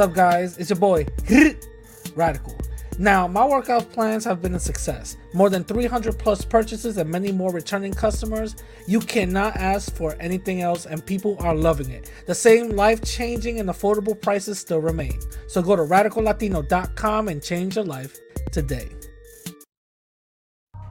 up, 0.00 0.14
guys? 0.14 0.58
It's 0.58 0.70
your 0.70 0.78
boy, 0.78 1.06
Radical. 2.16 2.56
Now, 2.98 3.26
my 3.26 3.46
workout 3.46 3.90
plans 3.92 4.24
have 4.24 4.42
been 4.42 4.54
a 4.54 4.60
success. 4.60 5.16
More 5.32 5.48
than 5.48 5.64
300 5.64 6.18
plus 6.18 6.44
purchases 6.44 6.96
and 6.96 7.08
many 7.08 7.32
more 7.32 7.52
returning 7.52 7.94
customers. 7.94 8.56
You 8.86 9.00
cannot 9.00 9.56
ask 9.56 9.94
for 9.94 10.16
anything 10.20 10.60
else, 10.60 10.86
and 10.86 11.04
people 11.04 11.36
are 11.40 11.54
loving 11.54 11.90
it. 11.90 12.10
The 12.26 12.34
same 12.34 12.70
life 12.70 13.02
changing 13.02 13.60
and 13.60 13.68
affordable 13.68 14.20
prices 14.20 14.58
still 14.58 14.80
remain. 14.80 15.18
So 15.46 15.62
go 15.62 15.76
to 15.76 15.82
radicallatino.com 15.82 17.28
and 17.28 17.42
change 17.42 17.76
your 17.76 17.84
life 17.84 18.18
today. 18.52 18.90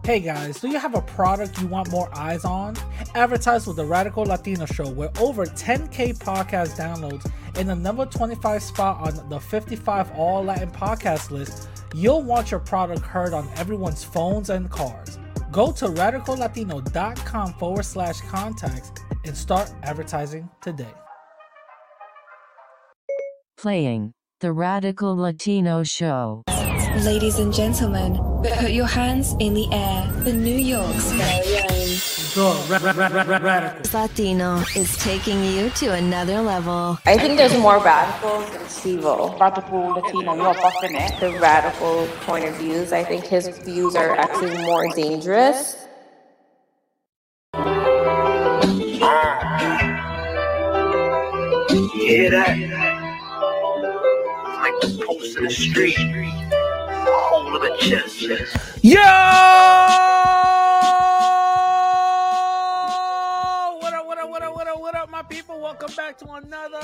Hey 0.05 0.21
guys, 0.21 0.59
do 0.59 0.69
you 0.69 0.79
have 0.79 0.95
a 0.95 1.01
product 1.01 1.59
you 1.61 1.67
want 1.67 1.91
more 1.91 2.09
eyes 2.17 2.43
on? 2.45 2.75
Advertise 3.13 3.67
with 3.67 3.75
the 3.75 3.85
Radical 3.85 4.23
Latino 4.23 4.65
Show, 4.65 4.89
where 4.89 5.11
over 5.19 5.45
10k 5.45 6.17
podcast 6.17 6.77
downloads 6.77 7.29
and 7.55 7.69
the 7.69 7.75
number 7.75 8.05
25 8.05 8.63
spot 8.63 8.97
on 9.01 9.29
the 9.29 9.39
55 9.39 10.11
All 10.17 10.43
Latin 10.43 10.71
podcast 10.71 11.29
list. 11.31 11.67
You'll 11.93 12.23
want 12.23 12.49
your 12.49 12.59
product 12.59 13.01
heard 13.01 13.33
on 13.33 13.49
everyone's 13.55 14.03
phones 14.03 14.49
and 14.49 14.69
cars. 14.69 15.19
Go 15.51 15.71
to 15.73 15.87
radicallatino.com 15.87 17.53
forward 17.53 17.85
slash 17.85 18.21
contacts 18.21 18.91
and 19.25 19.35
start 19.35 19.71
advertising 19.83 20.49
today. 20.61 20.93
Playing 23.57 24.13
the 24.39 24.53
Radical 24.53 25.15
Latino 25.15 25.83
Show. 25.83 26.43
Ladies 27.03 27.39
and 27.39 27.53
gentlemen, 27.53 28.17
put 28.59 28.71
your 28.71 28.85
hands 28.85 29.33
in 29.39 29.53
the 29.53 29.67
air. 29.71 30.11
The 30.23 30.33
New 30.33 30.57
York's 30.57 31.11
very 31.13 31.57
own. 31.57 32.69
Radical. 32.69 33.99
Latino 33.99 34.57
is 34.75 34.97
taking 34.97 35.43
you 35.43 35.69
to 35.71 35.93
another 35.93 36.41
level. 36.41 36.99
I 37.05 37.17
think 37.17 37.37
there's 37.37 37.57
more 37.57 37.79
radicals 37.79 38.49
than 38.51 38.61
Stevo. 38.61 39.39
Radical 39.39 39.79
Latino, 39.79 40.35
you're 40.35 40.53
buffing 40.53 40.99
it. 40.99 41.19
The 41.19 41.39
radical 41.39 42.05
point 42.25 42.45
of 42.45 42.55
views, 42.55 42.91
I 42.91 43.03
think 43.03 43.25
his 43.25 43.47
views 43.59 43.95
are 43.95 44.15
actually 44.15 44.57
more 44.63 44.87
dangerous. 44.93 45.87
Ah. 49.01 49.49
hear 51.93 52.31
that? 52.31 52.57
It's 52.57 52.71
like 54.57 54.81
the 54.81 55.05
pulse 55.05 55.35
of 55.35 55.43
the 55.43 55.49
street. 55.49 55.97
Of 57.09 57.53
the. 57.53 58.59
Yo! 58.83 58.99
What 63.79 63.93
up, 63.93 64.05
what 64.05 64.19
up, 64.19 64.29
what 64.29 64.43
up, 64.43 64.55
what 64.55 64.67
up, 64.67 64.79
what 64.79 64.95
up, 64.95 65.09
my 65.09 65.23
people? 65.23 65.59
Welcome 65.59 65.91
back 65.97 66.19
to 66.19 66.29
another 66.33 66.81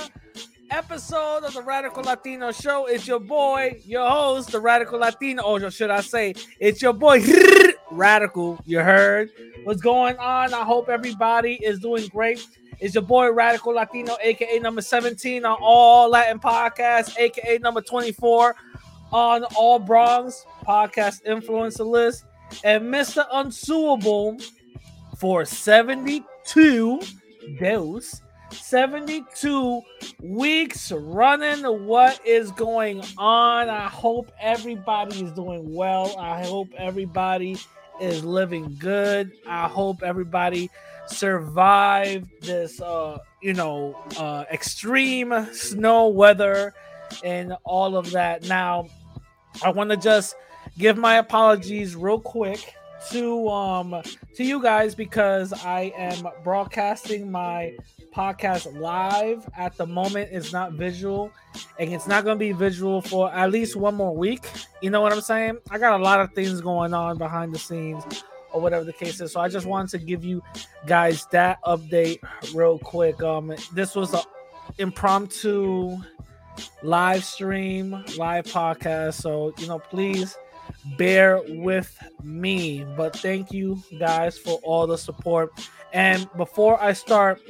episode 0.72 1.44
of 1.44 1.54
the 1.54 1.62
Radical 1.62 2.02
Latino 2.02 2.52
Show. 2.52 2.88
It's 2.88 3.08
your 3.08 3.20
boy, 3.20 3.80
your 3.86 4.10
host, 4.10 4.52
the 4.52 4.60
Radical 4.60 4.98
Latino. 4.98 5.44
Or 5.44 5.70
should 5.70 5.92
I 5.92 6.02
say, 6.02 6.34
it's 6.60 6.82
your 6.82 6.94
boy, 6.94 7.24
Radical. 7.92 8.60
You 8.66 8.80
heard 8.80 9.30
what's 9.64 9.82
going 9.82 10.18
on? 10.18 10.56
I 10.56 10.64
hope 10.64 10.90
everybody 10.90 11.54
is 11.64 11.80
doing 11.80 12.08
great. 12.08 12.48
It's 12.80 12.96
your 12.96 13.04
boy, 13.04 13.32
Radical 13.32 13.76
Latino, 13.76 14.18
aka 14.24 14.58
number 14.58 14.82
17 14.82 15.46
on 15.46 15.58
all 15.62 16.10
Latin 16.10 16.40
podcasts, 16.40 17.16
aka 17.20 17.60
number 17.60 17.82
24 17.82 18.56
on 19.12 19.44
all 19.56 19.80
Bronx 19.80 20.46
podcast 20.66 21.24
influencer 21.26 21.86
list, 21.86 22.26
and 22.64 22.84
Mr. 22.84 23.26
Unsuable 23.32 24.38
for 25.18 25.46
72 25.46 27.02
days, 27.60 28.22
72 28.52 29.82
weeks 30.22 30.92
running. 30.92 31.64
What 31.86 32.26
is 32.26 32.52
going 32.52 33.02
on? 33.18 33.70
I 33.70 33.88
hope 33.88 34.32
everybody 34.40 35.24
is 35.24 35.32
doing 35.32 35.74
well. 35.74 36.16
I 36.18 36.44
hope 36.46 36.70
everybody 36.78 37.58
is 38.00 38.24
living 38.24 38.76
good. 38.80 39.32
I 39.48 39.68
hope 39.68 40.04
everybody 40.04 40.70
survived 41.08 42.28
this 42.42 42.82
uh 42.82 43.18
you 43.42 43.54
know 43.54 43.96
uh 44.18 44.44
extreme 44.52 45.32
snow 45.54 46.08
weather 46.08 46.74
and 47.24 47.56
all 47.64 47.98
of 47.98 48.12
that. 48.12 48.44
Now, 48.44 48.88
I 49.64 49.70
want 49.70 49.90
to 49.92 49.98
just 49.98 50.36
give 50.78 50.98
my 50.98 51.18
apologies 51.18 51.96
real 51.96 52.20
quick 52.20 52.74
to 53.12 53.48
um 53.50 54.02
to 54.36 54.44
you 54.44 54.62
guys 54.62 54.96
because 54.96 55.54
I 55.54 55.94
am 55.96 56.28
broadcasting 56.44 57.32
my 57.32 57.76
podcast 58.14 58.80
live 58.80 59.48
at 59.58 59.76
the 59.78 59.86
moment. 59.86 60.30
It's 60.32 60.52
not 60.52 60.74
visual 60.74 61.32
and 61.78 61.94
it's 61.94 62.08
not 62.08 62.24
going 62.24 62.38
to 62.38 62.40
be 62.40 62.52
visual 62.52 63.02
for 63.02 63.32
at 63.32 63.52
least 63.52 63.76
one 63.76 63.96
more 63.96 64.16
week. 64.16 64.50
You 64.82 64.90
know 64.90 65.02
what 65.02 65.12
i'm 65.14 65.22
saying? 65.22 65.58
I 65.70 65.78
got 65.78 66.00
a 66.00 66.04
lot 66.04 66.20
of 66.22 66.34
things 66.34 66.62
going 66.62 66.94
on 66.94 67.18
behind 67.18 67.54
the 67.54 67.60
scenes 67.60 68.04
or 68.54 68.62
whatever 68.62 68.86
the 68.86 68.94
case 68.94 69.20
is. 69.20 69.34
So 69.34 69.42
i 69.42 69.50
just 69.50 69.66
wanted 69.66 70.00
to 70.00 70.06
give 70.06 70.24
you 70.24 70.42
guys 70.88 71.28
that 71.32 71.62
update 71.64 72.20
real 72.54 72.80
quick. 72.80 73.22
Um 73.22 73.54
this 73.74 73.96
was 73.96 74.14
a 74.14 74.22
impromptu 74.78 75.98
live 76.82 77.24
stream, 77.24 78.04
live 78.18 78.46
podcast. 78.46 79.16
So, 79.16 79.54
you 79.58 79.68
know, 79.68 79.80
please 79.80 80.38
bear 80.84 81.42
with 81.48 81.98
me. 82.24 82.84
But 82.86 83.16
thank 83.22 83.52
you 83.52 83.84
guys 83.98 84.38
for 84.38 84.60
all 84.64 84.88
the 84.88 84.98
support. 84.98 85.52
And 85.92 86.30
before 86.36 86.82
I 86.82 86.94
start, 86.94 87.42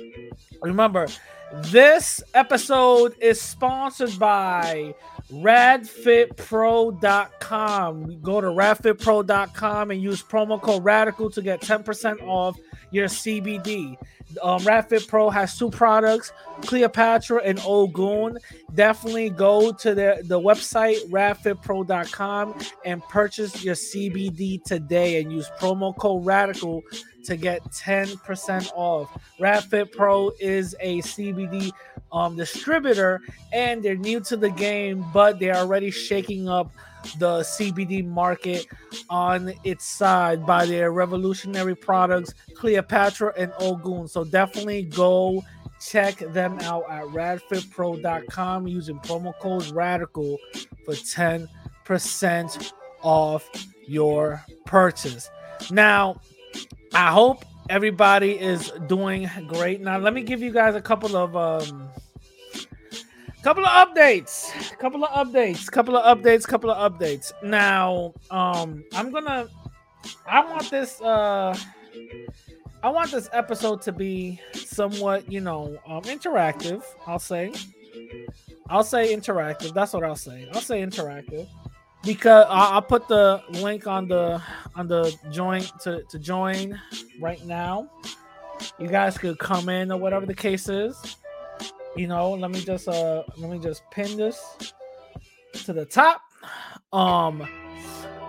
remember 0.61 1.07
this 1.51 2.21
episode 2.33 3.15
is 3.21 3.41
sponsored 3.41 4.17
by 4.17 4.95
radfitpro.com. 5.31 8.21
Go 8.21 8.41
to 8.41 8.47
radfitpro.com 8.47 9.91
and 9.91 10.01
use 10.01 10.21
promo 10.21 10.61
code 10.61 10.83
radical 10.83 11.29
to 11.31 11.41
get 11.41 11.61
10% 11.61 12.21
off 12.27 12.57
your 12.91 13.07
CBD. 13.07 13.95
Um, 14.41 14.59
Radfit 14.61 15.07
Pro 15.07 15.29
has 15.29 15.57
two 15.57 15.69
products, 15.69 16.33
Cleopatra 16.61 17.41
and 17.43 17.59
Ogun. 17.63 18.37
Definitely 18.73 19.29
go 19.29 19.71
to 19.71 19.95
the, 19.95 20.23
the 20.25 20.39
website 20.39 20.97
radfitpro.com 21.09 22.59
and 22.83 23.03
purchase 23.03 23.63
your 23.63 23.75
CBD 23.75 24.63
today 24.63 25.21
and 25.21 25.31
use 25.31 25.49
promo 25.59 25.95
code 25.95 26.25
radical 26.25 26.81
to 27.25 27.37
get 27.37 27.63
10% 27.71 28.71
off. 28.75 29.15
Radfit 29.39 29.91
Pro 29.91 30.31
is 30.39 30.75
a 30.79 30.99
CBD 30.99 31.71
um, 32.11 32.35
distributor 32.35 33.21
and 33.53 33.83
they're 33.83 33.95
new 33.95 34.19
to 34.21 34.37
the 34.37 34.49
game, 34.49 35.05
but 35.13 35.39
they're 35.39 35.55
already 35.55 35.91
shaking 35.91 36.47
up 36.49 36.71
the 37.17 37.41
CBD 37.41 38.05
market 38.05 38.65
on 39.09 39.53
its 39.63 39.85
side 39.85 40.45
by 40.45 40.65
their 40.65 40.91
revolutionary 40.91 41.75
products, 41.75 42.33
Cleopatra 42.55 43.33
and 43.37 43.53
Ogun. 43.59 44.07
So 44.07 44.23
definitely 44.23 44.83
go 44.83 45.43
check 45.79 46.15
them 46.33 46.57
out 46.61 46.83
at 46.89 47.03
radfitpro.com 47.05 48.67
using 48.67 48.99
promo 48.99 49.37
code 49.39 49.67
radical 49.67 50.37
for 50.83 50.93
10% 50.93 52.73
off 53.03 53.49
your 53.87 54.43
purchase. 54.65 55.29
Now, 55.69 56.19
I 56.93 57.11
hope 57.11 57.45
everybody 57.69 58.31
is 58.31 58.71
doing 58.87 59.29
great. 59.47 59.81
Now, 59.81 59.97
let 59.97 60.13
me 60.13 60.21
give 60.21 60.41
you 60.41 60.51
guys 60.51 60.75
a 60.75 60.81
couple 60.81 61.15
of 61.15 61.35
um 61.35 61.89
couple 63.43 63.65
of 63.65 63.87
updates. 63.87 64.51
Couple 64.79 65.03
of 65.05 65.11
updates 65.11 65.71
couple 65.71 65.95
of 65.95 66.17
updates 66.17 66.47
couple 66.47 66.71
of 66.71 66.91
updates. 66.91 67.31
Now 67.43 68.13
um 68.31 68.83
i'm 68.93 69.11
gonna 69.11 69.47
i 70.27 70.43
want 70.43 70.69
this 70.69 70.99
uh 71.01 71.55
i 72.83 72.89
want 72.89 73.11
this 73.11 73.29
episode 73.33 73.81
to 73.83 73.91
be 73.91 74.39
somewhat 74.53 75.31
you 75.31 75.41
know 75.41 75.77
um 75.87 76.01
interactive 76.03 76.83
i'll 77.07 77.19
say. 77.19 77.53
I'll 78.67 78.83
say 78.83 79.15
interactive 79.15 79.73
that's 79.73 79.93
what 79.93 80.03
i'll 80.03 80.15
say. 80.15 80.47
I'll 80.53 80.61
say 80.61 80.81
interactive 80.81 81.47
because 82.05 82.45
I'll, 82.49 82.73
I'll 82.73 82.81
put 82.81 83.07
the 83.07 83.41
link 83.49 83.87
on 83.87 84.07
the 84.07 84.41
on 84.75 84.87
the 84.87 85.15
join 85.31 85.63
to, 85.81 86.03
to 86.03 86.19
join 86.19 86.79
right 87.19 87.43
now. 87.45 87.89
You 88.79 88.87
guys 88.87 89.17
could 89.17 89.37
come 89.39 89.69
in 89.69 89.91
or 89.91 89.99
whatever 89.99 90.25
the 90.25 90.35
case 90.35 90.69
is. 90.69 91.17
You 91.95 92.07
know 92.07 92.31
let 92.31 92.51
me 92.51 92.61
just 92.61 92.87
uh 92.87 93.23
let 93.37 93.49
me 93.49 93.59
just 93.59 93.83
pin 93.91 94.17
this 94.17 94.73
to 95.65 95.73
the 95.73 95.85
top. 95.85 96.21
Um 96.93 97.47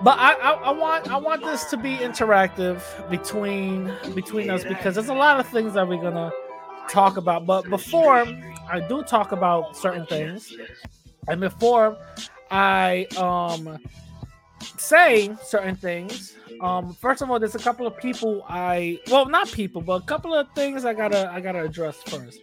but 0.03 0.19
I, 0.19 0.35
I 0.35 0.53
i 0.53 0.71
want 0.73 1.11
i 1.11 1.17
want 1.17 1.43
this 1.43 1.65
to 1.71 1.77
be 1.79 1.97
interactive 1.97 2.83
between 3.09 3.91
between 4.15 4.51
us 4.51 4.63
because 4.63 4.95
there's 4.95 5.09
a 5.09 5.15
lot 5.15 5.41
of 5.41 5.49
things 5.49 5.73
that 5.73 5.89
we're 5.89 6.03
gonna 6.03 6.31
talk 6.89 7.17
about. 7.17 7.47
But 7.47 7.69
before 7.69 8.27
i 8.69 8.81
do 8.89 9.03
talk 9.03 9.33
about 9.33 9.77
certain 9.77 10.07
things 10.07 10.53
and 11.29 11.41
before 11.41 11.97
i 12.51 13.05
um 13.17 13.79
say 14.79 15.35
certain 15.43 15.77
things 15.77 16.37
um 16.61 16.95
first 16.95 17.23
of 17.23 17.31
all 17.31 17.39
there's 17.39 17.55
a 17.55 17.59
couple 17.59 17.87
of 17.87 17.97
people 17.99 18.45
i 18.49 18.99
well 19.11 19.27
not 19.27 19.51
people 19.53 19.81
but 19.83 20.03
a 20.03 20.07
couple 20.07 20.33
of 20.35 20.47
things 20.55 20.85
i 20.85 20.95
gotta 20.95 21.31
i 21.33 21.41
gotta 21.41 21.63
address 21.63 22.03
first 22.05 22.41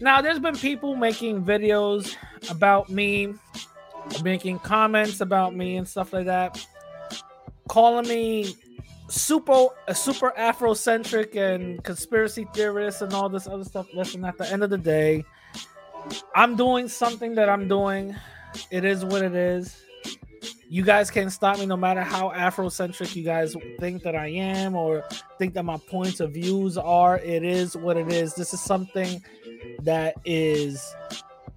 Now, 0.00 0.20
there's 0.20 0.38
been 0.38 0.56
people 0.56 0.96
making 0.96 1.44
videos 1.44 2.16
about 2.50 2.90
me, 2.90 3.34
making 4.22 4.58
comments 4.60 5.20
about 5.20 5.54
me 5.54 5.76
and 5.76 5.86
stuff 5.88 6.12
like 6.12 6.26
that, 6.26 6.66
calling 7.68 8.08
me 8.08 8.54
super 9.08 9.68
super 9.94 10.32
Afrocentric 10.38 11.36
and 11.36 11.82
conspiracy 11.84 12.46
theorist 12.54 13.02
and 13.02 13.14
all 13.14 13.28
this 13.28 13.46
other 13.46 13.64
stuff. 13.64 13.86
Listen, 13.94 14.24
at 14.24 14.36
the 14.36 14.50
end 14.52 14.64
of 14.64 14.70
the 14.70 14.78
day, 14.78 15.24
I'm 16.34 16.56
doing 16.56 16.88
something 16.88 17.34
that 17.36 17.48
I'm 17.48 17.68
doing. 17.68 18.14
It 18.70 18.84
is 18.84 19.04
what 19.04 19.22
it 19.22 19.34
is. 19.34 19.80
You 20.68 20.82
guys 20.82 21.10
can't 21.10 21.30
stop 21.30 21.58
me 21.58 21.66
no 21.66 21.76
matter 21.76 22.02
how 22.02 22.30
Afrocentric 22.30 23.14
you 23.14 23.22
guys 23.22 23.54
think 23.78 24.02
that 24.02 24.16
I 24.16 24.28
am 24.28 24.74
or 24.74 25.04
think 25.38 25.54
that 25.54 25.64
my 25.64 25.76
points 25.88 26.20
of 26.20 26.32
views 26.32 26.76
are. 26.76 27.18
It 27.18 27.44
is 27.44 27.76
what 27.76 27.96
it 27.96 28.10
is. 28.10 28.34
This 28.34 28.52
is 28.52 28.60
something 28.60 29.22
that 29.82 30.14
is 30.24 30.94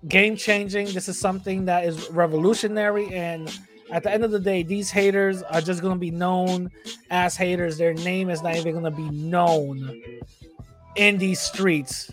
game 0.07 0.35
changing. 0.35 0.87
This 0.93 1.09
is 1.09 1.19
something 1.19 1.65
that 1.65 1.85
is 1.85 2.09
revolutionary. 2.11 3.13
And 3.13 3.51
at 3.91 4.03
the 4.03 4.11
end 4.11 4.23
of 4.23 4.31
the 4.31 4.39
day, 4.39 4.63
these 4.63 4.91
haters 4.91 5.41
are 5.43 5.61
just 5.61 5.81
going 5.81 5.95
to 5.95 5.99
be 5.99 6.11
known 6.11 6.69
as 7.09 7.35
haters. 7.35 7.77
Their 7.77 7.93
name 7.93 8.29
is 8.29 8.43
not 8.43 8.55
even 8.55 8.73
going 8.73 8.83
to 8.83 8.91
be 8.91 9.09
known 9.09 10.01
in 10.95 11.17
these 11.17 11.39
streets. 11.39 12.11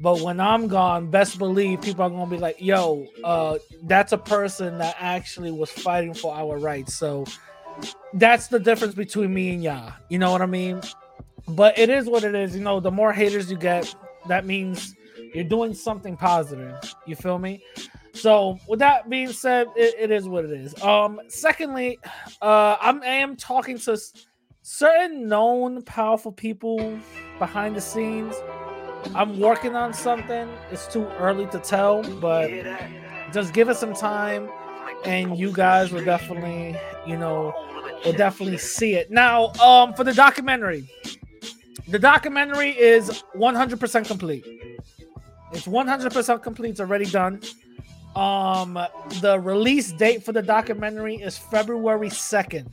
But 0.00 0.20
when 0.20 0.40
I'm 0.40 0.68
gone, 0.68 1.10
best 1.10 1.38
believe 1.38 1.80
people 1.80 2.04
are 2.04 2.10
gonna 2.10 2.30
be 2.30 2.38
like, 2.38 2.60
"Yo, 2.60 3.06
uh, 3.24 3.58
that's 3.82 4.12
a 4.12 4.18
person 4.18 4.78
that 4.78 4.96
actually 4.98 5.50
was 5.50 5.70
fighting 5.70 6.14
for 6.14 6.34
our 6.34 6.58
rights." 6.58 6.94
So 6.94 7.24
that's 8.14 8.48
the 8.48 8.58
difference 8.58 8.94
between 8.94 9.32
me 9.32 9.54
and 9.54 9.62
y'all. 9.62 9.92
You 10.08 10.18
know 10.18 10.30
what 10.30 10.42
I 10.42 10.46
mean? 10.46 10.80
But 11.48 11.78
it 11.78 11.90
is 11.90 12.06
what 12.06 12.24
it 12.24 12.34
is. 12.34 12.56
You 12.56 12.62
know, 12.62 12.80
the 12.80 12.90
more 12.90 13.12
haters 13.12 13.50
you 13.50 13.56
get, 13.56 13.94
that 14.28 14.44
means 14.46 14.94
you're 15.34 15.44
doing 15.44 15.74
something 15.74 16.16
positive. 16.16 16.74
You 17.06 17.16
feel 17.16 17.38
me? 17.38 17.62
So 18.12 18.58
with 18.66 18.78
that 18.78 19.10
being 19.10 19.32
said, 19.32 19.68
it, 19.76 19.94
it 19.98 20.10
is 20.10 20.26
what 20.28 20.44
it 20.44 20.50
is. 20.50 20.80
Um, 20.82 21.20
secondly, 21.28 21.98
uh, 22.40 22.76
I'm 22.80 23.02
I 23.02 23.06
am 23.06 23.36
talking 23.36 23.78
to 23.80 23.98
certain 24.62 25.28
known 25.28 25.82
powerful 25.82 26.32
people 26.32 26.98
behind 27.38 27.76
the 27.76 27.80
scenes 27.80 28.34
I'm 29.14 29.38
working 29.38 29.76
on 29.76 29.92
something. 29.92 30.48
It's 30.70 30.86
too 30.86 31.06
early 31.18 31.46
to 31.46 31.58
tell, 31.58 32.02
but 32.20 32.50
just 33.32 33.52
give 33.52 33.68
it 33.68 33.76
some 33.76 33.94
time, 33.94 34.48
and 35.04 35.38
you 35.38 35.52
guys 35.52 35.92
will 35.92 36.04
definitely, 36.04 36.76
you 37.06 37.16
know, 37.16 37.54
will 38.04 38.12
definitely 38.12 38.58
see 38.58 38.94
it. 38.94 39.10
Now, 39.10 39.52
um, 39.54 39.94
for 39.94 40.04
the 40.04 40.14
documentary, 40.14 40.88
the 41.88 41.98
documentary 41.98 42.70
is 42.70 43.22
100% 43.34 44.06
complete. 44.06 44.44
It's 45.52 45.66
100% 45.66 46.42
complete. 46.42 46.70
It's 46.70 46.80
already 46.80 47.06
done. 47.06 47.40
Um, 48.16 48.78
the 49.20 49.38
release 49.38 49.92
date 49.92 50.24
for 50.24 50.32
the 50.32 50.42
documentary 50.42 51.16
is 51.16 51.36
February 51.36 52.08
2nd. 52.08 52.66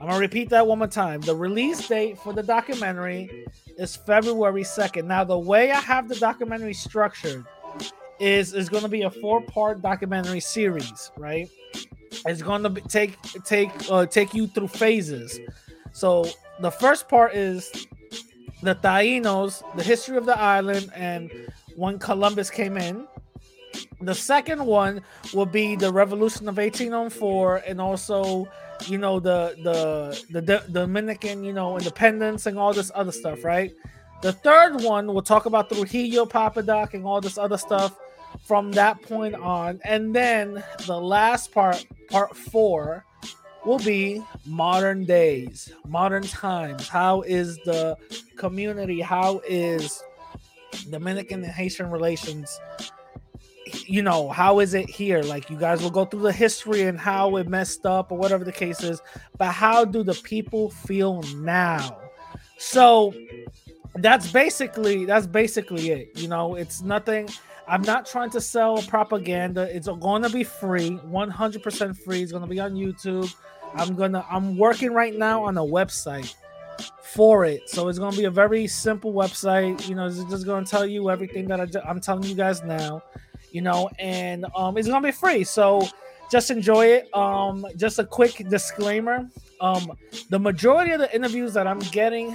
I'm 0.00 0.08
gonna 0.08 0.18
repeat 0.18 0.50
that 0.50 0.66
one 0.66 0.78
more 0.78 0.88
time. 0.88 1.20
The 1.20 1.34
release 1.34 1.86
date 1.88 2.18
for 2.18 2.32
the 2.32 2.42
documentary 2.42 3.46
is 3.78 3.96
February 3.96 4.62
2nd. 4.62 5.04
Now, 5.04 5.24
the 5.24 5.38
way 5.38 5.70
I 5.70 5.80
have 5.80 6.08
the 6.08 6.16
documentary 6.16 6.74
structured 6.74 7.44
is 8.20 8.54
is 8.54 8.68
to 8.68 8.88
be 8.88 9.02
a 9.02 9.10
four-part 9.10 9.82
documentary 9.82 10.40
series, 10.40 11.10
right? 11.16 11.48
It's 12.26 12.42
to 12.42 12.70
be, 12.70 12.80
take 12.82 13.20
take 13.44 13.70
uh, 13.90 14.06
take 14.06 14.34
you 14.34 14.46
through 14.46 14.68
phases. 14.68 15.38
So 15.92 16.26
the 16.60 16.70
first 16.70 17.08
part 17.08 17.34
is 17.34 17.70
the 18.62 18.74
Taínos, 18.74 19.62
the 19.76 19.82
history 19.82 20.16
of 20.16 20.26
the 20.26 20.38
island, 20.38 20.90
and 20.94 21.30
when 21.76 21.98
Columbus 21.98 22.50
came 22.50 22.76
in. 22.76 23.06
The 24.00 24.14
second 24.14 24.64
one 24.64 25.02
will 25.32 25.46
be 25.46 25.76
the 25.76 25.92
Revolution 25.92 26.48
of 26.48 26.58
1804, 26.58 27.56
and 27.66 27.80
also 27.80 28.46
you 28.86 28.98
know 28.98 29.20
the 29.20 29.54
the 29.62 30.40
the, 30.40 30.64
Dominican, 30.70 31.44
you 31.44 31.52
know, 31.52 31.78
independence 31.78 32.46
and 32.46 32.58
all 32.58 32.72
this 32.72 32.90
other 32.94 33.12
stuff, 33.12 33.44
right? 33.44 33.72
The 34.22 34.32
third 34.32 34.82
one 34.82 35.06
we'll 35.06 35.22
talk 35.22 35.46
about 35.46 35.68
Trujillo, 35.68 36.26
Papa 36.26 36.62
Doc, 36.62 36.94
and 36.94 37.04
all 37.04 37.20
this 37.20 37.38
other 37.38 37.58
stuff 37.58 37.98
from 38.42 38.72
that 38.72 39.00
point 39.02 39.34
on, 39.34 39.80
and 39.84 40.14
then 40.14 40.62
the 40.86 41.00
last 41.00 41.52
part, 41.52 41.86
part 42.10 42.36
four, 42.36 43.04
will 43.64 43.78
be 43.78 44.22
modern 44.44 45.04
days, 45.04 45.72
modern 45.86 46.24
times. 46.24 46.88
How 46.88 47.22
is 47.22 47.56
the 47.64 47.96
community? 48.36 49.00
How 49.00 49.40
is 49.48 50.02
Dominican 50.90 51.42
and 51.44 51.52
Haitian 51.52 51.90
relations 51.90 52.58
you 53.88 54.02
know, 54.02 54.28
how 54.30 54.60
is 54.60 54.74
it 54.74 54.88
here? 54.88 55.22
Like 55.22 55.50
you 55.50 55.56
guys 55.56 55.82
will 55.82 55.90
go 55.90 56.04
through 56.04 56.22
the 56.22 56.32
history 56.32 56.82
and 56.82 56.98
how 56.98 57.36
it 57.36 57.48
messed 57.48 57.86
up 57.86 58.12
or 58.12 58.18
whatever 58.18 58.44
the 58.44 58.52
case 58.52 58.82
is, 58.82 59.00
but 59.38 59.52
how 59.52 59.84
do 59.84 60.02
the 60.02 60.14
people 60.14 60.70
feel 60.70 61.22
now? 61.36 61.98
So 62.58 63.14
that's 63.96 64.30
basically 64.30 65.04
that's 65.04 65.26
basically 65.26 65.90
it. 65.90 66.18
You 66.18 66.28
know, 66.28 66.54
it's 66.54 66.82
nothing. 66.82 67.28
I'm 67.66 67.82
not 67.82 68.06
trying 68.06 68.30
to 68.30 68.40
sell 68.40 68.82
propaganda. 68.82 69.74
It's 69.74 69.88
going 69.88 70.22
to 70.22 70.28
be 70.28 70.44
free, 70.44 70.90
100% 70.90 71.96
free. 71.96 72.22
It's 72.22 72.30
going 72.30 72.42
to 72.42 72.48
be 72.48 72.60
on 72.60 72.74
YouTube. 72.74 73.34
I'm 73.76 73.94
gonna. 73.96 74.24
I'm 74.30 74.56
working 74.56 74.92
right 74.92 75.14
now 75.14 75.44
on 75.44 75.58
a 75.58 75.62
website 75.62 76.34
for 77.02 77.44
it, 77.44 77.68
so 77.68 77.88
it's 77.88 77.98
to 77.98 78.10
be 78.16 78.24
a 78.24 78.30
very 78.30 78.66
simple 78.66 79.12
website. 79.12 79.88
You 79.88 79.96
know, 79.96 80.06
it's 80.06 80.22
just 80.24 80.46
to 80.46 80.64
tell 80.64 80.86
you 80.86 81.10
everything 81.10 81.48
that 81.48 81.60
I, 81.60 81.88
I'm 81.88 82.00
telling 82.00 82.22
you 82.24 82.36
guys 82.36 82.62
now 82.62 83.02
you 83.54 83.62
know, 83.62 83.88
and 84.00 84.44
um, 84.56 84.76
it's 84.76 84.88
gonna 84.88 85.06
be 85.06 85.12
free. 85.12 85.44
So 85.44 85.88
just 86.30 86.50
enjoy 86.50 86.86
it. 86.86 87.16
Um, 87.16 87.64
just 87.76 88.00
a 88.00 88.04
quick 88.04 88.44
disclaimer: 88.50 89.30
um, 89.60 89.92
the 90.28 90.38
majority 90.38 90.90
of 90.90 90.98
the 90.98 91.14
interviews 91.14 91.54
that 91.54 91.66
I'm 91.66 91.78
getting 91.78 92.34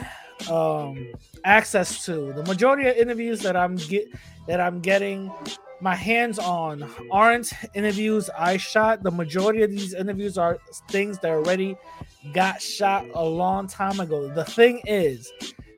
um, 0.50 1.12
access 1.44 2.06
to, 2.06 2.32
the 2.32 2.44
majority 2.44 2.88
of 2.88 2.96
interviews 2.96 3.42
that 3.42 3.58
I'm 3.58 3.76
get 3.76 4.08
that 4.48 4.62
I'm 4.62 4.80
getting 4.80 5.30
my 5.82 5.94
hands 5.94 6.40
on 6.40 6.90
aren't 7.12 7.52
interviews 7.74 8.30
I 8.38 8.56
shot. 8.56 9.04
The 9.04 9.12
majority 9.12 9.62
of 9.64 9.72
these 9.72 9.94
interviews 9.94 10.38
are 10.38 10.58
things 10.90 11.20
that 11.20 11.32
already 11.32 11.76
got 12.34 12.62
shot 12.62 13.06
a 13.14 13.24
long 13.24 13.68
time 13.68 14.00
ago. 14.00 14.30
The 14.30 14.46
thing 14.46 14.82
is, 14.86 15.32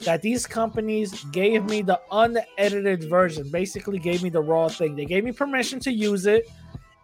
that 0.04 0.22
these 0.22 0.46
companies 0.46 1.24
gave 1.26 1.66
me 1.66 1.82
the 1.82 2.00
unedited 2.12 3.04
version, 3.04 3.50
basically 3.50 4.00
gave 4.00 4.24
me 4.24 4.30
the 4.30 4.42
raw 4.42 4.68
thing. 4.68 4.96
They 4.96 5.06
gave 5.06 5.24
me 5.24 5.32
permission 5.32 5.80
to 5.82 5.92
use 5.92 6.26
it 6.26 6.50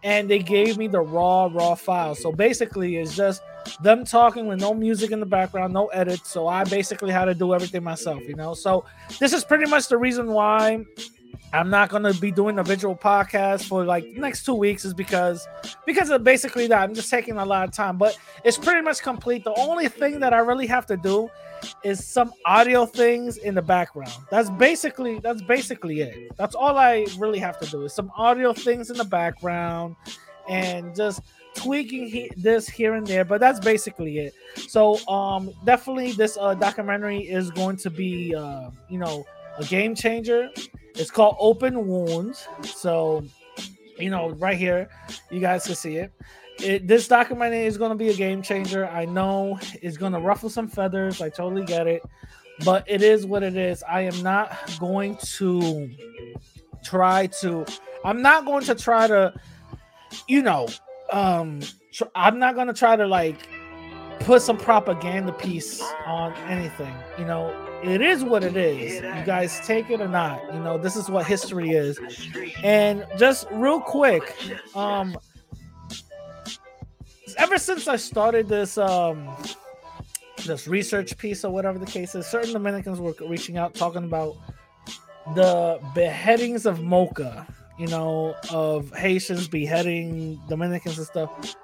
and 0.04 0.30
they 0.30 0.40
gave 0.40 0.78
me 0.78 0.88
the 0.88 1.02
raw, 1.02 1.50
raw 1.52 1.76
file. 1.76 2.16
So 2.16 2.32
basically, 2.32 2.98
it's 2.98 3.16
just 3.16 3.42
them 3.82 4.06
talking 4.06 4.48
with 4.48 4.60
no 4.60 4.74
music 4.74 5.12
in 5.12 5.20
the 5.20 5.26
background, 5.26 5.74
no 5.74 5.88
edit. 5.88 6.26
So 6.26 6.48
I 6.48 6.64
basically 6.64 7.12
had 7.12 7.26
to 7.26 7.34
do 7.34 7.54
everything 7.54 7.84
myself, 7.84 8.22
you 8.28 8.36
know. 8.36 8.54
So 8.54 8.86
this 9.20 9.34
is 9.34 9.44
pretty 9.44 9.70
much 9.70 9.88
the 9.88 9.98
reason 9.98 10.32
why 10.32 10.86
I'm 11.54 11.70
not 11.70 11.90
gonna 11.90 12.14
be 12.14 12.32
doing 12.32 12.60
a 12.60 12.64
visual 12.64 12.96
podcast 12.96 13.64
for 13.64 13.86
like 13.86 14.06
next 14.16 14.46
two 14.46 14.54
weeks 14.54 14.86
is 14.86 14.94
because 14.94 15.48
because 15.86 16.10
of 16.10 16.24
basically 16.24 16.68
that 16.68 16.82
I'm 16.82 16.94
just 16.94 17.10
taking 17.10 17.38
a 17.38 17.46
lot 17.46 17.68
of 17.68 17.74
time, 17.74 17.98
but 17.98 18.18
it's 18.44 18.58
pretty 18.58 18.82
much 18.82 19.02
complete. 19.02 19.44
The 19.44 19.54
only 19.58 19.88
thing 19.88 20.20
that 20.20 20.34
I 20.34 20.40
really 20.40 20.68
have 20.68 20.86
to 20.88 20.98
do 20.98 21.30
is 21.84 22.06
some 22.06 22.34
audio 22.46 22.86
things 22.86 23.38
in 23.38 23.56
the 23.56 23.62
background. 23.62 24.14
That's 24.30 24.50
basically 24.50 25.20
that's 25.20 25.42
basically 25.42 26.02
it. 26.02 26.36
That's 26.38 26.56
all 26.56 26.78
I 26.78 27.06
really 27.18 27.40
have 27.40 27.58
to 27.60 27.66
do 27.68 27.84
is 27.84 27.94
some 27.94 28.12
audio 28.18 28.54
things 28.54 28.90
in 28.90 28.98
the 28.98 29.06
background 29.06 29.96
and 30.48 30.96
just 30.96 31.22
tweaking 31.56 32.08
he- 32.08 32.32
this 32.38 32.68
here 32.68 32.94
and 32.94 33.06
there, 33.06 33.26
but 33.26 33.40
that's 33.40 33.60
basically 33.60 34.20
it. 34.20 34.34
So 34.56 34.98
um 35.08 35.52
definitely 35.66 36.12
this 36.14 36.38
uh, 36.40 36.54
documentary 36.54 37.20
is 37.20 37.52
going 37.52 37.78
to 37.78 37.90
be 37.90 38.36
uh, 38.36 38.70
you 38.90 39.00
know 39.00 39.26
a 39.58 39.66
game 39.66 39.96
changer. 39.96 40.50
It's 40.96 41.12
called 41.12 41.36
Open 41.40 41.88
Wounds. 41.88 42.48
So 42.64 43.24
you 43.98 44.10
know 44.10 44.30
right 44.32 44.58
here 44.58 44.90
you 45.32 45.40
guys 45.40 45.66
can 45.66 45.76
see 45.76 45.98
it 45.98 46.12
it, 46.60 46.88
this 46.88 47.08
documentary 47.08 47.66
is 47.66 47.78
going 47.78 47.92
to 47.92 47.96
be 47.96 48.10
a 48.10 48.14
game 48.14 48.42
changer. 48.42 48.88
I 48.88 49.06
know 49.06 49.60
it's 49.82 49.98
going 49.98 50.14
to 50.14 50.20
ruffle 50.20 50.50
some 50.50 50.68
feathers. 50.68 51.22
I 51.22 51.30
totally 51.30 51.66
get 51.66 51.88
it, 51.88 52.02
but 52.66 52.84
it 52.88 53.02
is 53.02 53.26
what 53.26 53.44
it 53.44 53.56
is. 53.56 53.84
I 53.84 54.02
am 54.02 54.22
not 54.24 54.56
going 54.80 55.18
to 55.38 55.90
try 56.84 57.28
to. 57.42 57.66
I'm 58.04 58.22
not 58.22 58.46
going 58.46 58.64
to 58.66 58.76
try 58.76 59.08
to, 59.08 59.34
you 60.28 60.42
know, 60.42 60.68
um, 61.12 61.60
tr- 61.92 62.06
I'm 62.16 62.40
not 62.40 62.56
going 62.56 62.68
to 62.68 62.74
try 62.74 62.96
to 62.96 63.08
like 63.08 63.48
put 64.20 64.42
some 64.42 64.58
propaganda 64.58 65.34
piece 65.34 65.82
on 66.06 66.34
anything. 66.48 66.94
You 67.18 67.26
know, 67.26 67.54
it 67.84 68.02
is 68.02 68.24
what 68.24 68.44
it 68.44 68.58
is. 68.58 68.96
You 68.96 69.26
guys 69.26 69.60
take 69.66 69.90
it 69.90 70.02
or 70.02 70.08
not. 70.08 70.42
You 70.54 70.60
know, 70.60 70.78
this 70.78 70.96
is 70.96 71.10
what 71.10 71.26
history 71.26 71.72
is. 71.72 72.00
And 72.64 73.06
just 73.18 73.48
real 73.52 73.80
quick, 73.80 74.36
um, 74.76 75.18
ever 77.38 77.58
since 77.58 77.88
I 77.88 77.96
started 77.96 78.48
this 78.48 78.78
um 78.78 79.36
this 80.46 80.68
research 80.68 81.18
piece 81.18 81.44
or 81.44 81.52
whatever 81.52 81.80
the 81.80 81.86
case 81.86 82.16
is, 82.16 82.26
certain 82.26 82.54
Dominicans 82.54 83.00
were 83.00 83.14
reaching 83.28 83.58
out 83.58 83.74
talking 83.74 84.04
about 84.04 84.36
the 85.36 85.80
beheadings 85.94 86.66
of 86.66 86.80
Moca, 86.80 87.46
you 87.78 87.88
know, 87.88 88.36
of 88.52 88.92
Haitians 88.94 89.48
beheading 89.48 90.40
Dominicans 90.48 90.98
and 90.98 91.08
stuff. 91.08 91.56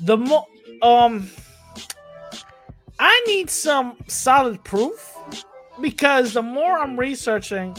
The 0.00 0.16
mo 0.16 0.46
um 0.82 1.30
I 2.98 3.22
need 3.26 3.50
some 3.50 3.96
solid 4.06 4.62
proof 4.64 5.16
because 5.80 6.32
the 6.32 6.42
more 6.42 6.78
I'm 6.78 6.98
researching, 6.98 7.76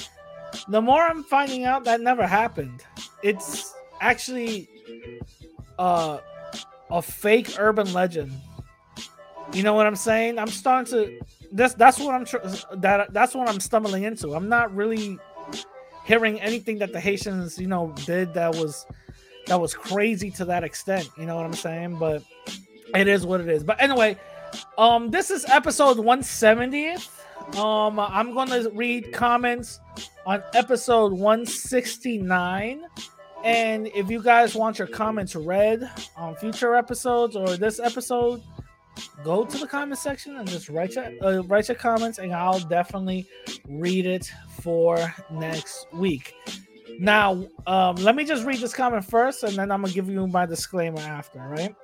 the 0.67 0.81
more 0.81 1.01
I'm 1.01 1.23
finding 1.23 1.65
out 1.65 1.83
that 1.85 2.01
never 2.01 2.27
happened. 2.27 2.83
It's 3.23 3.73
actually 3.99 4.69
uh, 5.79 6.19
a 6.89 7.01
fake 7.01 7.55
urban 7.59 7.91
legend. 7.93 8.31
You 9.53 9.63
know 9.63 9.73
what 9.73 9.87
I'm 9.87 9.95
saying? 9.95 10.39
I'm 10.39 10.47
starting 10.47 10.91
to 10.93 11.19
that's 11.51 11.73
that's 11.75 11.99
what 11.99 12.13
I'm 12.13 12.25
tr- 12.25 12.37
that 12.75 13.13
that's 13.13 13.33
what 13.33 13.47
I'm 13.49 13.59
stumbling 13.59 14.03
into. 14.03 14.35
I'm 14.35 14.49
not 14.49 14.75
really 14.75 15.17
hearing 16.05 16.39
anything 16.41 16.77
that 16.79 16.93
the 16.93 16.99
Haitians, 16.99 17.57
you 17.57 17.67
know, 17.67 17.93
did 18.05 18.33
that 18.33 18.55
was 18.55 18.85
that 19.47 19.59
was 19.59 19.73
crazy 19.73 20.29
to 20.31 20.45
that 20.45 20.63
extent. 20.63 21.09
You 21.17 21.25
know 21.25 21.35
what 21.35 21.45
I'm 21.45 21.53
saying? 21.53 21.97
But 21.97 22.23
it 22.95 23.07
is 23.07 23.25
what 23.25 23.41
it 23.41 23.49
is. 23.49 23.63
But 23.63 23.81
anyway, 23.81 24.17
um, 24.77 25.11
this 25.11 25.31
is 25.31 25.45
episode 25.45 25.97
170th. 25.97 27.09
Um, 27.57 27.99
I'm 27.99 28.33
gonna 28.33 28.69
read 28.71 29.13
comments 29.13 29.79
on 30.25 30.43
episode 30.53 31.13
169. 31.13 32.85
And 33.43 33.87
if 33.87 34.09
you 34.09 34.21
guys 34.21 34.55
want 34.55 34.79
your 34.79 34.87
comments 34.87 35.35
read 35.35 35.89
on 36.15 36.35
future 36.35 36.75
episodes 36.75 37.35
or 37.35 37.55
this 37.55 37.79
episode, 37.79 38.41
go 39.23 39.45
to 39.45 39.57
the 39.57 39.67
comment 39.67 39.99
section 39.99 40.37
and 40.37 40.47
just 40.47 40.69
write 40.69 40.95
your 40.95 41.05
uh, 41.23 41.43
write 41.43 41.67
your 41.67 41.75
comments, 41.75 42.17
and 42.17 42.33
I'll 42.33 42.59
definitely 42.59 43.27
read 43.67 44.05
it 44.05 44.31
for 44.59 45.13
next 45.31 45.87
week. 45.93 46.33
Now, 46.99 47.45
um, 47.67 47.95
let 47.97 48.15
me 48.15 48.25
just 48.25 48.45
read 48.45 48.59
this 48.59 48.73
comment 48.73 49.05
first, 49.05 49.43
and 49.43 49.55
then 49.55 49.71
I'm 49.71 49.81
gonna 49.81 49.93
give 49.93 50.09
you 50.09 50.25
my 50.27 50.45
disclaimer 50.45 50.99
after, 50.99 51.39
right? 51.39 51.75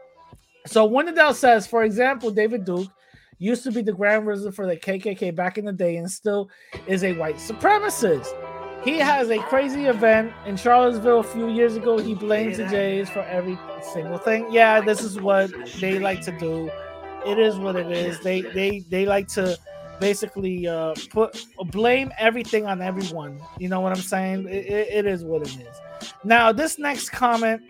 So 0.66 0.90
Winnedell 0.90 1.34
says, 1.34 1.68
for 1.68 1.84
example, 1.84 2.32
David 2.32 2.66
Duke 2.66 2.90
used 3.38 3.64
to 3.64 3.72
be 3.72 3.82
the 3.82 3.92
Grand 3.92 4.26
Wizard 4.26 4.56
for 4.56 4.66
the 4.66 4.78
KKK 4.78 5.36
back 5.36 5.58
in 5.58 5.66
the 5.66 5.74
day 5.74 5.98
and 5.98 6.10
still 6.10 6.50
is 6.88 7.04
a 7.04 7.14
white 7.14 7.36
supremacist. 7.36 8.34
He 8.84 8.98
has 8.98 9.30
a 9.30 9.40
crazy 9.40 9.86
event 9.86 10.34
in 10.46 10.58
Charlottesville 10.58 11.22
a 11.22 11.24
few 11.24 11.48
years 11.48 11.76
ago. 11.76 11.98
He 12.00 12.16
blames 12.16 12.58
the 12.58 12.66
Jays 12.66 13.10
for 13.10 13.22
every 13.22 13.58
single 13.94 14.18
thing. 14.18 14.52
Yeah, 14.52 14.82
this 14.82 15.02
is 15.02 15.22
what 15.22 15.52
they 15.80 16.00
like 16.00 16.22
to 16.22 16.38
do. 16.38 16.70
It 17.26 17.40
is 17.40 17.58
what 17.58 17.78
it 17.78 17.90
is. 17.90 18.20
They 18.20 18.42
they 18.42 18.80
they 18.90 19.06
like 19.06 19.30
to 19.30 19.58
basically 20.02 20.68
uh, 20.68 20.94
put 21.12 21.46
blame 21.68 22.12
everything 22.20 22.66
on 22.66 22.82
everyone. 22.82 23.40
You 23.58 23.70
know 23.70 23.80
what 23.80 23.94
I'm 23.94 24.04
saying? 24.04 24.50
It, 24.50 24.66
it, 24.66 24.88
it 24.90 25.06
is 25.06 25.24
what 25.24 25.44
it 25.44 25.56
is. 25.56 25.82
Now, 26.26 26.52
this 26.52 26.78
next 26.78 27.10
comment, 27.12 27.62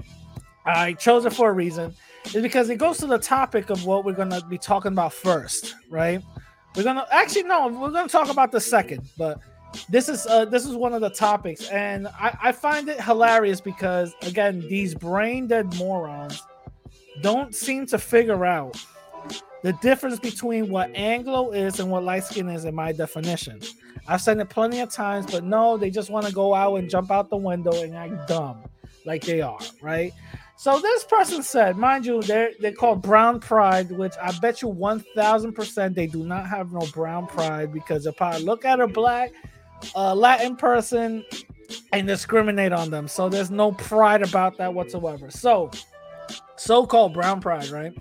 I 0.66 0.94
chose 0.94 1.26
it 1.26 1.34
for 1.34 1.50
a 1.50 1.54
reason 1.54 1.94
is 2.34 2.42
because 2.42 2.70
it 2.70 2.78
goes 2.78 2.98
to 3.00 3.06
the 3.08 3.20
topic 3.20 3.70
of 3.70 3.86
what 3.86 4.04
we're 4.04 4.14
to 4.16 4.44
be 4.50 4.58
talking 4.58 4.94
about 4.94 5.14
first, 5.14 5.76
right? 5.90 6.24
We're 6.76 6.84
to 6.84 7.06
actually 7.12 7.44
no, 7.44 7.68
we're 7.68 7.92
to 7.92 8.12
talk 8.12 8.30
about 8.30 8.52
the 8.52 8.60
second, 8.60 9.08
but 9.16 9.40
this 9.90 10.10
is 10.10 10.26
uh, 10.28 10.46
this 10.46 10.66
is 10.66 10.76
one 10.76 10.94
of 10.94 11.02
the 11.02 11.10
topics, 11.10 11.68
and 11.70 12.08
I, 12.08 12.38
I 12.42 12.52
find 12.52 12.90
it 12.90 13.02
hilarious 13.02 13.62
because 13.62 14.14
again, 14.22 14.60
these 14.70 14.94
brain 14.94 15.48
dead 15.48 15.76
morons 15.76 16.42
don't 17.22 17.54
seem 17.54 17.86
to 17.88 17.98
figure 17.98 18.46
out 18.46 18.76
the 19.64 19.74
difference 19.74 20.20
between 20.20 20.70
what 20.70 20.94
Anglo 20.96 21.52
is 21.52 21.80
and 21.80 21.90
what 21.90 22.04
light 22.04 22.24
skin 22.24 22.50
is 22.50 22.66
in 22.66 22.76
my 22.76 22.92
definition. 22.92 23.60
I've 24.08 24.22
said 24.22 24.38
it 24.40 24.50
plenty 24.50 24.82
of 24.82 24.92
times, 24.92 25.32
but 25.32 25.44
no, 25.44 25.78
they 25.78 25.90
just 25.90 26.10
want 26.10 26.26
to 26.26 26.34
go 26.34 26.54
out 26.54 26.76
and 26.76 26.90
jump 26.90 27.12
out 27.12 27.30
the 27.30 27.38
window 27.38 27.72
and 27.82 27.96
act 27.96 28.28
dumb 28.28 28.64
like 29.06 29.24
they 29.24 29.42
are, 29.42 29.60
right? 29.82 30.12
So 30.56 30.80
this 30.80 31.04
person 31.04 31.44
said, 31.44 31.78
mind 31.78 32.06
you, 32.06 32.22
they're 32.22 32.52
they 32.60 32.72
called 32.72 33.02
brown 33.02 33.40
pride, 33.40 33.92
which 33.92 34.14
I 34.22 34.32
bet 34.40 34.62
you 34.62 34.68
one 34.68 35.04
thousand 35.16 35.54
percent 35.54 35.96
they 35.96 36.08
do 36.08 36.24
not 36.24 36.48
have 36.48 36.72
no 36.72 36.86
brown 36.94 37.28
pride 37.28 37.74
because 37.74 38.06
if 38.06 38.22
I 38.22 38.38
look 38.38 38.66
at 38.66 38.80
a 38.80 38.88
black 38.88 39.32
uh, 39.96 40.14
Latin 40.16 40.56
person 40.56 41.26
and 41.92 42.08
discriminate 42.08 42.72
on 42.72 42.90
them, 42.90 43.08
so 43.08 43.30
there's 43.30 43.52
no 43.52 43.72
pride 43.72 44.22
about 44.22 44.58
that 44.58 44.74
whatsoever. 44.74 45.30
So 45.32 45.72
so-called 46.56 47.14
brown 47.14 47.42
pride, 47.42 47.70
right? 47.70 47.94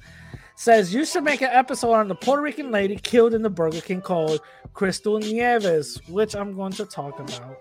Says 0.56 0.94
you 0.94 1.04
should 1.04 1.24
make 1.24 1.40
an 1.42 1.50
episode 1.50 1.94
on 1.94 2.08
the 2.08 2.14
Puerto 2.14 2.42
Rican 2.42 2.70
lady 2.70 2.96
killed 2.96 3.34
in 3.34 3.42
the 3.42 3.50
Burger 3.50 3.80
King 3.80 4.00
called 4.00 4.40
Kristal 4.74 5.20
Nieves, 5.20 6.00
which 6.08 6.36
I'm 6.36 6.54
going 6.54 6.72
to 6.72 6.84
talk 6.84 7.18
about 7.18 7.58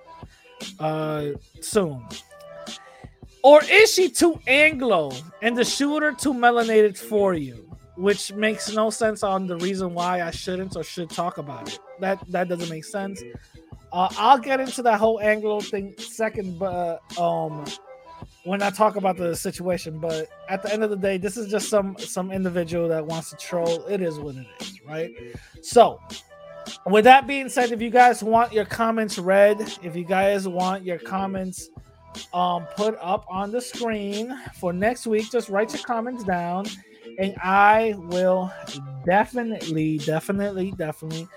uh 0.79 1.31
soon. 1.61 2.05
Or 3.43 3.61
is 3.63 3.91
she 3.93 4.09
too 4.09 4.39
Anglo 4.45 5.11
and 5.41 5.57
the 5.57 5.65
shooter 5.65 6.11
too 6.11 6.33
melanated 6.33 6.95
for 6.95 7.33
you? 7.33 7.67
Which 7.95 8.33
makes 8.33 8.71
no 8.71 8.89
sense 8.89 9.23
on 9.23 9.47
the 9.47 9.57
reason 9.57 9.93
why 9.93 10.21
I 10.21 10.31
shouldn't 10.31 10.75
or 10.75 10.83
should 10.83 11.09
talk 11.09 11.39
about 11.39 11.67
it. 11.67 11.79
That 11.99 12.19
that 12.31 12.49
doesn't 12.49 12.69
make 12.69 12.85
sense. 12.85 13.21
Uh, 13.93 14.07
I'll 14.17 14.37
get 14.37 14.59
into 14.59 14.81
that 14.83 14.99
whole 14.99 15.19
Anglo 15.19 15.59
thing 15.59 15.93
second, 15.97 16.57
but 16.57 17.01
um, 17.19 17.65
when 18.43 18.61
I 18.61 18.69
talk 18.69 18.95
about 18.95 19.17
the 19.17 19.35
situation. 19.35 19.99
But 19.99 20.29
at 20.49 20.61
the 20.61 20.71
end 20.71 20.83
of 20.83 20.89
the 20.89 20.95
day, 20.95 21.17
this 21.17 21.37
is 21.37 21.51
just 21.51 21.69
some 21.69 21.97
some 21.97 22.31
individual 22.31 22.87
that 22.89 23.05
wants 23.05 23.29
to 23.31 23.35
troll. 23.35 23.85
It 23.87 24.01
is 24.01 24.19
what 24.19 24.35
it 24.35 24.47
is, 24.59 24.81
right? 24.87 25.11
So, 25.61 25.99
with 26.85 27.03
that 27.03 27.27
being 27.27 27.49
said, 27.49 27.71
if 27.71 27.81
you 27.81 27.89
guys 27.89 28.23
want 28.23 28.53
your 28.53 28.65
comments 28.65 29.17
read, 29.17 29.61
if 29.83 29.95
you 29.95 30.05
guys 30.05 30.47
want 30.47 30.83
your 30.83 30.97
comments 30.97 31.69
um 32.33 32.67
put 32.75 32.97
up 32.99 33.25
on 33.29 33.51
the 33.51 33.61
screen 33.61 34.37
for 34.59 34.73
next 34.73 35.07
week, 35.07 35.31
just 35.31 35.49
write 35.49 35.73
your 35.73 35.83
comments 35.83 36.23
down, 36.23 36.65
and 37.19 37.35
I 37.43 37.95
will 37.97 38.51
definitely, 39.05 39.97
definitely, 39.99 40.71
definitely 40.71 41.27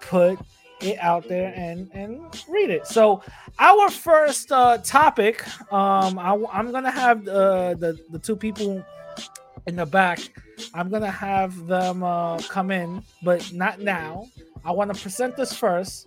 put 0.00 0.38
it 0.80 0.98
out 1.00 1.28
there 1.28 1.52
and 1.56 1.90
and 1.92 2.20
read 2.48 2.70
it. 2.70 2.86
So 2.86 3.22
our 3.58 3.90
first 3.90 4.52
uh 4.52 4.78
topic, 4.78 5.44
um, 5.72 6.18
I, 6.18 6.34
am 6.52 6.72
gonna 6.72 6.90
have 6.90 7.24
the, 7.24 7.76
the 7.78 7.98
the 8.10 8.18
two 8.18 8.36
people 8.36 8.84
in 9.66 9.76
the 9.76 9.86
back. 9.86 10.20
I'm 10.74 10.88
gonna 10.88 11.10
have 11.10 11.66
them 11.66 12.02
uh, 12.02 12.38
come 12.38 12.70
in, 12.70 13.02
but 13.22 13.52
not 13.52 13.80
now. 13.80 14.28
I 14.64 14.72
want 14.72 14.94
to 14.94 15.00
present 15.00 15.36
this 15.36 15.52
first, 15.52 16.06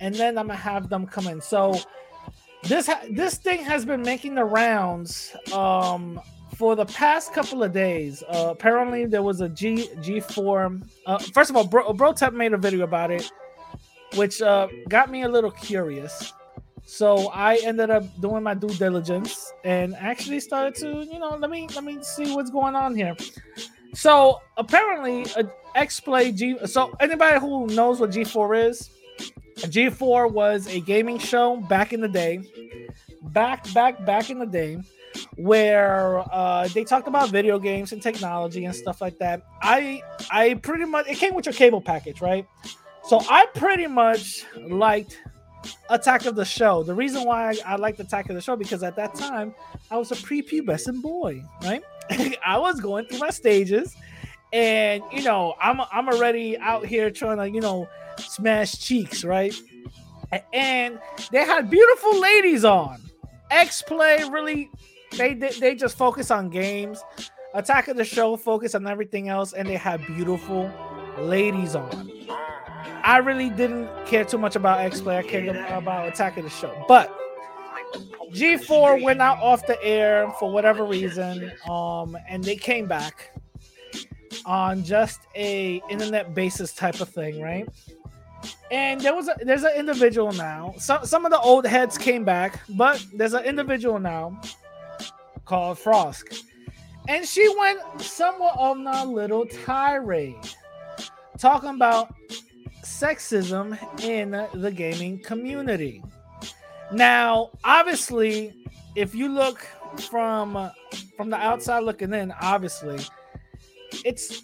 and 0.00 0.14
then 0.14 0.38
I'm 0.38 0.46
gonna 0.46 0.58
have 0.58 0.88
them 0.88 1.06
come 1.06 1.26
in. 1.26 1.40
So 1.40 1.78
this 2.64 2.86
ha- 2.86 3.02
this 3.10 3.36
thing 3.36 3.64
has 3.64 3.84
been 3.84 4.02
making 4.02 4.34
the 4.34 4.44
rounds 4.44 5.34
um 5.52 6.20
for 6.56 6.76
the 6.76 6.86
past 6.86 7.32
couple 7.32 7.62
of 7.62 7.72
days. 7.72 8.22
Uh, 8.28 8.48
apparently 8.50 9.06
there 9.06 9.22
was 9.22 9.40
a 9.40 9.48
G 9.48 9.88
G4. 9.96 10.82
Uh, 11.06 11.18
first 11.18 11.50
of 11.50 11.56
all, 11.56 11.66
Bro, 11.66 11.94
Bro 11.94 12.12
Tep 12.12 12.34
made 12.34 12.52
a 12.52 12.58
video 12.58 12.84
about 12.84 13.10
it 13.10 13.30
which 14.14 14.42
uh, 14.42 14.68
got 14.88 15.10
me 15.10 15.22
a 15.22 15.28
little 15.28 15.50
curious. 15.50 16.32
So 16.84 17.28
I 17.28 17.56
ended 17.64 17.90
up 17.90 18.04
doing 18.20 18.42
my 18.42 18.54
due 18.54 18.68
diligence 18.68 19.52
and 19.64 19.94
actually 19.96 20.40
started 20.40 20.74
to, 20.76 21.04
you 21.04 21.18
know, 21.18 21.36
let 21.36 21.50
me 21.50 21.68
let 21.74 21.84
me 21.84 22.02
see 22.02 22.34
what's 22.34 22.50
going 22.50 22.74
on 22.74 22.94
here. 22.94 23.16
So 23.94 24.40
apparently, 24.56 25.24
XPlay 25.76 26.34
G. 26.34 26.58
So 26.66 26.92
anybody 27.00 27.38
who 27.38 27.66
knows 27.68 28.00
what 28.00 28.10
G4 28.10 28.68
is, 28.68 28.90
G4 29.58 30.32
was 30.32 30.66
a 30.66 30.80
gaming 30.80 31.18
show 31.18 31.56
back 31.56 31.92
in 31.92 32.00
the 32.00 32.08
day, 32.08 32.40
back 33.22 33.72
back 33.72 34.04
back 34.04 34.30
in 34.30 34.38
the 34.38 34.46
day, 34.46 34.78
where 35.36 36.24
uh, 36.32 36.68
they 36.68 36.84
talked 36.84 37.08
about 37.08 37.30
video 37.30 37.58
games 37.58 37.92
and 37.92 38.02
technology 38.02 38.64
and 38.64 38.74
stuff 38.74 39.00
like 39.00 39.18
that. 39.18 39.42
I 39.62 40.02
I 40.30 40.54
pretty 40.54 40.84
much 40.84 41.06
it 41.06 41.16
came 41.16 41.34
with 41.34 41.46
your 41.46 41.54
cable 41.54 41.80
package, 41.80 42.20
right? 42.20 42.46
So 43.04 43.20
I 43.28 43.46
pretty 43.54 43.86
much 43.86 44.44
liked 44.56 45.20
Attack 45.90 46.26
of 46.26 46.36
the 46.36 46.44
Show. 46.44 46.82
The 46.82 46.94
reason 46.94 47.24
why 47.24 47.54
I, 47.66 47.76
liked 47.76 48.00
Attack 48.00 48.28
of 48.28 48.34
the 48.34 48.40
Show 48.40 48.56
because 48.56 48.82
at 48.82 48.96
that 48.96 49.14
time 49.14 49.54
I 49.90 49.96
was 49.96 50.12
a 50.12 50.16
prepubescent 50.16 51.02
boy, 51.02 51.42
right? 51.62 51.82
I 52.46 52.58
was 52.58 52.80
going 52.80 53.06
through 53.06 53.18
my 53.18 53.30
stages, 53.30 53.96
and 54.52 55.02
you 55.12 55.22
know 55.22 55.54
I'm 55.60 55.80
I'm 55.92 56.08
already 56.08 56.58
out 56.58 56.86
here 56.86 57.10
trying 57.10 57.38
to 57.38 57.48
you 57.48 57.60
know 57.60 57.88
smash 58.18 58.78
cheeks, 58.78 59.24
right? 59.24 59.54
And 60.52 60.98
they 61.30 61.44
had 61.44 61.70
beautiful 61.70 62.18
ladies 62.18 62.64
on. 62.64 63.00
X 63.50 63.82
Play 63.82 64.24
really 64.30 64.70
they, 65.16 65.34
they 65.34 65.50
they 65.50 65.74
just 65.74 65.96
focus 65.96 66.30
on 66.30 66.48
games. 66.50 67.02
Attack 67.54 67.88
of 67.88 67.96
the 67.96 68.04
Show 68.04 68.36
focus 68.36 68.74
on 68.74 68.86
everything 68.86 69.28
else, 69.28 69.52
and 69.52 69.68
they 69.68 69.76
had 69.76 70.04
beautiful 70.06 70.70
ladies 71.18 71.76
on. 71.76 72.10
I 73.04 73.18
really 73.18 73.50
didn't 73.50 73.88
care 74.06 74.24
too 74.24 74.38
much 74.38 74.56
about 74.56 74.80
X 74.80 75.00
Play. 75.00 75.18
I 75.18 75.22
cared 75.22 75.48
about 75.48 76.08
Attack 76.08 76.36
of 76.36 76.44
the 76.44 76.50
Show. 76.50 76.84
But 76.88 77.16
G4 78.32 79.02
went 79.02 79.20
out 79.20 79.38
off 79.38 79.66
the 79.66 79.82
air 79.84 80.30
for 80.38 80.50
whatever 80.50 80.84
reason. 80.84 81.52
Um, 81.68 82.16
and 82.28 82.42
they 82.42 82.56
came 82.56 82.86
back 82.86 83.32
on 84.46 84.82
just 84.84 85.20
a 85.34 85.82
internet 85.90 86.34
basis 86.34 86.72
type 86.72 87.00
of 87.00 87.08
thing, 87.08 87.40
right? 87.40 87.68
And 88.70 89.00
there 89.00 89.14
was 89.14 89.28
a 89.28 89.36
there's 89.40 89.64
an 89.64 89.76
individual 89.76 90.32
now. 90.32 90.74
Some 90.78 91.04
some 91.04 91.24
of 91.24 91.30
the 91.30 91.38
old 91.40 91.66
heads 91.66 91.98
came 91.98 92.24
back, 92.24 92.60
but 92.70 93.04
there's 93.12 93.34
an 93.34 93.44
individual 93.44 93.98
now 93.98 94.40
called 95.44 95.78
Frosk. 95.78 96.42
And 97.08 97.26
she 97.26 97.46
went 97.58 97.80
somewhat 98.00 98.56
on 98.56 98.86
a 98.86 99.04
little 99.04 99.44
tirade 99.64 100.36
talking 101.38 101.70
about 101.70 102.14
sexism 102.82 103.78
in 104.02 104.30
the 104.60 104.70
gaming 104.70 105.18
community. 105.20 106.02
Now, 106.92 107.50
obviously, 107.64 108.54
if 108.94 109.14
you 109.14 109.28
look 109.28 109.66
from 110.10 110.70
from 111.16 111.30
the 111.30 111.36
outside 111.36 111.84
looking 111.84 112.12
in, 112.12 112.32
obviously, 112.40 113.04
it's 114.04 114.42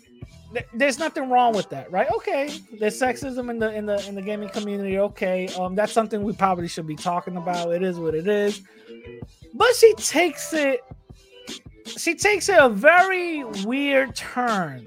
there's 0.72 0.98
nothing 0.98 1.28
wrong 1.28 1.54
with 1.54 1.68
that, 1.70 1.90
right? 1.92 2.08
Okay, 2.10 2.58
there's 2.78 2.98
sexism 2.98 3.50
in 3.50 3.58
the 3.58 3.74
in 3.74 3.86
the 3.86 4.06
in 4.08 4.14
the 4.14 4.22
gaming 4.22 4.48
community. 4.48 4.98
Okay, 4.98 5.48
um, 5.58 5.74
that's 5.74 5.92
something 5.92 6.22
we 6.22 6.32
probably 6.32 6.68
should 6.68 6.86
be 6.86 6.96
talking 6.96 7.36
about. 7.36 7.72
It 7.72 7.82
is 7.82 7.98
what 7.98 8.14
it 8.14 8.26
is, 8.26 8.62
but 9.54 9.74
she 9.74 9.92
takes 9.94 10.52
it. 10.54 10.80
She 11.84 12.14
takes 12.14 12.48
it 12.48 12.58
a 12.58 12.68
very 12.68 13.44
weird 13.44 14.14
turn, 14.14 14.86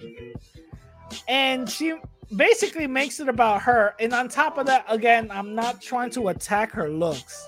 and 1.27 1.69
she 1.69 1.95
basically 2.35 2.87
makes 2.87 3.19
it 3.19 3.29
about 3.29 3.61
her. 3.63 3.95
And 3.99 4.13
on 4.13 4.29
top 4.29 4.57
of 4.57 4.65
that, 4.67 4.85
again, 4.87 5.29
I'm 5.31 5.55
not 5.55 5.81
trying 5.81 6.09
to 6.11 6.29
attack 6.29 6.71
her 6.71 6.89
looks, 6.89 7.47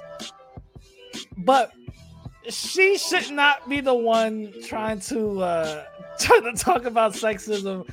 but 1.38 1.72
she 2.50 2.98
should 2.98 3.32
not 3.32 3.68
be 3.70 3.80
the 3.80 3.94
one 3.94 4.54
trying 4.66 5.00
to 5.00 5.42
uh 5.42 5.86
trying 6.20 6.44
to 6.44 6.54
talk 6.54 6.86
about 6.86 7.14
sexism 7.14 7.90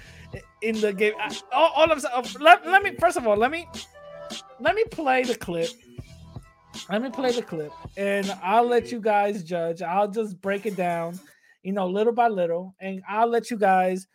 in 0.63 0.81
the 0.81 0.93
game. 0.93 1.15
All, 1.53 1.73
all 1.75 1.91
of 1.91 2.05
uh, 2.05 2.23
let, 2.41 2.67
let 2.67 2.83
me 2.83 2.97
first 2.99 3.17
of 3.17 3.27
all 3.27 3.37
let 3.37 3.51
me 3.51 3.69
let 4.59 4.75
me 4.75 4.85
play 4.85 5.23
the 5.25 5.35
clip. 5.35 5.71
Let 6.89 7.03
me 7.03 7.11
play 7.11 7.33
the 7.33 7.43
clip, 7.43 7.73
and 7.97 8.33
I'll 8.43 8.67
let 8.67 8.93
you 8.93 9.01
guys 9.01 9.43
judge. 9.43 9.83
I'll 9.83 10.09
just 10.09 10.41
break 10.41 10.67
it 10.67 10.77
down, 10.77 11.19
you 11.63 11.73
know, 11.73 11.87
little 11.87 12.13
by 12.13 12.29
little, 12.29 12.75
and 12.81 13.03
I'll 13.09 13.29
let 13.29 13.51
you 13.51 13.57
guys 13.57 14.07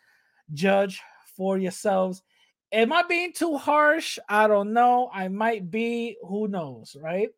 judge 0.54 1.00
for 1.36 1.58
yourselves. 1.58 2.22
Am 2.72 2.92
I 2.92 3.02
being 3.04 3.32
too 3.32 3.56
harsh? 3.56 4.18
I 4.28 4.46
don't 4.46 4.72
know. 4.72 5.10
I 5.12 5.28
might 5.28 5.70
be. 5.70 6.16
Who 6.26 6.48
knows, 6.48 6.96
right? 7.00 7.28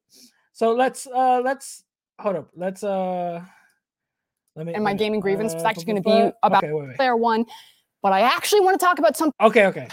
So 0.52 0.72
let's 0.72 1.06
uh 1.06 1.40
let's 1.44 1.84
hold 2.18 2.36
up. 2.36 2.50
Let's 2.56 2.82
uh 2.82 3.42
let 4.56 4.66
me 4.66 4.74
and 4.74 4.82
my 4.82 4.94
gaming 4.94 5.20
grievance 5.20 5.54
uh, 5.54 5.62
actually 5.64 5.84
going 5.84 6.02
to 6.02 6.02
be 6.02 6.32
about 6.42 6.64
okay, 6.64 6.72
wait, 6.72 6.88
wait. 6.88 6.96
player 6.96 7.16
one, 7.16 7.44
but 8.02 8.12
I 8.12 8.22
actually 8.22 8.60
want 8.60 8.78
to 8.78 8.84
talk 8.84 8.98
about 8.98 9.16
something. 9.16 9.34
Okay, 9.40 9.66
okay. 9.66 9.88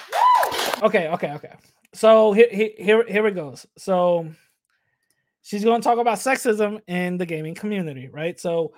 Okay, 0.82 1.08
okay, 1.10 1.32
okay. 1.34 1.54
So 1.94 2.34
here, 2.34 2.48
here, 2.52 3.06
here 3.08 3.28
it 3.28 3.36
goes. 3.36 3.66
So 3.78 4.28
she's 5.44 5.64
going 5.64 5.82
to 5.82 5.86
talk 5.86 6.00
about 6.00 6.18
sexism 6.18 6.82
in 6.88 7.18
the 7.18 7.26
gaming 7.26 7.56
community, 7.56 8.10
right? 8.10 8.40
So 8.40 8.74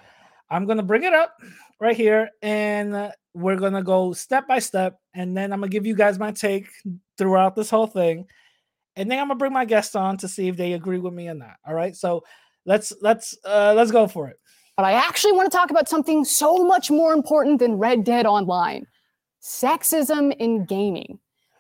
I'm 0.49 0.65
going 0.65 0.77
to 0.77 0.83
bring 0.83 1.03
it 1.03 1.13
up 1.13 1.41
right 1.79 1.95
here 1.95 2.29
and 2.41 2.95
uh, 2.95 3.11
we're 3.33 3.55
going 3.55 3.73
to 3.73 3.83
go 3.83 4.13
step 4.13 4.47
by 4.47 4.59
step. 4.59 4.99
And 5.13 5.35
then 5.37 5.53
I'm 5.53 5.59
going 5.59 5.69
to 5.69 5.75
give 5.75 5.85
you 5.85 5.95
guys 5.95 6.17
my 6.17 6.31
take 6.31 6.67
throughout 7.17 7.55
this 7.55 7.69
whole 7.69 7.87
thing. 7.87 8.25
And 8.95 9.11
then 9.11 9.19
I'm 9.19 9.27
going 9.27 9.37
to 9.37 9.39
bring 9.39 9.53
my 9.53 9.65
guests 9.65 9.95
on 9.95 10.17
to 10.17 10.27
see 10.27 10.47
if 10.47 10.57
they 10.57 10.73
agree 10.73 10.97
with 10.99 11.13
me 11.13 11.27
or 11.29 11.35
not. 11.35 11.55
All 11.67 11.75
right. 11.75 11.95
So 11.95 12.23
let's, 12.65 12.93
let's, 13.01 13.37
uh, 13.45 13.73
let's 13.75 13.91
go 13.91 14.07
for 14.07 14.27
it. 14.27 14.37
But 14.75 14.85
I 14.85 14.93
actually 14.93 15.33
want 15.33 15.51
to 15.51 15.55
talk 15.55 15.71
about 15.71 15.87
something 15.89 16.23
so 16.25 16.63
much 16.63 16.89
more 16.89 17.13
important 17.13 17.59
than 17.59 17.77
Red 17.77 18.03
Dead 18.03 18.25
Online 18.25 18.85
sexism 19.41 20.35
in 20.37 20.65
gaming. 20.65 21.19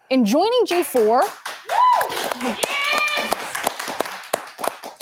In 0.09 0.25
joining 0.25 0.65
G4, 0.65 1.21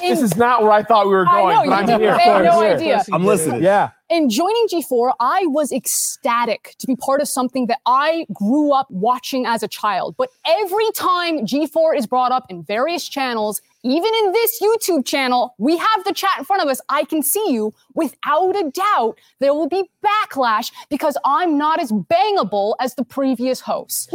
This 0.10 0.22
is 0.22 0.36
not 0.38 0.62
where 0.64 0.72
I 0.72 0.84
thought 0.84 1.06
we 1.08 1.14
were 1.14 1.28
I 1.28 1.32
going, 1.42 1.56
know, 1.56 1.60
but 1.62 1.66
you 1.66 1.72
I'm 1.74 1.86
didn't- 1.86 2.02
here. 2.02 2.12
I 2.12 2.20
had 2.20 2.44
no 2.44 2.50
Of 2.50 2.56
course. 2.56 2.82
idea. 2.82 3.04
I'm 3.12 3.26
listening. 3.26 3.64
Yeah. 3.64 3.90
in 4.08 4.30
joining 4.30 4.68
G4, 4.72 5.14
I 5.20 5.48
was 5.48 5.72
ecstatic 5.72 6.76
to 6.78 6.86
be 6.86 6.96
part 6.96 7.22
of 7.22 7.28
something 7.28 7.66
that 7.68 7.80
I 7.88 8.28
grew 8.34 8.72
up 8.72 8.86
watching 8.92 9.48
as 9.48 9.64
a 9.64 9.68
child. 9.68 10.16
But 10.16 10.30
every 10.46 10.90
time 10.94 11.40
G4 11.46 11.98
is 11.98 12.06
brought 12.06 12.32
up 12.32 12.46
in 12.50 12.62
various 12.64 13.08
channels, 13.08 13.62
even 13.84 14.12
in 14.24 14.32
this 14.32 14.62
YouTube 14.62 15.06
channel, 15.06 15.56
we 15.58 15.76
have 15.78 16.04
the 16.06 16.14
chat 16.14 16.38
in 16.38 16.46
front 16.46 16.62
of 16.62 16.70
us. 16.70 16.80
I 16.90 17.04
can 17.06 17.24
see 17.24 17.46
you. 17.52 17.74
Without 17.96 18.56
a 18.56 18.70
doubt, 18.70 19.18
there 19.40 19.54
will 19.56 19.68
be 19.70 19.90
backlash 20.06 20.72
because 20.90 21.18
I'm 21.26 21.58
not 21.58 21.80
as 21.82 21.92
bangable 21.92 22.76
as 22.80 22.94
the 22.96 23.04
previous 23.06 23.60
hosts. 23.62 24.08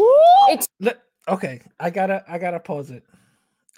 It's 0.51 0.69
Let- 0.79 1.01
okay, 1.29 1.63
I 1.81 1.91
gotta 1.91 2.23
I 2.29 2.39
gotta 2.39 2.61
pause 2.61 2.91
it. 2.93 3.03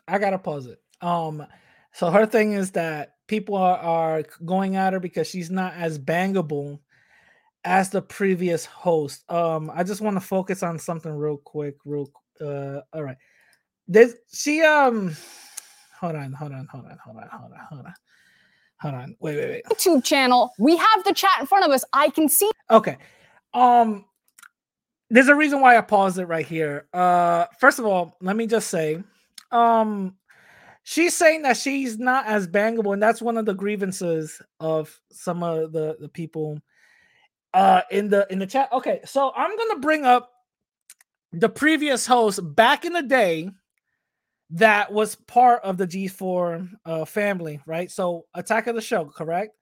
I 0.06 0.18
gotta 0.18 0.38
pause 0.38 0.66
it. 0.66 0.78
Um, 1.00 1.46
so 1.92 2.10
her 2.10 2.26
thing 2.26 2.52
is 2.52 2.72
that 2.72 3.14
people 3.26 3.56
are, 3.56 3.78
are 3.78 4.22
going 4.44 4.76
at 4.76 4.92
her 4.92 5.00
because 5.00 5.26
she's 5.28 5.50
not 5.50 5.74
as 5.74 5.98
bangable 5.98 6.80
as 7.64 7.90
the 7.90 8.02
previous 8.02 8.64
host. 8.64 9.30
Um, 9.30 9.70
I 9.74 9.84
just 9.84 10.00
want 10.00 10.16
to 10.16 10.20
focus 10.20 10.62
on 10.62 10.78
something 10.78 11.12
real 11.12 11.36
quick, 11.38 11.76
real 11.84 12.10
uh 12.40 12.80
all 12.92 13.02
right. 13.02 13.16
There's 13.86 14.14
she 14.32 14.62
um 14.62 15.16
hold 16.00 16.16
on, 16.16 16.32
hold 16.32 16.52
on, 16.52 16.66
hold 16.70 16.86
on, 16.86 16.98
hold 17.04 17.16
on, 17.18 17.28
hold 17.28 17.52
on, 17.52 17.58
hold 17.68 17.86
on. 17.86 17.94
Hold 18.80 18.94
on. 18.94 19.16
Wait, 19.20 19.36
wait, 19.36 19.48
wait. 19.48 19.64
YouTube 19.66 20.02
channel. 20.02 20.52
We 20.58 20.76
have 20.76 21.04
the 21.04 21.12
chat 21.14 21.30
in 21.38 21.46
front 21.46 21.64
of 21.64 21.70
us. 21.70 21.84
I 21.92 22.10
can 22.10 22.28
see 22.28 22.50
Okay. 22.70 22.96
Um 23.54 24.06
there's 25.08 25.28
a 25.28 25.36
reason 25.36 25.60
why 25.60 25.76
I 25.76 25.82
paused 25.82 26.18
it 26.18 26.26
right 26.26 26.44
here. 26.44 26.88
Uh 26.92 27.46
first 27.60 27.78
of 27.78 27.86
all, 27.86 28.16
let 28.20 28.34
me 28.34 28.48
just 28.48 28.70
say 28.70 29.00
um 29.52 30.16
she's 30.84 31.16
saying 31.16 31.42
that 31.42 31.56
she's 31.56 31.98
not 31.98 32.26
as 32.26 32.48
bangable 32.48 32.92
and 32.92 33.02
that's 33.02 33.22
one 33.22 33.36
of 33.36 33.46
the 33.46 33.54
grievances 33.54 34.40
of 34.60 35.00
some 35.10 35.42
of 35.42 35.72
the 35.72 35.96
the 36.00 36.08
people 36.08 36.58
uh 37.54 37.82
in 37.90 38.08
the 38.08 38.26
in 38.30 38.38
the 38.38 38.46
chat. 38.46 38.72
Okay, 38.72 39.00
so 39.04 39.32
I'm 39.36 39.56
to 39.56 39.78
bring 39.80 40.04
up 40.04 40.30
the 41.32 41.48
previous 41.48 42.06
host 42.06 42.40
back 42.54 42.84
in 42.84 42.92
the 42.92 43.02
day 43.02 43.50
that 44.50 44.92
was 44.92 45.14
part 45.14 45.62
of 45.64 45.78
the 45.78 45.86
G4 45.86 46.68
uh, 46.84 47.04
family, 47.06 47.60
right? 47.64 47.90
So 47.90 48.26
Attack 48.34 48.66
of 48.66 48.74
the 48.74 48.82
Show, 48.82 49.06
correct? 49.06 49.56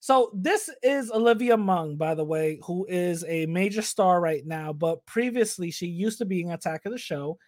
So 0.00 0.30
this 0.34 0.68
is 0.82 1.10
Olivia 1.10 1.56
Munn, 1.56 1.96
by 1.96 2.14
the 2.14 2.24
way, 2.24 2.60
who 2.62 2.84
is 2.90 3.24
a 3.26 3.46
major 3.46 3.80
star 3.80 4.20
right 4.20 4.44
now. 4.44 4.70
But 4.74 5.04
previously, 5.06 5.70
she 5.70 5.86
used 5.86 6.18
to 6.18 6.26
be 6.26 6.42
in 6.42 6.50
Attack 6.50 6.82
of 6.84 6.92
the 6.92 6.98
Show, 6.98 7.38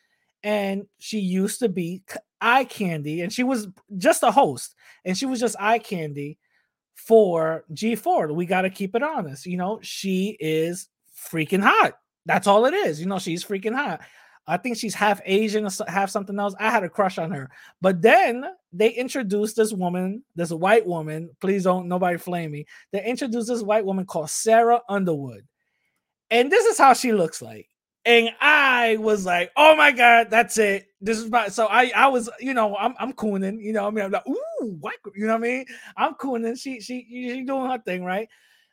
and 0.42 0.86
she 0.98 1.18
used 1.18 1.60
to 1.60 1.68
be 1.68 2.02
eye 2.40 2.64
candy, 2.64 3.22
and 3.22 3.32
she 3.32 3.42
was 3.42 3.68
just 3.96 4.22
a 4.22 4.30
host, 4.30 4.74
and 5.04 5.16
she 5.16 5.26
was 5.26 5.40
just 5.40 5.56
eye 5.58 5.78
candy 5.78 6.38
for 6.94 7.64
G4. 7.72 8.34
We 8.34 8.46
got 8.46 8.62
to 8.62 8.70
keep 8.70 8.94
it 8.94 9.02
honest. 9.02 9.46
You 9.46 9.56
know, 9.56 9.78
she 9.82 10.36
is 10.40 10.88
freaking 11.30 11.62
hot. 11.62 11.94
That's 12.24 12.46
all 12.46 12.66
it 12.66 12.74
is. 12.74 13.00
You 13.00 13.06
know, 13.06 13.18
she's 13.18 13.44
freaking 13.44 13.74
hot. 13.74 14.00
I 14.48 14.56
think 14.56 14.76
she's 14.76 14.94
half 14.94 15.20
Asian 15.24 15.68
half 15.88 16.10
something 16.10 16.38
else. 16.38 16.54
I 16.60 16.70
had 16.70 16.84
a 16.84 16.88
crush 16.88 17.18
on 17.18 17.32
her. 17.32 17.50
But 17.80 18.00
then 18.00 18.44
they 18.72 18.90
introduced 18.90 19.56
this 19.56 19.72
woman, 19.72 20.22
this 20.36 20.50
white 20.50 20.86
woman. 20.86 21.30
Please 21.40 21.64
don't 21.64 21.88
nobody 21.88 22.16
flame 22.16 22.52
me. 22.52 22.66
They 22.92 23.04
introduced 23.04 23.48
this 23.48 23.62
white 23.62 23.84
woman 23.84 24.06
called 24.06 24.30
Sarah 24.30 24.80
Underwood. 24.88 25.46
And 26.30 26.50
this 26.50 26.64
is 26.66 26.78
how 26.78 26.92
she 26.92 27.12
looks 27.12 27.42
like. 27.42 27.68
And 28.06 28.30
I 28.40 28.96
was 28.98 29.26
like, 29.26 29.50
oh 29.56 29.74
my 29.74 29.90
God, 29.90 30.30
that's 30.30 30.58
it. 30.58 30.86
This 31.00 31.18
is 31.18 31.28
my 31.28 31.48
so 31.48 31.66
I 31.66 31.90
I 31.94 32.06
was, 32.06 32.30
you 32.38 32.54
know, 32.54 32.76
I'm 32.76 32.94
I'm 33.00 33.12
cooning, 33.12 33.60
you 33.60 33.72
know. 33.72 33.86
I 33.86 33.90
mean, 33.90 34.04
I'm 34.04 34.12
like, 34.12 34.26
ooh, 34.28 34.80
girl," 34.80 35.12
you 35.16 35.26
know 35.26 35.32
what 35.32 35.38
I 35.44 35.48
mean? 35.48 35.66
I'm 35.96 36.14
cooning. 36.14 36.56
She 36.56 36.80
she 36.80 37.04
she 37.10 37.42
doing 37.42 37.68
her 37.68 37.78
thing, 37.84 38.04
right? 38.04 38.28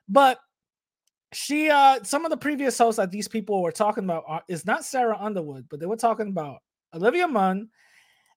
But 0.08 0.40
she 1.34 1.70
uh 1.72 2.04
some 2.04 2.26
of 2.26 2.30
the 2.32 2.38
previous 2.38 2.78
hosts 2.78 2.98
that 2.98 3.10
these 3.10 3.28
people 3.28 3.64
were 3.64 3.72
talking 3.72 4.04
about 4.04 4.24
are, 4.28 4.44
is 4.48 4.68
not 4.68 4.86
Sarah 4.86 5.18
Underwood, 5.20 5.66
but 5.68 5.80
they 5.80 5.88
were 5.88 5.98
talking 5.98 6.28
about 6.28 6.60
Olivia 6.94 7.28
Munn 7.28 7.70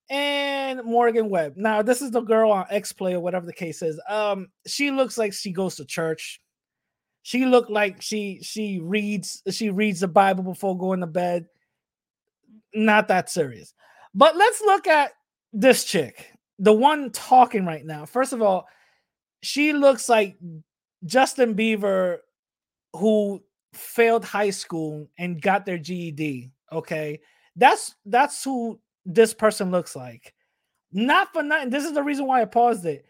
and 0.09 0.83
Morgan 0.85 1.29
Webb. 1.29 1.55
Now, 1.57 1.83
this 1.83 2.01
is 2.01 2.11
the 2.11 2.21
girl 2.23 2.51
on 2.53 2.67
X 2.71 2.93
Play 2.93 3.15
or 3.15 3.21
whatever 3.21 3.45
the 3.45 3.53
case 3.53 3.83
is. 3.83 4.01
Um, 4.09 4.49
she 4.67 4.91
looks 4.91 5.19
like 5.19 5.35
she 5.35 5.53
goes 5.53 5.77
to 5.77 5.85
church. 5.85 6.41
She 7.27 7.45
looked 7.45 7.71
like 7.71 8.01
she 8.01 8.39
she 8.41 8.79
reads 8.79 9.43
she 9.51 9.71
reads 9.71 9.99
the 9.99 10.07
Bible 10.07 10.45
before 10.45 10.79
going 10.79 11.01
to 11.01 11.09
bed. 11.09 11.47
Not 12.73 13.09
that 13.09 13.29
serious. 13.29 13.75
But 14.15 14.37
let's 14.37 14.61
look 14.61 14.87
at 14.87 15.11
this 15.53 15.83
chick, 15.83 16.31
the 16.61 16.73
one 16.73 17.11
talking 17.11 17.67
right 17.67 17.85
now. 17.85 18.07
First 18.07 18.33
of 18.33 18.43
all, 18.43 18.69
she 19.43 19.73
looks 19.73 20.09
like 20.09 20.37
Justin 21.05 21.57
Bieber 21.57 22.19
who 22.93 23.43
failed 23.73 24.25
high 24.25 24.51
school 24.51 25.09
and 25.19 25.43
got 25.43 25.67
their 25.67 25.79
GED. 25.79 26.53
Okay. 26.71 27.19
That's 27.57 27.97
that's 28.05 28.45
who 28.45 28.79
this 29.05 29.35
person 29.35 29.73
looks 29.73 29.97
like. 29.97 30.33
Not 30.93 31.33
for 31.33 31.43
nothing. 31.43 31.71
This 31.71 31.87
is 31.87 31.93
the 31.93 32.05
reason 32.05 32.29
why 32.29 32.43
I 32.43 32.45
paused 32.45 32.87
it. 32.87 33.05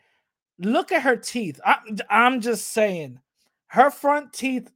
Look 0.59 0.91
at 0.91 1.03
her 1.03 1.17
teeth. 1.17 1.61
I, 1.63 1.77
I'm 2.09 2.41
just 2.41 2.69
saying, 2.69 3.21
her 3.69 3.91
front 3.91 4.33
teeth 4.33 4.71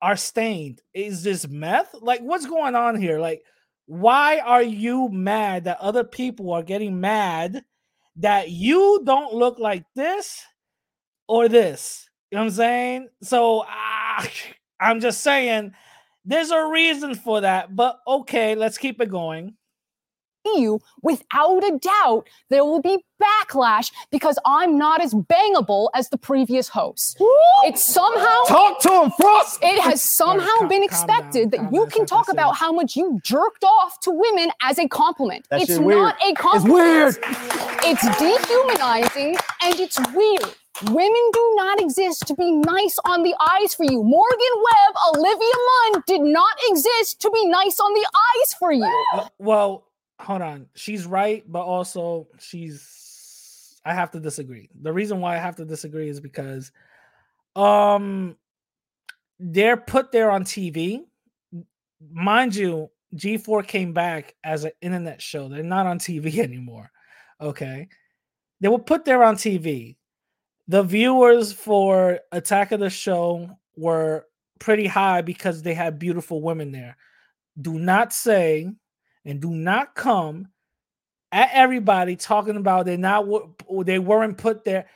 are 0.00 0.16
stained. 0.16 0.80
Is 0.94 1.22
this 1.22 1.48
meth? 1.48 1.94
Like, 2.00 2.20
what's 2.20 2.46
going 2.46 2.74
on 2.74 2.96
here? 3.00 3.18
Like, 3.18 3.42
why 3.86 4.38
are 4.38 4.62
you 4.62 5.08
mad 5.08 5.64
that 5.64 5.80
other 5.80 6.04
people 6.04 6.52
are 6.52 6.62
getting 6.62 7.00
mad 7.00 7.64
that 8.16 8.50
you 8.50 9.02
don't 9.04 9.34
look 9.34 9.58
like 9.58 9.84
this 9.94 10.42
or 11.28 11.48
this? 11.48 12.08
You 12.30 12.36
know 12.36 12.42
what 12.42 12.50
I'm 12.50 12.54
saying? 12.54 13.08
So 13.22 13.64
ah, 13.66 14.28
I'm 14.80 15.00
just 15.00 15.20
saying 15.22 15.72
there's 16.24 16.50
a 16.50 16.66
reason 16.66 17.14
for 17.14 17.40
that, 17.40 17.74
but 17.74 18.00
okay, 18.06 18.54
let's 18.54 18.78
keep 18.78 19.00
it 19.00 19.10
going 19.10 19.54
you, 20.54 20.80
without 21.02 21.64
a 21.64 21.78
doubt, 21.78 22.28
there 22.50 22.64
will 22.64 22.80
be 22.80 23.04
backlash 23.22 23.90
because 24.10 24.38
I'm 24.44 24.76
not 24.76 25.00
as 25.02 25.14
bangable 25.14 25.88
as 25.94 26.10
the 26.10 26.18
previous 26.18 26.68
host. 26.68 27.16
It's 27.64 27.82
somehow 27.82 28.44
Talk 28.46 28.80
to 28.82 28.88
him, 29.04 29.10
Frosk. 29.12 29.58
it 29.62 29.80
has 29.80 30.02
somehow 30.02 30.46
calm- 30.58 30.68
been 30.68 30.82
expected 30.82 31.50
down, 31.50 31.64
that 31.64 31.72
you 31.72 31.86
can 31.86 32.04
talk 32.06 32.30
about 32.30 32.56
how 32.56 32.72
much 32.72 32.94
you 32.96 33.18
jerked 33.22 33.64
off 33.64 33.98
to 34.00 34.10
women 34.10 34.50
as 34.62 34.78
a 34.78 34.86
compliment. 34.88 35.46
That 35.50 35.62
it's 35.62 35.78
not 35.78 36.16
a 36.22 36.34
compliment. 36.34 37.16
It's 37.16 37.18
weird. 37.18 37.36
It's 37.84 38.18
dehumanizing 38.18 39.36
and 39.62 39.80
it's 39.80 39.98
weird. 40.12 40.54
Women 40.90 41.30
do 41.32 41.52
not 41.56 41.80
exist 41.80 42.26
to 42.26 42.34
be 42.34 42.50
nice 42.52 42.98
on 43.06 43.22
the 43.22 43.34
eyes 43.40 43.74
for 43.74 43.84
you. 43.84 44.02
Morgan 44.02 44.54
Webb, 44.56 45.16
Olivia 45.16 45.54
Munn 45.92 46.02
did 46.06 46.20
not 46.20 46.54
exist 46.68 47.18
to 47.22 47.30
be 47.30 47.46
nice 47.46 47.80
on 47.80 47.94
the 47.94 48.06
eyes 48.06 48.54
for 48.58 48.72
you. 48.72 48.92
Well, 49.38 49.84
hold 50.18 50.42
on. 50.42 50.66
She's 50.74 51.06
right, 51.06 51.44
but 51.46 51.62
also 51.62 52.28
she's 52.38 53.80
I 53.84 53.94
have 53.94 54.10
to 54.12 54.20
disagree. 54.20 54.68
The 54.80 54.92
reason 54.92 55.20
why 55.20 55.36
I 55.36 55.38
have 55.38 55.56
to 55.56 55.64
disagree 55.64 56.08
is 56.08 56.20
because 56.20 56.72
um 57.54 58.36
they're 59.38 59.76
put 59.76 60.12
there 60.12 60.30
on 60.30 60.44
TV. 60.44 61.04
Mind 62.10 62.54
you, 62.54 62.90
G4 63.14 63.66
came 63.66 63.92
back 63.92 64.34
as 64.44 64.64
an 64.64 64.72
internet 64.80 65.22
show. 65.22 65.48
They're 65.48 65.62
not 65.62 65.86
on 65.86 65.98
TV 65.98 66.38
anymore. 66.42 66.90
Okay. 67.40 67.88
They 68.60 68.68
were 68.68 68.78
put 68.78 69.04
there 69.04 69.22
on 69.22 69.36
TV. 69.36 69.96
The 70.68 70.82
viewers 70.82 71.52
for 71.52 72.18
Attack 72.32 72.72
of 72.72 72.80
the 72.80 72.90
Show 72.90 73.50
were 73.76 74.26
pretty 74.58 74.86
high 74.86 75.20
because 75.20 75.62
they 75.62 75.74
had 75.74 75.98
beautiful 75.98 76.42
women 76.42 76.72
there. 76.72 76.96
Do 77.60 77.78
not 77.78 78.12
say 78.12 78.72
and 79.26 79.40
do 79.40 79.50
not 79.50 79.94
come 79.94 80.48
at 81.32 81.50
everybody 81.52 82.16
talking 82.16 82.56
about 82.56 82.86
they're 82.86 82.96
not 82.96 83.26
they 83.84 83.98
weren't 83.98 84.38
put 84.38 84.64
there 84.64 84.86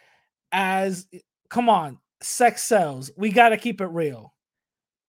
as 0.52 1.06
come 1.50 1.68
on 1.68 1.98
sex 2.22 2.62
sells. 2.62 3.10
We 3.16 3.30
got 3.30 3.50
to 3.50 3.56
keep 3.56 3.80
it 3.80 3.86
real. 3.86 4.34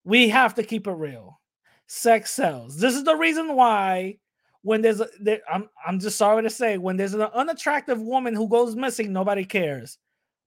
We 0.04 0.30
have 0.30 0.56
to 0.56 0.64
keep 0.64 0.88
it 0.88 0.94
real. 0.94 1.40
Sex 1.88 2.32
sells. 2.32 2.78
This 2.78 2.96
is 2.96 3.04
the 3.04 3.16
reason 3.16 3.56
why 3.56 4.18
when 4.64 4.82
there's 4.82 5.02
a 5.02 5.08
there, 5.20 5.42
I'm, 5.52 5.70
I'm 5.86 6.00
just 6.00 6.18
sorry 6.18 6.44
to 6.44 6.50
say 6.50 6.78
when 6.78 6.98
there's 6.98 7.14
an 7.14 7.22
unattractive 7.22 8.00
woman 8.00 8.36
who 8.36 8.48
goes 8.48 8.76
missing 8.76 9.12
nobody 9.12 9.44
cares. 9.44 9.98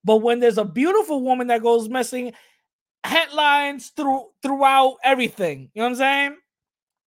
But 0.05 0.19
when 0.19 0.41
there's 0.41 0.59
a 0.59 0.65
beautiful 0.65 1.23
woman 1.23 1.49
that 1.49 1.63
goes 1.63 1.89
missing 1.89 2.33
headlines 3.05 3.89
through 3.97 4.27
throughout 4.43 4.97
everything. 5.05 5.71
You 5.75 5.83
know 5.83 5.85
what 5.85 5.91
i'm 5.91 5.97
saying 5.97 6.37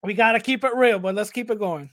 we 0.08 0.13
got 0.13 0.32
to 0.32 0.39
keep 0.39 0.63
it 0.63 0.74
real 0.74 0.98
but 1.00 1.13
let's 1.13 1.30
keep 1.30 1.52
it 1.52 1.60
going 1.60 1.89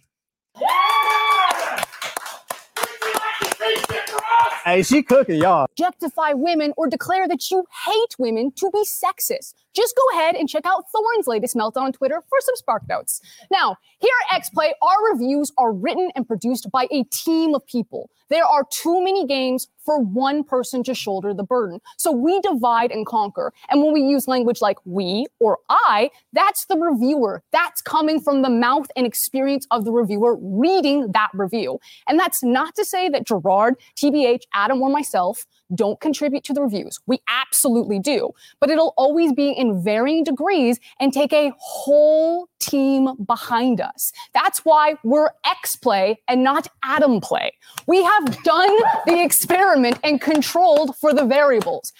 Hey, 4.64 4.82
she 4.82 5.02
cooking, 5.02 5.42
y'all. 5.42 5.66
objectify 5.66 6.32
women 6.32 6.72
or 6.78 6.88
declare 6.88 7.28
that 7.28 7.50
you 7.50 7.66
hate 7.86 8.14
women 8.18 8.50
to 8.56 8.70
be 8.72 8.82
sexist. 8.84 9.52
Just 9.74 9.96
go 9.96 10.18
ahead 10.18 10.36
and 10.36 10.48
check 10.48 10.64
out 10.66 10.84
Thorne's 10.90 11.26
latest 11.26 11.56
meltdown 11.56 11.82
on 11.82 11.92
Twitter 11.92 12.22
for 12.28 12.38
some 12.40 12.56
spark 12.56 12.88
notes. 12.88 13.20
Now, 13.50 13.76
here 13.98 14.12
at 14.30 14.42
XPlay, 14.42 14.70
our 14.82 15.12
reviews 15.12 15.52
are 15.58 15.72
written 15.72 16.10
and 16.14 16.26
produced 16.26 16.70
by 16.70 16.86
a 16.90 17.04
team 17.04 17.54
of 17.54 17.66
people. 17.66 18.10
There 18.30 18.44
are 18.44 18.64
too 18.70 19.02
many 19.02 19.26
games 19.26 19.68
for 19.84 20.00
one 20.00 20.44
person 20.44 20.82
to 20.84 20.94
shoulder 20.94 21.34
the 21.34 21.44
burden. 21.44 21.80
So 21.98 22.10
we 22.10 22.40
divide 22.40 22.90
and 22.90 23.04
conquer. 23.06 23.52
And 23.68 23.82
when 23.82 23.92
we 23.92 24.00
use 24.00 24.26
language 24.26 24.60
like 24.60 24.78
we 24.84 25.26
or 25.40 25.58
I, 25.68 26.10
that's 26.32 26.64
the 26.64 26.76
reviewer. 26.76 27.42
That's 27.52 27.82
coming 27.82 28.20
from 28.20 28.42
the 28.42 28.50
mouth 28.50 28.86
and 28.96 29.06
experience 29.06 29.66
of 29.70 29.84
the 29.84 29.92
reviewer 29.92 30.36
reading 30.40 31.12
that 31.12 31.28
review. 31.34 31.80
And 32.08 32.18
that's 32.18 32.42
not 32.42 32.74
to 32.76 32.84
say 32.84 33.08
that 33.10 33.26
Gerard, 33.26 33.74
TBH, 33.96 34.42
Adam, 34.54 34.80
or 34.80 34.88
myself 34.88 35.46
don't 35.74 36.00
contribute 36.00 36.44
to 36.44 36.52
the 36.52 36.62
reviews. 36.62 36.98
We 37.06 37.20
absolutely 37.28 37.98
do. 37.98 38.30
But 38.60 38.70
it'll 38.70 38.94
always 38.96 39.32
be 39.32 39.50
in 39.50 39.82
varying 39.82 40.24
degrees 40.24 40.80
and 41.00 41.12
take 41.12 41.32
a 41.32 41.52
whole 41.58 42.48
team 42.58 43.16
behind 43.24 43.80
us. 43.80 44.12
That's 44.32 44.64
why 44.64 44.94
we're 45.04 45.30
X 45.46 45.76
Play 45.76 46.20
and 46.28 46.42
not 46.42 46.68
Adam 46.82 47.20
Play. 47.20 47.52
We 47.86 48.02
have 48.02 48.42
done 48.42 48.76
the 49.06 49.22
experiment 49.22 49.98
and 50.02 50.20
controlled 50.20 50.96
for 50.96 51.12
the 51.12 51.24
variables. 51.24 51.92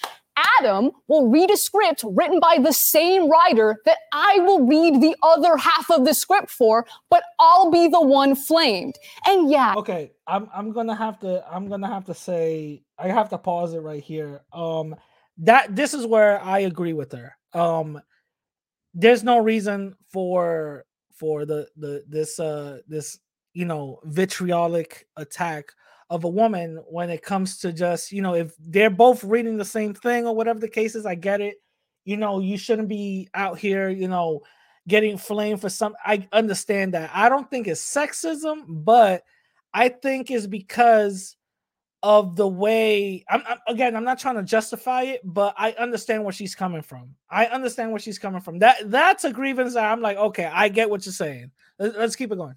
Adam 0.60 0.90
will 1.08 1.28
read 1.28 1.50
a 1.50 1.56
script 1.56 2.04
written 2.04 2.40
by 2.40 2.58
the 2.58 2.72
same 2.72 3.30
writer 3.30 3.76
that 3.84 3.98
I 4.12 4.38
will 4.40 4.66
read 4.66 5.00
the 5.00 5.16
other 5.22 5.56
half 5.56 5.90
of 5.90 6.04
the 6.04 6.14
script 6.14 6.50
for, 6.50 6.86
but 7.10 7.22
I'll 7.38 7.70
be 7.70 7.88
the 7.88 8.00
one 8.00 8.34
flamed. 8.34 8.94
And 9.26 9.50
yeah, 9.50 9.74
okay 9.76 10.12
i'm 10.26 10.48
i'm 10.54 10.72
gonna 10.72 10.94
have 10.94 11.18
to 11.20 11.44
i'm 11.50 11.68
gonna 11.68 11.88
have 11.88 12.04
to 12.04 12.14
say 12.14 12.82
i 12.98 13.08
have 13.08 13.28
to 13.30 13.38
pause 13.38 13.74
it 13.74 13.80
right 13.80 14.02
here. 14.02 14.42
Um 14.52 14.96
that 15.38 15.74
this 15.74 15.94
is 15.94 16.06
where 16.06 16.40
i 16.42 16.60
agree 16.60 16.92
with 16.92 17.12
her. 17.12 17.36
Um 17.52 18.00
there's 18.94 19.22
no 19.24 19.38
reason 19.38 19.96
for 20.12 20.84
for 21.14 21.44
the 21.44 21.68
the 21.76 22.04
this 22.08 22.38
uh 22.40 22.78
this 22.88 23.18
you 23.52 23.64
know 23.64 24.00
vitriolic 24.04 25.06
attack 25.16 25.72
of 26.14 26.24
a 26.24 26.28
woman 26.28 26.82
when 26.88 27.10
it 27.10 27.22
comes 27.22 27.58
to 27.58 27.72
just 27.72 28.12
you 28.12 28.22
know 28.22 28.34
if 28.34 28.54
they're 28.58 28.90
both 28.90 29.22
reading 29.24 29.56
the 29.56 29.64
same 29.64 29.92
thing 29.92 30.26
or 30.26 30.34
whatever 30.34 30.58
the 30.58 30.68
case 30.68 30.94
is 30.94 31.04
i 31.06 31.14
get 31.14 31.40
it 31.40 31.56
you 32.04 32.16
know 32.16 32.38
you 32.40 32.56
shouldn't 32.56 32.88
be 32.88 33.28
out 33.34 33.58
here 33.58 33.88
you 33.88 34.08
know 34.08 34.40
getting 34.88 35.18
flamed 35.18 35.60
for 35.60 35.68
some 35.68 35.94
i 36.04 36.26
understand 36.32 36.94
that 36.94 37.10
i 37.12 37.28
don't 37.28 37.50
think 37.50 37.66
it's 37.66 37.82
sexism 37.94 38.62
but 38.68 39.24
I 39.74 39.88
think 39.88 40.30
it's 40.30 40.46
because 40.46 41.36
of 42.02 42.36
the 42.36 42.46
way 42.46 43.24
I'm, 43.28 43.42
I'm- 43.46 43.58
again 43.66 43.96
I'm 43.96 44.04
not 44.04 44.18
trying 44.20 44.36
to 44.36 44.42
justify 44.42 45.02
it, 45.02 45.20
but 45.24 45.54
I 45.58 45.72
understand 45.72 46.22
where 46.22 46.32
she's 46.32 46.54
coming 46.54 46.82
from. 46.82 47.14
I 47.28 47.46
understand 47.46 47.90
where 47.90 47.98
she's 47.98 48.18
coming 48.18 48.40
from. 48.40 48.60
That 48.60 48.90
that's 48.90 49.24
a 49.24 49.32
grievance 49.32 49.74
that 49.74 49.90
I'm 49.90 50.00
like, 50.00 50.16
okay, 50.16 50.44
I 50.44 50.68
get 50.68 50.88
what 50.88 51.04
you're 51.04 51.12
saying. 51.12 51.50
Let's, 51.78 51.96
let's 51.96 52.16
keep 52.16 52.30
it 52.30 52.36
going. 52.36 52.54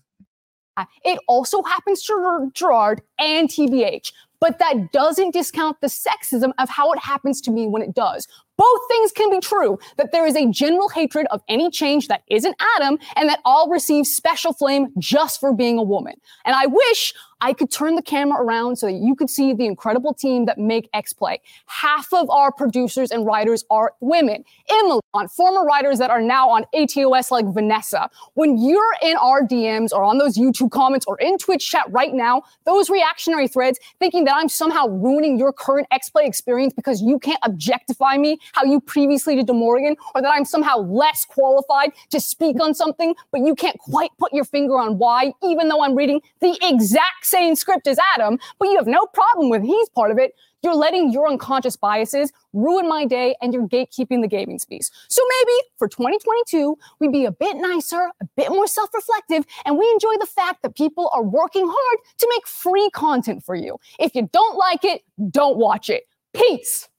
It 1.03 1.19
also 1.27 1.63
happens 1.63 2.03
to 2.03 2.51
Gerard 2.53 3.01
and 3.19 3.49
TBH, 3.49 4.11
but 4.39 4.59
that 4.59 4.91
doesn't 4.91 5.31
discount 5.31 5.81
the 5.81 5.87
sexism 5.87 6.51
of 6.57 6.69
how 6.69 6.91
it 6.91 6.99
happens 6.99 7.41
to 7.41 7.51
me 7.51 7.67
when 7.67 7.81
it 7.81 7.93
does. 7.93 8.27
Both 8.57 8.81
things 8.89 9.11
can 9.11 9.29
be 9.29 9.39
true 9.39 9.79
that 9.97 10.11
there 10.11 10.25
is 10.25 10.35
a 10.35 10.49
general 10.49 10.89
hatred 10.89 11.27
of 11.31 11.41
any 11.47 11.69
change 11.69 12.07
that 12.07 12.23
isn't 12.27 12.55
Adam, 12.77 12.97
and 13.15 13.29
that 13.29 13.39
I'll 13.45 13.69
receive 13.69 14.07
special 14.07 14.53
flame 14.53 14.87
just 14.97 15.39
for 15.39 15.53
being 15.53 15.77
a 15.77 15.83
woman. 15.83 16.15
And 16.45 16.55
I 16.55 16.65
wish 16.65 17.13
I 17.39 17.53
could 17.53 17.69
turn 17.69 17.95
the 17.95 18.01
camera 18.01 18.41
around 18.41 18.77
so 18.77 18.87
that 18.87 18.93
you 18.93 19.13
could 19.13 19.29
see 19.29 19.53
the 19.53 19.65
incredible 19.65 20.13
team 20.13 20.45
that 20.45 20.57
make 20.57 20.89
X 20.93 21.13
Play. 21.13 21.39
Half 21.67 22.11
of 22.13 22.29
our 22.31 22.51
producers 22.51 23.11
and 23.11 23.25
writers 23.25 23.63
are 23.69 23.93
women. 23.99 24.43
Emily, 24.69 25.01
on 25.13 25.27
former 25.27 25.63
writers 25.63 25.99
that 25.99 26.09
are 26.09 26.21
now 26.21 26.49
on 26.49 26.65
ATOS 26.73 27.31
like 27.31 27.45
Vanessa. 27.53 28.09
When 28.33 28.57
you're 28.57 28.95
in 29.03 29.17
our 29.17 29.41
DMs 29.41 29.91
or 29.91 30.03
on 30.03 30.17
those 30.17 30.37
YouTube 30.37 30.71
comments 30.71 31.05
or 31.07 31.19
in 31.19 31.37
Twitch 31.37 31.69
chat 31.69 31.85
right 31.89 32.13
now, 32.13 32.43
those 32.65 32.89
reactionary 32.89 33.47
threads 33.47 33.79
thinking 33.99 34.25
that 34.25 34.35
I'm 34.35 34.49
somehow 34.49 34.87
ruining 34.87 35.37
your 35.37 35.53
current 35.53 35.87
X 35.91 36.09
Play 36.09 36.25
experience 36.25 36.73
because 36.73 37.01
you 37.01 37.19
can't 37.19 37.39
objectify 37.43 38.17
me 38.17 38.39
how 38.53 38.63
you 38.63 38.79
previously 38.79 39.35
did 39.35 39.47
to 39.47 39.53
Morgan, 39.53 39.95
or 40.15 40.21
that 40.21 40.31
I'm 40.31 40.45
somehow 40.45 40.77
less 40.77 41.25
qualified 41.25 41.91
to 42.09 42.19
speak 42.19 42.61
on 42.61 42.73
something, 42.73 43.15
but 43.31 43.41
you 43.41 43.55
can't 43.55 43.77
quite 43.79 44.11
put 44.17 44.33
your 44.33 44.45
finger 44.45 44.77
on 44.77 44.97
why, 44.97 45.33
even 45.43 45.69
though 45.69 45.83
I'm 45.83 45.95
reading 45.95 46.21
the 46.39 46.57
exact 46.61 47.25
same 47.25 47.55
script 47.55 47.87
as 47.87 47.97
Adam, 48.15 48.39
but 48.59 48.69
you 48.69 48.77
have 48.77 48.87
no 48.87 49.05
problem 49.07 49.49
with 49.49 49.63
he's 49.63 49.89
part 49.89 50.11
of 50.11 50.17
it. 50.17 50.33
You're 50.63 50.75
letting 50.75 51.11
your 51.11 51.27
unconscious 51.27 51.75
biases 51.75 52.31
ruin 52.51 52.89
my 52.89 53.05
day 53.05 53.35
and 53.41 53.53
you're 53.53 53.67
gatekeeping 53.67 54.21
the 54.21 54.27
gaming 54.27 54.59
space. 54.59 54.89
So 55.07 55.21
maybe 55.39 55.53
for 55.77 55.87
2022, 55.87 56.77
we'd 56.99 57.11
be 57.11 57.25
a 57.25 57.31
bit 57.31 57.57
nicer, 57.57 58.09
a 58.21 58.25
bit 58.35 58.49
more 58.49 58.67
self 58.67 58.89
reflective, 58.93 59.45
and 59.65 59.77
we 59.77 59.89
enjoy 59.91 60.15
the 60.19 60.25
fact 60.25 60.63
that 60.63 60.75
people 60.75 61.09
are 61.13 61.23
working 61.23 61.67
hard 61.67 61.99
to 62.17 62.27
make 62.35 62.47
free 62.47 62.89
content 62.93 63.43
for 63.43 63.55
you. 63.55 63.77
If 63.99 64.15
you 64.15 64.29
don't 64.33 64.57
like 64.57 64.83
it, 64.83 65.03
don't 65.29 65.57
watch 65.57 65.89
it. 65.89 66.07
Peace. 66.33 66.89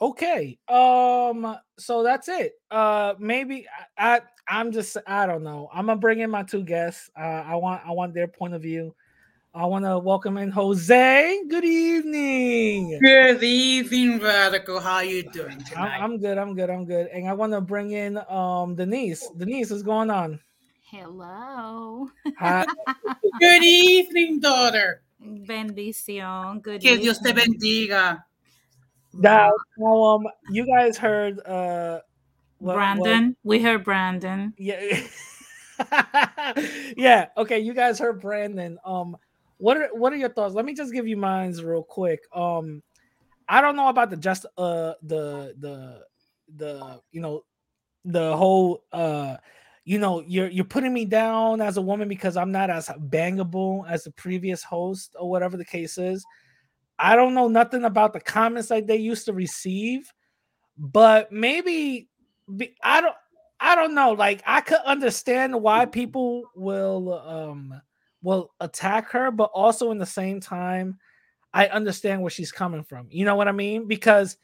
Okay. 0.00 0.58
Um. 0.68 1.56
So 1.78 2.02
that's 2.02 2.28
it. 2.28 2.54
Uh. 2.70 3.14
Maybe 3.18 3.66
I. 3.98 4.16
I 4.16 4.20
I'm 4.48 4.72
just. 4.72 4.96
I 5.06 5.26
don't 5.26 5.42
know. 5.42 5.68
I'm 5.72 5.86
gonna 5.86 5.98
bring 5.98 6.20
in 6.20 6.30
my 6.30 6.42
two 6.42 6.62
guests. 6.62 7.10
Uh. 7.18 7.22
I 7.22 7.54
want. 7.56 7.82
I 7.86 7.92
want 7.92 8.14
their 8.14 8.28
point 8.28 8.54
of 8.54 8.62
view. 8.62 8.94
I 9.54 9.64
want 9.64 9.86
to 9.86 9.98
welcome 9.98 10.36
in 10.36 10.50
Jose. 10.50 11.40
Good 11.48 11.64
evening. 11.64 12.98
Good 13.00 13.42
evening, 13.42 14.20
Radical. 14.20 14.80
How 14.80 15.00
you 15.00 15.22
doing 15.22 15.56
tonight? 15.64 15.96
I'm, 15.98 16.12
I'm 16.12 16.18
good. 16.20 16.36
I'm 16.36 16.54
good. 16.54 16.68
I'm 16.68 16.84
good. 16.84 17.06
And 17.06 17.26
I 17.26 17.32
want 17.32 17.54
to 17.54 17.62
bring 17.62 17.92
in 17.92 18.18
um 18.28 18.74
Denise. 18.74 19.26
Denise, 19.38 19.70
what's 19.70 19.82
going 19.82 20.10
on? 20.10 20.38
Hello. 20.90 22.08
Hi. 22.38 22.66
Good 23.40 23.64
evening, 23.64 24.40
daughter. 24.40 25.02
Bendición. 25.20 26.62
Good 26.62 26.82
Que 26.82 26.96
Dios 26.98 27.18
te 27.18 27.32
bendiga. 27.32 28.24
Now, 29.18 29.50
now, 29.78 30.02
um, 30.02 30.26
you 30.50 30.66
guys 30.66 30.96
heard 30.96 31.40
uh, 31.46 32.00
what- 32.58 32.74
what- 32.74 32.74
Brandon. 32.74 33.36
We 33.44 33.62
heard 33.62 33.84
Brandon. 33.84 34.54
yeah, 34.58 35.06
yeah. 36.96 37.26
Okay, 37.36 37.58
you 37.60 37.74
guys 37.74 37.98
heard 37.98 38.20
Brandon. 38.20 38.78
Um, 38.84 39.16
what 39.58 39.76
are 39.76 39.88
what 39.92 40.12
are 40.12 40.16
your 40.16 40.28
thoughts? 40.30 40.54
Let 40.54 40.64
me 40.64 40.74
just 40.74 40.92
give 40.92 41.06
you 41.06 41.16
mines 41.16 41.62
real 41.62 41.82
quick. 41.82 42.20
Um, 42.34 42.82
I 43.48 43.60
don't 43.60 43.76
know 43.76 43.88
about 43.88 44.10
the 44.10 44.16
just 44.16 44.46
uh 44.58 44.94
the 45.02 45.54
the 45.58 46.02
the 46.56 47.00
you 47.12 47.20
know 47.20 47.44
the 48.04 48.36
whole 48.36 48.84
uh 48.92 49.36
you 49.84 49.98
know 49.98 50.22
you're 50.26 50.48
you're 50.48 50.64
putting 50.64 50.92
me 50.92 51.04
down 51.04 51.60
as 51.60 51.76
a 51.76 51.82
woman 51.82 52.08
because 52.08 52.36
I'm 52.36 52.52
not 52.52 52.70
as 52.70 52.88
bangable 52.88 53.88
as 53.88 54.04
the 54.04 54.10
previous 54.12 54.62
host 54.62 55.14
or 55.18 55.30
whatever 55.30 55.56
the 55.56 55.64
case 55.64 55.96
is. 55.98 56.24
I 56.98 57.16
don't 57.16 57.34
know 57.34 57.48
nothing 57.48 57.84
about 57.84 58.12
the 58.12 58.20
comments 58.20 58.68
that 58.68 58.86
they 58.86 58.96
used 58.96 59.26
to 59.26 59.32
receive, 59.32 60.12
but 60.78 61.30
maybe 61.30 62.08
be, 62.54 62.74
I 62.82 63.00
don't 63.00 63.14
I 63.58 63.74
don't 63.74 63.94
know. 63.94 64.12
Like 64.12 64.42
I 64.46 64.60
could 64.60 64.80
understand 64.84 65.60
why 65.60 65.86
people 65.86 66.44
will 66.54 67.12
um 67.14 67.80
will 68.22 68.50
attack 68.60 69.10
her, 69.10 69.30
but 69.30 69.50
also 69.54 69.90
in 69.90 69.98
the 69.98 70.06
same 70.06 70.40
time, 70.40 70.98
I 71.52 71.68
understand 71.68 72.22
where 72.22 72.30
she's 72.30 72.52
coming 72.52 72.82
from. 72.82 73.08
You 73.10 73.24
know 73.24 73.36
what 73.36 73.48
I 73.48 73.52
mean? 73.52 73.86
Because 73.86 74.36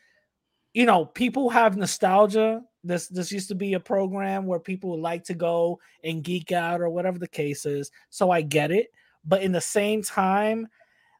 you 0.74 0.86
know, 0.86 1.04
people 1.04 1.50
have 1.50 1.76
nostalgia. 1.76 2.62
This 2.84 3.08
this 3.08 3.30
used 3.30 3.48
to 3.48 3.54
be 3.54 3.74
a 3.74 3.80
program 3.80 4.46
where 4.46 4.58
people 4.58 4.90
would 4.90 5.00
like 5.00 5.24
to 5.24 5.34
go 5.34 5.78
and 6.02 6.24
geek 6.24 6.52
out 6.52 6.80
or 6.80 6.88
whatever 6.88 7.18
the 7.18 7.28
case 7.28 7.66
is. 7.66 7.90
So 8.10 8.30
I 8.30 8.42
get 8.42 8.70
it. 8.70 8.88
But 9.24 9.42
in 9.42 9.52
the 9.52 9.60
same 9.60 10.02
time, 10.02 10.68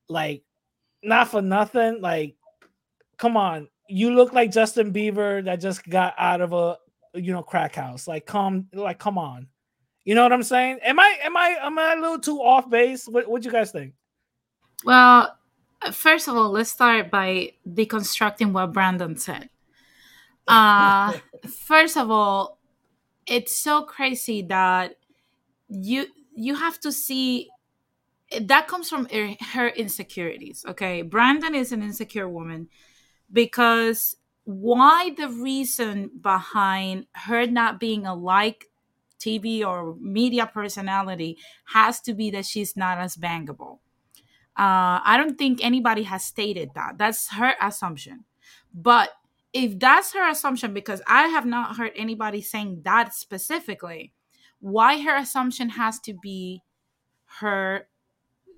like 0.09 0.43
not 1.03 1.29
for 1.29 1.43
nothing, 1.43 2.01
like 2.01 2.37
come 3.19 3.37
on, 3.37 3.69
you 3.89 4.15
look 4.15 4.33
like 4.33 4.51
Justin 4.51 4.93
Bieber 4.93 5.45
that 5.45 5.61
just 5.61 5.89
got 5.89 6.15
out 6.19 6.41
of 6.41 6.53
a 6.53 6.79
you 7.15 7.33
know 7.33 7.43
crack 7.43 7.75
house. 7.75 8.09
Like 8.09 8.27
come 8.27 8.69
like 8.73 8.99
come 8.99 9.19
on. 9.19 9.49
You 10.05 10.17
know 10.17 10.23
what 10.23 10.33
I'm 10.33 10.43
saying? 10.43 10.81
Am 10.83 10.99
I 10.99 11.17
am 11.23 11.37
I 11.37 11.57
am 11.63 11.79
I 11.79 11.95
a 11.95 12.01
little 12.01 12.19
too 12.19 12.39
off 12.39 12.69
base? 12.69 13.07
What 13.07 13.29
what 13.29 13.45
you 13.45 13.53
guys 13.53 13.71
think? 13.71 13.95
Well, 14.85 15.37
first 15.93 16.29
of 16.29 16.37
all, 16.37 16.51
let's 16.51 16.71
start 16.71 17.11
by 17.11 17.53
deconstructing 17.69 18.53
what 18.53 18.73
Brandon 18.73 19.17
said. 19.17 19.49
Uh, 20.49 21.13
first 21.67 21.97
of 21.97 22.11
all, 22.11 22.59
it's 23.27 23.57
so 23.57 23.83
crazy 23.83 24.43
that 24.43 24.97
you 25.69 26.07
you 26.35 26.55
have 26.55 26.81
to 26.81 26.91
see 26.91 27.49
that 28.41 28.69
comes 28.69 28.89
from 28.89 29.07
her 29.53 29.69
insecurities. 29.69 30.65
Okay, 30.69 31.03
Brandon 31.03 31.55
is 31.55 31.73
an 31.73 31.83
insecure 31.83 32.29
woman 32.29 32.69
because 33.33 34.17
why 34.45 35.15
the 35.17 35.29
reason 35.29 36.11
behind 36.21 37.07
her 37.13 37.47
not 37.47 37.79
being 37.79 38.07
a 38.07 38.15
like 38.15 38.67
TV 39.21 39.65
or 39.65 39.95
media 40.01 40.51
personality 40.53 41.39
has 41.67 42.01
to 42.01 42.15
be 42.15 42.31
that 42.31 42.45
she's 42.45 42.77
not 42.77 42.99
as 42.99 43.17
bangable. 43.17 43.79
Uh, 44.59 45.01
I 45.05 45.17
don't 45.17 45.39
think 45.39 45.65
anybody 45.65 46.03
has 46.03 46.25
stated 46.25 46.71
that. 46.75 46.99
That's 46.99 47.33
her 47.33 47.55
assumption. 47.61 48.25
But 48.75 49.11
if 49.53 49.79
that's 49.79 50.13
her 50.13 50.29
assumption, 50.29 50.75
because 50.75 51.03
I 51.07 51.29
have 51.29 51.47
not 51.47 51.77
heard 51.77 51.93
anybody 51.95 52.43
saying 52.43 52.83
that 52.85 53.15
specifically, 53.15 54.13
why 54.61 55.01
her 55.01 55.17
assumption 55.17 55.71
has 55.71 56.01
to 56.01 56.15
be 56.15 56.63
her 57.41 57.87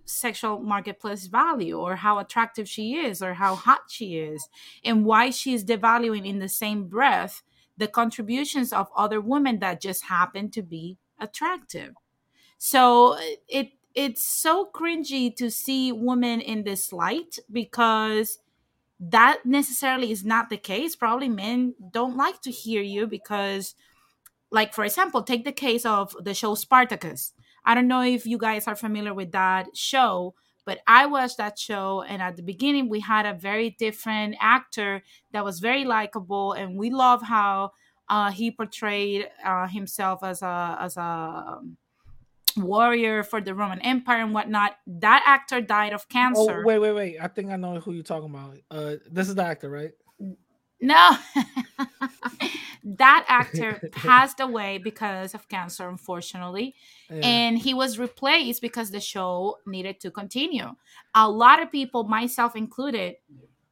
sexual 0.05 0.59
marketplace 0.61 1.27
value 1.27 1.79
or 1.79 1.97
how 1.97 2.19
attractive 2.19 2.69
she 2.69 2.97
is 2.97 3.23
or 3.23 3.35
how 3.35 3.55
hot 3.55 3.83
she 3.88 4.19
is 4.19 4.49
and 4.85 5.05
why 5.05 5.31
she 5.31 5.55
is 5.55 5.64
devaluing 5.64 6.27
in 6.27 6.38
the 6.38 6.49
same 6.49 6.87
breath 6.87 7.43
the 7.77 7.88
contributions 7.88 8.73
of 8.73 8.88
other 8.97 9.21
women 9.21 9.59
that 9.59 9.81
just 9.81 10.05
happen 10.05 10.51
to 10.51 10.62
be 10.62 10.99
attractive. 11.19 11.95
So 12.59 13.17
it 13.49 13.71
it's 13.95 14.27
so 14.27 14.69
cringy 14.75 15.35
to 15.37 15.51
see 15.51 15.93
women 15.93 16.40
in 16.40 16.64
this 16.64 16.93
light 16.93 17.38
because 17.51 18.38
that 18.99 19.45
necessarily 19.45 20.11
is 20.11 20.25
not 20.25 20.51
the 20.51 20.57
case. 20.57 20.97
Probably 20.97 21.29
men 21.29 21.75
don't 21.93 22.17
like 22.17 22.40
to 22.43 22.51
hear 22.51 22.83
you 22.83 23.07
because 23.07 23.75
like 24.51 24.73
for 24.73 24.85
example 24.85 25.23
take 25.23 25.45
the 25.45 25.53
case 25.53 25.85
of 25.85 26.14
the 26.23 26.35
show 26.35 26.55
spartacus 26.55 27.33
I 27.64 27.74
don't 27.74 27.88
know 27.88 28.03
if 28.03 28.27
you 28.27 28.38
guys 28.38 28.66
are 28.66 28.77
familiar 28.77 29.14
with 29.14 29.33
that 29.33 29.77
show, 29.77 30.35
but 30.64 30.81
I 30.87 31.07
watched 31.07 31.37
that 31.38 31.59
show, 31.59 32.03
and 32.03 32.22
at 32.22 32.37
the 32.37 32.42
beginning, 32.42 32.88
we 32.88 33.00
had 33.00 33.27
a 33.27 33.35
very 33.35 33.70
different 33.70 34.37
actor 34.40 35.03
that 35.33 35.44
was 35.44 35.61
very 35.61 35.85
likable, 35.85 36.53
and 36.53 36.77
we 36.77 36.90
love 36.90 37.22
how 37.22 37.72
uh, 38.09 38.31
he 38.31 38.50
portrayed 38.50 39.29
uh, 39.44 39.66
himself 39.66 40.22
as 40.22 40.42
a 40.42 40.77
as 40.81 40.96
a 40.96 41.61
warrior 42.57 43.22
for 43.22 43.40
the 43.40 43.55
Roman 43.55 43.81
Empire 43.81 44.22
and 44.22 44.33
whatnot. 44.33 44.77
That 44.87 45.22
actor 45.27 45.61
died 45.61 45.92
of 45.92 46.09
cancer. 46.09 46.61
Oh, 46.61 46.66
wait, 46.66 46.79
wait, 46.79 46.92
wait. 46.92 47.18
I 47.20 47.29
think 47.29 47.50
I 47.50 47.57
know 47.57 47.81
who 47.81 47.92
you're 47.92 48.03
talking 48.03 48.31
about. 48.31 48.57
Uh, 48.70 48.96
this 49.11 49.29
is 49.29 49.35
the 49.35 49.44
actor, 49.44 49.70
right? 49.70 49.92
No, 50.81 51.16
that 52.85 53.25
actor 53.29 53.81
passed 53.92 54.40
away 54.40 54.79
because 54.79 55.35
of 55.35 55.49
cancer, 55.49 55.88
unfortunately. 55.88 56.75
Yeah. 57.11 57.20
And 57.23 57.59
he 57.59 57.73
was 57.75 57.99
replaced 57.99 58.61
because 58.61 58.90
the 58.90 59.01
show 59.01 59.57
needed 59.66 60.01
to 60.01 60.11
continue. 60.11 60.75
A 61.14 61.29
lot 61.29 61.62
of 61.62 61.73
people, 61.73 62.05
myself 62.05 62.55
included, 62.55 63.16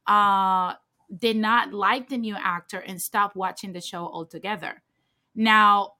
uh, 0.07 0.73
did 1.15 1.37
not 1.37 1.73
like 1.73 2.09
the 2.09 2.17
new 2.17 2.35
actor 2.35 2.79
and 2.79 2.99
stopped 2.99 3.35
watching 3.35 3.71
the 3.71 3.81
show 3.81 4.05
altogether. 4.07 4.81
Now, 5.35 5.93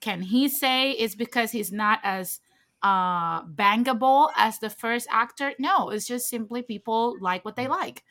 can 0.00 0.22
he 0.22 0.48
say 0.48 0.92
it's 0.92 1.14
because 1.14 1.50
he's 1.50 1.72
not 1.72 2.00
as 2.02 2.40
uh 2.82 3.42
bangable 3.44 4.30
as 4.36 4.58
the 4.58 4.70
first 4.70 5.08
actor? 5.10 5.52
No, 5.58 5.90
it's 5.90 6.06
just 6.06 6.28
simply 6.28 6.62
people 6.62 7.16
like 7.20 7.44
what 7.44 7.56
they 7.56 7.66
like. 7.68 8.04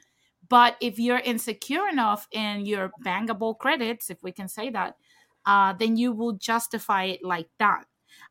But 0.50 0.76
if 0.82 1.00
you're 1.00 1.20
insecure 1.20 1.88
enough 1.88 2.28
in 2.32 2.66
your 2.66 2.92
bangable 3.06 3.58
credits, 3.58 4.10
if 4.10 4.22
we 4.22 4.32
can 4.32 4.48
say 4.48 4.70
that, 4.72 4.98
uh, 5.46 5.74
then 5.74 5.98
you 5.98 6.12
will 6.12 6.34
justify 6.34 7.06
it 7.06 7.24
like 7.24 7.48
that. 7.60 7.86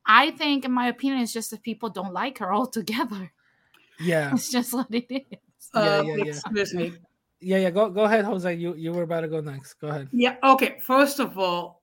I 0.07 0.31
think, 0.33 0.65
in 0.65 0.73
my 0.73 0.89
opinion, 0.89 1.23
it's 1.23 1.33
just 1.33 1.51
that 1.51 1.63
people 1.63 1.89
don't 1.89 2.13
like 2.13 2.39
her 2.39 2.53
altogether. 2.59 3.33
Yeah. 4.01 4.33
It's 4.35 4.51
just 4.51 4.73
what 4.73 4.93
it 4.93 5.07
is. 5.11 5.23
Yeah, 5.75 5.81
Uh, 5.81 6.03
yeah, 6.03 6.17
yeah. 6.17 6.25
excuse 6.25 6.75
me. 6.75 6.93
Yeah, 7.41 7.59
yeah. 7.59 7.71
Go 7.71 7.91
go 7.91 8.05
ahead, 8.05 8.25
Jose. 8.25 8.55
You 8.55 8.75
you 8.75 8.93
were 8.93 9.03
about 9.03 9.21
to 9.23 9.29
go 9.29 9.41
next. 9.41 9.75
Go 9.75 9.89
ahead. 9.89 10.09
Yeah. 10.13 10.37
Okay. 10.43 10.79
First 10.81 11.21
of 11.21 11.39
all, 11.39 11.83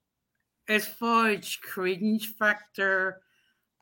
as 0.67 0.88
far 0.88 1.30
as 1.30 1.56
cringe 1.56 2.34
factor, 2.39 3.22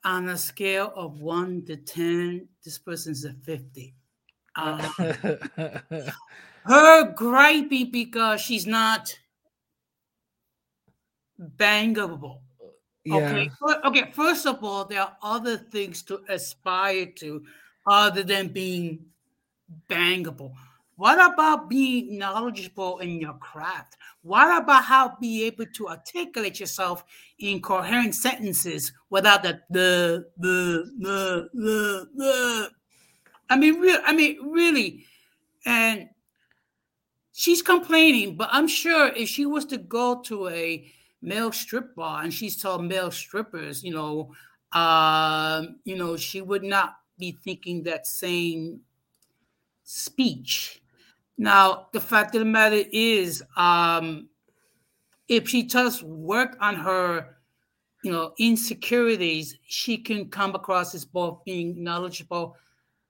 on 0.04 0.30
a 0.30 0.38
scale 0.38 0.92
of 0.96 1.22
one 1.22 1.64
to 1.66 1.78
ten, 1.78 2.48
this 2.64 2.78
person's 2.78 3.24
a 3.26 3.34
fifty. 3.34 3.96
Uh, 4.56 4.90
her 6.66 7.12
griping 7.14 7.92
because 7.92 8.42
she's 8.42 8.68
not 8.68 9.18
bangable. 11.58 12.40
yeah. 13.06 13.16
Okay. 13.16 13.50
Okay. 13.86 14.12
First 14.12 14.46
of 14.46 14.64
all, 14.64 14.86
there 14.86 15.02
are 15.02 15.18
other 15.22 15.58
things 15.58 16.02
to 16.04 16.22
aspire 16.30 17.08
to 17.18 17.44
other 17.88 18.24
than 18.24 18.50
being 18.50 19.06
bangable. 19.90 20.54
What 20.96 21.16
about 21.16 21.70
being 21.70 22.18
knowledgeable 22.18 23.00
in 23.00 23.22
your 23.22 23.36
craft? 23.36 23.96
What 24.22 24.62
about 24.62 24.84
how 24.84 25.16
be 25.20 25.46
able 25.46 25.66
to 25.66 25.88
articulate 25.88 26.60
yourself 26.60 27.06
in 27.40 27.62
coherent 27.62 28.16
sentences 28.16 28.92
without 29.10 29.42
the 29.44 29.62
the 29.70 30.26
the 30.38 30.92
the 31.00 31.50
the, 31.54 32.10
the. 32.16 32.70
I 33.50 33.58
mean, 33.58 33.80
real. 33.80 34.00
I 34.06 34.14
mean, 34.14 34.52
really, 34.52 35.06
and 35.66 36.10
she's 37.34 37.62
complaining, 37.62 38.36
but 38.36 38.50
I'm 38.52 38.68
sure 38.68 39.08
if 39.08 39.30
she 39.30 39.46
was 39.46 39.66
to 39.66 39.78
go 39.78 40.22
to 40.24 40.50
a 40.50 40.92
male 41.22 41.52
strip 41.52 41.96
bar 41.96 42.24
and 42.24 42.34
she's 42.34 42.62
told 42.62 42.86
male 42.86 43.12
strippers, 43.12 43.84
you 43.84 43.94
know, 43.94 44.34
um, 44.72 45.80
you 45.84 45.96
know, 45.96 46.16
she 46.16 46.42
would 46.42 46.64
not 46.64 46.98
be 47.18 47.32
thinking 47.44 47.84
that 47.84 48.08
same 48.08 48.82
speech. 49.84 50.82
Now, 51.38 51.88
the 51.94 52.00
fact 52.00 52.36
of 52.36 52.40
the 52.40 52.46
matter 52.46 52.84
is, 52.92 53.42
um, 53.56 54.30
if 55.28 55.48
she 55.48 55.64
does 55.64 56.04
work 56.04 56.58
on 56.60 56.76
her, 56.76 57.38
you 58.04 58.12
know, 58.12 58.34
insecurities, 58.38 59.58
she 59.66 59.98
can 59.98 60.30
come 60.30 60.56
across 60.56 60.94
as 60.96 61.06
both 61.06 61.44
being 61.46 61.84
knowledgeable 61.84 62.56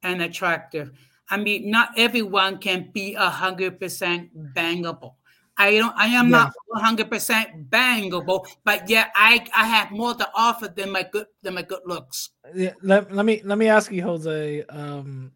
and 0.04 0.22
attractive. 0.22 0.92
I 1.30 1.38
mean, 1.38 1.70
not 1.70 1.90
everyone 1.98 2.58
can 2.58 2.90
be 2.92 3.16
a 3.16 3.30
hundred 3.30 3.80
percent 3.80 4.30
bangable. 4.54 5.16
I 5.60 5.72
don't. 5.78 5.94
I 5.98 6.08
am 6.08 6.30
not 6.30 6.54
100 6.68 7.12
percent 7.12 7.70
bangable, 7.70 8.48
but 8.64 8.90
yeah, 8.90 9.08
I 9.14 9.46
I 9.54 9.68
have 9.68 9.92
more 9.92 10.14
to 10.14 10.28
offer 10.34 10.70
than 10.70 10.90
my 10.90 11.04
good 11.04 11.28
than 11.44 11.56
my 11.56 11.64
good 11.64 11.82
looks. 11.86 12.30
Yeah, 12.56 12.74
let, 12.82 13.12
let 13.12 13.26
me 13.26 13.42
let 13.44 13.58
me 13.58 13.68
ask 13.68 13.92
you, 13.92 14.02
Jose. 14.02 14.64
Um, 14.70 15.34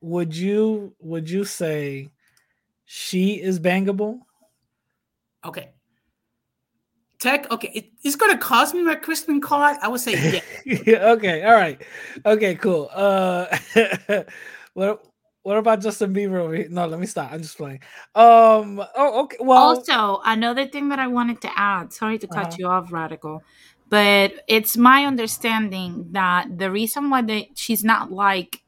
would 0.00 0.34
you 0.34 0.94
would 0.98 1.28
you 1.28 1.44
say 1.44 2.08
she 2.86 3.34
is 3.34 3.60
bangable? 3.60 4.20
Okay. 5.44 5.70
Tech. 7.20 7.50
Okay, 7.50 7.70
it, 7.74 7.90
it's 8.02 8.16
gonna 8.16 8.38
cost 8.38 8.74
me 8.74 8.82
my 8.82 8.94
Christmas 8.94 9.38
card. 9.42 9.76
I 9.82 9.88
would 9.88 10.00
say 10.00 10.42
yeah. 10.64 10.78
yeah. 10.86 11.10
Okay. 11.12 11.42
All 11.44 11.52
right. 11.54 11.80
Okay. 12.24 12.54
Cool. 12.54 12.88
Uh, 12.92 13.46
what 14.74 15.04
what 15.42 15.56
about 15.58 15.80
Justin 15.80 16.14
Bieber 16.14 16.38
over 16.38 16.54
here? 16.54 16.68
No, 16.70 16.86
let 16.86 16.98
me 17.00 17.06
stop. 17.06 17.32
I'm 17.32 17.42
just 17.42 17.56
playing. 17.56 17.80
Um. 18.14 18.82
Oh. 18.96 19.22
Okay. 19.24 19.36
Well. 19.40 19.58
Also, 19.58 20.20
another 20.24 20.66
thing 20.66 20.88
that 20.88 20.98
I 20.98 21.06
wanted 21.08 21.40
to 21.42 21.50
add. 21.58 21.92
Sorry 21.92 22.18
to 22.18 22.26
cut 22.26 22.46
Uh-huh. 22.46 22.56
you 22.58 22.66
off, 22.66 22.92
Radical, 22.92 23.42
but 23.88 24.32
it's 24.48 24.76
my 24.76 25.04
understanding 25.04 26.08
that 26.12 26.58
the 26.58 26.70
reason 26.70 27.10
why 27.10 27.22
they, 27.22 27.50
she's 27.54 27.84
not 27.84 28.10
like, 28.12 28.62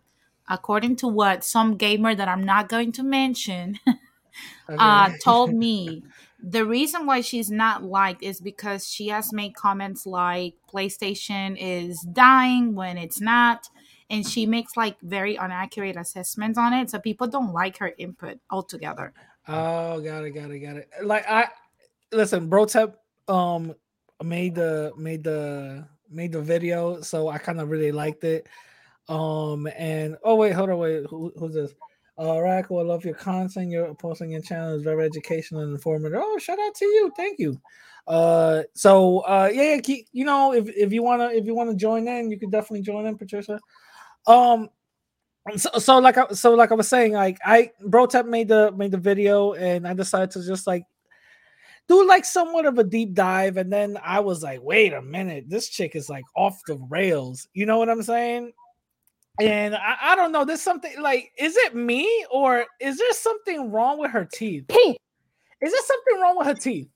according 0.48 0.96
to 0.96 1.08
what 1.08 1.44
some 1.44 1.76
gamer 1.76 2.14
that 2.14 2.28
I'm 2.28 2.44
not 2.44 2.68
going 2.68 2.92
to 2.92 3.02
mention 3.02 3.78
uh, 4.68 5.10
told 5.22 5.52
me, 5.54 6.02
the 6.42 6.66
reason 6.66 7.06
why 7.06 7.20
she's 7.20 7.50
not 7.50 7.84
liked 7.84 8.22
is 8.22 8.40
because 8.40 8.88
she 8.90 9.08
has 9.08 9.32
made 9.32 9.54
comments 9.54 10.06
like 10.06 10.54
PlayStation 10.72 11.56
is 11.58 12.00
dying 12.12 12.74
when 12.74 12.98
it's 12.98 13.20
not. 13.20 13.68
And 14.10 14.26
she 14.26 14.44
makes 14.44 14.76
like 14.76 15.00
very 15.00 15.36
inaccurate 15.36 15.96
assessments 15.96 16.58
on 16.58 16.72
it. 16.74 16.90
So 16.90 16.98
people 16.98 17.28
don't 17.28 17.52
like 17.52 17.78
her 17.78 17.92
input 17.96 18.38
altogether. 18.50 19.14
Oh, 19.48 20.00
got 20.00 20.24
it, 20.24 20.32
got 20.32 20.50
it, 20.50 20.58
got 20.58 20.76
it. 20.76 20.88
Like 21.02 21.24
I 21.28 21.48
listen, 22.10 22.48
Brotep 22.48 22.98
um 23.28 23.74
made 24.22 24.56
the 24.56 24.92
made 24.98 25.24
the 25.24 25.86
made 26.10 26.32
the 26.32 26.42
video, 26.42 27.00
so 27.00 27.28
I 27.28 27.38
kind 27.38 27.60
of 27.60 27.70
really 27.70 27.92
liked 27.92 28.24
it. 28.24 28.48
Um 29.08 29.68
and 29.78 30.16
oh 30.24 30.34
wait, 30.34 30.52
hold 30.52 30.70
on, 30.70 30.78
wait, 30.78 31.06
who, 31.08 31.32
who's 31.38 31.54
this? 31.54 31.72
Uh 32.18 32.40
Radical, 32.40 32.78
I 32.78 32.82
love 32.82 33.04
your 33.04 33.14
content. 33.14 33.70
Your 33.70 33.94
posting 33.94 34.32
your 34.32 34.42
channel 34.42 34.74
is 34.74 34.82
very 34.82 35.04
educational 35.04 35.62
and 35.62 35.72
informative. 35.72 36.20
Oh, 36.22 36.38
shout 36.38 36.58
out 36.60 36.74
to 36.74 36.84
you, 36.84 37.12
thank 37.16 37.38
you. 37.38 37.60
Uh 38.06 38.62
so 38.74 39.20
uh 39.20 39.50
yeah, 39.52 39.74
yeah 39.74 39.80
keep, 39.80 40.08
you 40.12 40.24
know 40.24 40.52
if 40.52 40.68
if 40.76 40.92
you 40.92 41.02
wanna 41.02 41.28
if 41.28 41.46
you 41.46 41.54
wanna 41.54 41.74
join 41.74 42.06
in, 42.08 42.30
you 42.30 42.38
can 42.38 42.50
definitely 42.50 42.82
join 42.82 43.06
in, 43.06 43.16
Patricia. 43.16 43.58
Um 44.26 44.68
so, 45.56 45.70
so 45.78 45.98
like 45.98 46.18
I, 46.18 46.28
so 46.28 46.54
like 46.54 46.70
I 46.70 46.74
was 46.74 46.88
saying, 46.88 47.12
like 47.12 47.38
I 47.44 47.72
Brotep 47.80 48.26
made 48.26 48.48
the 48.48 48.72
made 48.72 48.92
the 48.92 48.98
video 48.98 49.54
and 49.54 49.88
I 49.88 49.94
decided 49.94 50.30
to 50.32 50.46
just 50.46 50.66
like 50.66 50.84
do 51.88 52.06
like 52.06 52.24
somewhat 52.24 52.66
of 52.66 52.78
a 52.78 52.84
deep 52.84 53.12
dive, 53.14 53.56
and 53.56 53.72
then 53.72 53.98
I 54.02 54.20
was 54.20 54.42
like, 54.42 54.60
wait 54.62 54.92
a 54.92 55.02
minute, 55.02 55.46
this 55.48 55.68
chick 55.68 55.96
is 55.96 56.08
like 56.08 56.24
off 56.36 56.60
the 56.66 56.76
rails. 56.88 57.48
You 57.54 57.66
know 57.66 57.78
what 57.78 57.90
I'm 57.90 58.02
saying? 58.02 58.52
And 59.40 59.74
I, 59.74 59.96
I 60.02 60.16
don't 60.16 60.30
know, 60.32 60.44
there's 60.44 60.60
something 60.62 61.00
like, 61.00 61.32
is 61.38 61.56
it 61.56 61.74
me 61.74 62.26
or 62.30 62.66
is 62.80 62.98
there 62.98 63.12
something 63.12 63.70
wrong 63.72 63.98
with 63.98 64.10
her 64.10 64.24
teeth? 64.30 64.64
Pete, 64.68 64.98
Is 65.60 65.72
there 65.72 65.80
something 65.84 66.20
wrong 66.20 66.36
with 66.38 66.46
her 66.48 66.54
teeth? 66.54 66.88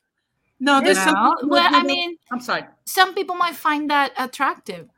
No, 0.60 0.80
there's 0.80 0.96
No. 0.98 1.04
something. 1.04 1.48
Well, 1.48 1.68
I 1.74 1.82
mean, 1.82 2.16
I'm 2.30 2.40
sorry. 2.40 2.64
some 2.84 3.14
people 3.14 3.34
might 3.36 3.56
find 3.56 3.90
that 3.90 4.12
attractive, 4.18 4.88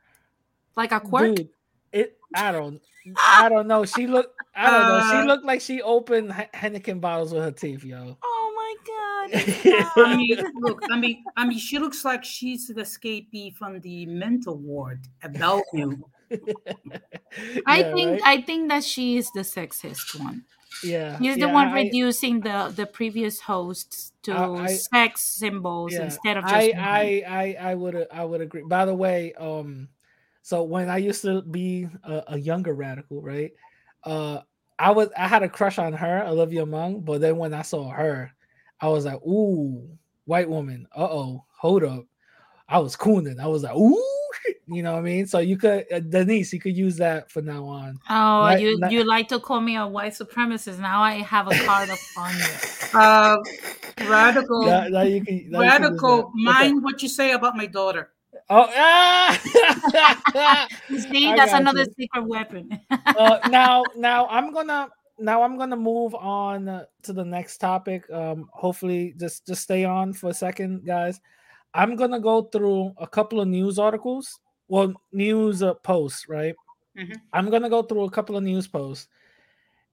like 0.75 0.91
a 0.91 0.99
quirk. 0.99 1.35
Dude, 1.35 1.49
it 1.91 2.17
I 2.35 2.51
don't 2.51 2.81
I 3.17 3.49
don't 3.49 3.67
know. 3.67 3.83
She 3.85 4.05
looked 4.07 4.35
I 4.55 4.69
don't 4.69 4.81
know. 4.87 4.95
Uh, 4.97 5.11
She 5.21 5.27
looked 5.27 5.45
like 5.45 5.61
she 5.61 5.81
opened 5.81 6.33
He- 6.33 6.43
Heineken 6.57 7.01
bottles 7.01 7.33
with 7.33 7.43
her 7.43 7.51
teeth, 7.51 7.83
yo. 7.83 8.17
Oh 8.23 8.53
my 8.55 9.29
god! 9.31 9.93
I 10.05 10.15
mean, 10.15 10.37
look, 10.55 10.81
I 10.91 10.97
mean, 10.99 11.23
I 11.35 11.45
mean, 11.45 11.57
she 11.59 11.79
looks 11.79 12.05
like 12.05 12.23
she's 12.23 12.67
the 12.67 12.75
escapee 12.75 13.55
from 13.55 13.79
the 13.81 14.05
mental 14.05 14.57
ward 14.57 15.07
at 15.23 15.33
Bellevue. 15.33 15.97
I 17.65 17.79
Yeah, 17.79 17.91
think 17.93 18.09
right? 18.11 18.21
I 18.25 18.41
think 18.41 18.69
that 18.69 18.83
she 18.83 19.17
is 19.17 19.31
the 19.31 19.41
sexist 19.41 20.19
one. 20.19 20.43
yeah. 20.83 21.17
He's 21.19 21.37
yeah, 21.37 21.47
the 21.47 21.49
one 21.53 21.67
I- 21.69 21.73
reducing 21.83 22.41
the 22.41 22.73
the 22.75 22.85
previous 22.85 23.41
hosts 23.41 24.11
to 24.23 24.33
I- 24.33 24.63
I- 24.63 24.67
sex 24.67 25.21
symbols 25.23 25.93
yeah, 25.93 26.03
instead 26.05 26.37
of 26.37 26.45
just. 26.45 26.73
I. 26.73 26.73
I 26.77 27.23
I 27.59 27.71
I 27.71 27.75
would 27.75 28.07
I 28.11 28.23
would 28.25 28.41
agree. 28.41 28.63
By 28.63 28.85
the 28.85 28.95
way, 28.95 29.33
um, 29.33 29.89
so 30.41 30.63
when 30.63 30.89
I 30.89 30.97
used 30.97 31.21
to 31.23 31.41
be 31.41 31.87
a, 32.03 32.23
a 32.29 32.37
younger 32.37 32.73
radical, 32.73 33.21
right? 33.21 33.51
Uh, 34.03 34.39
I 34.79 34.91
was 34.91 35.09
I 35.17 35.27
had 35.27 35.43
a 35.43 35.49
crush 35.49 35.77
on 35.77 35.93
her, 35.93 36.23
Olivia 36.25 36.65
Munn, 36.65 37.01
but 37.01 37.21
then 37.21 37.37
when 37.37 37.53
I 37.53 37.61
saw 37.63 37.89
her, 37.89 38.31
I 38.79 38.87
was 38.87 39.05
like, 39.05 39.21
ooh, 39.25 39.89
white 40.25 40.49
woman. 40.49 40.87
Uh 40.95 41.03
oh, 41.09 41.45
hold 41.59 41.83
up. 41.83 42.05
I 42.69 42.79
was 42.79 42.95
cooning. 42.95 43.39
I 43.39 43.47
was 43.47 43.63
like, 43.63 43.75
ooh, 43.75 44.18
you 44.67 44.83
know 44.83 44.93
what 44.93 44.99
I 44.99 45.01
mean? 45.01 45.27
So 45.27 45.39
you 45.39 45.57
could, 45.57 45.85
uh, 45.91 45.99
Denise, 45.99 46.53
you 46.53 46.59
could 46.59 46.75
use 46.77 46.97
that 46.97 47.29
from 47.31 47.45
now 47.45 47.65
on. 47.65 47.99
Oh, 48.09 48.49
you 48.55 48.79
you 48.89 49.03
like 49.03 49.27
to 49.29 49.39
call 49.39 49.61
me 49.61 49.75
a 49.77 49.87
white 49.87 50.13
supremacist? 50.13 50.79
Now 50.79 51.01
I 51.01 51.15
have 51.15 51.47
a 51.47 51.57
card 51.65 51.89
up 51.89 51.99
on 52.17 52.33
you. 52.35 52.43
Uh, 52.91 53.37
radical, 54.09 54.65
Now- 54.65 54.87
now 54.87 55.01
you 55.03 55.23
can- 55.23 55.51
now 55.51 55.61
you 55.61 55.69
can 55.69 55.83
use 55.83 55.91
radical. 55.91 56.31
Mind 56.33 56.83
what 56.83 57.03
you 57.03 57.07
say 57.09 57.33
about 57.33 57.55
my 57.55 57.67
daughter. 57.67 58.09
Oh, 58.49 58.65
ah! 58.75 60.67
See, 60.89 61.33
that's 61.35 61.53
another 61.53 61.83
you. 61.83 61.93
secret 61.99 62.25
weapon. 62.27 62.79
uh, 62.89 63.39
now 63.49 63.83
now 63.95 64.25
i'm 64.27 64.51
gonna 64.53 64.89
now 65.19 65.43
i'm 65.43 65.57
gonna 65.57 65.75
move 65.77 66.15
on 66.15 66.83
to 67.03 67.13
the 67.13 67.23
next 67.23 67.57
topic 67.59 68.09
um 68.11 68.49
hopefully 68.53 69.13
just 69.19 69.45
just 69.45 69.61
stay 69.61 69.85
on 69.85 70.13
for 70.13 70.29
a 70.29 70.33
second 70.33 70.83
guys 70.85 71.21
i'm 71.73 71.95
gonna 71.95 72.19
go 72.19 72.43
through 72.43 72.93
a 72.97 73.07
couple 73.07 73.39
of 73.41 73.47
news 73.47 73.77
articles. 73.79 74.39
Well 74.67 74.93
news 75.11 75.63
uh, 75.63 75.73
posts 75.75 76.27
right? 76.29 76.55
Mhm. 76.97 77.15
i'm 77.33 77.49
gonna 77.49 77.69
go 77.69 77.83
through 77.83 78.03
a 78.03 78.11
couple 78.11 78.35
of 78.37 78.43
news 78.43 78.67
posts. 78.67 79.07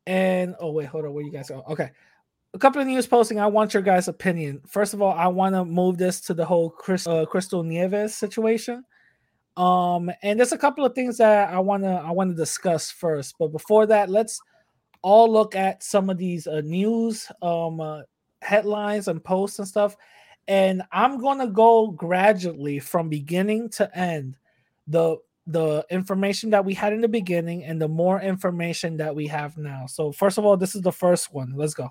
And 0.06 0.54
oh 0.60 0.70
wait 0.72 0.86
hold 0.86 1.04
on 1.04 1.12
where 1.12 1.24
you 1.24 1.32
guys 1.32 1.48
go? 1.48 1.62
Okay. 1.68 1.90
A 2.54 2.58
couple 2.58 2.80
of 2.80 2.86
news 2.86 3.06
posting 3.06 3.38
i 3.40 3.46
want 3.46 3.74
your 3.74 3.82
guys 3.82 4.08
opinion. 4.08 4.60
First 4.66 4.94
of 4.94 5.02
all 5.02 5.12
i 5.12 5.26
want 5.26 5.54
to 5.54 5.64
move 5.64 5.98
this 5.98 6.20
to 6.22 6.34
the 6.34 6.44
whole 6.44 6.70
Chris, 6.70 7.06
uh, 7.06 7.24
Kristal 7.26 7.64
nieves 7.64 8.14
situation. 8.14 8.84
Um 9.56 10.10
and 10.22 10.38
there's 10.38 10.52
a 10.52 10.58
couple 10.58 10.84
of 10.84 10.94
things 10.94 11.18
that 11.18 11.50
i 11.52 11.58
want 11.58 11.82
to 11.82 11.90
i 11.90 12.10
want 12.10 12.30
to 12.30 12.36
discuss 12.36 12.90
first. 12.90 13.34
But 13.38 13.48
before 13.48 13.86
that 13.86 14.08
let's 14.10 14.40
all 15.02 15.30
look 15.30 15.54
at 15.54 15.82
some 15.82 16.10
of 16.10 16.18
these 16.18 16.46
uh, 16.46 16.60
news 16.62 17.26
um 17.42 17.80
uh, 17.80 18.02
headlines 18.42 19.08
and 19.08 19.22
posts 19.22 19.58
and 19.58 19.68
stuff 19.68 19.96
and 20.48 20.82
i'm 20.92 21.20
to 21.38 21.46
go 21.48 21.88
gradually 21.88 22.78
from 22.78 23.08
beginning 23.08 23.68
to 23.68 23.96
end 23.96 24.36
the 24.86 25.16
the 25.46 25.86
information 25.90 26.50
that 26.50 26.64
we 26.64 26.74
had 26.74 26.92
in 26.92 27.00
the 27.00 27.08
beginning 27.08 27.64
and 27.64 27.80
the 27.80 27.88
more 27.88 28.20
information 28.20 28.96
that 28.96 29.14
we 29.14 29.28
have 29.28 29.56
now. 29.56 29.86
So 29.86 30.10
first 30.10 30.38
of 30.38 30.44
all 30.44 30.56
this 30.56 30.74
is 30.74 30.82
the 30.82 30.92
first 30.92 31.32
one. 31.32 31.52
Let's 31.54 31.74
go 31.74 31.90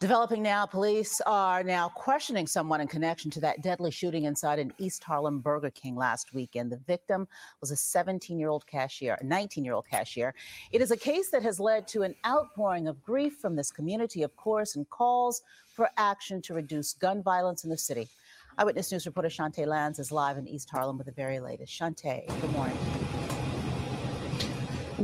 Developing 0.00 0.44
now, 0.44 0.64
police 0.64 1.20
are 1.26 1.64
now 1.64 1.88
questioning 1.88 2.46
someone 2.46 2.80
in 2.80 2.86
connection 2.86 3.32
to 3.32 3.40
that 3.40 3.62
deadly 3.62 3.90
shooting 3.90 4.24
inside 4.24 4.60
an 4.60 4.72
East 4.78 5.02
Harlem 5.02 5.40
Burger 5.40 5.70
King 5.70 5.96
last 5.96 6.32
weekend. 6.32 6.70
The 6.70 6.76
victim 6.76 7.26
was 7.60 7.72
a 7.72 7.76
17 7.76 8.38
year 8.38 8.48
old 8.48 8.64
cashier, 8.66 9.18
a 9.20 9.24
19 9.24 9.64
year 9.64 9.74
old 9.74 9.88
cashier. 9.88 10.34
It 10.70 10.80
is 10.80 10.92
a 10.92 10.96
case 10.96 11.30
that 11.30 11.42
has 11.42 11.58
led 11.58 11.88
to 11.88 12.02
an 12.02 12.14
outpouring 12.24 12.86
of 12.86 13.02
grief 13.02 13.38
from 13.38 13.56
this 13.56 13.72
community, 13.72 14.22
of 14.22 14.36
course, 14.36 14.76
and 14.76 14.88
calls 14.88 15.42
for 15.66 15.90
action 15.96 16.40
to 16.42 16.54
reduce 16.54 16.92
gun 16.92 17.20
violence 17.20 17.64
in 17.64 17.70
the 17.70 17.78
city. 17.78 18.08
Eyewitness 18.56 18.92
News 18.92 19.06
reporter 19.06 19.28
Shantae 19.28 19.66
Lands 19.66 19.98
is 19.98 20.12
live 20.12 20.38
in 20.38 20.46
East 20.46 20.70
Harlem 20.70 20.96
with 20.96 21.06
the 21.06 21.12
very 21.12 21.40
latest. 21.40 21.72
Shantae, 21.72 22.26
good 22.40 22.52
morning. 22.52 23.07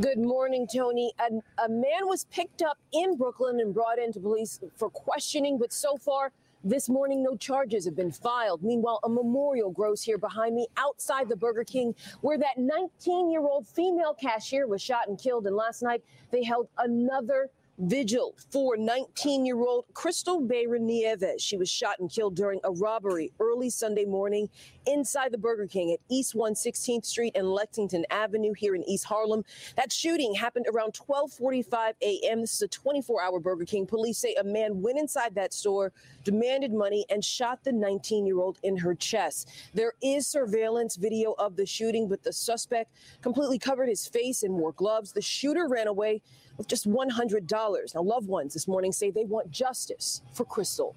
Good 0.00 0.18
morning, 0.18 0.66
Tony. 0.66 1.12
A, 1.20 1.62
a 1.66 1.68
man 1.68 2.08
was 2.08 2.24
picked 2.24 2.62
up 2.62 2.78
in 2.92 3.16
Brooklyn 3.16 3.60
and 3.60 3.72
brought 3.72 4.00
into 4.00 4.18
police 4.18 4.58
for 4.74 4.90
questioning, 4.90 5.56
but 5.56 5.72
so 5.72 5.96
far 5.96 6.32
this 6.64 6.88
morning, 6.88 7.22
no 7.22 7.36
charges 7.36 7.84
have 7.84 7.94
been 7.94 8.10
filed. 8.10 8.64
Meanwhile, 8.64 8.98
a 9.04 9.08
memorial 9.08 9.70
grows 9.70 10.02
here 10.02 10.18
behind 10.18 10.56
me 10.56 10.66
outside 10.76 11.28
the 11.28 11.36
Burger 11.36 11.62
King 11.62 11.94
where 12.22 12.36
that 12.38 12.58
19 12.58 13.30
year 13.30 13.42
old 13.42 13.68
female 13.68 14.14
cashier 14.14 14.66
was 14.66 14.82
shot 14.82 15.06
and 15.06 15.16
killed. 15.16 15.46
And 15.46 15.54
last 15.54 15.80
night, 15.80 16.02
they 16.32 16.42
held 16.42 16.66
another 16.78 17.50
vigil 17.78 18.34
for 18.50 18.76
19 18.76 19.46
year 19.46 19.58
old 19.58 19.84
Kristal 19.94 20.44
Bayron 20.44 20.80
Nieves. 20.80 21.40
She 21.42 21.56
was 21.56 21.70
shot 21.70 22.00
and 22.00 22.10
killed 22.10 22.34
during 22.34 22.58
a 22.64 22.72
robbery 22.72 23.32
early 23.38 23.70
Sunday 23.70 24.04
morning 24.04 24.48
inside 24.86 25.32
the 25.32 25.38
Burger 25.38 25.66
King 25.66 25.92
at 25.92 26.00
East 26.08 26.34
116th 26.34 27.04
Street 27.04 27.32
and 27.34 27.48
Lexington 27.50 28.04
Avenue 28.10 28.52
here 28.52 28.74
in 28.74 28.82
East 28.88 29.04
Harlem. 29.04 29.44
That 29.76 29.92
shooting 29.92 30.34
happened 30.34 30.66
around 30.72 30.94
12:45 30.94 31.94
a.m. 32.02 32.40
This 32.40 32.54
is 32.54 32.62
a 32.62 32.68
24-hour 32.68 33.40
Burger 33.40 33.64
King. 33.64 33.86
Police 33.86 34.18
say 34.18 34.34
a 34.34 34.44
man 34.44 34.82
went 34.82 34.98
inside 34.98 35.34
that 35.34 35.52
store, 35.52 35.92
demanded 36.24 36.72
money, 36.72 37.04
and 37.10 37.24
shot 37.24 37.62
the 37.64 37.70
19-year-old 37.72 38.58
in 38.62 38.76
her 38.76 38.94
chest. 38.94 39.50
There 39.72 39.94
is 40.02 40.26
surveillance 40.26 40.96
video 40.96 41.34
of 41.38 41.56
the 41.56 41.66
shooting, 41.66 42.08
but 42.08 42.22
the 42.22 42.32
suspect 42.32 42.92
completely 43.22 43.58
covered 43.58 43.88
his 43.88 44.06
face 44.06 44.42
and 44.42 44.54
wore 44.54 44.72
gloves. 44.72 45.12
The 45.12 45.22
shooter 45.22 45.68
ran 45.68 45.86
away 45.86 46.22
with 46.56 46.68
just 46.68 46.88
$100. 46.88 47.94
Now, 47.94 48.02
loved 48.02 48.28
ones 48.28 48.54
this 48.54 48.68
morning 48.68 48.92
say 48.92 49.10
they 49.10 49.24
want 49.24 49.50
justice 49.50 50.22
for 50.32 50.44
Kristal. 50.44 50.94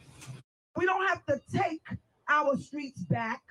We 0.76 0.86
don't 0.86 1.08
have 1.08 1.26
to 1.26 1.42
take 1.52 1.82
our 2.30 2.58
streets 2.58 3.02
back. 3.02 3.42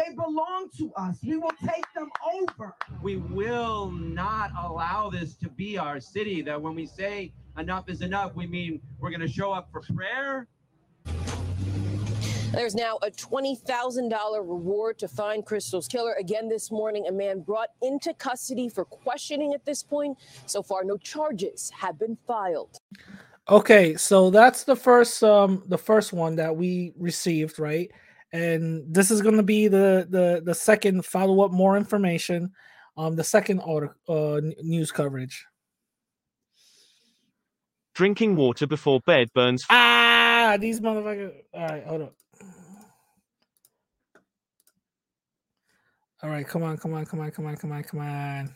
They 0.00 0.14
belong 0.14 0.70
to 0.78 0.92
us. 0.96 1.18
We 1.22 1.36
will 1.36 1.52
take 1.66 1.84
them 1.94 2.08
over. 2.34 2.74
We 3.02 3.16
will 3.16 3.90
not 3.90 4.50
allow 4.58 5.10
this 5.10 5.34
to 5.36 5.48
be 5.48 5.76
our 5.76 6.00
city. 6.00 6.40
That 6.42 6.60
when 6.60 6.74
we 6.74 6.86
say 6.86 7.32
enough 7.58 7.88
is 7.88 8.00
enough, 8.00 8.34
we 8.34 8.46
mean 8.46 8.80
we're 8.98 9.10
going 9.10 9.20
to 9.20 9.28
show 9.28 9.52
up 9.52 9.68
for 9.70 9.82
prayer. 9.94 10.46
There's 12.52 12.74
now 12.74 12.98
a 13.02 13.10
$20,000 13.10 14.38
reward 14.38 14.98
to 14.98 15.08
find 15.08 15.44
Kristal's 15.44 15.86
killer. 15.86 16.14
Again, 16.18 16.48
this 16.48 16.70
morning, 16.70 17.06
a 17.06 17.12
man 17.12 17.40
brought 17.40 17.68
into 17.80 18.12
custody 18.14 18.68
for 18.68 18.84
questioning 18.84 19.54
at 19.54 19.64
this 19.64 19.82
point. 19.82 20.18
So 20.46 20.62
far, 20.62 20.82
no 20.82 20.96
charges 20.96 21.70
have 21.78 21.98
been 21.98 22.16
filed. 22.26 22.78
Okay, 23.48 23.96
so 23.96 24.30
that's 24.30 24.64
the 24.64 24.76
first 24.76 25.22
um 25.24 25.64
the 25.66 25.78
first 25.78 26.12
one 26.12 26.36
that 26.36 26.54
we 26.56 26.92
received, 26.96 27.58
right? 27.58 27.90
And 28.32 28.84
this 28.92 29.10
is 29.10 29.22
going 29.22 29.36
to 29.36 29.42
be 29.42 29.68
the 29.68 30.06
the 30.08 30.42
the 30.44 30.54
second 30.54 31.04
follow 31.04 31.44
up 31.44 31.50
more 31.50 31.76
information 31.76 32.52
um 32.96 33.16
the 33.16 33.24
second 33.24 33.60
order 33.60 33.96
uh 34.08 34.40
news 34.62 34.92
coverage. 34.92 35.46
Drinking 37.94 38.36
water 38.36 38.66
before 38.66 39.00
bed 39.00 39.28
burns. 39.34 39.66
Ah, 39.68 40.56
these 40.60 40.80
motherfuckers. 40.80 41.32
All 41.52 41.66
right, 41.66 41.84
hold 41.84 42.02
up. 42.02 42.14
All 46.22 46.30
right, 46.30 46.46
come 46.46 46.62
on, 46.62 46.76
come 46.76 46.94
on, 46.94 47.04
come 47.06 47.20
on, 47.20 47.30
come 47.30 47.46
on, 47.46 47.56
come 47.56 47.72
on, 47.72 47.82
come 47.82 48.00
on. 48.00 48.54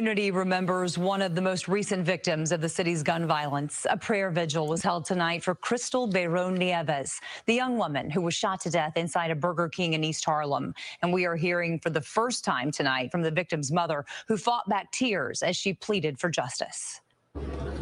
Community 0.00 0.30
remembers 0.30 0.96
one 0.96 1.20
of 1.20 1.34
the 1.34 1.42
most 1.42 1.68
recent 1.68 2.06
victims 2.06 2.52
of 2.52 2.62
the 2.62 2.68
city's 2.70 3.02
gun 3.02 3.26
violence. 3.26 3.86
A 3.90 3.98
prayer 3.98 4.30
vigil 4.30 4.66
was 4.66 4.82
held 4.82 5.04
tonight 5.04 5.44
for 5.44 5.54
Kristal 5.54 6.10
Bayron 6.10 6.56
Nieves, 6.56 7.20
the 7.44 7.52
young 7.52 7.76
woman 7.76 8.08
who 8.08 8.22
was 8.22 8.32
shot 8.32 8.62
to 8.62 8.70
death 8.70 8.96
inside 8.96 9.30
a 9.30 9.34
Burger 9.34 9.68
King 9.68 9.92
in 9.92 10.02
East 10.02 10.24
Harlem. 10.24 10.72
And 11.02 11.12
we 11.12 11.26
are 11.26 11.36
hearing 11.36 11.78
for 11.78 11.90
the 11.90 12.00
first 12.00 12.46
time 12.46 12.70
tonight 12.70 13.12
from 13.12 13.20
the 13.20 13.30
victim's 13.30 13.70
mother, 13.70 14.06
who 14.26 14.38
fought 14.38 14.66
back 14.70 14.90
tears 14.90 15.42
as 15.42 15.54
she 15.54 15.74
pleaded 15.74 16.18
for 16.18 16.30
justice. 16.30 17.02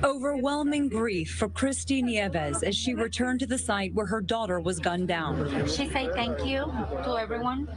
Overwhelming 0.03 0.89
grief 0.89 1.31
for 1.31 1.49
Christy 1.49 2.03
Nieves 2.03 2.65
as 2.65 2.75
she 2.75 2.95
returned 2.95 3.39
to 3.41 3.47
the 3.47 3.59
site 3.59 3.95
where 3.95 4.07
her 4.07 4.21
daughter 4.21 4.59
was 4.59 4.81
gunned 4.81 5.07
down. 5.07 5.69
She 5.69 5.89
said 5.89 6.13
thank 6.15 6.45
you 6.45 6.65
to 7.05 7.17
everyone. 7.17 7.69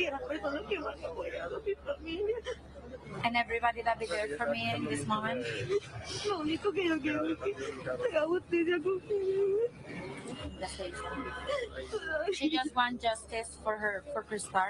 quieras 0.00 0.22
personas 0.22 0.62
que 0.68 0.78
me 0.78 0.88
han 0.88 1.04
apoyado, 1.04 1.60
mi 1.60 1.74
familia, 1.74 2.36
And 3.24 3.36
everybody 3.36 3.82
that 3.82 3.98
be 3.98 4.06
there 4.06 4.28
for 4.36 4.50
me 4.50 4.72
in 4.74 4.84
this 4.84 5.06
moment. 5.06 5.46
She 12.32 12.50
just 12.50 12.74
want 12.74 13.00
justice 13.00 13.56
for 13.64 13.76
her 13.76 14.04
for 14.12 14.22
Kristal. 14.22 14.64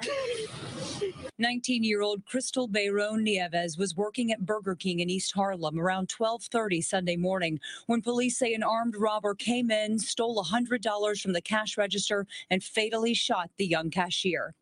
19 1.39 1.83
year 1.85 2.03
old 2.03 2.25
Kristal 2.27 2.69
Bayron 2.69 3.23
Nieves 3.23 3.77
was 3.77 3.97
working 3.97 4.31
at 4.33 4.45
Burger 4.45 4.75
King 4.75 5.01
in 5.01 5.11
East 5.11 5.33
Harlem 5.33 5.79
around 5.79 6.11
1230 6.17 6.81
Sunday 6.81 7.17
morning 7.17 7.59
when 7.87 8.03
police 8.03 8.39
say 8.39 8.55
an 8.55 8.63
armed 8.63 8.97
robber 8.97 9.35
came 9.35 9.71
in, 9.71 9.99
stole 9.99 10.43
$100 10.43 11.21
from 11.21 11.33
the 11.33 11.41
cash 11.41 11.77
register, 11.77 12.27
and 12.51 12.63
fatally 12.63 13.15
shot 13.15 13.51
the 13.57 13.67
young 13.67 13.91
cashier. 13.91 14.55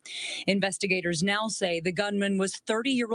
Investigators 0.47 1.23
now 1.23 1.49
say 1.49 1.81
the 1.81 1.93
gunman 1.93 2.39
was 2.39 2.57
30 2.67 2.91
year 2.91 3.09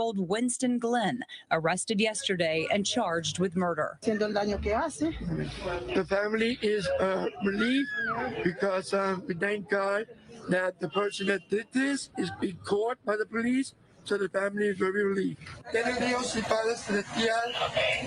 old 0.64 0.64
Winston 0.64 0.78
Glenn, 0.78 1.24
arrested 1.50 2.00
yesterday 2.00 2.66
and 2.72 2.86
charged 2.86 3.38
with 3.38 3.56
murder. 3.56 3.98
The 4.02 6.06
family 6.08 6.58
is 6.62 6.86
uh, 7.00 7.26
relieved 7.44 7.88
because 8.42 8.94
um, 8.94 9.22
we 9.26 9.34
thank 9.34 9.68
God 9.68 10.06
that 10.48 10.80
the 10.80 10.88
person 10.88 11.26
that 11.26 11.48
did 11.50 11.66
this 11.72 12.10
is 12.18 12.30
being 12.40 12.58
caught 12.64 12.98
by 13.04 13.16
the 13.16 13.26
police. 13.26 13.74
So 14.04 14.18
the 14.18 14.28
family 14.28 14.68
is 14.68 14.76
very 14.76 15.02
relieved. 15.02 15.38
Dios 15.72 16.36
y 16.36 16.42
Padre 16.42 16.74
Celestial, 16.76 17.52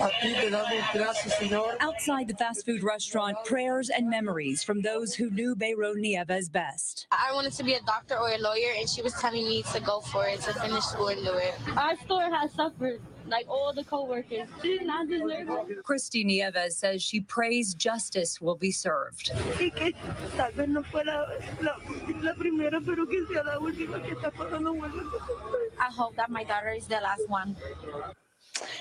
a 0.00 0.10
ti 0.22 0.32
te 0.32 0.48
damos 0.48 0.92
gracias, 0.92 1.34
Señor. 1.34 1.74
Outside 1.80 2.28
the 2.28 2.34
fast 2.34 2.64
food 2.64 2.84
restaurant, 2.84 3.36
prayers 3.44 3.90
and 3.90 4.08
memories 4.08 4.62
from 4.62 4.80
those 4.82 5.14
who 5.14 5.28
knew 5.30 5.56
Bayron 5.56 5.96
Nieves 5.96 6.48
best. 6.48 7.08
I 7.10 7.34
wanted 7.34 7.52
to 7.54 7.64
be 7.64 7.74
a 7.74 7.82
doctor 7.82 8.16
or 8.16 8.30
a 8.30 8.38
lawyer, 8.38 8.74
and 8.78 8.88
she 8.88 9.02
was 9.02 9.12
telling 9.14 9.44
me 9.44 9.64
to 9.72 9.80
go 9.80 10.00
for 10.00 10.24
it, 10.28 10.40
to 10.42 10.52
finish 10.54 10.84
school 10.84 11.08
and 11.08 11.24
do 11.24 11.32
it. 11.34 11.54
Our 11.76 11.96
store 11.96 12.30
has 12.32 12.52
suffered, 12.52 13.00
like 13.26 13.46
all 13.48 13.72
the 13.72 13.84
coworkers. 13.84 14.48
She 14.62 14.78
did 14.78 14.86
not 14.86 15.08
deserve 15.08 15.70
it. 15.70 15.82
Christy 15.82 16.24
Nieves 16.24 16.76
says 16.76 17.02
she 17.02 17.20
prays 17.20 17.74
justice 17.74 18.40
will 18.40 18.56
be 18.56 18.70
served. 18.70 19.30
Y 19.60 19.70
que 19.74 19.92
tal 20.36 20.52
vez 20.52 20.68
no 20.68 20.82
fuera 20.82 21.26
la, 21.60 21.76
la 22.22 22.34
primera, 22.34 22.80
pero 22.80 23.06
que 23.06 23.26
sea 23.26 23.42
la 23.44 23.58
última 23.58 24.02
que 24.02 24.12
esta 24.12 24.30
cosa 24.30 24.58
no 24.60 24.74
vuelva 24.74 25.00
a 25.00 25.04
suceder. 25.04 25.70
I 25.80 25.92
hope 25.92 26.16
that 26.16 26.30
my 26.30 26.44
daughter 26.44 26.70
is 26.70 26.86
the 26.86 27.00
last 27.00 27.28
one. 27.28 27.56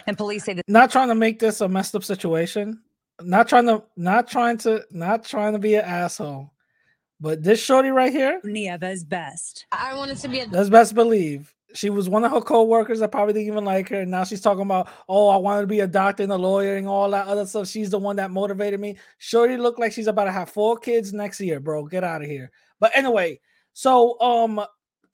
And 0.08 0.18
police 0.18 0.46
say 0.46 0.54
that 0.54 0.64
Not 0.68 0.92
trying 0.92 1.10
to 1.10 1.16
make 1.16 1.40
this 1.40 1.62
a 1.62 1.68
messed 1.68 1.96
up 1.96 2.04
situation. 2.04 2.82
Not 3.22 3.48
trying 3.48 3.66
to 3.66 3.84
not 3.96 4.28
trying 4.28 4.58
to 4.60 4.84
not 4.92 5.26
trying 5.26 5.54
to 5.54 5.60
be 5.60 5.76
an 5.76 5.86
asshole. 5.86 6.52
But 7.20 7.42
this 7.42 7.60
shorty 7.60 7.90
right 7.90 8.12
here, 8.12 8.40
Nieves 8.44 9.04
best. 9.04 9.66
I 9.72 9.96
wanted 9.96 10.18
to 10.20 10.28
be 10.28 10.42
a 10.42 10.48
Let's 10.48 10.70
best 10.70 10.94
believe 10.94 11.52
she 11.74 11.90
was 11.90 12.10
one 12.10 12.24
of 12.24 12.32
her 12.32 12.42
co-workers 12.42 13.00
that 13.00 13.12
probably 13.12 13.34
didn't 13.34 13.48
even 13.48 13.66
like 13.66 13.90
her. 13.90 14.02
And 14.02 14.12
now 14.12 14.24
she's 14.24 14.42
talking 14.42 14.64
about, 14.64 14.90
oh, 15.10 15.28
I 15.30 15.38
wanted 15.38 15.62
to 15.62 15.68
be 15.68 15.82
a 15.82 15.88
doctor 15.88 16.24
and 16.24 16.32
a 16.32 16.38
lawyer 16.38 16.76
and 16.76 16.88
all 16.88 17.10
that 17.12 17.28
other 17.28 17.46
stuff. 17.46 17.68
She's 17.68 17.90
the 17.90 18.00
one 18.00 18.16
that 18.16 18.32
motivated 18.32 18.80
me. 18.80 18.98
Shorty 19.18 19.58
looked 19.58 19.80
like 19.80 19.92
she's 19.92 20.08
about 20.08 20.26
to 20.26 20.32
have 20.32 20.50
four 20.50 20.78
kids 20.78 21.14
next 21.14 21.40
year, 21.40 21.60
bro. 21.60 21.86
Get 21.86 22.04
out 22.04 22.22
of 22.22 22.30
here. 22.30 22.52
But 22.80 22.92
anyway, 22.96 23.40
so 23.74 24.20
um, 24.22 24.62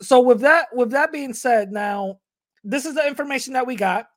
so 0.01 0.21
with 0.21 0.41
that, 0.41 0.67
with 0.73 0.91
that 0.91 1.11
being 1.11 1.33
said, 1.33 1.71
now 1.71 2.19
this 2.63 2.85
is 2.85 2.95
the 2.95 3.07
information 3.07 3.53
that 3.53 3.67
we 3.67 3.75
got. 3.75 4.07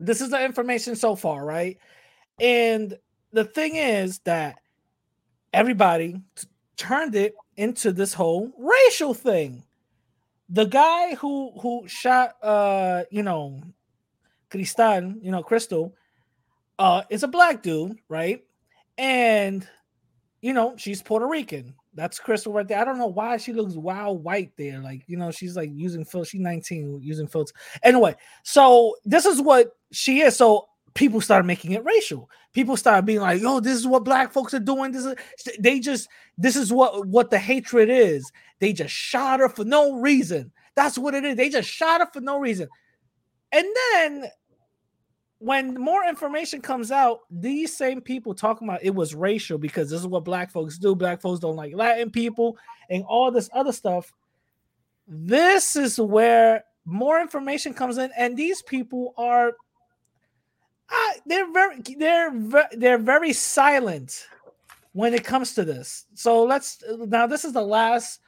This 0.00 0.20
is 0.20 0.30
the 0.30 0.44
information 0.44 0.96
so 0.96 1.14
far, 1.14 1.44
right? 1.44 1.78
And 2.40 2.98
the 3.32 3.44
thing 3.44 3.76
is 3.76 4.18
that 4.20 4.56
everybody 5.52 6.20
t- 6.34 6.48
turned 6.76 7.14
it 7.14 7.34
into 7.56 7.92
this 7.92 8.12
whole 8.12 8.52
racial 8.58 9.14
thing 9.14 9.62
the 10.52 10.66
guy 10.66 11.14
who 11.14 11.50
who 11.60 11.88
shot 11.88 12.36
uh 12.42 13.04
you 13.10 13.22
know 13.22 13.60
Kristal, 14.50 15.16
you 15.22 15.30
know 15.30 15.42
Kristal, 15.42 15.92
uh 16.78 17.02
is 17.08 17.22
a 17.22 17.28
black 17.28 17.62
dude, 17.62 17.98
right? 18.08 18.44
And 18.98 19.66
you 20.42 20.52
know 20.52 20.74
she's 20.76 21.02
Puerto 21.02 21.26
Rican. 21.26 21.74
That's 21.94 22.20
Kristal 22.20 22.54
right 22.54 22.68
there. 22.68 22.78
I 22.78 22.84
don't 22.84 22.98
know 22.98 23.06
why 23.06 23.38
she 23.38 23.52
looks 23.52 23.74
wild 23.74 24.22
white 24.22 24.52
there. 24.58 24.78
Like 24.80 25.02
you 25.06 25.16
know 25.16 25.30
she's 25.30 25.56
like 25.56 25.70
using 25.72 26.04
filter. 26.04 26.28
She's 26.28 26.40
19 26.40 27.00
using 27.02 27.26
filters. 27.26 27.54
Anyway, 27.82 28.14
so 28.42 28.94
this 29.06 29.24
is 29.24 29.40
what 29.40 29.72
she 29.90 30.20
is. 30.20 30.36
So 30.36 30.68
people 30.94 31.20
started 31.20 31.46
making 31.46 31.72
it 31.72 31.84
racial. 31.84 32.28
People 32.52 32.76
started 32.76 33.06
being 33.06 33.20
like, 33.20 33.40
"Yo, 33.40 33.60
this 33.60 33.76
is 33.76 33.86
what 33.86 34.04
black 34.04 34.32
folks 34.32 34.54
are 34.54 34.60
doing." 34.60 34.92
This 34.92 35.04
is 35.04 35.16
they 35.58 35.80
just 35.80 36.08
this 36.36 36.56
is 36.56 36.72
what 36.72 37.06
what 37.06 37.30
the 37.30 37.38
hatred 37.38 37.88
is. 37.88 38.30
They 38.58 38.72
just 38.72 38.94
shot 38.94 39.40
her 39.40 39.48
for 39.48 39.64
no 39.64 40.00
reason. 40.00 40.52
That's 40.74 40.98
what 40.98 41.14
it 41.14 41.24
is. 41.24 41.36
They 41.36 41.48
just 41.48 41.68
shot 41.68 42.00
her 42.00 42.08
for 42.12 42.20
no 42.20 42.38
reason. 42.38 42.68
And 43.52 43.66
then 43.92 44.30
when 45.38 45.74
more 45.74 46.04
information 46.04 46.60
comes 46.60 46.92
out, 46.92 47.20
these 47.30 47.76
same 47.76 48.00
people 48.00 48.34
talking 48.34 48.68
about 48.68 48.82
it 48.82 48.94
was 48.94 49.14
racial 49.14 49.58
because 49.58 49.90
this 49.90 50.00
is 50.00 50.06
what 50.06 50.24
black 50.24 50.50
folks 50.50 50.78
do. 50.78 50.94
Black 50.94 51.20
folks 51.20 51.40
don't 51.40 51.56
like 51.56 51.74
Latin 51.74 52.10
people 52.10 52.56
and 52.88 53.04
all 53.08 53.30
this 53.30 53.50
other 53.52 53.72
stuff. 53.72 54.12
This 55.08 55.74
is 55.74 55.98
where 55.98 56.64
more 56.84 57.20
information 57.20 57.74
comes 57.74 57.98
in, 57.98 58.10
and 58.16 58.36
these 58.36 58.62
people 58.62 59.14
are 59.16 59.54
uh, 60.90 61.12
they're 61.26 61.52
very 61.52 61.76
they're 61.98 62.68
they're 62.72 62.98
very 62.98 63.32
silent 63.32 64.26
when 64.92 65.14
it 65.14 65.24
comes 65.24 65.54
to 65.54 65.64
this. 65.64 66.06
So 66.14 66.44
let's 66.44 66.82
now 66.98 67.26
this 67.26 67.44
is 67.44 67.52
the 67.52 67.62
last 67.62 68.20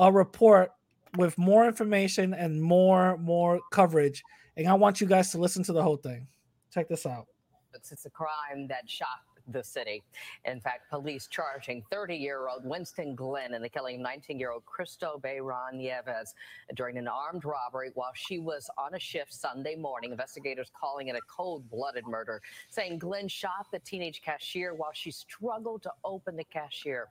uh, 0.00 0.10
report 0.12 0.72
with 1.16 1.36
more 1.38 1.66
information 1.66 2.34
and 2.34 2.60
more 2.60 3.16
more 3.18 3.60
coverage, 3.70 4.22
and 4.56 4.68
I 4.68 4.74
want 4.74 5.00
you 5.00 5.06
guys 5.06 5.30
to 5.32 5.38
listen 5.38 5.62
to 5.64 5.72
the 5.72 5.82
whole 5.82 5.96
thing. 5.96 6.26
Check 6.72 6.88
this 6.88 7.06
out. 7.06 7.26
It's, 7.74 7.92
it's 7.92 8.06
a 8.06 8.10
crime 8.10 8.66
that 8.68 8.88
shocked 8.88 9.27
the 9.48 9.62
city. 9.62 10.02
In 10.44 10.60
fact, 10.60 10.90
police 10.90 11.26
charging 11.26 11.82
30 11.90 12.16
year 12.16 12.48
old 12.48 12.64
Winston 12.64 13.14
Glenn 13.14 13.54
in 13.54 13.62
the 13.62 13.68
killing 13.68 13.96
of 13.96 14.02
19 14.02 14.38
year 14.38 14.50
old 14.50 14.62
Kristal 14.66 15.20
Bayron 15.20 15.74
Nieves 15.74 16.34
during 16.74 16.98
an 16.98 17.08
armed 17.08 17.44
robbery 17.44 17.90
while 17.94 18.12
she 18.14 18.38
was 18.38 18.70
on 18.78 18.94
a 18.94 18.98
shift 18.98 19.32
Sunday 19.32 19.76
morning. 19.76 20.10
Investigators 20.10 20.70
calling 20.78 21.08
it 21.08 21.16
a 21.16 21.20
cold 21.34 21.68
blooded 21.70 22.06
murder, 22.06 22.40
saying 22.70 22.98
Glenn 22.98 23.28
shot 23.28 23.66
the 23.72 23.78
teenage 23.80 24.22
cashier 24.22 24.74
while 24.74 24.92
she 24.92 25.10
struggled 25.10 25.82
to 25.82 25.90
open 26.04 26.36
the 26.36 26.44
cashier. 26.44 27.08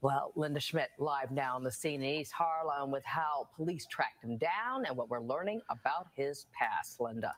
Well, 0.00 0.32
Linda 0.36 0.60
Schmidt 0.60 0.90
live 0.98 1.30
now 1.30 1.56
on 1.56 1.64
the 1.64 1.70
scene 1.70 2.02
in 2.02 2.20
East 2.20 2.32
Harlem 2.32 2.90
with 2.90 3.04
how 3.04 3.48
police 3.56 3.86
tracked 3.86 4.22
him 4.22 4.36
down 4.36 4.84
and 4.84 4.96
what 4.96 5.08
we're 5.08 5.20
learning 5.20 5.62
about 5.70 6.08
his 6.14 6.44
past. 6.52 7.00
Linda. 7.00 7.34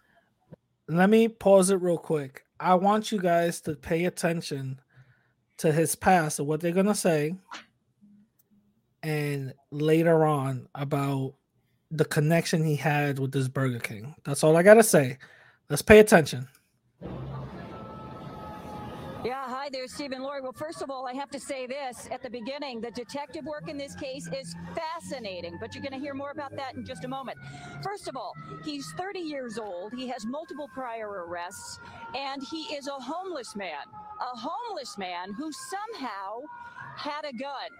Let 0.88 1.10
me 1.10 1.28
pause 1.28 1.70
it 1.70 1.82
real 1.82 1.98
quick. 1.98 2.44
I 2.60 2.74
want 2.74 3.10
you 3.10 3.18
guys 3.18 3.60
to 3.62 3.74
pay 3.74 4.04
attention 4.04 4.80
to 5.58 5.72
his 5.72 5.94
past 5.94 6.38
and 6.38 6.46
what 6.46 6.60
they're 6.60 6.72
to 6.86 6.94
say. 6.94 7.34
And 9.02 9.52
later 9.70 10.24
on 10.24 10.68
about 10.74 11.34
the 11.90 12.04
connection 12.04 12.64
he 12.64 12.76
had 12.76 13.18
with 13.18 13.32
this 13.32 13.48
Burger 13.48 13.78
King. 13.78 14.14
That's 14.24 14.42
all 14.42 14.56
I 14.56 14.62
got 14.62 14.74
to 14.74 14.82
say. 14.82 15.18
Let's 15.68 15.82
pay 15.82 15.98
attention. 15.98 16.48
Hi 19.66 19.70
there, 19.70 19.88
Stephen 19.88 20.22
Laurie. 20.22 20.40
Well, 20.40 20.52
first 20.52 20.80
of 20.80 20.92
all, 20.92 21.08
I 21.08 21.12
have 21.14 21.28
to 21.30 21.40
say 21.40 21.66
this 21.66 22.08
at 22.12 22.22
the 22.22 22.30
beginning 22.30 22.80
the 22.80 22.92
detective 22.92 23.44
work 23.44 23.68
in 23.68 23.76
this 23.76 23.96
case 23.96 24.28
is 24.28 24.54
fascinating, 24.76 25.58
but 25.60 25.74
you're 25.74 25.82
going 25.82 25.92
to 25.92 25.98
hear 25.98 26.14
more 26.14 26.30
about 26.30 26.54
that 26.54 26.76
in 26.76 26.84
just 26.84 27.04
a 27.04 27.08
moment. 27.08 27.36
First 27.82 28.06
of 28.06 28.16
all, 28.16 28.32
he's 28.64 28.86
30 28.96 29.18
years 29.18 29.58
old, 29.58 29.92
he 29.92 30.06
has 30.06 30.24
multiple 30.24 30.70
prior 30.72 31.08
arrests, 31.08 31.80
and 32.14 32.44
he 32.44 32.62
is 32.76 32.86
a 32.86 32.92
homeless 32.92 33.56
man. 33.56 33.82
A 34.20 34.38
homeless 34.38 34.96
man 34.98 35.32
who 35.32 35.50
somehow 35.50 36.42
had 36.96 37.24
a 37.24 37.32
gun. 37.32 37.70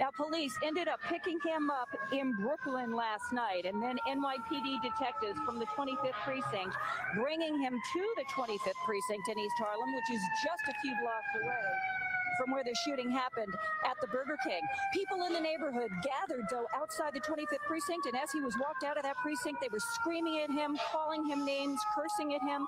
Now, 0.00 0.10
police 0.10 0.58
ended 0.64 0.88
up 0.88 0.98
picking 1.08 1.38
him 1.46 1.70
up 1.70 1.88
in 2.12 2.34
Brooklyn 2.42 2.96
last 2.96 3.32
night, 3.32 3.64
and 3.64 3.80
then 3.80 3.96
NYPD 4.08 4.82
detectives 4.82 5.38
from 5.46 5.60
the 5.60 5.66
25th 5.66 6.18
precinct 6.24 6.74
bringing 7.14 7.60
him 7.60 7.72
to 7.72 8.02
the 8.16 8.24
25th 8.34 8.80
precinct 8.84 9.28
in 9.28 9.38
East 9.38 9.54
Harlem, 9.58 9.94
which 9.94 10.10
is 10.18 10.22
just 10.42 10.62
a 10.66 10.74
few 10.82 10.94
blocks 11.00 11.32
away 11.42 11.62
from 12.38 12.50
where 12.50 12.64
the 12.64 12.74
shooting 12.84 13.08
happened 13.10 13.54
at 13.86 13.94
the 14.00 14.08
Burger 14.08 14.36
King. 14.44 14.60
People 14.92 15.24
in 15.26 15.32
the 15.32 15.40
neighborhood 15.40 15.90
gathered, 16.02 16.46
though, 16.50 16.66
outside 16.74 17.14
the 17.14 17.20
25th 17.20 17.62
precinct, 17.66 18.06
and 18.06 18.16
as 18.16 18.32
he 18.32 18.40
was 18.40 18.56
walked 18.58 18.82
out 18.82 18.96
of 18.96 19.04
that 19.04 19.16
precinct, 19.18 19.60
they 19.60 19.68
were 19.70 19.78
screaming 19.78 20.40
at 20.40 20.50
him, 20.50 20.76
calling 20.90 21.24
him 21.24 21.44
names, 21.44 21.78
cursing 21.94 22.34
at 22.34 22.42
him, 22.42 22.66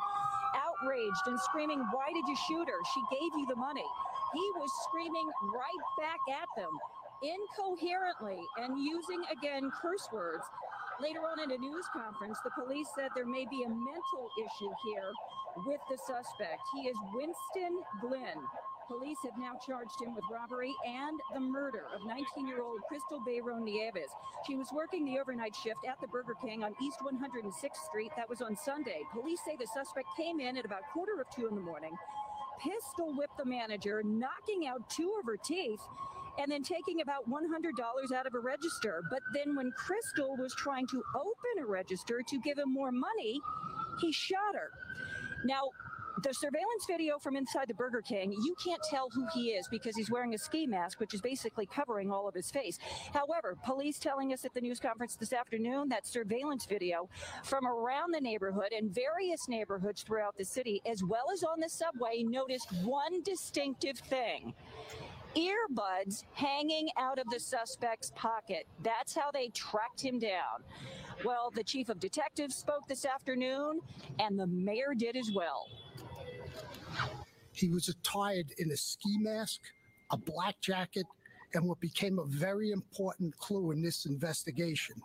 outraged 0.55 1.27
and 1.27 1.41
screaming, 1.41 1.83
Why 1.91 2.07
did 2.15 2.29
you 2.29 2.37
shoot 2.47 2.69
her? 2.69 2.81
She 2.95 3.03
gave 3.11 3.33
you 3.37 3.47
the 3.47 3.57
money. 3.57 3.87
He 4.33 4.51
was 4.55 4.71
screaming 4.87 5.29
right 5.51 5.83
back 5.99 6.21
at 6.31 6.49
them 6.57 6.71
incoherently 7.23 8.41
and 8.59 8.79
using 8.79 9.23
again 9.31 9.71
curse 9.81 10.09
words. 10.13 10.45
Later 11.01 11.21
on 11.21 11.41
in 11.45 11.51
a 11.53 11.59
news 11.59 11.85
conference, 11.93 12.39
the 12.43 12.51
police 12.51 12.89
said 12.97 13.11
there 13.15 13.27
may 13.27 13.45
be 13.51 13.65
a 13.65 13.69
mental 13.69 14.25
issue 14.39 14.73
here 14.85 15.13
with 15.67 15.81
the 15.91 15.99
suspect. 15.99 16.63
He 16.75 16.89
is 16.89 16.97
Winston 17.13 17.81
Glenn. 18.01 18.41
Police 18.89 19.19
have 19.25 19.37
now 19.39 19.59
charged 19.67 20.01
him 20.01 20.15
with 20.15 20.25
robbery 20.31 20.73
and 20.87 21.19
the 21.35 21.41
murder 21.41 21.85
of 21.95 22.07
19 22.07 22.47
year 22.47 22.63
old 22.63 22.81
Kristal 22.91 23.21
Bayron 23.27 23.63
Nieves. 23.63 24.09
She 24.47 24.55
was 24.57 24.69
working 24.73 25.05
the 25.05 25.19
overnight 25.19 25.57
shift 25.57 25.81
at 25.89 26.01
the 26.01 26.07
Burger 26.07 26.35
King 26.41 26.63
on 26.63 26.73
East 26.81 26.99
106th 27.01 27.85
Street. 27.85 28.13
That 28.17 28.29
was 28.29 28.41
on 28.41 28.57
Sunday. 28.57 29.01
Police 29.13 29.41
say 29.45 29.57
the 29.59 29.67
suspect 29.67 30.09
came 30.17 30.41
in 30.41 30.57
at 30.57 30.65
about 30.65 30.83
quarter 30.93 31.21
of 31.21 31.29
two 31.35 31.49
in 31.49 31.57
the 31.57 31.61
morning, 31.61 31.93
pistol 32.63 33.13
whipped 33.13 33.37
the 33.37 33.45
manager, 33.45 34.03
knocking 34.05 34.67
out 34.67 34.89
two 34.89 35.13
of 35.19 35.27
her 35.27 35.37
teeth 35.37 35.83
and 36.39 36.51
then 36.51 36.63
taking 36.63 37.01
about 37.01 37.29
$100 37.29 38.13
out 38.13 38.27
of 38.27 38.35
a 38.35 38.39
register. 38.39 39.03
But 39.11 39.21
then 39.33 39.55
when 39.57 39.73
Kristal 39.73 40.39
was 40.39 40.55
trying 40.55 40.87
to 40.89 41.03
open 41.15 41.63
a 41.63 41.67
register 41.67 42.23
to 42.27 42.41
give 42.41 42.59
him 42.59 42.73
more 42.73 42.93
money, 42.93 43.41
he 44.01 44.13
shot 44.13 44.55
her. 44.55 44.71
Now, 45.45 45.71
the 46.23 46.33
surveillance 46.33 46.87
video 46.87 47.19
from 47.19 47.37
inside 47.37 47.69
the 47.69 47.75
Burger 47.75 48.01
King, 48.01 48.33
you 48.33 48.55
can't 48.65 48.81
tell 48.91 49.11
who 49.11 49.27
he 49.35 49.51
is 49.51 49.69
because 49.69 49.95
he's 49.95 50.11
wearing 50.11 50.33
a 50.33 50.39
ski 50.39 50.67
mask, 50.67 50.99
which 50.99 51.13
is 51.13 51.21
basically 51.21 51.67
covering 51.67 52.11
all 52.11 52.27
of 52.27 52.35
his 52.35 52.51
face. 52.51 52.79
However, 53.13 53.55
police 53.65 53.99
telling 53.99 54.33
us 54.33 54.45
at 54.45 54.55
the 54.55 54.63
news 54.63 54.81
conference 54.81 55.17
this 55.17 55.35
afternoon 55.35 55.91
that 55.91 56.07
surveillance 56.07 56.65
video 56.65 57.11
from 57.45 57.67
around 57.67 58.15
the 58.15 58.21
neighborhood 58.21 58.73
and 58.75 58.95
various 58.95 59.47
neighborhoods 59.49 60.03
throughout 60.03 60.37
the 60.39 60.45
city, 60.45 60.81
as 60.87 61.03
well 61.05 61.27
as 61.33 61.43
on 61.43 61.61
the 61.61 61.69
subway, 61.69 62.23
noticed 62.23 62.69
one 62.83 63.23
distinctive 63.23 63.99
thing 63.99 64.55
earbuds 65.37 66.25
hanging 66.33 66.89
out 66.99 67.19
of 67.19 67.29
the 67.31 67.39
suspect's 67.39 68.11
pocket. 68.15 68.67
That's 68.83 69.15
how 69.15 69.31
they 69.31 69.49
tracked 69.49 70.01
him 70.01 70.19
down. 70.19 70.65
Well, 71.25 71.51
the 71.55 71.65
chief 71.65 71.89
of 71.89 72.01
detectives 72.01 72.57
spoke 72.57 72.89
this 72.89 73.05
afternoon, 73.05 73.81
and 74.19 74.39
the 74.39 74.47
mayor 74.47 74.95
did 74.97 75.17
as 75.17 75.31
well. 75.35 75.69
He 77.53 77.69
was 77.69 77.89
attired 77.89 78.53
in 78.59 78.71
a 78.71 78.77
ski 78.77 79.17
mask, 79.19 79.61
a 80.11 80.17
black 80.17 80.61
jacket, 80.61 81.07
and 81.55 81.67
what 81.67 81.81
became 81.81 82.19
a 82.19 82.25
very 82.25 82.71
important 82.71 83.37
clue 83.39 83.71
in 83.71 83.83
this 83.83 84.07
investigation 84.07 84.97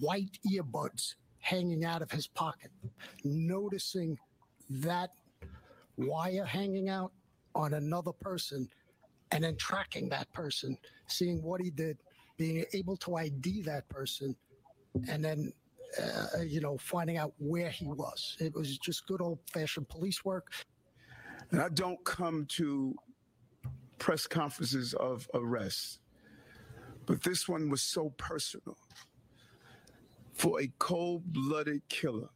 white 0.00 0.38
earbuds 0.50 1.14
hanging 1.38 1.84
out 1.84 2.02
of 2.02 2.10
his 2.10 2.26
pocket. 2.26 2.70
Noticing 3.22 4.18
that 4.68 5.10
wire 5.96 6.44
hanging 6.44 6.88
out 6.88 7.12
on 7.54 7.74
another 7.74 8.12
person 8.12 8.68
and 9.34 9.42
then 9.42 9.56
tracking 9.56 10.08
that 10.08 10.32
person, 10.32 10.78
seeing 11.08 11.42
what 11.42 11.60
he 11.60 11.68
did, 11.68 11.98
being 12.38 12.64
able 12.72 12.96
to 12.98 13.16
ID 13.16 13.62
that 13.62 13.86
person, 13.88 14.34
and 15.08 15.24
then 15.24 15.52
uh, 16.00 16.40
you 16.40 16.60
know 16.60 16.78
finding 16.78 17.18
out 17.18 17.32
where 17.38 17.68
he 17.68 17.84
was. 17.86 18.36
It 18.40 18.54
was 18.54 18.78
just 18.78 19.06
good 19.06 19.20
old 19.20 19.40
fashioned 19.52 19.88
police 19.88 20.24
work. 20.24 20.52
And 21.50 21.60
I 21.60 21.68
don't 21.68 22.02
come 22.04 22.46
to 22.50 22.94
press 23.98 24.26
conferences 24.26 24.94
of 24.94 25.28
arrests, 25.34 25.98
but 27.04 27.22
this 27.22 27.48
one 27.48 27.68
was 27.68 27.82
so 27.82 28.10
personal. 28.16 28.76
For 30.32 30.60
a 30.60 30.70
cold 30.78 31.32
blooded 31.32 31.88
killer 31.88 32.30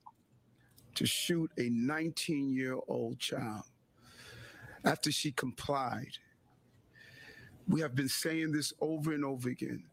to 0.96 1.06
shoot 1.06 1.50
a 1.58 1.68
19 1.68 2.52
year 2.52 2.76
old 2.88 3.20
child 3.20 3.62
after 4.84 5.12
she 5.12 5.30
complied. 5.30 6.18
We 7.68 7.82
have 7.82 7.94
been 7.94 8.08
saying 8.08 8.52
this 8.52 8.72
over 8.80 9.12
and 9.12 9.24
over 9.24 9.50
again. 9.50 9.84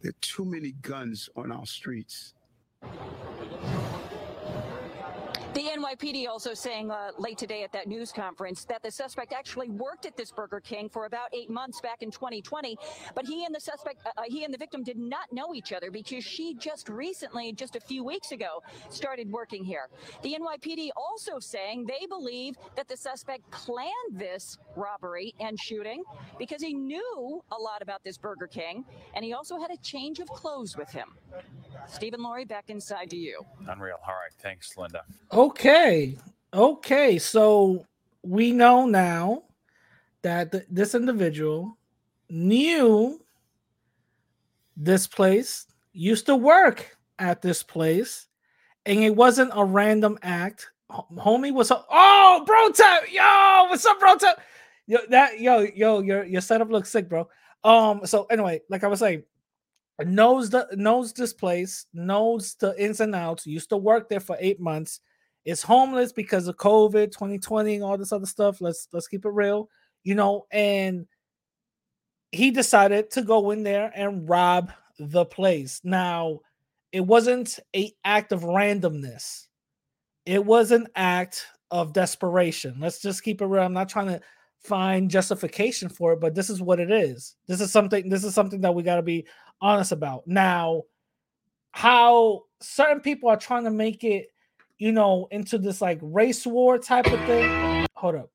There 0.00 0.10
are 0.10 0.20
too 0.22 0.46
many 0.46 0.72
guns 0.80 1.28
on 1.36 1.52
our 1.52 1.66
streets. 1.66 2.32
The 5.52 5.70
NYPD 5.86 6.26
also 6.26 6.52
saying 6.52 6.90
uh, 6.90 7.10
late 7.16 7.38
today 7.38 7.62
at 7.62 7.70
that 7.72 7.86
news 7.86 8.10
conference 8.10 8.64
that 8.64 8.82
the 8.82 8.90
suspect 8.90 9.32
actually 9.32 9.70
worked 9.70 10.04
at 10.04 10.16
this 10.16 10.32
Burger 10.32 10.58
King 10.60 10.88
for 10.88 11.06
about 11.06 11.28
eight 11.32 11.48
months 11.48 11.80
back 11.80 12.02
in 12.02 12.10
2020, 12.10 12.76
but 13.14 13.24
he 13.24 13.44
and 13.44 13.54
the 13.54 13.60
suspect, 13.60 14.00
uh, 14.04 14.22
he 14.26 14.42
and 14.44 14.52
the 14.52 14.58
victim 14.58 14.82
did 14.82 14.98
not 14.98 15.32
know 15.32 15.54
each 15.54 15.72
other 15.72 15.90
because 15.92 16.24
she 16.24 16.54
just 16.54 16.88
recently, 16.88 17.52
just 17.52 17.76
a 17.76 17.80
few 17.80 18.02
weeks 18.02 18.32
ago, 18.32 18.62
started 18.88 19.30
working 19.30 19.64
here. 19.64 19.88
The 20.22 20.36
NYPD 20.40 20.88
also 20.96 21.38
saying 21.38 21.86
they 21.86 22.06
believe 22.06 22.56
that 22.74 22.88
the 22.88 22.96
suspect 22.96 23.48
planned 23.52 23.92
this 24.10 24.58
robbery 24.74 25.34
and 25.38 25.58
shooting 25.60 26.02
because 26.38 26.62
he 26.62 26.74
knew 26.74 27.42
a 27.52 27.60
lot 27.60 27.80
about 27.80 28.02
this 28.02 28.18
Burger 28.18 28.48
King 28.48 28.84
and 29.14 29.24
he 29.24 29.34
also 29.34 29.58
had 29.60 29.70
a 29.70 29.76
change 29.78 30.18
of 30.18 30.28
clothes 30.28 30.76
with 30.76 30.90
him. 30.90 31.14
Stephen 31.86 32.22
Laurie, 32.22 32.44
back 32.44 32.70
inside 32.70 33.10
to 33.10 33.16
you. 33.16 33.40
Unreal. 33.68 33.98
All 34.06 34.14
right. 34.14 34.32
Thanks, 34.40 34.76
Linda. 34.76 35.02
Okay. 35.32 35.75
Okay. 35.76 36.16
Okay. 36.54 37.18
So 37.18 37.84
we 38.22 38.50
know 38.50 38.86
now 38.86 39.42
that 40.22 40.50
th- 40.50 40.64
this 40.70 40.94
individual 40.94 41.76
knew 42.30 43.20
this 44.76 45.06
place, 45.06 45.66
used 45.92 46.26
to 46.26 46.36
work 46.36 46.96
at 47.18 47.42
this 47.42 47.62
place, 47.62 48.26
and 48.86 49.00
it 49.02 49.14
wasn't 49.14 49.50
a 49.54 49.64
random 49.64 50.18
act. 50.22 50.70
Ho- 50.90 51.06
Homie 51.16 51.52
was 51.52 51.70
a 51.70 51.84
oh 51.90 52.42
bro 52.46 52.70
time. 52.70 53.02
Yo, 53.10 53.68
what's 53.68 53.84
up, 53.84 54.00
bro 54.00 54.16
time? 54.16 54.36
Yo, 54.86 54.98
that 55.10 55.40
yo, 55.40 55.60
yo, 55.60 56.00
your 56.00 56.24
your 56.24 56.40
setup 56.40 56.70
looks 56.70 56.90
sick, 56.90 57.08
bro. 57.08 57.28
Um, 57.64 58.00
so 58.06 58.24
anyway, 58.30 58.62
like 58.70 58.82
I 58.82 58.88
was 58.88 59.00
saying, 59.00 59.24
knows 60.04 60.48
the 60.50 60.68
knows 60.72 61.12
this 61.12 61.32
place, 61.34 61.86
knows 61.92 62.54
the 62.54 62.74
ins 62.82 63.00
and 63.00 63.14
outs, 63.14 63.46
used 63.46 63.68
to 63.70 63.76
work 63.76 64.08
there 64.08 64.20
for 64.20 64.36
eight 64.40 64.60
months, 64.60 65.00
is 65.46 65.62
homeless 65.62 66.12
because 66.12 66.48
of 66.48 66.56
COVID 66.56 67.12
2020 67.12 67.76
and 67.76 67.84
all 67.84 67.96
this 67.96 68.12
other 68.12 68.26
stuff. 68.26 68.60
Let's 68.60 68.88
let's 68.92 69.08
keep 69.08 69.24
it 69.24 69.30
real, 69.30 69.70
you 70.04 70.14
know, 70.14 70.46
and 70.50 71.06
he 72.32 72.50
decided 72.50 73.10
to 73.12 73.22
go 73.22 73.52
in 73.52 73.62
there 73.62 73.90
and 73.94 74.28
rob 74.28 74.72
the 74.98 75.24
place. 75.24 75.80
Now, 75.84 76.40
it 76.92 77.00
wasn't 77.00 77.58
a 77.74 77.92
act 78.04 78.32
of 78.32 78.42
randomness. 78.42 79.46
It 80.26 80.44
was 80.44 80.72
an 80.72 80.88
act 80.96 81.46
of 81.70 81.92
desperation. 81.92 82.76
Let's 82.80 83.00
just 83.00 83.22
keep 83.22 83.40
it 83.40 83.46
real. 83.46 83.62
I'm 83.62 83.72
not 83.72 83.88
trying 83.88 84.08
to 84.08 84.20
find 84.58 85.10
justification 85.10 85.88
for 85.88 86.12
it, 86.12 86.20
but 86.20 86.34
this 86.34 86.50
is 86.50 86.60
what 86.60 86.80
it 86.80 86.90
is. 86.90 87.36
This 87.46 87.60
is 87.60 87.70
something. 87.70 88.08
This 88.08 88.24
is 88.24 88.34
something 88.34 88.60
that 88.62 88.74
we 88.74 88.82
got 88.82 88.96
to 88.96 89.02
be 89.02 89.26
honest 89.60 89.92
about. 89.92 90.26
Now, 90.26 90.82
how 91.70 92.42
certain 92.60 93.00
people 93.00 93.28
are 93.28 93.36
trying 93.36 93.64
to 93.64 93.70
make 93.70 94.02
it, 94.02 94.26
you 94.78 94.92
know, 94.92 95.28
into 95.30 95.58
this 95.58 95.80
like 95.80 95.98
race 96.02 96.46
war 96.46 96.78
type 96.78 97.06
of 97.06 97.20
thing. 97.24 97.86
Hold 97.94 98.16
up. 98.16 98.30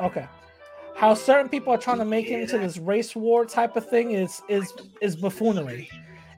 Okay. 0.00 0.26
How 0.96 1.14
certain 1.14 1.48
people 1.48 1.72
are 1.72 1.78
trying 1.78 1.98
to 1.98 2.04
make 2.04 2.28
it 2.28 2.40
into 2.40 2.58
this 2.58 2.78
race 2.78 3.14
war 3.14 3.44
type 3.44 3.76
of 3.76 3.88
thing 3.88 4.12
is 4.12 4.42
is 4.48 4.72
is 5.00 5.16
buffoonery. 5.16 5.88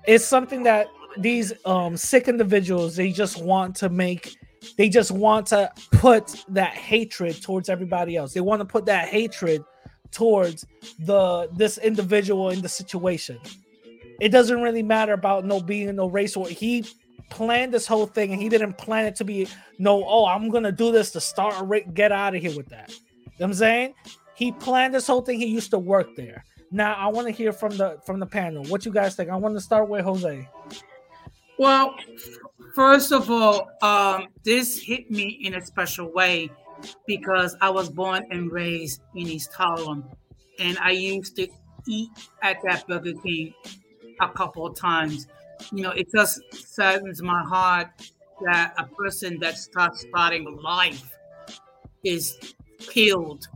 It's 0.06 0.24
something 0.24 0.62
that 0.64 0.88
these 1.18 1.52
um 1.64 1.96
sick 1.96 2.28
individuals 2.28 2.96
they 2.96 3.10
just 3.12 3.42
want 3.42 3.76
to 3.76 3.88
make 3.88 4.36
they 4.76 4.88
just 4.88 5.10
want 5.10 5.46
to 5.46 5.70
put 5.92 6.44
that 6.48 6.74
hatred 6.74 7.40
towards 7.42 7.68
everybody 7.68 8.16
else. 8.16 8.32
They 8.32 8.40
want 8.40 8.60
to 8.60 8.64
put 8.64 8.86
that 8.86 9.08
hatred 9.08 9.62
towards 10.10 10.66
the 11.00 11.48
this 11.52 11.78
individual 11.78 12.50
in 12.50 12.62
the 12.62 12.68
situation. 12.68 13.38
It 14.20 14.30
doesn't 14.30 14.62
really 14.62 14.82
matter 14.82 15.12
about 15.12 15.44
no 15.44 15.60
being 15.60 15.94
no 15.96 16.06
race 16.06 16.36
war. 16.36 16.48
He 16.48 16.84
planned 17.34 17.74
this 17.74 17.86
whole 17.86 18.06
thing 18.06 18.32
and 18.32 18.40
he 18.40 18.48
didn't 18.48 18.78
plan 18.78 19.06
it 19.06 19.16
to 19.16 19.24
be 19.24 19.48
no, 19.78 20.04
oh, 20.06 20.24
I'm 20.24 20.48
gonna 20.50 20.70
do 20.70 20.92
this 20.92 21.10
to 21.12 21.20
start 21.20 21.60
a 21.60 21.64
ra- 21.64 21.80
get 21.92 22.12
out 22.12 22.36
of 22.36 22.40
here 22.40 22.56
with 22.56 22.68
that. 22.68 22.90
You 22.90 23.30
know 23.40 23.46
I'm 23.46 23.54
saying? 23.54 23.94
He 24.36 24.52
planned 24.52 24.94
this 24.94 25.08
whole 25.08 25.20
thing. 25.20 25.40
He 25.40 25.46
used 25.46 25.72
to 25.72 25.78
work 25.78 26.14
there. 26.14 26.44
Now 26.70 26.94
I 26.94 27.08
want 27.08 27.26
to 27.26 27.32
hear 27.32 27.52
from 27.52 27.76
the 27.76 27.98
from 28.06 28.20
the 28.20 28.26
panel. 28.26 28.64
What 28.64 28.86
you 28.86 28.92
guys 28.92 29.16
think? 29.16 29.30
I 29.30 29.36
want 29.36 29.56
to 29.56 29.60
start 29.60 29.88
with 29.88 30.04
Jose. 30.04 30.48
Well, 31.58 31.96
first 32.74 33.12
of 33.12 33.28
all, 33.30 33.68
um, 33.82 34.28
this 34.44 34.80
hit 34.80 35.10
me 35.10 35.40
in 35.42 35.54
a 35.54 35.64
special 35.64 36.12
way 36.12 36.50
because 37.06 37.56
I 37.60 37.70
was 37.70 37.88
born 37.88 38.24
and 38.30 38.50
raised 38.52 39.00
in 39.14 39.26
East 39.26 39.52
Harlem, 39.52 40.04
and 40.60 40.78
I 40.78 40.90
used 40.90 41.34
to 41.36 41.48
eat 41.88 42.10
at 42.42 42.58
that 42.64 42.86
Burger 42.86 43.12
King 43.24 43.54
a 44.20 44.28
couple 44.28 44.66
of 44.66 44.76
times. 44.76 45.26
You 45.72 45.82
know, 45.82 45.90
it 45.90 46.10
just 46.14 46.40
saddens 46.52 47.22
my 47.22 47.42
heart 47.42 47.88
that 48.44 48.74
a 48.78 48.86
person 48.86 49.38
that 49.40 49.56
starts 49.56 50.00
starting 50.02 50.44
life 50.62 51.16
is 52.02 52.38
killed, 52.78 53.46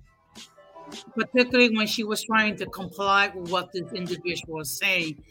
particularly 1.14 1.76
when 1.76 1.86
she 1.86 2.04
was 2.04 2.22
trying 2.22 2.56
to 2.56 2.66
comply 2.66 3.30
with 3.34 3.50
what 3.50 3.72
this 3.72 3.92
individual 3.92 4.58
was 4.58 4.70
saying. 4.70 5.22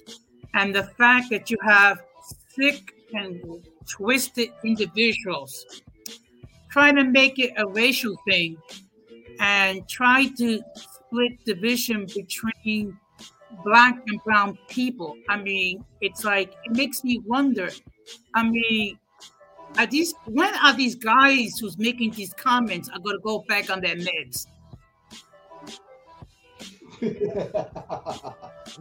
And 0.54 0.74
the 0.74 0.84
fact 0.84 1.30
that 1.32 1.50
you 1.50 1.58
have 1.64 2.02
sick 2.50 2.94
and 3.14 3.42
twisted 3.90 4.50
individuals 4.64 5.66
trying 6.70 6.96
to 6.96 7.04
make 7.04 7.40
it 7.40 7.54
a 7.58 7.68
racial 7.68 8.16
thing 8.28 8.58
and 9.40 9.88
try 9.88 10.28
to 10.38 10.62
split 10.76 11.32
division 11.46 12.06
between 12.06 12.98
black 13.64 13.96
and 14.08 14.24
brown 14.24 14.58
people. 14.68 15.16
I 15.30 15.38
mean, 15.38 15.84
it's 16.02 16.24
like 16.24 16.54
it 16.64 16.76
makes 16.76 17.04
me 17.04 17.22
wonder. 17.26 17.70
I 18.34 18.44
mean, 18.44 18.98
are 19.78 19.86
these 19.86 20.14
when 20.26 20.54
are 20.56 20.74
these 20.74 20.96
guys 20.96 21.58
who's 21.60 21.78
making 21.78 22.12
these 22.12 22.34
comments 22.34 22.90
are 22.90 23.00
gonna 23.00 23.20
go 23.20 23.40
back 23.48 23.70
on 23.70 23.82
their 23.82 23.96
meds? 23.96 24.48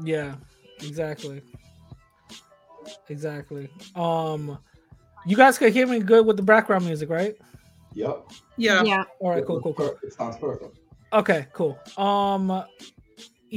Yeah, 0.02 0.34
exactly. 0.80 1.42
Exactly. 3.08 3.68
Um 3.94 4.58
you 5.24 5.36
guys 5.36 5.58
could 5.58 5.72
hear 5.72 5.86
me 5.86 6.00
good 6.00 6.26
with 6.26 6.36
the 6.36 6.42
background 6.42 6.84
music, 6.84 7.08
right? 7.08 7.36
Yep. 7.94 8.30
Yeah. 8.56 8.82
Yeah. 8.82 9.04
All 9.20 9.30
right, 9.30 9.44
cool, 9.44 9.60
cool, 9.60 9.74
cool. 9.74 9.96
It 10.02 10.12
sounds 10.12 10.36
perfect. 10.36 10.78
Okay, 11.12 11.46
cool. 11.52 11.78
Um 11.96 12.64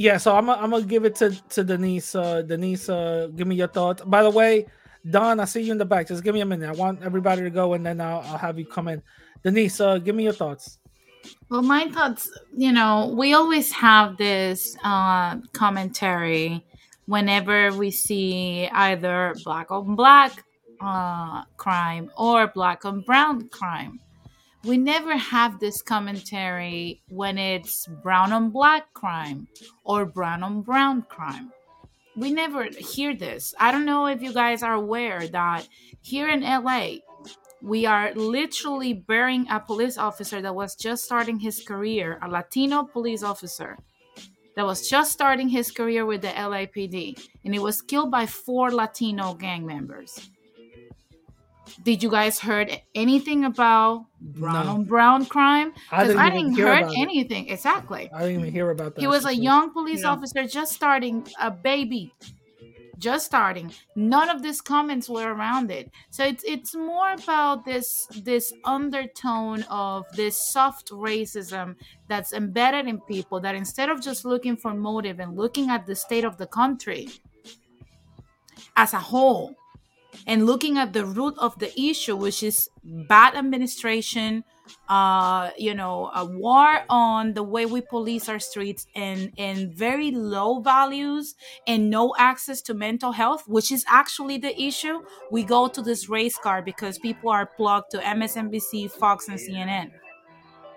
yeah, 0.00 0.16
so 0.16 0.34
I'm 0.34 0.48
I'm 0.48 0.70
gonna 0.70 0.82
give 0.84 1.04
it 1.04 1.14
to 1.16 1.30
to 1.50 1.62
Denise. 1.62 2.14
Uh 2.14 2.40
Denise, 2.40 2.88
uh 2.88 3.28
give 3.36 3.46
me 3.46 3.54
your 3.54 3.68
thoughts. 3.68 4.00
By 4.02 4.22
the 4.22 4.30
way, 4.30 4.66
Don, 5.10 5.38
I 5.38 5.44
see 5.44 5.60
you 5.60 5.72
in 5.72 5.78
the 5.78 5.84
back. 5.84 6.08
Just 6.08 6.24
give 6.24 6.34
me 6.34 6.40
a 6.40 6.46
minute. 6.46 6.70
I 6.70 6.72
want 6.72 7.02
everybody 7.02 7.42
to 7.42 7.50
go 7.50 7.74
and 7.74 7.84
then 7.84 8.00
I'll, 8.00 8.20
I'll 8.20 8.38
have 8.38 8.58
you 8.58 8.64
come 8.64 8.88
in. 8.88 9.02
Denise, 9.44 9.78
uh 9.78 9.98
give 9.98 10.16
me 10.16 10.24
your 10.24 10.32
thoughts. 10.32 10.78
Well, 11.50 11.60
my 11.60 11.86
thoughts, 11.90 12.30
you 12.56 12.72
know, 12.72 13.14
we 13.14 13.34
always 13.34 13.70
have 13.72 14.16
this 14.16 14.74
uh, 14.82 15.36
commentary 15.52 16.64
whenever 17.04 17.70
we 17.76 17.90
see 17.90 18.68
either 18.72 19.34
black 19.44 19.70
on 19.70 19.96
black 19.96 20.44
uh, 20.80 21.44
crime 21.58 22.10
or 22.16 22.46
black 22.46 22.86
on 22.86 23.02
brown 23.02 23.50
crime. 23.50 24.00
We 24.62 24.76
never 24.76 25.16
have 25.16 25.58
this 25.58 25.80
commentary 25.80 27.02
when 27.08 27.38
it's 27.38 27.86
brown 28.02 28.32
on 28.32 28.50
black 28.50 28.92
crime 28.92 29.48
or 29.84 30.04
brown 30.04 30.42
on 30.42 30.60
brown 30.60 31.02
crime. 31.08 31.50
We 32.14 32.30
never 32.30 32.64
hear 32.64 33.16
this. 33.16 33.54
I 33.58 33.72
don't 33.72 33.86
know 33.86 34.06
if 34.06 34.20
you 34.20 34.34
guys 34.34 34.62
are 34.62 34.74
aware 34.74 35.26
that 35.28 35.66
here 36.02 36.28
in 36.28 36.42
LA, 36.42 36.96
we 37.62 37.86
are 37.86 38.12
literally 38.14 38.92
burying 38.92 39.46
a 39.48 39.60
police 39.60 39.96
officer 39.96 40.42
that 40.42 40.54
was 40.54 40.74
just 40.74 41.04
starting 41.04 41.38
his 41.38 41.62
career, 41.62 42.18
a 42.22 42.28
Latino 42.28 42.84
police 42.84 43.22
officer 43.22 43.78
that 44.56 44.66
was 44.66 44.88
just 44.88 45.12
starting 45.12 45.48
his 45.48 45.70
career 45.70 46.04
with 46.04 46.20
the 46.20 46.28
LAPD, 46.28 47.18
and 47.44 47.54
he 47.54 47.60
was 47.60 47.80
killed 47.80 48.10
by 48.10 48.26
four 48.26 48.70
Latino 48.70 49.32
gang 49.32 49.64
members. 49.64 50.29
Did 51.82 52.02
you 52.02 52.10
guys 52.10 52.38
heard 52.38 52.70
anything 52.94 53.44
about 53.44 54.06
brown 54.20 54.66
No. 54.66 54.72
on 54.72 54.84
brown 54.84 55.24
crime? 55.26 55.72
I 55.90 55.96
'Cause 55.98 56.06
didn't 56.08 56.22
I 56.22 56.30
didn't 56.30 56.54
hear 56.54 56.66
heard 56.66 56.82
about 56.82 56.92
it. 56.92 56.98
anything. 57.00 57.48
Exactly. 57.48 58.10
I 58.14 58.20
didn't 58.22 58.40
even 58.40 58.52
hear 58.52 58.70
about 58.70 58.94
that. 58.94 59.00
He 59.00 59.06
was 59.06 59.24
a 59.24 59.34
young 59.34 59.70
police 59.72 60.02
Yeah. 60.02 60.10
officer 60.10 60.46
just 60.46 60.72
starting, 60.72 61.26
a 61.40 61.50
baby, 61.50 62.12
just 62.98 63.24
starting. 63.24 63.72
None 63.96 64.28
of 64.28 64.42
these 64.42 64.60
comments 64.60 65.08
were 65.08 65.32
around 65.32 65.70
it. 65.70 65.90
So 66.10 66.22
it's 66.22 66.44
it's 66.44 66.74
more 66.76 67.12
about 67.12 67.64
this 67.64 68.06
this 68.24 68.52
undertone 68.66 69.62
of 69.70 70.04
this 70.14 70.36
soft 70.52 70.90
racism 70.90 71.76
that's 72.08 72.34
embedded 72.34 72.88
in 72.88 73.00
people 73.00 73.40
that 73.40 73.54
instead 73.54 73.88
of 73.88 74.02
just 74.02 74.26
looking 74.26 74.54
for 74.54 74.74
motive 74.74 75.18
and 75.18 75.34
looking 75.34 75.70
at 75.70 75.86
the 75.86 75.94
state 75.96 76.24
of 76.24 76.36
the 76.36 76.46
country 76.46 77.08
as 78.76 78.92
a 78.92 78.98
whole 78.98 79.54
and 80.26 80.46
looking 80.46 80.78
at 80.78 80.92
the 80.92 81.04
root 81.04 81.34
of 81.38 81.58
the 81.58 81.70
issue 81.80 82.16
which 82.16 82.42
is 82.42 82.68
bad 82.84 83.34
administration 83.34 84.44
uh 84.88 85.50
you 85.58 85.74
know 85.74 86.10
a 86.14 86.24
war 86.24 86.80
on 86.88 87.34
the 87.34 87.42
way 87.42 87.66
we 87.66 87.80
police 87.80 88.28
our 88.28 88.38
streets 88.38 88.86
and 88.94 89.32
and 89.36 89.74
very 89.74 90.10
low 90.12 90.60
values 90.60 91.34
and 91.66 91.90
no 91.90 92.14
access 92.18 92.62
to 92.62 92.72
mental 92.72 93.12
health 93.12 93.42
which 93.48 93.72
is 93.72 93.84
actually 93.88 94.38
the 94.38 94.60
issue 94.60 95.00
we 95.30 95.42
go 95.42 95.66
to 95.66 95.82
this 95.82 96.08
race 96.08 96.36
card 96.38 96.64
because 96.64 96.98
people 96.98 97.30
are 97.30 97.46
plugged 97.46 97.90
to 97.90 97.98
msnbc 97.98 98.88
fox 98.88 99.28
and 99.28 99.38
cnn 99.40 99.90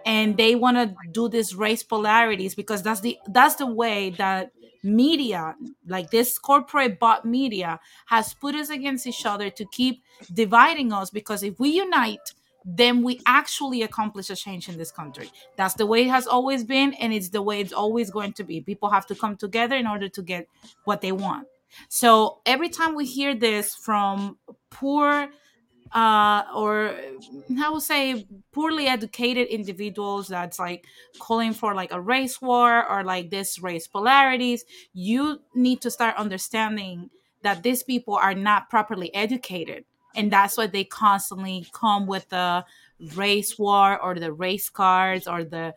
and 0.05 0.37
they 0.37 0.55
want 0.55 0.77
to 0.77 0.93
do 1.11 1.29
this 1.29 1.53
race 1.53 1.83
polarities 1.83 2.55
because 2.55 2.83
that's 2.83 3.01
the 3.01 3.17
that's 3.29 3.55
the 3.55 3.65
way 3.67 4.09
that 4.11 4.51
media 4.83 5.55
like 5.87 6.11
this 6.11 6.37
corporate 6.37 6.99
bought 6.99 7.25
media 7.25 7.79
has 8.07 8.33
put 8.33 8.53
us 8.55 8.69
against 8.69 9.07
each 9.07 9.25
other 9.25 9.49
to 9.49 9.65
keep 9.65 10.03
dividing 10.33 10.91
us 10.91 11.09
because 11.09 11.41
if 11.41 11.59
we 11.59 11.69
unite 11.69 12.33
then 12.65 13.03
we 13.03 13.19
actually 13.25 13.81
accomplish 13.81 14.29
a 14.29 14.35
change 14.35 14.69
in 14.69 14.77
this 14.77 14.91
country. 14.91 15.29
That's 15.57 15.73
the 15.73 15.85
way 15.85 16.03
it 16.03 16.09
has 16.09 16.27
always 16.27 16.63
been 16.63 16.93
and 16.93 17.13
it's 17.13 17.29
the 17.29 17.41
way 17.41 17.59
it's 17.59 17.73
always 17.73 18.09
going 18.09 18.33
to 18.33 18.43
be. 18.43 18.61
People 18.61 18.89
have 18.89 19.05
to 19.07 19.15
come 19.15 19.35
together 19.35 19.75
in 19.75 19.87
order 19.87 20.07
to 20.09 20.21
get 20.21 20.47
what 20.85 21.01
they 21.01 21.11
want. 21.11 21.47
So 21.89 22.39
every 22.45 22.69
time 22.69 22.95
we 22.95 23.05
hear 23.05 23.35
this 23.35 23.75
from 23.75 24.37
poor 24.69 25.29
uh, 25.93 26.43
or 26.55 26.95
I 27.59 27.69
would 27.69 27.83
say 27.83 28.25
poorly 28.51 28.87
educated 28.87 29.47
individuals 29.47 30.27
that's 30.27 30.57
like 30.57 30.85
calling 31.19 31.53
for 31.53 31.75
like 31.75 31.91
a 31.91 32.01
race 32.01 32.41
war 32.41 32.87
or 32.89 33.03
like 33.03 33.29
this 33.29 33.59
race 33.59 33.87
polarities, 33.87 34.65
you 34.93 35.39
need 35.53 35.81
to 35.81 35.91
start 35.91 36.15
understanding 36.17 37.09
that 37.43 37.61
these 37.61 37.83
people 37.83 38.15
are 38.15 38.33
not 38.33 38.69
properly 38.69 39.13
educated. 39.13 39.85
And 40.15 40.31
that's 40.31 40.57
why 40.57 40.67
they 40.67 40.83
constantly 40.83 41.65
come 41.73 42.07
with 42.07 42.29
the 42.29 42.65
race 43.15 43.57
war 43.59 43.99
or 44.01 44.15
the 44.15 44.31
race 44.31 44.69
cards 44.69 45.27
or 45.27 45.43
the 45.43 45.73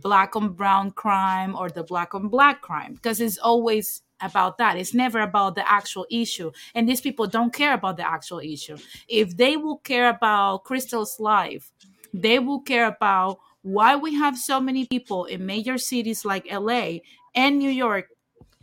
black 0.00 0.36
on 0.36 0.52
brown 0.52 0.90
crime 0.90 1.54
or 1.54 1.68
the 1.68 1.82
black 1.82 2.14
on 2.14 2.28
black 2.28 2.62
crime 2.62 2.94
because 2.94 3.20
it's 3.20 3.38
always 3.38 4.02
about 4.22 4.58
that. 4.58 4.76
It's 4.76 4.94
never 4.94 5.20
about 5.20 5.54
the 5.54 5.70
actual 5.70 6.06
issue. 6.10 6.50
And 6.74 6.88
these 6.88 7.00
people 7.00 7.26
don't 7.26 7.52
care 7.52 7.74
about 7.74 7.96
the 7.96 8.08
actual 8.08 8.40
issue. 8.40 8.76
If 9.08 9.36
they 9.36 9.56
will 9.56 9.78
care 9.78 10.08
about 10.08 10.64
Kristal's 10.64 11.18
life, 11.20 11.72
they 12.14 12.38
will 12.38 12.60
care 12.60 12.86
about 12.86 13.38
why 13.62 13.96
we 13.96 14.14
have 14.14 14.36
so 14.36 14.60
many 14.60 14.86
people 14.86 15.24
in 15.26 15.46
major 15.46 15.78
cities 15.78 16.24
like 16.24 16.50
LA 16.50 16.98
and 17.34 17.58
New 17.58 17.70
York 17.70 18.08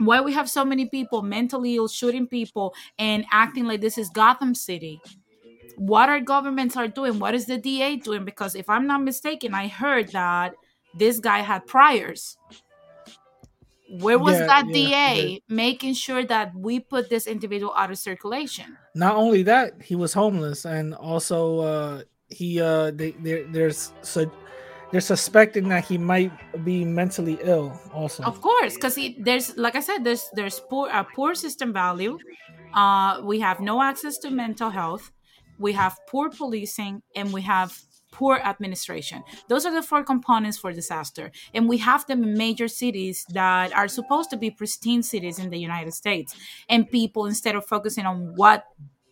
why 0.01 0.22
we 0.22 0.32
have 0.32 0.49
so 0.49 0.64
many 0.64 0.86
people 0.86 1.22
mentally 1.22 1.76
ill 1.76 1.89
shooting 1.89 2.26
people 2.26 2.74
and 2.97 3.26
acting 3.34 3.66
like 3.66 3.82
this 3.82 3.97
is 3.97 4.10
Gotham 4.10 4.55
City 4.55 5.01
what 5.76 6.07
our 6.07 6.22
governments 6.22 6.78
are 6.78 6.88
doing 6.88 7.20
what 7.20 7.36
is 7.36 7.47
the 7.47 7.57
da 7.57 7.97
doing 7.97 8.26
because 8.26 8.53
if 8.53 8.70
i'm 8.70 8.86
not 8.86 9.01
mistaken 9.01 9.53
i 9.53 9.68
heard 9.68 10.10
that 10.10 10.53
this 10.93 11.20
guy 11.20 11.39
had 11.39 11.68
priors. 11.68 12.38
Where 13.89 14.19
was 14.19 14.37
Yeah, 14.37 14.45
that 14.47 14.65
yeah, 14.67 14.73
DA 14.73 15.41
making 15.49 15.93
sure 15.95 16.23
that 16.25 16.53
we 16.55 16.79
put 16.79 17.09
this 17.09 17.25
individual 17.27 17.73
out 17.75 17.89
of 17.91 17.97
circulation? 17.97 18.77
Not 18.95 19.15
only 19.15 19.43
that, 19.43 19.81
he 19.81 19.95
was 19.95 20.13
homeless, 20.13 20.65
and 20.65 20.93
also 20.95 21.59
uh, 21.59 22.03
he 22.29 22.61
uh, 22.61 22.91
they, 22.91 23.11
they're, 23.11 23.45
there's 23.51 23.91
so 24.01 24.29
they're 24.91 25.01
suspecting 25.01 25.69
that 25.69 25.85
he 25.85 25.97
might 25.97 26.31
be 26.63 26.83
mentally 26.85 27.37
ill. 27.41 27.79
Also, 27.93 28.23
Of 28.23 28.41
course, 28.41 28.75
because 28.75 28.95
he 28.95 29.15
there's 29.19 29.57
like 29.57 29.75
I 29.75 29.79
said, 29.79 30.03
there's 30.03 30.29
there's 30.33 30.59
poor 30.59 30.89
a 30.89 31.03
poor 31.03 31.35
system 31.35 31.73
value. 31.73 32.17
Uh, 32.73 33.21
we 33.23 33.39
have 33.39 33.59
no 33.59 33.81
access 33.81 34.17
to 34.19 34.29
mental 34.29 34.69
health. 34.69 35.11
We 35.57 35.73
have 35.73 35.97
poor 36.07 36.29
policing, 36.29 37.01
and 37.15 37.33
we 37.33 37.41
have 37.41 37.77
poor 38.12 38.38
administration. 38.38 39.24
Those 39.47 39.66
are 39.66 39.74
the 39.74 39.82
four 39.82 40.03
components 40.03 40.57
for 40.57 40.72
disaster, 40.72 41.32
and 41.53 41.70
we 41.70 41.78
have 41.78 42.05
them 42.07 42.24
in 42.24 42.38
major 42.38 42.68
cities 42.68 43.26
that 43.30 43.74
are 43.74 43.88
supposed 43.88 44.30
to 44.32 44.38
be 44.38 44.51
pristine 44.51 45.03
cities 45.03 45.39
in 45.39 45.49
the 45.49 45.60
United 45.60 45.93
States. 45.93 46.36
And 46.68 46.89
people, 46.89 47.26
instead 47.26 47.55
of 47.55 47.66
focusing 47.66 48.05
on 48.05 48.34
what 48.36 48.66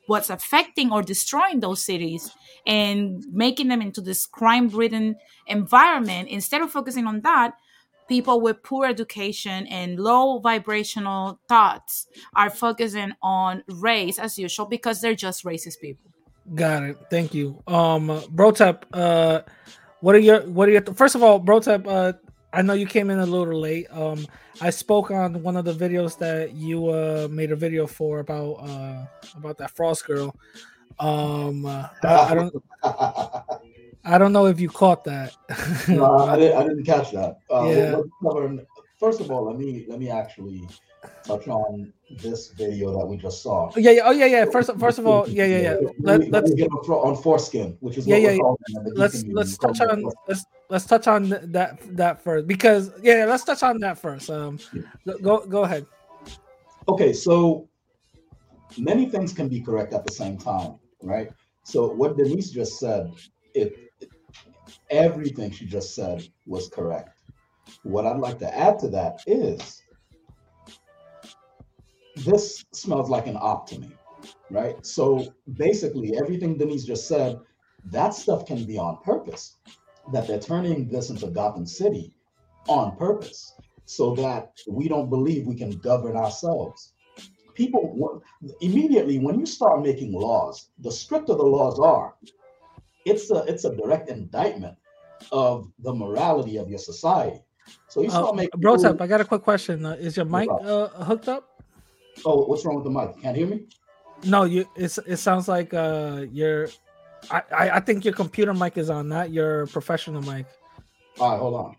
what's 0.08 0.30
affecting 0.30 0.91
or 0.91 1.02
destroying 1.02 1.60
those 1.60 1.84
cities 1.84 2.32
and 2.66 3.26
making 3.32 3.68
them 3.68 3.82
into 3.82 4.00
this 4.00 4.26
crime-ridden 4.26 5.18
environment, 5.48 6.30
instead 6.30 6.62
of 6.62 6.72
focusing 6.72 7.06
on 7.06 7.20
that, 7.22 7.54
people 8.08 8.39
with 8.39 8.64
poor 8.64 8.86
education 8.86 9.68
and 9.68 10.00
low 10.00 10.39
vibrational 10.39 11.41
thoughts 11.50 12.08
are 12.36 12.50
focusing 12.50 13.12
on 13.22 13.64
race 13.68 14.18
as 14.18 14.39
usual 14.39 14.66
because 14.66 15.02
they're 15.02 15.14
just 15.14 15.43
racist 15.43 15.82
people. 15.82 16.10
Got 16.56 16.84
it. 16.84 16.98
Thank 17.10 17.34
you, 17.34 17.62
um, 17.68 18.24
Brotep. 18.32 18.86
Uh, 18.93 19.41
what 20.00 20.16
are 20.16 20.20
your 20.20 20.41
what 20.48 20.70
are 20.70 20.72
your 20.72 20.82
first 20.82 21.16
of 21.16 21.24
all, 21.24 21.39
Brotep? 21.39 21.86
Uh, 21.86 22.14
I 22.54 22.62
know 22.62 22.74
you 22.74 22.86
came 22.86 23.10
in 23.10 23.20
a 23.20 23.26
little 23.26 23.60
late. 23.60 23.88
Um, 23.91 24.26
I 24.62 24.70
spoke 24.70 25.12
on 25.12 25.43
one 25.43 25.58
of 25.58 25.66
the 25.66 25.74
videos 25.74 26.18
that 26.20 26.54
you 26.54 26.88
uh 26.88 27.28
made 27.30 27.52
a 27.52 27.56
video 27.56 27.86
for 27.86 28.20
about 28.20 28.54
uh 28.54 29.06
about 29.36 29.58
that 29.58 29.76
Frosk 29.76 30.06
girl. 30.06 30.36
Um, 31.00 31.66
uh, 31.66 31.88
I, 32.04 32.16
I 32.32 32.34
don't. 32.34 32.64
I 34.06 34.18
don't 34.18 34.32
know 34.32 34.45
if 34.45 34.58
you 34.60 34.70
caught 34.70 35.04
that. 35.04 35.36
No, 35.89 36.20
I 36.20 36.36
didn't, 36.39 36.58
I 36.58 36.64
didn't 36.64 36.86
catch 36.86 37.12
that. 37.12 37.39
Uh, 37.52 37.68
Yeah. 37.68 38.02
first 38.98 39.20
of 39.20 39.30
all, 39.32 39.43
let 39.43 39.58
me 39.58 39.86
let 39.89 40.00
me 40.00 40.10
actually 40.10 40.66
touch 41.24 41.47
on 41.47 41.91
this 42.22 42.49
video 42.49 42.97
that 42.97 43.05
we 43.05 43.18
just 43.18 43.43
saw. 43.43 43.72
yeah, 43.76 43.91
yeah. 43.91 44.01
Oh, 44.05 44.12
yeah, 44.12 44.26
yeah. 44.26 44.45
First, 44.45 44.72
first 44.80 44.99
of 44.99 45.08
all, 45.08 45.28
yeah, 45.28 45.45
yeah, 45.45 45.60
yeah. 45.60 45.74
Let, 45.74 45.95
Let, 45.99 46.20
me, 46.20 46.30
let 46.32 46.43
let's 46.43 46.53
get 46.55 46.70
on, 46.72 46.80
on 46.89 47.22
foreskin, 47.22 47.78
which 47.80 47.97
is 47.97 48.08
yeah, 48.08 48.16
what 48.16 48.22
yeah, 48.22 48.28
we're 48.30 48.36
yeah. 48.36 48.41
calling 48.41 48.58
it 48.60 48.78
in 48.78 48.84
the 48.84 48.89
geek 48.91 48.97
Let's 48.99 49.24
let's 49.28 49.58
touch 49.58 49.82
on 49.82 50.12
let's 50.28 50.45
let's 50.70 50.86
touch 50.86 51.08
on 51.08 51.30
that 51.30 51.80
that 51.95 52.22
first 52.24 52.47
because 52.47 52.91
yeah, 53.01 53.26
let's 53.26 53.43
touch 53.43 53.64
on 53.64 53.80
that 53.80 53.97
first. 53.97 54.30
Um, 54.30 54.60
go- 55.05 55.18
go 55.20 55.45
go 55.45 55.64
ahead. 55.64 55.86
Okay, 56.88 57.12
so 57.14 57.68
many 58.78 59.10
things 59.10 59.34
can 59.34 59.47
be 59.49 59.62
correct 59.62 59.93
at 59.93 60.05
the 60.05 60.12
same 60.12 60.38
time, 60.38 60.76
right? 61.01 61.30
So 61.64 61.91
what 61.91 62.18
Denise 62.18 62.51
just 62.51 62.80
said, 62.80 63.12
it 63.53 63.76
everything 64.89 65.51
she 65.51 65.66
just 65.66 65.95
said 65.95 66.28
was 66.45 66.70
correct. 66.70 67.20
What 67.84 68.05
I'd 68.05 68.20
like 68.20 68.39
to 68.39 68.58
add 68.58 68.80
to 68.80 68.88
that 68.89 69.20
is 69.28 69.82
this 72.26 72.63
smells 72.74 73.09
like 73.09 73.28
an 73.28 73.38
op 73.38 73.68
to 73.70 73.80
me, 73.80 73.91
right? 74.49 74.84
So 74.86 75.34
basically, 75.57 76.18
everything 76.18 76.57
Denise 76.57 76.86
just 76.86 77.07
said, 77.07 77.39
that 77.91 78.13
stuff 78.13 78.45
can 78.45 78.65
be 78.65 78.78
on 78.78 78.97
purpose. 79.03 79.57
That 80.13 80.28
they're 80.28 80.39
turning 80.39 80.88
this 80.88 81.09
into 81.09 81.28
Gotham 81.28 81.65
City 81.65 82.13
on 82.70 82.95
purpose 82.95 83.53
so 83.86 84.15
that 84.15 84.51
we 84.68 84.88
don't 84.88 85.09
believe 85.09 85.45
we 85.45 85.55
can 85.55 85.72
govern 85.80 86.15
ourselves. 86.15 86.93
People 87.55 88.22
immediately, 88.61 89.20
when 89.20 89.39
you 89.39 89.45
start 89.45 89.82
making 89.82 90.13
laws, 90.13 90.70
the 90.80 90.91
stricter 90.91 91.34
the 91.36 91.43
laws 91.43 91.80
are, 91.80 92.15
it's 93.05 93.32
a 93.32 93.43
it's 93.47 93.65
a 93.65 93.76
direct 93.76 94.09
indictment 94.09 94.78
of 95.32 95.70
the 95.80 95.93
morality 95.93 96.57
of 96.57 96.70
your 96.70 96.80
society. 96.80 97.39
So 97.89 98.01
you 98.01 98.09
start 98.09 98.30
Uh, 98.34 98.34
making 98.34 98.59
bro, 98.61 98.74
rules- 98.76 98.86
I 98.86 99.07
got 99.07 99.22
a 99.22 99.26
quick 99.26 99.41
question. 99.41 99.86
Uh, 99.86 99.93
is 99.93 100.15
your 100.15 100.26
mic 100.26 100.49
uh, 100.49 100.88
hooked 101.03 101.28
up? 101.28 101.49
Oh, 102.26 102.45
what's 102.45 102.65
wrong 102.65 102.76
with 102.76 102.84
the 102.84 102.89
mic? 102.89 103.22
Can't 103.22 103.36
hear 103.36 103.47
me? 103.47 103.65
No, 104.26 104.43
you. 104.43 104.68
It's 104.76 104.97
it 104.99 105.18
sounds 105.18 105.47
like 105.47 105.74
uh 105.74 106.26
your. 106.32 106.70
I, 107.32 107.41
I 107.51 107.70
I 107.72 107.80
think 107.80 108.05
your 108.05 108.13
computer 108.13 108.53
mic 108.53 108.78
is 108.78 108.89
on, 108.89 109.07
not 109.07 109.32
your 109.32 109.68
professional 109.68 110.22
mic. 110.22 110.45
All 111.20 111.32
right, 111.32 111.39
hold 111.39 111.53
on. 111.55 111.76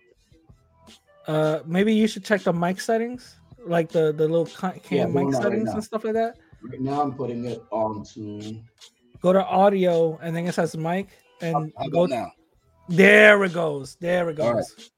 Uh, 1.26 1.60
maybe 1.66 1.94
you 1.94 2.08
should 2.08 2.24
check 2.24 2.42
the 2.42 2.52
mic 2.52 2.80
settings, 2.80 3.36
like 3.66 3.90
the 3.90 4.12
the 4.12 4.26
little 4.26 4.46
ca- 4.46 4.72
Yeah, 4.90 5.04
cam 5.04 5.14
mic 5.14 5.30
that 5.30 5.34
right 5.34 5.42
settings 5.42 5.70
and 5.70 5.84
stuff 5.84 6.04
like 6.04 6.14
that. 6.14 6.36
Right 6.62 6.80
now, 6.80 7.02
I'm 7.02 7.12
putting 7.14 7.44
it 7.44 7.62
onto. 7.70 8.60
Go 9.20 9.32
to 9.32 9.44
audio, 9.44 10.18
and 10.22 10.34
then 10.34 10.46
it 10.46 10.54
says 10.54 10.76
mic, 10.76 11.08
and 11.40 11.72
how 11.76 11.88
go 11.88 12.04
about 12.04 12.10
now? 12.10 12.32
There 12.88 13.44
it 13.44 13.52
goes. 13.52 13.96
There 14.00 14.30
it 14.30 14.36
goes. 14.36 14.54
Right. 14.54 14.90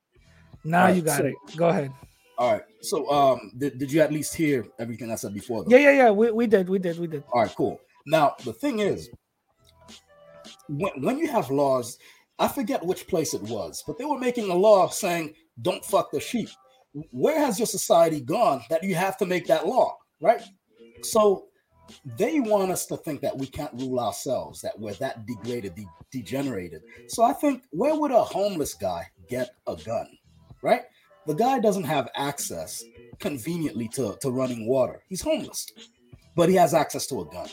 Now 0.65 0.87
you 0.89 1.03
got 1.03 1.19
so- 1.19 1.25
it. 1.27 1.35
Go 1.57 1.69
ahead. 1.69 1.93
All 2.41 2.53
right. 2.53 2.63
So, 2.81 3.09
um, 3.11 3.53
did, 3.59 3.79
did 3.79 3.93
you 3.93 4.01
at 4.01 4.11
least 4.11 4.35
hear 4.35 4.67
everything 4.79 5.13
I 5.13 5.17
said 5.17 5.35
before? 5.35 5.63
Though? 5.63 5.77
Yeah, 5.77 5.91
yeah, 5.91 5.93
yeah. 5.93 6.11
We, 6.11 6.31
we 6.31 6.47
did, 6.47 6.71
we 6.71 6.79
did, 6.79 6.99
we 6.99 7.07
did. 7.07 7.23
All 7.31 7.43
right, 7.43 7.55
cool. 7.55 7.79
Now, 8.07 8.35
the 8.43 8.55
thing 8.55 8.79
is, 8.79 9.11
when, 10.67 11.03
when 11.03 11.19
you 11.19 11.29
have 11.29 11.51
laws, 11.51 11.99
I 12.39 12.49
forget 12.49 12.83
which 12.83 13.07
place 13.07 13.35
it 13.35 13.43
was, 13.43 13.85
but 13.87 13.99
they 13.99 14.07
were 14.07 14.19
making 14.19 14.51
a 14.51 14.55
law 14.55 14.89
saying, 14.89 15.35
don't 15.61 15.85
fuck 15.85 16.11
the 16.11 16.19
sheep. 16.19 16.49
Where 17.11 17.39
has 17.39 17.59
your 17.59 17.67
society 17.67 18.23
gone 18.23 18.63
that 18.71 18.83
you 18.83 18.95
have 18.95 19.19
to 19.19 19.27
make 19.27 19.47
that 19.49 19.67
law, 19.67 19.99
right? 20.23 20.41
So 21.03 21.49
they 22.17 22.41
want 22.41 22.71
us 22.71 22.87
to 22.87 22.97
think 22.97 23.21
that 23.21 23.37
we 23.37 23.49
can't 23.49 23.75
rule 23.75 24.01
ourselves, 24.01 24.63
that 24.63 24.79
we're 24.79 24.95
that 24.95 25.27
degraded, 25.27 25.75
de- 25.75 25.87
degenerated. 26.11 26.81
So 27.09 27.23
I 27.23 27.35
think, 27.35 27.65
where 27.71 27.95
would 27.95 28.13
a 28.13 28.25
homeless 28.25 28.73
guy 28.73 29.09
get 29.29 29.51
a 29.67 29.77
gun, 29.77 30.09
right? 30.63 30.85
The 31.27 31.35
guy 31.35 31.59
doesn't 31.61 31.85
have 31.85 32.09
access 32.17 32.83
conveniently 33.19 33.89
to, 33.89 34.17
to 34.23 34.31
running 34.31 34.67
water. 34.67 35.03
He's 35.09 35.21
homeless, 35.23 35.67
but 36.35 36.49
he 36.49 36.55
has 36.57 36.75
access 36.75 37.07
to 37.09 37.21
a 37.21 37.25
gun. 37.27 37.49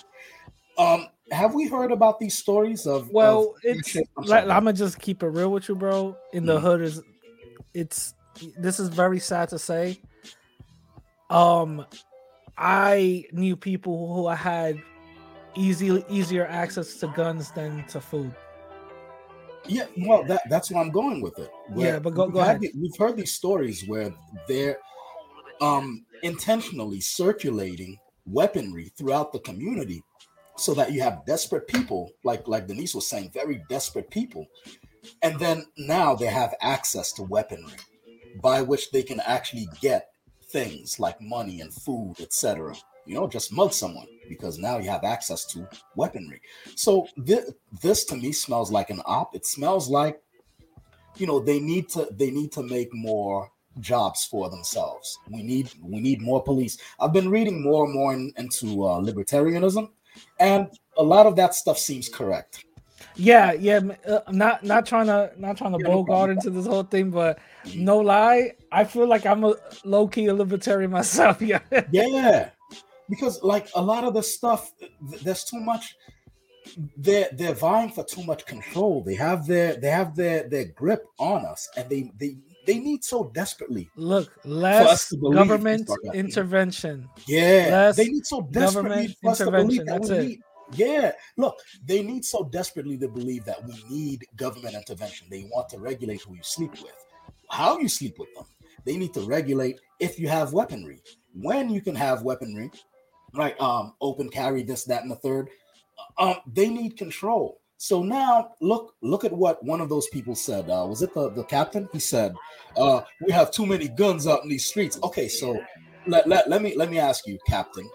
Um, 0.78 1.08
have 1.32 1.54
we 1.54 1.68
heard 1.68 1.92
about 1.92 2.20
these 2.20 2.38
stories 2.38 2.86
of? 2.88 3.10
Well, 3.12 3.50
of- 3.50 3.56
it's 3.64 3.96
I'm, 3.96 4.24
like, 4.26 4.44
I'm 4.44 4.50
gonna 4.50 4.74
just 4.74 5.00
keep 5.00 5.24
it 5.24 5.28
real 5.28 5.52
with 5.52 5.68
you, 5.68 5.76
bro. 5.76 6.16
In 6.34 6.46
the 6.46 6.58
Mhm. 6.58 6.62
hood 6.62 6.82
is, 6.82 7.04
it's 7.74 8.14
this 8.58 8.80
is 8.80 8.90
very 8.90 9.20
sad 9.20 9.50
to 9.50 9.60
say. 9.60 10.00
Um, 11.30 11.86
I 12.58 13.26
knew 13.34 13.56
people 13.56 14.14
who 14.16 14.28
had 14.30 14.82
easy 15.56 16.04
easier 16.10 16.46
access 16.46 16.96
to 17.00 17.08
guns 17.08 17.52
than 17.52 17.86
to 17.88 18.00
food. 18.00 18.34
Yeah, 19.70 19.86
well, 19.98 20.24
that, 20.26 20.42
that's 20.50 20.72
where 20.72 20.82
I'm 20.82 20.92
going 20.92 21.22
with 21.22 21.38
it. 21.40 21.50
Yeah, 21.76 22.00
but 22.00 22.14
go- 22.14 22.30
go 22.30 22.40
ahead. 22.40 22.62
the- 22.62 22.72
we've 22.80 22.96
heard 22.98 23.16
these 23.18 23.34
stories 23.34 23.88
where 23.88 24.14
they're 24.48 24.78
um, 25.62 26.06
intentionally 26.24 27.00
circulating 27.02 27.98
weaponry 28.26 28.92
throughout 28.98 29.32
the 29.34 29.40
community, 29.40 30.04
so 30.58 30.74
that 30.74 30.92
you 30.92 31.02
have 31.02 31.26
desperate 31.26 31.68
people, 31.68 32.12
like 32.24 32.48
like 32.48 32.68
Denise 32.68 32.96
was 32.96 33.08
saying, 33.08 33.32
very 33.34 33.62
desperate 33.70 34.10
people, 34.10 34.46
and 35.22 35.40
then 35.40 35.66
now 35.78 36.16
they 36.16 36.26
have 36.28 36.54
access 36.62 37.12
to 37.14 37.24
weaponry, 37.24 37.78
by 38.42 38.62
which 38.62 38.92
they 38.92 39.04
can 39.04 39.20
actually 39.22 39.68
get 39.82 40.10
things 40.50 41.00
like 41.00 41.20
money 41.22 41.62
and 41.62 41.74
food, 41.74 42.16
etc. 42.20 42.76
You 43.08 43.16
know, 43.16 43.28
just 43.28 43.54
mug 43.54 43.74
someone 43.74 44.08
because 44.28 44.60
now 44.60 44.78
you 44.78 44.90
have 44.90 45.04
access 45.04 45.46
to 45.46 45.68
weaponry. 45.96 46.42
So 46.76 47.08
this, 47.16 47.52
this 47.82 48.04
to 48.06 48.16
me 48.16 48.32
smells 48.34 48.72
like 48.72 48.90
an 48.90 49.02
op. 49.06 49.36
It 49.36 49.46
smells 49.46 49.88
like, 49.88 50.22
you 51.16 51.26
know, 51.26 51.40
they 51.40 51.60
need 51.60 51.90
to 51.90 52.08
they 52.12 52.30
need 52.30 52.52
to 52.52 52.64
make 52.64 52.94
more 52.94 53.50
jobs 53.80 54.26
for 54.26 54.50
themselves. 54.50 55.18
We 55.30 55.42
need 55.42 55.72
we 55.82 56.00
need 56.00 56.22
more 56.22 56.44
police. 56.44 56.78
I've 57.00 57.14
been 57.14 57.30
reading 57.30 57.64
more 57.64 57.86
and 57.86 57.94
more 57.94 58.14
in, 58.14 58.34
into 58.38 58.86
uh, 58.86 59.00
libertarianism, 59.00 59.90
and 60.40 60.68
a 60.98 61.04
lot 61.04 61.26
of 61.26 61.36
that 61.38 61.56
stuff 61.56 61.78
seems 61.78 62.10
correct. 62.10 62.66
Yeah, 63.16 63.54
yeah. 63.54 63.80
Uh, 64.08 64.20
I'm 64.28 64.38
not 64.38 64.64
not 64.64 64.86
trying 64.86 65.08
to 65.08 65.32
not 65.38 65.58
trying 65.58 65.74
to 65.74 65.80
Yeah, 65.80 65.88
no 65.88 66.04
bogart 66.04 66.30
into 66.30 66.50
this 66.50 66.68
whole 66.68 66.84
thing, 66.84 67.10
but 67.10 67.40
no 67.76 67.98
lie, 67.98 68.54
I 68.72 68.84
feel 68.84 69.08
like 69.08 69.26
I'm 69.26 69.44
a 69.44 69.56
low 69.84 70.08
key 70.08 70.28
a 70.28 70.34
libertarian 70.34 70.92
myself. 71.00 71.42
Yeah. 71.42 71.60
Yeah, 71.92 72.50
because 73.10 73.42
like 73.44 73.68
a 73.76 73.82
lot 73.82 74.04
of 74.04 74.14
the 74.14 74.24
stuff, 74.24 74.72
th- 74.80 75.22
there's 75.22 75.44
too 75.44 75.60
much. 75.60 75.96
They're 76.98 77.30
they're 77.32 77.54
vying 77.54 77.92
for 77.92 78.04
too 78.04 78.24
much 78.24 78.46
control. 78.46 79.02
They 79.02 79.16
have 79.16 79.48
their 79.48 79.76
they 79.78 79.90
have 79.90 80.16
their 80.16 80.48
their 80.50 80.66
grip 80.66 81.06
on 81.18 81.46
us, 81.46 81.70
and 81.78 81.90
they 81.90 82.12
they 82.20 82.38
they 82.66 82.80
need 82.80 83.04
so 83.06 83.32
desperately. 83.34 83.90
Look, 83.96 84.34
less 84.44 85.14
government 85.14 85.82
it's 85.82 85.90
like 85.90 86.00
that. 86.04 86.16
intervention. 86.16 87.08
Yeah, 87.26 87.68
less 87.72 87.96
they 87.96 88.08
need 88.10 88.26
so 88.26 88.42
desperately 88.42 89.16
government 89.16 89.16
for 89.22 89.32
us 89.32 89.38
to 89.38 89.52
believe 89.52 89.82
intervention. 89.82 89.86
that 89.86 90.02
That's 90.02 90.10
it. 90.10 90.28
need. 90.28 90.40
Yeah, 90.74 91.12
look, 91.38 91.56
they 91.86 92.04
need 92.04 92.26
so 92.26 92.44
desperately 92.52 92.98
to 92.98 93.08
believe 93.08 93.46
that 93.46 93.64
we 93.66 93.82
need 93.90 94.26
government 94.36 94.76
intervention. 94.76 95.28
They 95.32 95.48
want 95.50 95.70
to 95.70 95.80
regulate 95.80 96.22
who 96.24 96.36
you 96.36 96.44
sleep 96.44 96.72
with. 96.84 96.92
how 97.50 97.80
you 97.80 97.88
sleep 97.88 98.20
with 98.20 98.28
them. 98.36 98.44
They 98.84 98.98
need 98.98 99.14
to 99.14 99.22
regulate 99.22 99.80
if 100.00 100.20
you 100.20 100.28
have 100.28 100.52
weaponry, 100.52 101.02
when 101.34 101.70
you 101.70 101.80
can 101.80 101.96
have 101.96 102.24
weaponry, 102.24 102.70
right? 103.38 103.60
Um, 103.62 103.94
open 104.02 104.30
carry, 104.30 104.64
this, 104.64 104.84
that, 104.86 105.04
and 105.04 105.12
the 105.12 105.16
third. 105.16 105.50
Um, 106.18 106.36
they 106.52 106.70
need 106.70 106.98
control. 106.98 107.62
So 107.78 108.02
now 108.02 108.56
look, 108.60 108.96
look 109.02 109.24
at 109.24 109.32
what 109.32 109.64
one 109.64 109.82
of 109.82 109.90
those 109.90 110.08
people 110.08 110.36
said. 110.36 110.70
Uh, 110.70 110.86
was 110.90 111.04
it 111.04 111.14
the, 111.14 111.30
the 111.30 111.44
captain? 111.44 111.88
He 111.94 112.00
said, 112.00 112.34
uh, 112.76 113.02
we 113.26 113.32
have 113.32 113.52
too 113.52 113.68
many 113.68 113.88
guns 113.88 114.26
out 114.26 114.44
in 114.44 114.50
these 114.50 114.66
streets. 114.66 115.00
Okay, 115.04 115.28
so 115.28 115.60
let, 116.08 116.28
let, 116.28 116.50
let 116.50 116.62
me 116.62 116.76
let 116.76 116.90
me 116.90 116.98
ask 116.98 117.28
you, 117.28 117.38
Captain. 117.48 117.88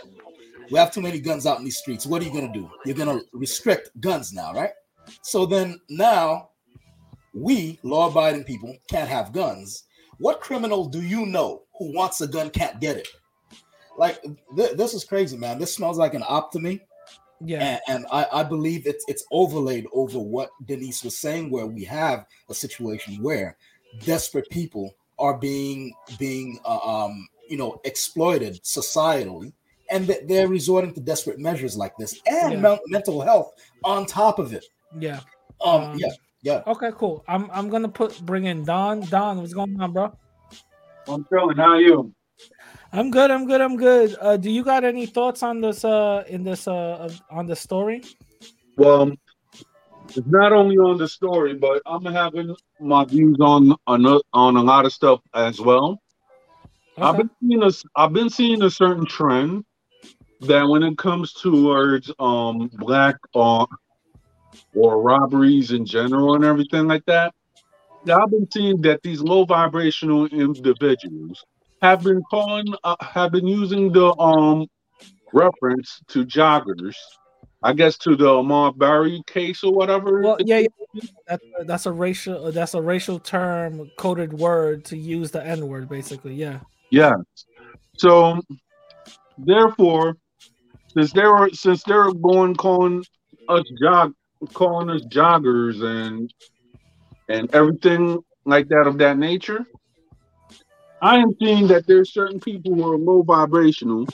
We 0.71 0.79
have 0.79 0.93
too 0.93 1.03
many 1.03 1.19
guns 1.19 1.47
out 1.47 1.59
in 1.59 1.65
these 1.65 1.79
streets. 1.79 2.07
What 2.07 2.23
are 2.23 2.25
you 2.25 2.33
gonna 2.33 2.53
do? 2.53 2.71
You're 2.85 2.97
gonna 2.97 3.21
restrict 3.33 3.91
guns 4.01 4.33
now, 4.33 4.55
right? 4.55 4.71
So 5.23 5.47
then 5.47 5.81
now 5.89 6.51
we 7.35 7.79
law-abiding 7.83 8.45
people 8.45 8.77
can't 8.89 9.09
have 9.09 9.33
guns. 9.33 9.85
What 10.19 10.41
criminal 10.41 10.87
do 10.87 11.03
you 11.03 11.27
know 11.27 11.63
who 11.77 11.93
wants 11.93 12.21
a 12.21 12.29
gun 12.29 12.51
can't 12.51 12.81
get 12.81 12.97
it? 12.99 13.09
Like 13.99 14.23
th- 14.57 14.77
this 14.77 14.95
is 14.95 15.05
crazy, 15.05 15.37
man. 15.37 15.59
This 15.59 15.75
smells 15.75 15.99
like 15.99 16.15
an 16.15 16.25
op 16.29 16.53
to 16.53 16.59
me. 16.61 16.81
Yeah. 17.45 17.79
And, 17.89 17.97
and 17.97 18.07
I, 18.13 18.27
I 18.33 18.43
believe 18.45 18.87
it's 18.87 19.05
it's 19.09 19.25
overlaid 19.33 19.87
over 19.93 20.19
what 20.19 20.51
Denise 20.67 21.03
was 21.05 21.19
saying, 21.19 21.51
where 21.51 21.67
we 21.67 21.85
have 21.85 22.25
a 22.49 22.55
situation 22.55 23.23
where 23.23 23.57
desperate 24.05 24.49
people 24.51 24.95
are 25.19 25.37
being 25.37 25.93
being 26.19 26.59
uh, 26.65 26.79
um 26.79 27.29
you 27.49 27.57
know 27.59 27.81
exploited 27.85 28.63
societally, 28.63 29.53
and 29.91 30.07
that 30.07 30.29
they're 30.29 30.49
resorting 30.49 30.95
to 30.95 31.01
desperate 31.01 31.39
measures 31.39 31.77
like 31.77 31.97
this 31.97 32.21
and 32.27 32.53
Yeah. 32.55 32.61
men- 32.61 32.79
mental 32.87 33.21
health 33.21 33.53
on 33.85 34.07
top 34.07 34.39
of 34.39 34.53
it. 34.53 34.65
Yeah. 34.99 35.21
Um, 35.65 35.97
yeah, 35.97 36.09
yeah. 36.43 36.63
Okay, 36.67 36.91
cool. 36.97 37.25
I'm 37.29 37.51
I'm 37.51 37.69
gonna 37.69 37.89
put 37.89 38.21
bring 38.23 38.45
in 38.47 38.65
Don. 38.65 39.01
Don, 39.01 39.39
what's 39.39 39.53
going 39.53 39.81
on, 39.81 39.93
bro? 39.93 40.17
I'm 41.09 41.27
chilling. 41.29 41.57
How 41.57 41.73
are 41.73 41.81
you? 41.81 42.13
I'm 42.93 43.11
good. 43.11 43.31
I'm 43.31 43.47
good. 43.47 43.61
I'm 43.63 43.77
good. 43.77 44.17
Uh, 44.21 44.37
do 44.37 44.51
you 44.51 44.63
got 44.63 44.85
any 44.85 45.07
thoughts 45.07 45.43
on 45.43 45.61
this? 45.61 45.85
Uh, 45.85 46.25
in 46.29 46.45
this 46.45 46.69
uh, 46.69 47.11
on 47.31 47.47
the 47.47 47.57
story? 47.57 48.03
Well, 48.77 49.13
it's 50.09 50.27
not 50.27 50.53
only 50.53 50.77
on 50.77 50.99
the 50.99 51.09
story, 51.09 51.55
but 51.55 51.81
I'm 51.87 52.05
having 52.05 52.55
my 52.81 53.05
views 53.07 53.39
on 53.41 53.75
on 53.87 54.05
a, 54.05 54.21
on 54.35 54.57
a 54.57 54.63
lot 54.63 54.85
of 54.85 54.93
stuff 54.93 55.21
as 55.35 55.59
well. 55.59 56.03
I've 56.99 57.17
been 57.17 57.31
seeing 57.41 57.63
a, 57.63 57.71
I've 57.97 58.13
been 58.13 58.29
seeing 58.29 58.63
a 58.63 58.71
certain 58.71 59.07
trend 59.07 59.65
that 60.41 60.69
when 60.69 60.83
it 60.83 60.99
comes 60.99 61.33
towards 61.33 62.13
um 62.19 62.69
black 62.75 63.17
or 63.33 63.67
or 64.75 65.01
robberies 65.01 65.71
in 65.71 65.87
general 65.87 66.35
and 66.35 66.45
everything 66.45 66.89
like 66.89 67.07
that, 67.07 67.33
that 68.05 68.21
I've 68.21 68.31
been 68.31 68.49
seeing 68.53 68.83
that 68.83 69.03
these 69.03 69.23
low 69.23 69.47
vibrational 69.47 70.27
individuals 70.27 71.43
have 71.83 72.03
been 72.05 72.23
calling 72.31 72.67
uh, 72.85 72.97
have 73.01 73.33
been 73.33 73.47
using 73.47 73.93
the 73.93 74.17
um 74.19 74.67
reference 75.33 76.01
to 76.09 76.25
joggers, 76.25 76.95
I 77.63 77.73
guess 77.73 77.99
to 77.99 78.17
the 78.17 78.27
Ahmaud 78.27 78.81
Arbery 78.81 79.23
case 79.27 79.65
or 79.65 79.73
whatever. 79.73 80.23
Well, 80.23 80.37
yeah, 80.41 80.59
yeah. 80.59 81.03
That's, 81.27 81.45
that's 81.65 81.87
a 81.87 81.93
racial. 81.93 82.53
That's 82.53 82.75
a 82.75 82.81
racial 82.81 83.19
term 83.19 83.91
coded 83.97 84.33
word 84.33 84.85
to 84.87 84.97
use 84.97 85.31
the 85.31 85.45
N 85.45 85.67
word, 85.67 85.89
basically. 85.89 86.35
Yeah. 86.35 86.61
Yeah. 86.91 87.15
So 87.97 88.41
therefore, 89.39 90.17
since 90.95 91.13
they 91.13 91.25
were 91.25 91.51
since 91.51 91.83
they're 91.83 92.13
going 92.13 92.55
calling 92.55 93.05
us 93.49 93.65
jog 93.81 94.13
calling 94.53 94.91
us 94.91 95.03
joggers 95.07 95.83
and 95.83 96.33
and 97.29 97.53
everything 97.55 98.23
like 98.45 98.69
that 98.69 98.87
of 98.87 98.99
that 98.99 99.17
nature, 99.19 99.65
I 101.03 101.17
am 101.19 101.35
seeing 101.43 101.67
that 101.67 101.85
there's 101.89 102.13
certain 102.13 102.39
people 102.39 102.75
who 102.75 102.89
are 102.89 102.97
low 102.97 103.23
vibrational 103.23 104.07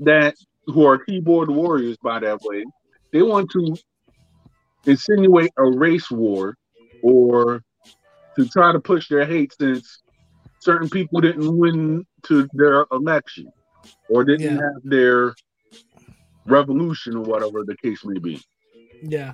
that 0.00 0.34
who 0.66 0.84
are 0.84 0.98
keyboard 0.98 1.48
warriors 1.48 1.96
by 2.02 2.20
that 2.20 2.42
way. 2.42 2.62
They 3.10 3.22
want 3.22 3.50
to 3.52 3.74
insinuate 4.84 5.50
a 5.56 5.64
race 5.64 6.10
war 6.10 6.54
or 7.00 7.62
to 8.36 8.46
try 8.48 8.72
to 8.72 8.80
push 8.80 9.08
their 9.08 9.24
hate 9.24 9.54
since 9.58 10.02
certain 10.58 10.90
people 10.90 11.22
didn't 11.22 11.56
win 11.56 12.06
to 12.24 12.46
their 12.52 12.86
election 12.92 13.50
or 14.10 14.22
didn't 14.22 14.58
have 14.58 14.82
their 14.84 15.34
revolution 16.46 17.16
or 17.16 17.22
whatever 17.22 17.64
the 17.64 17.76
case 17.82 18.04
may 18.04 18.18
be. 18.18 18.42
Yeah. 19.00 19.32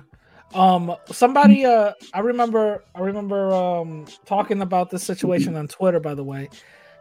Um 0.53 0.95
somebody 1.11 1.65
uh 1.65 1.91
I 2.13 2.19
remember 2.21 2.81
I 2.95 3.01
remember 3.01 3.53
um 3.53 4.05
talking 4.25 4.61
about 4.61 4.89
this 4.89 5.03
situation 5.03 5.57
on 5.57 5.67
Twitter 5.67 5.99
by 5.99 6.15
the 6.15 6.23
way. 6.23 6.49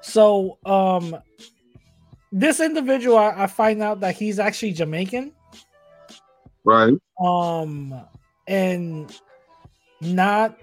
So 0.03 0.59
um 0.67 1.17
this 2.31 2.61
individual 2.61 3.19
I, 3.19 3.45
I 3.45 3.47
find 3.47 3.83
out 3.83 4.01
that 4.01 4.15
he's 4.15 4.39
actually 4.39 4.73
Jamaican. 4.73 5.33
Right. 6.65 6.95
Um 7.25 7.95
and 8.47 9.15
not 10.01 10.59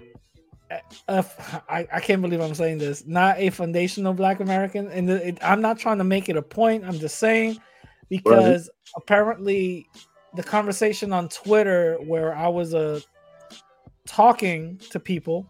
a, 1.08 1.24
I, 1.68 1.88
I 1.92 2.00
can't 2.00 2.22
believe 2.22 2.40
I'm 2.40 2.54
saying 2.54 2.78
this. 2.78 3.06
Not 3.06 3.38
a 3.38 3.50
foundational 3.50 4.12
Black 4.14 4.40
American, 4.40 4.88
and 4.88 5.10
it, 5.10 5.38
I'm 5.42 5.60
not 5.60 5.78
trying 5.78 5.98
to 5.98 6.04
make 6.04 6.28
it 6.28 6.36
a 6.36 6.42
point. 6.42 6.84
I'm 6.84 6.98
just 6.98 7.18
saying 7.18 7.58
because 8.08 8.70
apparently 8.96 9.86
the 10.34 10.42
conversation 10.42 11.12
on 11.12 11.28
Twitter 11.28 11.96
where 12.04 12.34
I 12.34 12.48
was 12.48 12.74
uh 12.74 13.00
talking 14.06 14.78
to 14.90 15.00
people 15.00 15.46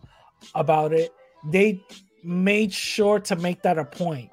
about 0.55 0.93
it, 0.93 1.12
they 1.51 1.82
made 2.23 2.73
sure 2.73 3.21
to 3.21 3.37
make 3.37 3.62
that 3.62 3.79
a 3.79 3.85
point. 3.85 4.31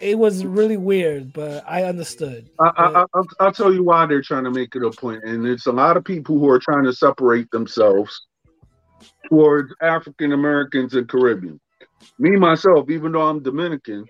It 0.00 0.18
was 0.18 0.44
really 0.44 0.76
weird, 0.76 1.32
but 1.32 1.64
I 1.66 1.84
understood. 1.84 2.50
I, 2.58 2.72
I, 2.76 2.84
I, 2.84 3.04
I'll, 3.14 3.26
I'll 3.38 3.52
tell 3.52 3.72
you 3.72 3.84
why 3.84 4.04
they're 4.06 4.22
trying 4.22 4.44
to 4.44 4.50
make 4.50 4.74
it 4.74 4.82
a 4.82 4.90
point, 4.90 5.22
and 5.22 5.46
it's 5.46 5.66
a 5.66 5.72
lot 5.72 5.96
of 5.96 6.04
people 6.04 6.38
who 6.38 6.48
are 6.48 6.58
trying 6.58 6.84
to 6.84 6.92
separate 6.92 7.50
themselves 7.52 8.26
towards 9.28 9.72
African 9.80 10.32
Americans 10.32 10.94
and 10.94 11.08
Caribbean. 11.08 11.60
Me 12.18 12.30
myself, 12.32 12.90
even 12.90 13.12
though 13.12 13.22
I'm 13.22 13.42
Dominican, 13.42 14.04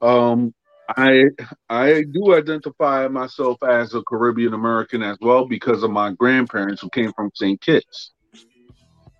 um, 0.00 0.54
I 0.96 1.24
I 1.68 2.04
do 2.10 2.34
identify 2.34 3.08
myself 3.08 3.62
as 3.62 3.94
a 3.94 4.02
Caribbean 4.02 4.54
American 4.54 5.02
as 5.02 5.16
well 5.20 5.46
because 5.46 5.82
of 5.82 5.90
my 5.90 6.12
grandparents 6.12 6.82
who 6.82 6.90
came 6.90 7.12
from 7.14 7.30
St. 7.34 7.60
Kitts. 7.60 8.12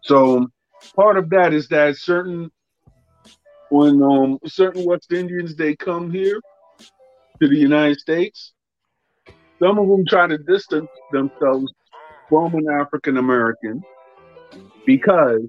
So 0.03 0.47
part 0.97 1.17
of 1.19 1.31
that 1.31 1.53
is 1.53 1.69
that 1.69 1.97
certain 1.97 2.51
when 3.69 4.03
um 4.03 4.39
certain 4.47 4.85
West 4.85 5.13
Indians 5.13 5.57
they 5.57 5.75
come 5.77 6.11
here 6.11 6.41
to 7.41 7.49
the 7.49 7.57
United 7.57 7.99
States, 7.99 8.53
some 9.63 9.79
of 9.79 9.89
them 9.89 10.05
try 10.09 10.27
to 10.27 10.39
distance 10.39 10.91
themselves 11.11 11.73
from 12.29 12.55
an 12.55 12.67
African 12.81 13.17
American 13.17 13.85
because 14.87 15.43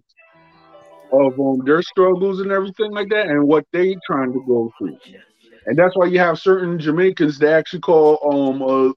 of 1.12 1.40
um, 1.40 1.62
their 1.66 1.82
struggles 1.82 2.40
and 2.40 2.52
everything 2.52 2.92
like 2.92 3.10
that 3.10 3.28
and 3.28 3.48
what 3.48 3.66
they 3.72 3.96
trying 4.06 4.34
to 4.34 4.40
go 4.48 4.72
through. 4.78 4.98
And 5.66 5.78
that's 5.78 5.96
why 5.96 6.06
you 6.08 6.20
have 6.20 6.40
certain 6.40 6.80
Jamaicans 6.80 7.40
that 7.40 7.54
actually 7.54 7.82
call 7.82 8.20
um 8.32 8.62
a, 8.62 8.94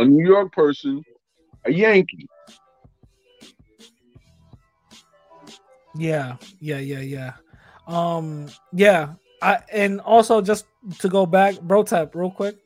a 0.00 0.04
New 0.04 0.26
York 0.26 0.52
person 0.52 1.04
a 1.66 1.72
Yankee. 1.72 2.28
Yeah, 5.94 6.36
yeah, 6.60 6.78
yeah, 6.78 7.00
yeah. 7.00 7.32
Um, 7.86 8.48
yeah. 8.72 9.14
I 9.40 9.58
and 9.72 10.00
also 10.00 10.40
just 10.40 10.66
to 11.00 11.08
go 11.08 11.26
back, 11.26 11.60
Brotep 11.60 12.14
real 12.14 12.30
quick. 12.30 12.56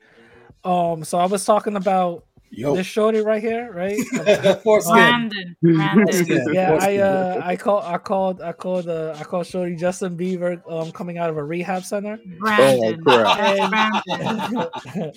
Um, 0.64 1.04
so 1.04 1.18
I 1.18 1.26
was 1.26 1.44
talking 1.44 1.76
about 1.76 2.24
Yo. 2.50 2.74
this 2.74 2.86
shorty 2.86 3.20
right 3.20 3.42
here, 3.42 3.72
right? 3.72 3.98
Foreskin. 4.62 4.92
Brandon. 4.92 5.56
Brandon. 5.62 6.06
Foreskin. 6.06 6.46
yeah, 6.52 6.72
I 6.72 6.78
Foreskin. 6.78 7.00
uh 7.00 7.42
I 7.44 7.56
called 7.56 7.84
I 7.84 7.98
called 7.98 8.42
I 8.42 8.52
called 8.52 8.88
uh 8.88 9.16
I 9.18 9.24
called 9.24 9.46
Shorty 9.46 9.76
Justin 9.76 10.16
Bieber 10.16 10.60
um 10.70 10.92
coming 10.92 11.18
out 11.18 11.30
of 11.30 11.36
a 11.38 11.44
rehab 11.44 11.84
center. 11.84 12.20
Brandon. 12.38 13.00
crap. 13.02 13.38
That's 13.38 13.68
Brandon. 13.70 14.66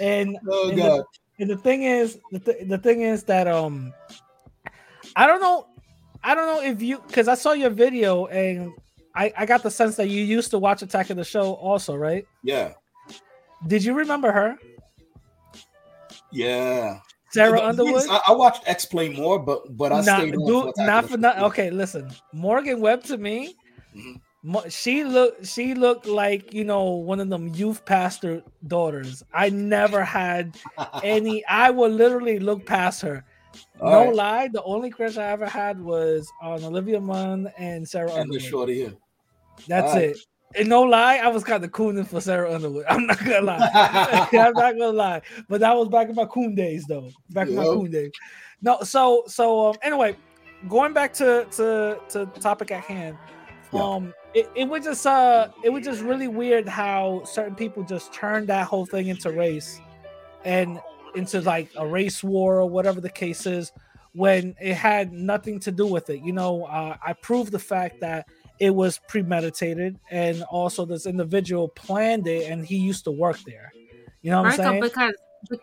and 0.00 0.36
Oh, 0.48 0.68
and, 0.68 0.78
God. 0.78 1.00
The, 1.00 1.04
and 1.40 1.50
the 1.50 1.56
thing 1.56 1.82
is 1.82 2.18
the, 2.30 2.38
th- 2.38 2.68
the 2.68 2.78
thing 2.78 3.02
is 3.02 3.24
that 3.24 3.46
um 3.46 3.92
I 5.16 5.26
don't 5.26 5.40
know 5.40 5.66
I 6.24 6.34
don't 6.34 6.46
know 6.46 6.62
if 6.62 6.80
you 6.82 6.98
because 7.06 7.28
I 7.28 7.34
saw 7.34 7.52
your 7.52 7.70
video 7.70 8.26
and 8.26 8.72
I 9.14 9.32
I 9.36 9.46
got 9.46 9.62
the 9.62 9.70
sense 9.70 9.96
that 9.96 10.08
you 10.08 10.24
used 10.24 10.50
to 10.52 10.58
watch 10.58 10.82
Attack 10.82 11.10
of 11.10 11.16
the 11.18 11.24
Show 11.24 11.52
also, 11.54 11.94
right? 11.94 12.26
Yeah. 12.42 12.72
Did 13.66 13.84
you 13.84 13.94
remember 13.94 14.32
her? 14.32 14.56
Yeah. 16.32 16.98
Sarah 17.30 17.60
The- 17.60 17.72
the 17.72 17.84
thing 17.84 17.94
is, 17.94 18.02
Underwood? 18.04 18.22
I, 18.26 18.32
I 18.32 18.36
watched 18.36 18.62
X 18.66 18.84
Play 18.86 19.08
more, 19.10 19.38
but 19.38 19.76
but 19.76 19.92
I 19.92 19.96
not, 20.00 20.04
stayed 20.20 20.36
on 20.36 20.46
do- 20.46 20.72
not 20.78 21.08
for 21.08 21.16
not 21.16 21.38
okay 21.40 21.70
listen 21.70 22.10
morgan 22.32 22.80
webb 22.80 23.02
to 23.04 23.18
me 23.18 23.54
Mhm. 23.96 24.20
She 24.70 25.04
looked 25.04 25.46
she 25.46 25.74
looked 25.74 26.06
like 26.06 26.52
you 26.52 26.64
know 26.64 26.84
one 26.90 27.18
of 27.18 27.28
them 27.30 27.48
youth 27.54 27.84
pastor 27.86 28.42
daughters 28.66 29.22
i 29.32 29.48
never 29.48 30.04
had 30.04 30.56
any 31.02 31.44
i 31.46 31.70
would 31.70 31.92
literally 31.92 32.38
look 32.38 32.66
past 32.66 33.00
her 33.00 33.24
All 33.80 33.90
no 33.90 34.04
right. 34.06 34.14
lie, 34.14 34.48
the 34.48 34.62
only 34.62 34.90
crush 34.90 35.16
I 35.16 35.26
ever 35.30 35.46
had 35.46 35.80
was 35.80 36.30
on 36.42 36.64
Olivia 36.64 37.00
Munn 37.00 37.50
and 37.58 37.88
Sarah 37.88 38.10
And 38.10 38.16
the 38.16 38.20
Underwood. 38.20 38.42
shorty 38.42 38.74
here. 38.74 38.94
That's 39.68 39.88
All 39.92 40.00
right. 40.00 40.10
it. 40.10 40.18
And 40.56 40.68
no 40.68 40.82
lie, 40.82 41.16
I 41.16 41.28
was 41.28 41.42
kind 41.42 41.64
of 41.64 41.72
cooning 41.72 42.06
for 42.06 42.20
Sarah 42.20 42.52
Underwood. 42.54 42.84
I'm 42.88 43.06
not 43.06 43.18
gonna 43.24 43.40
lie. 43.40 44.28
I'm 44.32 44.54
not 44.54 44.78
gonna 44.78 44.88
lie. 44.88 45.22
But 45.48 45.60
that 45.60 45.76
was 45.76 45.88
back 45.88 46.08
in 46.08 46.14
my 46.14 46.26
coon 46.26 46.54
days, 46.54 46.84
though. 46.88 47.10
Back 47.30 47.48
in 47.48 47.56
my 47.56 47.64
coon 47.64 47.90
days. 47.90 48.12
No, 48.62 48.80
so 48.82 49.24
so 49.26 49.70
um 49.70 49.76
anyway, 49.82 50.16
going 50.68 50.92
back 50.92 51.12
to 51.14 51.46
to 51.52 51.98
to 52.10 52.26
topic 52.40 52.70
at 52.70 52.84
hand. 52.84 53.16
Um 53.72 54.14
it, 54.34 54.48
it 54.54 54.68
was 54.68 54.84
just 54.84 55.06
uh 55.06 55.48
it 55.64 55.70
was 55.70 55.84
just 55.84 56.02
really 56.02 56.28
weird 56.28 56.68
how 56.68 57.22
certain 57.24 57.56
people 57.56 57.82
just 57.82 58.12
turned 58.14 58.46
that 58.48 58.66
whole 58.66 58.86
thing 58.86 59.08
into 59.08 59.30
race 59.32 59.80
and 60.44 60.80
into 61.14 61.40
like 61.40 61.70
a 61.76 61.86
race 61.86 62.22
war 62.22 62.60
or 62.60 62.68
whatever 62.68 63.00
the 63.00 63.10
case 63.10 63.46
is 63.46 63.72
when 64.12 64.54
it 64.60 64.74
had 64.74 65.12
nothing 65.12 65.60
to 65.60 65.72
do 65.72 65.86
with 65.86 66.08
it. 66.10 66.20
You 66.20 66.32
know, 66.32 66.64
uh, 66.64 66.96
I 67.04 67.14
proved 67.14 67.52
the 67.52 67.58
fact 67.58 68.00
that 68.00 68.26
it 68.60 68.70
was 68.70 69.00
premeditated 69.08 69.98
and 70.10 70.42
also 70.44 70.84
this 70.84 71.06
individual 71.06 71.68
planned 71.68 72.26
it 72.26 72.50
and 72.50 72.64
he 72.64 72.76
used 72.76 73.04
to 73.04 73.10
work 73.10 73.38
there. 73.44 73.72
You 74.22 74.30
know 74.30 74.42
what 74.42 74.52
I'm 74.52 74.56
saying? 74.56 74.80
because 74.80 75.14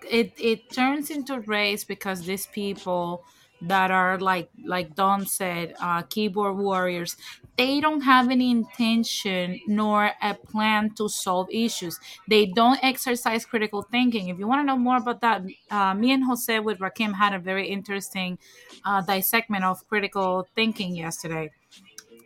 it 0.09 0.33
it 0.37 0.69
turns 0.69 1.09
into 1.09 1.39
race 1.41 1.83
because 1.83 2.25
these 2.25 2.45
people 2.47 3.23
that 3.61 3.91
are 3.91 4.17
like 4.19 4.49
like 4.65 4.95
Don 4.95 5.25
said, 5.25 5.75
uh, 5.79 6.01
keyboard 6.03 6.57
warriors, 6.57 7.15
they 7.57 7.79
don't 7.79 8.01
have 8.01 8.29
any 8.29 8.49
intention 8.51 9.59
nor 9.67 10.11
a 10.21 10.33
plan 10.33 10.93
to 10.95 11.07
solve 11.09 11.47
issues. 11.51 11.99
They 12.27 12.45
don't 12.47 12.79
exercise 12.83 13.45
critical 13.45 13.83
thinking. 13.83 14.29
If 14.29 14.39
you 14.39 14.47
want 14.47 14.61
to 14.61 14.65
know 14.65 14.77
more 14.77 14.97
about 14.97 15.21
that, 15.21 15.43
uh, 15.69 15.93
me 15.93 16.11
and 16.11 16.23
Jose 16.25 16.59
with 16.59 16.79
Rakim 16.79 17.13
had 17.13 17.33
a 17.33 17.39
very 17.39 17.67
interesting 17.67 18.37
uh, 18.85 19.01
dissectment 19.01 19.63
of 19.63 19.87
critical 19.87 20.47
thinking 20.55 20.95
yesterday. 20.95 21.51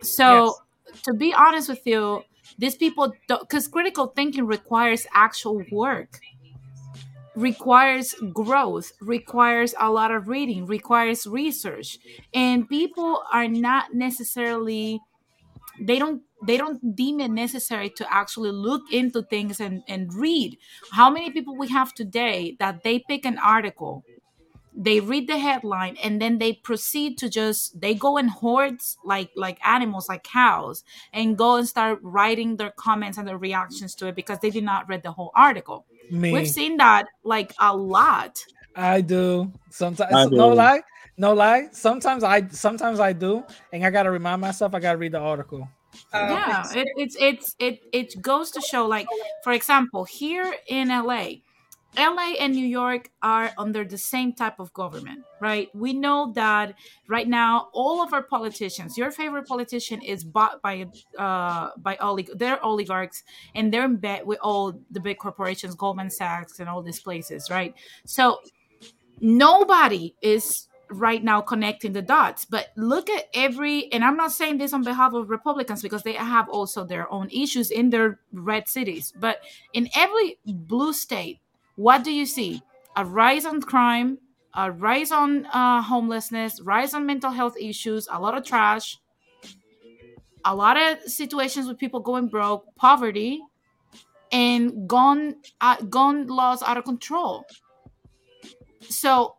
So, 0.02 0.56
to 1.04 1.14
be 1.14 1.34
honest 1.34 1.70
with 1.70 1.86
you, 1.86 2.24
these 2.58 2.76
people 2.76 3.14
don't, 3.28 3.42
because 3.42 3.68
critical 3.68 4.08
thinking 4.08 4.46
requires 4.46 5.08
actual 5.14 5.64
work 5.72 6.20
requires 7.36 8.16
growth 8.34 8.92
requires 9.02 9.74
a 9.80 9.92
lot 9.92 10.12
of 10.12 10.28
reading 10.28 10.66
requires 10.66 11.28
research. 11.28 11.98
And 12.34 12.68
people 12.70 13.24
are 13.32 13.48
not 13.48 13.94
necessarily 13.94 15.00
they 15.80 16.00
don't 16.00 16.22
they 16.46 16.58
don't 16.58 16.96
deem 16.96 17.20
it 17.20 17.32
necessary 17.32 17.90
to 17.90 18.14
actually 18.14 18.52
look 18.52 18.84
into 18.92 19.24
things 19.24 19.60
and, 19.60 19.84
and 19.88 20.14
read. 20.14 20.58
How 20.92 21.10
many 21.10 21.32
people 21.32 21.58
we 21.58 21.68
have 21.70 21.94
today 21.94 22.56
that 22.60 22.84
they 22.84 23.00
pick 23.00 23.26
an 23.26 23.38
article 23.40 24.04
they 24.78 25.00
read 25.00 25.28
the 25.28 25.38
headline 25.38 25.96
and 26.04 26.22
then 26.22 26.38
they 26.38 26.52
proceed 26.54 27.18
to 27.18 27.30
just 27.30 27.80
they 27.80 27.94
go 27.94 28.18
in 28.18 28.28
hordes 28.28 28.98
like 29.06 29.30
like 29.36 29.58
animals 29.66 30.10
like 30.10 30.24
cows 30.24 30.84
and 31.14 31.38
go 31.38 31.56
and 31.56 31.68
start 31.68 32.00
writing 32.02 32.58
their 32.58 32.72
comments 32.72 33.18
and 33.18 33.28
their 33.28 33.38
reactions 33.38 33.96
to 33.96 34.08
it 34.08 34.16
because 34.16 34.40
they 34.40 34.50
did 34.50 34.64
not 34.66 34.88
read 34.90 35.02
the 35.04 35.14
whole 35.14 35.32
article 35.36 35.86
Me. 36.12 36.32
we've 36.34 36.50
seen 36.50 36.78
that 36.78 37.06
like 37.24 37.54
a 37.60 37.76
lot 37.76 38.44
I 38.76 39.02
do. 39.02 39.52
Sometimes 39.70 40.14
I 40.14 40.26
no 40.26 40.50
lie. 40.50 40.82
No 41.18 41.34
lie. 41.34 41.68
Sometimes 41.72 42.24
I 42.24 42.48
sometimes 42.50 43.00
I 43.00 43.14
do, 43.14 43.44
and 43.72 43.86
I 43.86 43.90
gotta 43.90 44.12
remind 44.12 44.42
myself 44.42 44.76
I 44.76 44.80
gotta 44.80 44.98
read 44.98 45.14
the 45.14 45.20
article. 45.20 45.68
yeah 46.14 46.64
oh, 46.66 46.80
it, 46.80 46.88
it's 46.98 47.16
it's 47.20 47.56
it 47.58 47.80
it 47.94 48.22
goes 48.22 48.52
to 48.52 48.60
show 48.60 48.86
like 48.86 49.08
for 49.46 49.54
example 49.54 50.04
here 50.04 50.54
in 50.68 50.90
la 50.90 51.24
la 51.98 52.34
and 52.40 52.54
new 52.54 52.66
york 52.66 53.10
are 53.22 53.52
under 53.58 53.84
the 53.84 53.98
same 53.98 54.34
type 54.34 54.60
of 54.60 54.72
government 54.74 55.24
right? 55.46 55.70
We 55.76 55.94
know 55.94 56.32
that 56.34 56.76
right 57.08 57.28
now 57.28 57.70
all 57.74 58.02
of 58.02 58.14
our 58.14 58.24
politicians 58.24 58.98
your 58.98 59.12
favorite 59.12 59.48
politician 59.48 60.02
is 60.02 60.24
bought 60.24 60.62
by 60.62 60.88
uh 61.18 61.70
by 61.78 61.96
olig- 61.98 62.38
they're 62.38 62.64
oligarchs 62.64 63.24
and 63.54 63.72
they're 63.72 63.86
in 63.86 63.98
bed 63.98 64.26
with 64.26 64.40
all 64.42 64.74
the 64.92 65.00
big 65.00 65.18
corporations 65.18 65.76
goldman 65.76 66.10
sachs 66.10 66.60
and 66.60 66.70
all 66.70 66.82
these 66.82 67.00
places 67.00 67.50
right? 67.50 67.76
So 68.06 68.40
nobody 69.20 70.16
is 70.22 70.68
right 70.92 71.24
now 71.24 71.42
connecting 71.42 71.94
the 71.94 72.02
dots 72.02 72.46
but 72.46 72.68
look 72.78 73.10
at 73.10 73.26
every 73.34 73.92
and 73.92 74.04
i'm 74.04 74.16
not 74.16 74.32
saying 74.32 74.60
this 74.60 74.72
on 74.72 74.84
behalf 74.84 75.14
of 75.16 75.32
republicans 75.32 75.82
because 75.82 76.04
they 76.04 76.14
have 76.14 76.48
also 76.48 76.86
their 76.86 77.12
own 77.12 77.28
issues 77.32 77.72
in 77.72 77.90
their 77.90 78.20
red 78.32 78.70
cities 78.70 79.12
but 79.20 79.40
in 79.74 79.90
every 79.96 80.38
blue 80.46 80.94
state 80.94 81.40
what 81.76 82.04
do 82.04 82.12
you 82.12 82.26
see? 82.26 82.62
A 82.96 83.06
rise 83.06 83.46
on 83.46 83.62
crime 83.62 84.20
a 84.58 84.72
rise 84.72 85.12
on 85.12 85.46
uh, 85.48 85.82
homelessness 85.82 86.62
rise 86.62 86.94
on 86.94 87.06
mental 87.06 87.30
health 87.30 87.58
issues 87.60 88.08
a 88.10 88.18
lot 88.18 88.38
of 88.38 88.46
trash 88.46 88.98
a 90.46 90.56
lot 90.56 90.78
of 90.78 91.02
situations 91.12 91.68
with 91.68 91.78
people 91.78 92.00
going 92.00 92.28
broke 92.28 92.64
poverty 92.76 93.42
and 94.32 94.88
gun 94.88 95.36
uh, 95.60 95.78
gun 95.90 96.28
laws 96.28 96.62
out 96.64 96.78
of 96.78 96.84
control. 96.84 97.46
So 98.82 99.36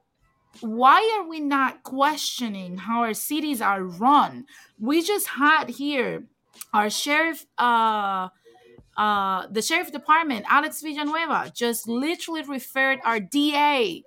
why 0.60 1.18
are 1.18 1.28
we 1.28 1.38
not 1.40 1.82
questioning 1.82 2.78
how 2.78 3.00
our 3.00 3.14
cities 3.14 3.60
are 3.60 3.82
run? 3.82 4.46
We 4.80 5.02
just 5.02 5.28
had 5.28 5.68
here 5.68 6.24
our 6.72 6.90
sheriff 6.90 7.46
uh 7.58 8.28
uh 8.96 9.46
the 9.50 9.62
sheriff 9.62 9.92
department 9.92 10.44
alex 10.48 10.80
villanueva 10.82 11.52
just 11.54 11.88
literally 11.88 12.42
referred 12.42 12.98
our 13.04 13.20
da 13.20 14.02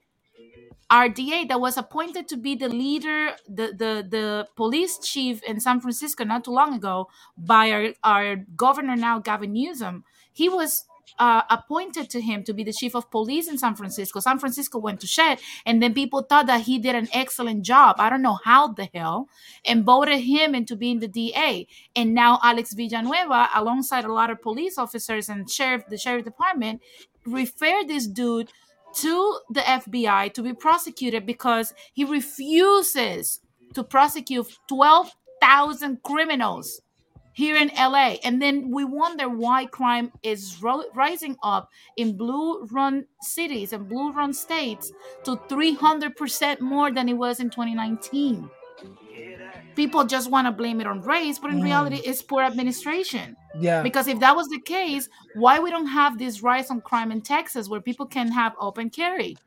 our 0.90 1.08
da 1.10 1.46
that 1.46 1.62
was 1.62 1.78
appointed 1.78 2.28
to 2.28 2.38
be 2.38 2.56
the 2.56 2.70
leader 2.70 3.36
the 3.48 3.68
the, 3.78 4.06
the 4.10 4.48
police 4.56 4.98
chief 5.00 5.44
in 5.44 5.60
san 5.60 5.80
francisco 5.80 6.24
not 6.24 6.44
too 6.44 6.52
long 6.52 6.74
ago 6.74 7.08
by 7.38 7.72
our, 7.72 7.94
our 8.04 8.36
governor 8.56 8.96
now 8.96 9.20
gavin 9.20 9.54
newsom. 9.54 10.04
He 10.34 10.50
was 10.50 10.86
uh, 11.18 11.42
appointed 11.50 12.10
to 12.12 12.22
him 12.22 12.44
to 12.44 12.54
be 12.54 12.64
the 12.64 12.74
chief 12.74 12.96
of 12.96 13.10
police 13.10 13.48
in 13.48 13.58
San 13.58 13.76
Francisco. 13.76 14.20
San 14.20 14.40
Francisco 14.40 14.80
went 14.80 15.00
to 15.02 15.08
shit, 15.08 15.42
and 15.66 15.82
then 15.82 15.94
people 15.94 16.22
thought 16.22 16.48
that 16.48 16.62
he 16.62 16.80
did 16.80 16.96
an 16.96 17.08
excellent 17.14 17.64
job. 17.64 17.96
I 18.00 18.10
don't 18.10 18.22
know 18.22 18.40
how 18.44 18.68
the 18.68 18.90
hell, 18.94 19.30
and 19.66 19.84
voted 19.84 20.22
him 20.22 20.56
into 20.56 20.76
being 20.76 21.00
the 21.00 21.08
DA. 21.08 21.68
And 21.96 22.14
now 22.14 22.40
Alex 22.44 22.74
Villanueva, 22.74 23.50
alongside 23.56 24.06
a 24.06 24.14
lot 24.14 24.30
of 24.30 24.42
police 24.42 24.78
officers 24.78 25.30
and 25.30 25.50
sheriff, 25.50 25.84
the 25.90 25.98
sheriff 25.98 26.26
department, 26.26 26.82
referred 27.26 27.88
this 27.88 28.08
dude 28.08 28.52
to 28.96 29.40
the 29.50 29.62
FBI 29.62 30.34
to 30.34 30.42
be 30.42 30.54
prosecuted 30.54 31.26
because 31.26 31.74
he 31.94 32.04
refuses 32.04 33.40
to 33.74 33.84
prosecute 33.84 34.48
twelve 34.68 35.12
thousand 35.42 36.04
criminals 36.04 36.82
here 37.40 37.56
in 37.56 37.70
LA. 37.78 38.18
And 38.26 38.42
then 38.42 38.70
we 38.70 38.84
wonder 38.84 39.30
why 39.30 39.66
crime 39.66 40.12
is 40.24 40.62
ro- 40.62 40.90
rising 40.94 41.38
up 41.42 41.72
in 41.96 42.18
blue 42.18 42.66
run 42.66 43.06
cities 43.22 43.72
and 43.72 43.88
blue 43.88 44.12
run 44.12 44.34
states 44.34 44.92
to 45.24 45.38
300% 45.48 46.60
more 46.60 46.92
than 46.92 47.08
it 47.08 47.14
was 47.14 47.40
in 47.40 47.50
2019. 47.50 48.50
People 49.76 50.04
just 50.04 50.30
want 50.30 50.48
to 50.48 50.52
blame 50.52 50.82
it 50.82 50.88
on 50.88 51.02
race, 51.02 51.40
but 51.40 51.52
in 51.52 51.60
Mm. 51.60 51.64
reality, 51.64 52.02
it's 52.06 52.22
poor 52.22 52.44
administration. 52.44 53.38
Yeah. 53.58 53.82
Because 53.84 54.08
if 54.10 54.20
that 54.20 54.36
was 54.36 54.48
the 54.50 54.60
case, 54.60 55.08
why 55.36 55.60
we 55.60 55.70
don't 55.72 55.88
have 55.88 56.18
this 56.18 56.44
rise 56.44 56.70
on 56.70 56.82
crime 56.82 57.12
in 57.12 57.22
Texas 57.22 57.70
where 57.70 57.80
people 57.80 58.06
can 58.06 58.30
have 58.32 58.54
open 58.60 58.90
carry? 58.90 59.38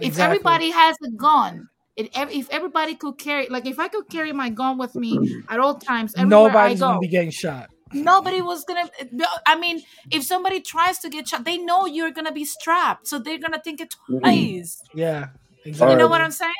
If 0.00 0.18
everybody 0.20 0.70
has 0.70 0.96
a 1.04 1.10
gun, 1.10 1.68
it, 1.96 2.10
if 2.14 2.50
everybody 2.50 2.94
could 2.94 3.18
carry, 3.18 3.48
like 3.48 3.66
if 3.66 3.78
I 3.78 3.88
could 3.88 4.08
carry 4.08 4.32
my 4.32 4.50
gun 4.50 4.78
with 4.78 4.94
me 4.96 5.18
at 5.48 5.60
all 5.60 5.76
times, 5.76 6.14
Nobody's 6.16 6.80
go, 6.80 6.88
gonna 6.88 7.00
be 7.00 7.08
getting 7.08 7.30
shot. 7.30 7.70
nobody 7.92 8.42
was 8.42 8.64
gonna 8.64 8.88
i 9.46 9.56
mean 9.56 9.80
if 10.10 10.24
somebody 10.24 10.60
tries 10.60 10.98
to 10.98 11.08
get 11.08 11.28
shot 11.28 11.44
they 11.44 11.58
know 11.58 11.86
you're 11.86 12.10
gonna 12.10 12.32
be 12.32 12.44
strapped 12.44 13.06
so 13.06 13.18
they're 13.20 13.38
gonna 13.38 13.60
think 13.62 13.80
it 13.80 13.94
twice 14.20 14.82
Yeah. 14.94 15.26
you 15.64 15.72
know 15.96 16.08
what 16.08 16.20
i'm 16.20 16.32
saying 16.32 16.52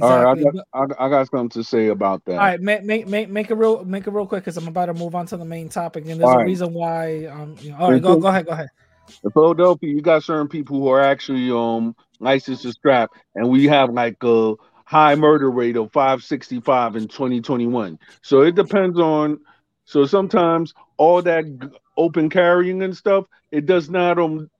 All 0.00 0.10
right, 0.10 0.30
I 0.30 0.34
Exactly. 0.34 0.60
got, 0.72 0.90
I, 1.00 1.06
I 1.06 1.08
got 1.08 1.28
something 1.30 1.48
to 1.50 1.64
say 1.64 1.88
about 1.88 2.24
that. 2.26 2.32
All 2.38 2.44
right, 2.44 2.60
make 2.60 2.84
make 2.84 3.08
make 3.08 3.28
make 3.28 3.50
it 3.50 3.54
real 3.54 3.84
make 3.84 4.06
it 4.06 4.10
real 4.12 4.26
quick 4.26 4.44
because 4.44 4.56
I'm 4.56 4.68
about 4.68 4.86
to 4.86 4.94
move 4.94 5.14
on 5.14 5.26
to 5.26 5.36
the 5.36 5.44
main 5.44 5.68
topic, 5.68 6.04
and 6.06 6.20
there's 6.20 6.30
All 6.30 6.36
a 6.36 6.38
right. 6.38 6.46
reason 6.46 6.74
why. 6.74 7.24
Um, 7.24 7.56
you 7.60 7.70
know, 7.70 7.78
all 7.78 7.90
right, 7.90 8.02
go 8.02 8.16
go 8.16 8.28
ahead, 8.28 8.46
go 8.46 8.52
ahead. 8.52 8.68
In 9.24 9.30
Philadelphia, 9.30 9.88
you 9.88 10.02
got 10.02 10.22
certain 10.22 10.46
people 10.46 10.78
who 10.78 10.88
are 10.88 11.00
actually 11.00 11.50
um 11.50 11.96
licensed 12.20 12.62
to 12.62 12.72
strap, 12.72 13.10
and 13.34 13.48
we 13.48 13.66
have 13.66 13.90
like 13.90 14.16
a 14.22 14.54
high 14.84 15.14
murder 15.14 15.50
rate 15.50 15.76
of 15.76 15.92
565 15.92 16.96
in 16.96 17.08
2021. 17.08 17.98
So 18.22 18.42
it 18.42 18.54
depends 18.54 18.98
on. 18.98 19.38
So 19.84 20.04
sometimes 20.04 20.74
all 20.98 21.22
that 21.22 21.44
g- 21.44 21.68
open 21.96 22.28
carrying 22.28 22.82
and 22.82 22.96
stuff, 22.96 23.24
it 23.50 23.66
does 23.66 23.88
not 23.88 24.18
um 24.18 24.50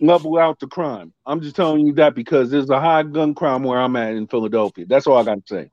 level 0.00 0.38
out 0.38 0.58
the 0.58 0.66
crime. 0.66 1.12
I'm 1.26 1.40
just 1.40 1.56
telling 1.56 1.86
you 1.86 1.92
that 1.94 2.14
because 2.14 2.50
there's 2.50 2.70
a 2.70 2.80
high 2.80 3.02
gun 3.02 3.34
crime 3.34 3.62
where 3.62 3.78
I'm 3.78 3.96
at 3.96 4.14
in 4.14 4.26
Philadelphia. 4.26 4.86
That's 4.86 5.06
all 5.06 5.16
I 5.18 5.24
got 5.24 5.46
to 5.46 5.54
say. 5.54 5.70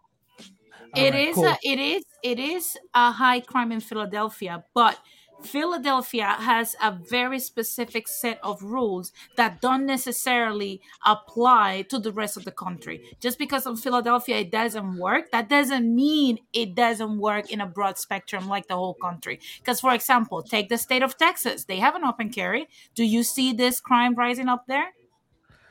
It 0.95 1.15
is 1.15 1.37
a, 1.37 1.55
it 1.63 1.79
is 1.79 2.03
it 2.23 2.39
is 2.39 2.77
a 2.93 3.11
high 3.11 3.39
crime 3.39 3.71
in 3.71 3.79
Philadelphia, 3.79 4.63
but 4.73 4.97
Philadelphia 5.41 6.25
has 6.25 6.75
a 6.81 6.91
very 6.91 7.39
specific 7.39 8.07
set 8.07 8.39
of 8.43 8.61
rules 8.61 9.11
that 9.35 9.61
don't 9.61 9.85
necessarily 9.85 10.81
apply 11.05 11.83
to 11.89 11.99
the 11.99 12.11
rest 12.11 12.37
of 12.37 12.45
the 12.45 12.51
country. 12.51 13.01
Just 13.19 13.37
because 13.39 13.65
in 13.65 13.75
Philadelphia 13.77 14.37
it 14.37 14.51
doesn't 14.51 14.97
work, 14.97 15.31
that 15.31 15.49
doesn't 15.49 15.93
mean 15.95 16.39
it 16.53 16.75
doesn't 16.75 17.17
work 17.19 17.51
in 17.51 17.61
a 17.61 17.65
broad 17.65 17.97
spectrum 17.97 18.47
like 18.47 18.67
the 18.67 18.75
whole 18.75 18.93
country. 18.95 19.39
Because, 19.59 19.79
for 19.79 19.93
example, 19.93 20.43
take 20.43 20.69
the 20.69 20.77
state 20.77 21.03
of 21.03 21.17
Texas, 21.17 21.63
they 21.65 21.77
have 21.77 21.95
an 21.95 22.03
open 22.03 22.29
carry. 22.29 22.67
Do 22.95 23.03
you 23.03 23.23
see 23.23 23.53
this 23.53 23.79
crime 23.79 24.15
rising 24.15 24.49
up 24.49 24.65
there? 24.67 24.89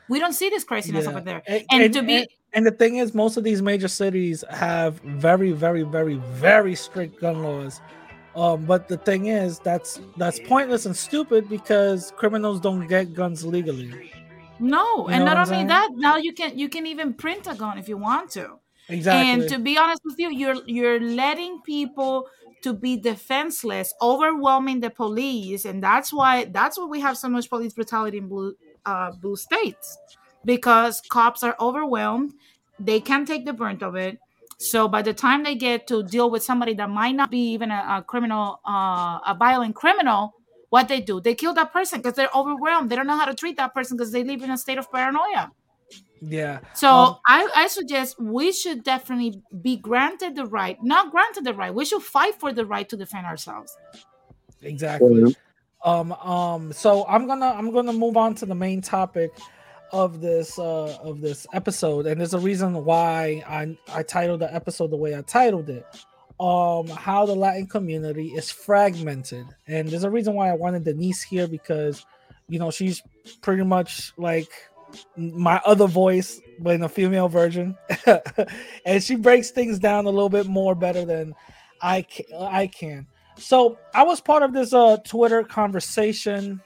We 0.09 0.19
don't 0.19 0.33
see 0.33 0.49
this 0.49 0.63
craziness 0.63 1.05
Yeah. 1.05 1.11
over 1.11 1.21
there. 1.21 1.43
And, 1.45 1.65
And, 1.71 1.83
and- 1.83 1.93
to 1.93 2.01
be 2.01 2.15
and- 2.17 2.27
and 2.53 2.65
the 2.65 2.71
thing 2.71 2.95
is, 2.97 3.13
most 3.13 3.37
of 3.37 3.43
these 3.43 3.61
major 3.61 3.87
cities 3.87 4.43
have 4.49 4.95
very, 5.01 5.51
very, 5.51 5.83
very, 5.83 6.15
very 6.15 6.73
strict 6.73 7.21
gun 7.21 7.43
laws. 7.43 7.79
Um, 8.39 8.65
but 8.65 8.87
the 8.87 8.97
thing 8.97 9.27
is, 9.27 9.59
that's 9.59 9.99
that's 10.17 10.39
pointless 10.39 10.85
and 10.85 10.95
stupid 10.95 11.49
because 11.49 12.11
criminals 12.17 12.59
don't 12.61 12.87
get 12.87 13.13
guns 13.13 13.45
legally. 13.45 13.93
No, 14.59 15.07
You 15.07 15.13
and 15.15 15.25
not 15.25 15.37
only 15.37 15.47
saying? 15.47 15.67
that, 15.67 15.89
now 15.95 16.17
you 16.17 16.33
can 16.33 16.57
you 16.57 16.69
can 16.69 16.85
even 16.85 17.13
print 17.13 17.47
a 17.47 17.55
gun 17.55 17.77
if 17.77 17.87
you 17.89 17.97
want 17.97 18.29
to. 18.31 18.59
Exactly. 18.87 19.31
And 19.31 19.47
to 19.49 19.59
be 19.59 19.77
honest 19.77 20.01
with 20.05 20.19
you, 20.19 20.31
you're 20.31 20.61
you're 20.67 20.99
letting 20.99 21.61
people 21.61 22.27
to 22.63 22.73
be 22.73 22.97
defenseless, 22.97 23.93
overwhelming 24.01 24.81
the 24.81 24.89
police, 24.89 25.65
and 25.65 25.81
that's 25.83 26.11
why 26.11 26.45
that's 26.45 26.77
why 26.77 26.85
we 26.85 26.99
have 27.01 27.17
so 27.17 27.29
much 27.29 27.49
police 27.49 27.73
brutality 27.73 28.17
in 28.17 28.27
blue 28.27 28.55
uh, 28.85 29.11
blue 29.11 29.35
states 29.35 29.97
because 30.45 31.01
cops 31.09 31.43
are 31.43 31.55
overwhelmed. 31.59 32.33
They 32.79 32.99
can't 33.01 33.27
take 33.27 33.45
the 33.45 33.53
brunt 33.53 33.83
of 33.83 33.95
it. 33.95 34.19
So 34.59 34.89
by 34.89 35.01
the 35.01 35.13
time 35.13 35.43
they 35.43 35.55
get 35.55 35.87
to 35.87 36.03
deal 36.03 36.29
with 36.29 36.43
somebody 36.43 36.73
that 36.75 36.89
might 36.89 37.15
not 37.15 37.31
be 37.31 37.53
even 37.53 37.71
a, 37.71 37.97
a 37.99 38.03
criminal, 38.05 38.59
uh, 38.67 39.19
a 39.25 39.35
violent 39.39 39.73
criminal, 39.73 40.35
what 40.69 40.89
they 40.89 40.99
do, 40.99 41.21
they 41.21 41.33
kill 41.33 41.53
that 41.53 41.71
person 41.71 41.99
because 41.99 42.13
they're 42.13 42.29
overwhelmed. 42.35 42.89
They 42.89 42.97
don't 42.97 43.07
know 43.07 43.17
how 43.17 43.25
to 43.25 43.33
treat 43.33 43.55
that 43.55 43.73
person 43.73 43.95
because 43.95 44.11
they 44.11 44.23
live 44.23 44.43
in 44.43 44.51
a 44.51 44.57
state 44.57 44.77
of 44.77 44.91
paranoia. 44.91 45.51
Yeah. 46.21 46.59
So 46.75 46.89
Um, 46.89 47.17
I, 47.25 47.49
I 47.55 47.67
suggest 47.67 48.19
we 48.19 48.51
should 48.51 48.83
definitely 48.83 49.41
be 49.61 49.77
granted 49.77 50.35
the 50.35 50.45
right, 50.45 50.77
not 50.83 51.11
granted 51.11 51.45
the 51.45 51.53
right. 51.53 51.73
We 51.73 51.85
should 51.85 52.03
fight 52.03 52.37
for 52.37 52.51
the 52.51 52.65
right 52.65 52.87
to 52.89 52.97
defend 52.97 53.25
ourselves. 53.25 53.75
Exactly. 54.61 55.35
Um, 55.85 56.11
um, 56.11 56.73
so 56.73 57.05
I'm 57.07 57.25
gonna 57.25 57.55
I'm 57.57 57.71
gonna 57.71 57.93
move 57.93 58.17
on 58.17 58.35
to 58.35 58.45
the 58.45 58.55
main 58.55 58.81
topic 58.81 59.31
of 59.91 60.21
this 60.21 60.57
uh 60.59 60.97
of 61.01 61.21
this 61.21 61.47
episode, 61.53 62.05
and 62.05 62.19
there's 62.19 62.33
a 62.33 62.39
reason 62.39 62.85
why 62.85 63.43
I 63.47 63.77
I 63.93 64.03
titled 64.03 64.41
the 64.41 64.53
episode 64.53 64.91
the 64.91 64.97
way 64.97 65.15
I 65.15 65.21
titled 65.21 65.69
it. 65.69 65.85
Um, 66.39 66.87
how 66.87 67.25
the 67.25 67.35
Latin 67.35 67.67
community 67.67 68.29
is 68.29 68.49
fragmented, 68.49 69.45
and 69.67 69.89
there's 69.89 70.05
a 70.05 70.09
reason 70.09 70.35
why 70.35 70.49
I 70.49 70.53
wanted 70.53 70.85
Denise 70.85 71.21
here 71.21 71.47
because 71.47 72.05
you 72.47 72.59
know 72.59 72.71
she's 72.71 73.01
pretty 73.41 73.63
much 73.63 74.13
like 74.17 74.49
my 75.17 75.61
other 75.65 75.87
voice, 75.87 76.39
but 76.59 76.75
in 76.75 76.83
a 76.83 76.89
female 76.89 77.27
version, 77.27 77.77
and 78.85 79.03
she 79.03 79.15
breaks 79.15 79.51
things 79.51 79.79
down 79.79 80.05
a 80.05 80.09
little 80.09 80.29
bit 80.29 80.47
more 80.47 80.75
better 80.75 81.05
than 81.05 81.35
I 81.81 82.03
ca- 82.03 82.47
I 82.47 82.67
can. 82.67 83.07
So 83.37 83.77
I 83.93 84.03
was 84.03 84.21
part 84.21 84.43
of 84.43 84.53
this 84.53 84.73
uh 84.73 84.97
Twitter 84.97 85.43
conversation 85.43 86.61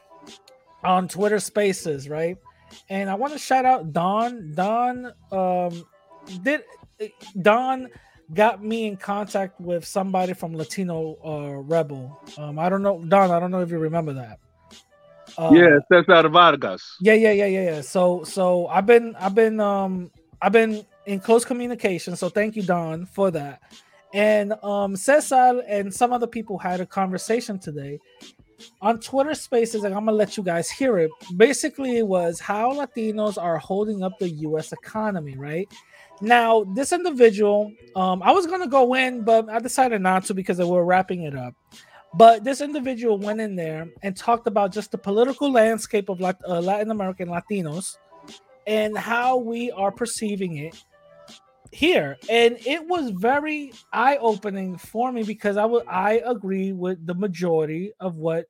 on 0.83 1.07
Twitter 1.07 1.39
Spaces, 1.39 2.09
right? 2.09 2.37
And 2.89 3.09
I 3.09 3.15
want 3.15 3.33
to 3.33 3.39
shout 3.39 3.65
out 3.65 3.93
Don. 3.93 4.53
Don 4.53 5.11
um 5.31 5.85
did 6.41 6.63
Don 7.41 7.89
got 8.33 8.63
me 8.63 8.87
in 8.87 8.97
contact 8.97 9.59
with 9.59 9.85
somebody 9.85 10.33
from 10.33 10.55
Latino 10.55 11.17
uh 11.23 11.61
Rebel. 11.61 12.19
Um 12.37 12.59
I 12.59 12.69
don't 12.69 12.81
know 12.81 13.03
Don, 13.03 13.31
I 13.31 13.39
don't 13.39 13.51
know 13.51 13.61
if 13.61 13.69
you 13.69 13.79
remember 13.79 14.13
that. 14.13 14.39
Uh, 15.37 15.51
yeah, 15.53 15.77
that's 15.89 16.07
out 16.09 16.25
of 16.25 16.31
Vargas. 16.33 16.97
yeah, 17.01 17.13
yeah, 17.13 17.31
yeah, 17.31 17.45
yeah, 17.45 17.63
yeah. 17.63 17.81
So, 17.81 18.23
so 18.23 18.67
I've 18.67 18.85
been, 18.85 19.15
I've 19.15 19.33
been, 19.33 19.59
um, 19.59 20.11
I've 20.41 20.51
been 20.51 20.85
in 21.05 21.19
close 21.19 21.43
communication. 21.43 22.15
So, 22.15 22.29
thank 22.29 22.55
you, 22.55 22.61
Don, 22.61 23.05
for 23.05 23.31
that. 23.31 23.61
And 24.13 24.53
um, 24.61 24.95
Cesar 24.95 25.63
and 25.67 25.91
some 25.91 26.13
other 26.13 26.27
people 26.27 26.59
had 26.59 26.81
a 26.81 26.85
conversation 26.85 27.57
today 27.57 27.99
on 28.81 28.99
Twitter 28.99 29.33
Spaces, 29.33 29.83
and 29.83 29.93
I'm 29.93 30.05
gonna 30.05 30.17
let 30.17 30.37
you 30.37 30.43
guys 30.43 30.69
hear 30.69 30.97
it. 30.97 31.11
Basically, 31.37 31.97
it 31.97 32.07
was 32.07 32.39
how 32.39 32.73
Latinos 32.73 33.41
are 33.41 33.57
holding 33.57 34.03
up 34.03 34.17
the 34.19 34.29
U.S. 34.29 34.71
economy, 34.71 35.35
right? 35.37 35.67
Now, 36.21 36.63
this 36.75 36.93
individual, 36.93 37.73
um, 37.95 38.21
I 38.23 38.31
was 38.31 38.47
gonna 38.47 38.67
go 38.67 38.93
in, 38.95 39.23
but 39.23 39.49
I 39.49 39.59
decided 39.59 40.01
not 40.01 40.25
to 40.25 40.33
because 40.33 40.59
we're 40.59 40.83
wrapping 40.83 41.23
it 41.23 41.35
up. 41.35 41.55
But 42.15 42.43
this 42.43 42.61
individual 42.61 43.17
went 43.17 43.41
in 43.41 43.55
there 43.55 43.89
and 44.03 44.15
talked 44.15 44.47
about 44.47 44.71
just 44.71 44.91
the 44.91 44.97
political 44.97 45.51
landscape 45.51 46.09
of 46.09 46.21
uh, 46.21 46.33
Latin 46.61 46.91
American 46.91 47.27
Latinos 47.27 47.97
and 48.67 48.97
how 48.97 49.37
we 49.37 49.71
are 49.71 49.91
perceiving 49.91 50.57
it 50.57 50.83
here. 51.73 52.17
And 52.29 52.57
it 52.65 52.87
was 52.87 53.09
very 53.09 53.73
eye 53.91 54.17
opening 54.17 54.77
for 54.77 55.11
me 55.11 55.23
because 55.23 55.57
I 55.57 55.65
would 55.65 55.87
I 55.87 56.21
agree 56.25 56.71
with 56.71 57.05
the 57.05 57.15
majority 57.15 57.91
of 57.99 58.15
what 58.15 58.45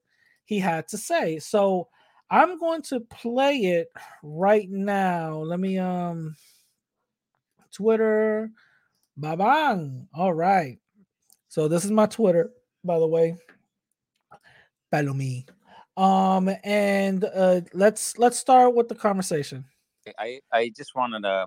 he 0.45 0.59
had 0.59 0.87
to 0.89 0.97
say. 0.97 1.39
So 1.39 1.87
I'm 2.29 2.59
going 2.59 2.81
to 2.83 2.99
play 2.99 3.57
it 3.57 3.89
right 4.21 4.69
now. 4.69 5.37
Let 5.37 5.59
me 5.59 5.79
um 5.79 6.35
Twitter. 7.71 8.51
Babang. 9.19 10.07
All 10.13 10.33
right. 10.33 10.79
So 11.47 11.67
this 11.67 11.85
is 11.85 11.91
my 11.91 12.07
Twitter, 12.07 12.51
by 12.83 12.99
the 12.99 13.07
way. 13.07 13.37
Follow 14.91 15.13
me. 15.13 15.45
Um, 15.95 16.49
and 16.63 17.23
uh 17.23 17.61
let's 17.73 18.17
let's 18.17 18.37
start 18.37 18.75
with 18.75 18.89
the 18.89 18.95
conversation. 18.95 19.65
I, 20.19 20.41
I 20.51 20.71
just 20.75 20.95
wanted 20.95 21.21
to 21.21 21.45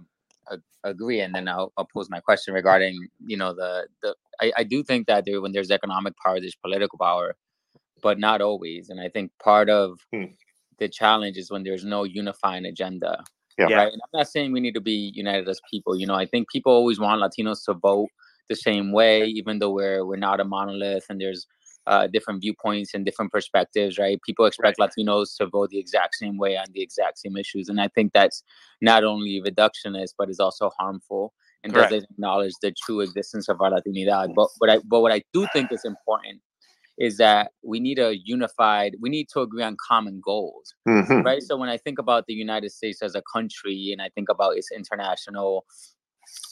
agree, 0.85 1.21
and 1.21 1.35
then 1.35 1.49
I'll, 1.49 1.73
I'll 1.77 1.89
pose 1.93 2.09
my 2.11 2.21
question 2.21 2.55
regarding, 2.55 3.09
you 3.25 3.37
know, 3.37 3.55
the 3.55 3.87
the. 4.03 4.15
I, 4.41 4.53
I 4.59 4.65
do 4.65 4.83
think 4.83 5.07
that 5.07 5.25
there, 5.27 5.41
when 5.41 5.53
there's 5.53 5.71
economic 5.71 6.15
power, 6.25 6.41
there's 6.41 6.57
political 6.57 6.99
power, 6.99 7.37
but 8.03 8.19
not 8.19 8.41
always. 8.41 8.91
And 8.91 9.01
I 9.01 9.09
think 9.09 9.33
part 9.43 9.71
of 9.71 9.99
hmm. 10.13 10.25
the 10.79 10.89
challenge 10.89 11.37
is 11.37 11.51
when 11.51 11.63
there's 11.63 11.85
no 11.85 12.05
unifying 12.05 12.67
agenda. 12.67 13.25
Yeah. 13.59 13.65
Right. 13.65 13.93
And 13.93 14.03
I'm 14.03 14.19
not 14.19 14.29
saying 14.29 14.53
we 14.53 14.61
need 14.61 14.75
to 14.75 14.83
be 14.83 15.13
united 15.15 15.49
as 15.49 15.61
people. 15.71 15.97
You 15.97 16.07
know, 16.07 16.15
I 16.15 16.27
think 16.27 16.51
people 16.51 16.73
always 16.73 17.01
want 17.01 17.23
Latinos 17.23 17.65
to 17.65 17.73
vote 17.75 18.09
the 18.49 18.57
same 18.57 18.93
way, 18.93 19.25
even 19.25 19.59
though 19.59 19.73
we're 19.73 20.05
we're 20.05 20.17
not 20.17 20.41
a 20.41 20.45
monolith 20.45 21.07
and 21.09 21.21
there's 21.21 21.47
uh, 21.87 22.07
different 22.07 22.41
viewpoints 22.41 22.95
and 22.95 23.05
different 23.05 23.33
perspectives, 23.33 23.99
right? 23.99 24.21
People 24.23 24.47
expect 24.47 24.79
Latinos 24.79 25.37
to 25.39 25.47
vote 25.47 25.71
the 25.71 25.79
exact 25.79 26.17
same 26.17 26.37
way 26.39 26.57
on 26.57 26.67
the 26.73 26.83
exact 26.83 27.19
same 27.19 27.37
issues, 27.37 27.69
and 27.69 27.81
I 27.81 27.89
think 27.89 28.13
that's 28.13 28.43
not 28.81 29.05
only 29.05 29.41
reductionist 29.41 30.15
but 30.19 30.29
is 30.31 30.41
also 30.41 30.71
harmful 30.79 31.33
and 31.63 31.73
Correct. 31.73 31.91
doesn't 31.91 32.11
acknowledge 32.11 32.53
the 32.63 32.73
true 32.85 33.01
existence 33.01 33.49
of 33.49 33.61
our 33.61 33.71
Latinidad. 33.71 34.35
But 34.35 34.49
but 34.61 34.71
I 34.71 34.79
but 34.85 35.01
what 35.01 35.13
I 35.13 35.23
do 35.33 35.47
think 35.53 35.73
is 35.73 35.85
important 35.85 36.41
is 36.99 37.19
that 37.19 37.53
we 37.63 37.79
need 37.81 37.99
a 37.99 38.17
unified. 38.25 38.97
We 39.01 39.11
need 39.11 39.29
to 39.35 39.41
agree 39.41 39.63
on 39.63 39.77
common 39.87 40.21
goals, 40.25 40.75
Mhm. 40.89 41.25
right? 41.25 41.43
So 41.43 41.57
when 41.57 41.69
I 41.69 41.77
think 41.77 41.99
about 41.99 42.27
the 42.27 42.35
United 42.35 42.71
States 42.73 43.03
as 43.03 43.15
a 43.15 43.23
country, 43.33 43.91
and 43.93 44.01
I 44.01 44.09
think 44.09 44.29
about 44.31 44.57
its 44.57 44.71
international 44.73 45.67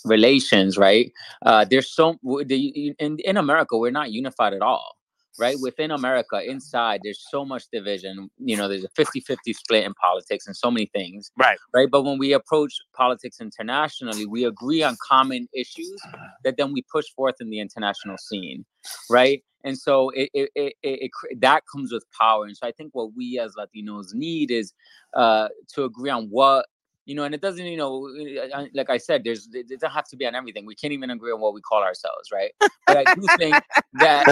relations, 0.05 0.76
right? 0.76 1.11
Uh, 1.45 1.64
there's 1.64 1.91
so 1.91 2.18
the 2.45 2.95
in 2.99 3.18
in 3.18 3.37
America 3.37 3.76
we're 3.76 3.91
not 3.91 4.11
unified 4.12 4.53
at 4.53 4.62
all, 4.62 4.97
right? 5.39 5.57
Within 5.61 5.91
America, 5.91 6.43
inside 6.43 7.01
there's 7.03 7.24
so 7.30 7.45
much 7.45 7.64
division. 7.72 8.30
You 8.39 8.57
know, 8.57 8.68
there's 8.68 8.85
a 8.85 8.89
50-50 8.89 9.37
split 9.55 9.85
in 9.85 9.95
politics 9.95 10.47
and 10.47 10.57
so 10.57 10.70
many 10.70 10.87
things, 10.87 11.30
right? 11.37 11.59
Right, 11.72 11.91
but 11.91 12.03
when 12.03 12.18
we 12.18 12.32
approach 12.32 12.74
politics 12.95 13.41
internationally, 13.41 14.26
we 14.26 14.45
agree 14.45 14.82
on 14.82 14.96
common 15.07 15.49
issues 15.54 16.00
that 16.45 16.57
then 16.57 16.72
we 16.72 16.83
push 16.91 17.07
forth 17.14 17.37
in 17.41 17.50
the 17.50 17.61
international 17.61 18.18
scene, 18.18 18.64
right? 19.11 19.42
And 19.64 19.79
so 19.79 20.11
it, 20.11 20.30
it, 20.34 20.50
it, 20.54 20.75
it, 20.83 21.11
it 21.30 21.41
that 21.41 21.63
comes 21.72 21.91
with 21.91 22.04
power. 22.18 22.45
And 22.45 22.57
so 22.57 22.67
I 22.67 22.72
think 22.72 22.91
what 22.92 23.14
we 23.17 23.38
as 23.38 23.54
Latinos 23.54 24.13
need 24.13 24.50
is 24.50 24.75
uh, 25.14 25.49
to 25.75 25.84
agree 25.84 26.11
on 26.11 26.26
what 26.26 26.67
you 27.07 27.14
know, 27.14 27.25
and 27.25 27.35
it 27.35 27.41
doesn't, 27.41 27.64
you 27.64 27.76
know, 27.76 28.09
uh, 28.09 28.57
uh, 28.57 28.67
like 28.75 28.91
I 28.91 28.97
said, 28.99 29.25
there's 29.25 29.49
it 29.53 29.68
doesn't 29.68 29.91
have 29.91 30.09
to 30.09 30.17
be 30.17 30.26
on 30.26 30.35
everything. 30.35 30.67
We 30.67 30.75
can't 30.75 30.93
even 30.93 31.11
agree 31.11 31.33
on 31.33 31.41
what 31.41 31.55
we 31.55 31.61
call 31.61 31.83
ourselves, 31.83 32.31
right? 32.33 32.53
But 32.87 32.97
I 32.97 33.07
do 33.07 33.29
think 33.39 33.59
that 34.01 34.26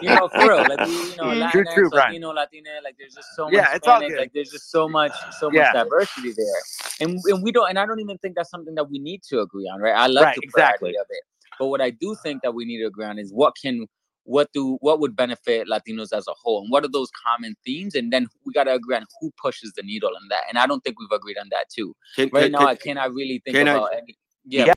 you 0.00 0.10
know, 0.10 0.28
for 0.28 0.48
real, 0.48 0.66
like 0.66 0.80
you 0.80 1.16
know, 1.16 1.26
Mm, 1.28 1.50
True, 1.50 1.64
true, 1.64 1.90
Latino, 1.92 2.30
Latina, 2.30 2.70
like 2.82 2.96
there's 2.98 3.14
just 3.14 3.34
so 3.36 3.44
much 3.50 3.52
Yeah, 3.52 3.74
it's 3.74 3.86
all 3.86 4.00
good. 4.00 4.18
like 4.18 4.32
there's 4.32 4.50
just 4.50 4.70
so 4.70 4.88
much, 4.88 5.12
so 5.30 5.50
much 5.50 5.66
diversity 5.72 6.32
there, 6.36 6.62
and 7.00 7.18
and 7.26 7.42
we 7.42 7.52
don't, 7.52 7.68
and 7.68 7.78
I 7.78 7.86
don't 7.86 8.00
even 8.00 8.18
think 8.18 8.36
that's 8.36 8.50
something 8.50 8.74
that 8.74 8.90
we 8.90 8.98
need 8.98 9.22
to 9.24 9.40
agree 9.40 9.68
on, 9.72 9.80
right? 9.80 9.94
I 9.94 10.06
love 10.06 10.24
Right, 10.26 10.36
the 10.36 10.42
exactly. 10.42 10.90
of 10.90 11.06
it, 11.10 11.22
but 11.58 11.66
what 11.66 11.80
I 11.80 11.90
do 11.90 12.16
think 12.22 12.42
that 12.42 12.54
we 12.54 12.64
need 12.64 12.78
to 12.78 12.86
agree 12.86 13.04
on 13.04 13.18
is 13.18 13.32
what 13.32 13.54
can 13.60 13.86
what 14.24 14.52
do 14.52 14.76
what 14.80 15.00
would 15.00 15.16
benefit 15.16 15.66
Latinos 15.68 16.12
as 16.12 16.26
a 16.28 16.32
whole, 16.32 16.62
and 16.62 16.70
what 16.70 16.84
are 16.84 16.90
those 16.90 17.10
common 17.26 17.56
themes, 17.64 17.94
and 17.94 18.12
then 18.12 18.28
we 18.44 18.52
got 18.52 18.64
to 18.64 18.74
agree 18.74 18.96
on 18.96 19.06
who 19.20 19.32
pushes 19.42 19.72
the 19.72 19.82
needle 19.82 20.10
in 20.10 20.28
that. 20.28 20.42
And 20.48 20.58
I 20.58 20.66
don't 20.66 20.82
think 20.84 20.98
we've 20.98 21.10
agreed 21.10 21.38
on 21.38 21.48
that 21.50 21.68
too. 21.68 21.94
Can- 22.16 22.30
right 22.32 22.42
can- 22.44 22.52
now, 22.52 22.58
can- 22.58 22.68
I 22.68 22.74
cannot 22.76 23.14
really 23.14 23.42
think 23.44 23.56
can 23.56 23.68
I- 23.68 23.72
about 23.72 23.94
any. 23.94 24.16
Yeah, 24.44 24.66
Yeah. 24.66 24.74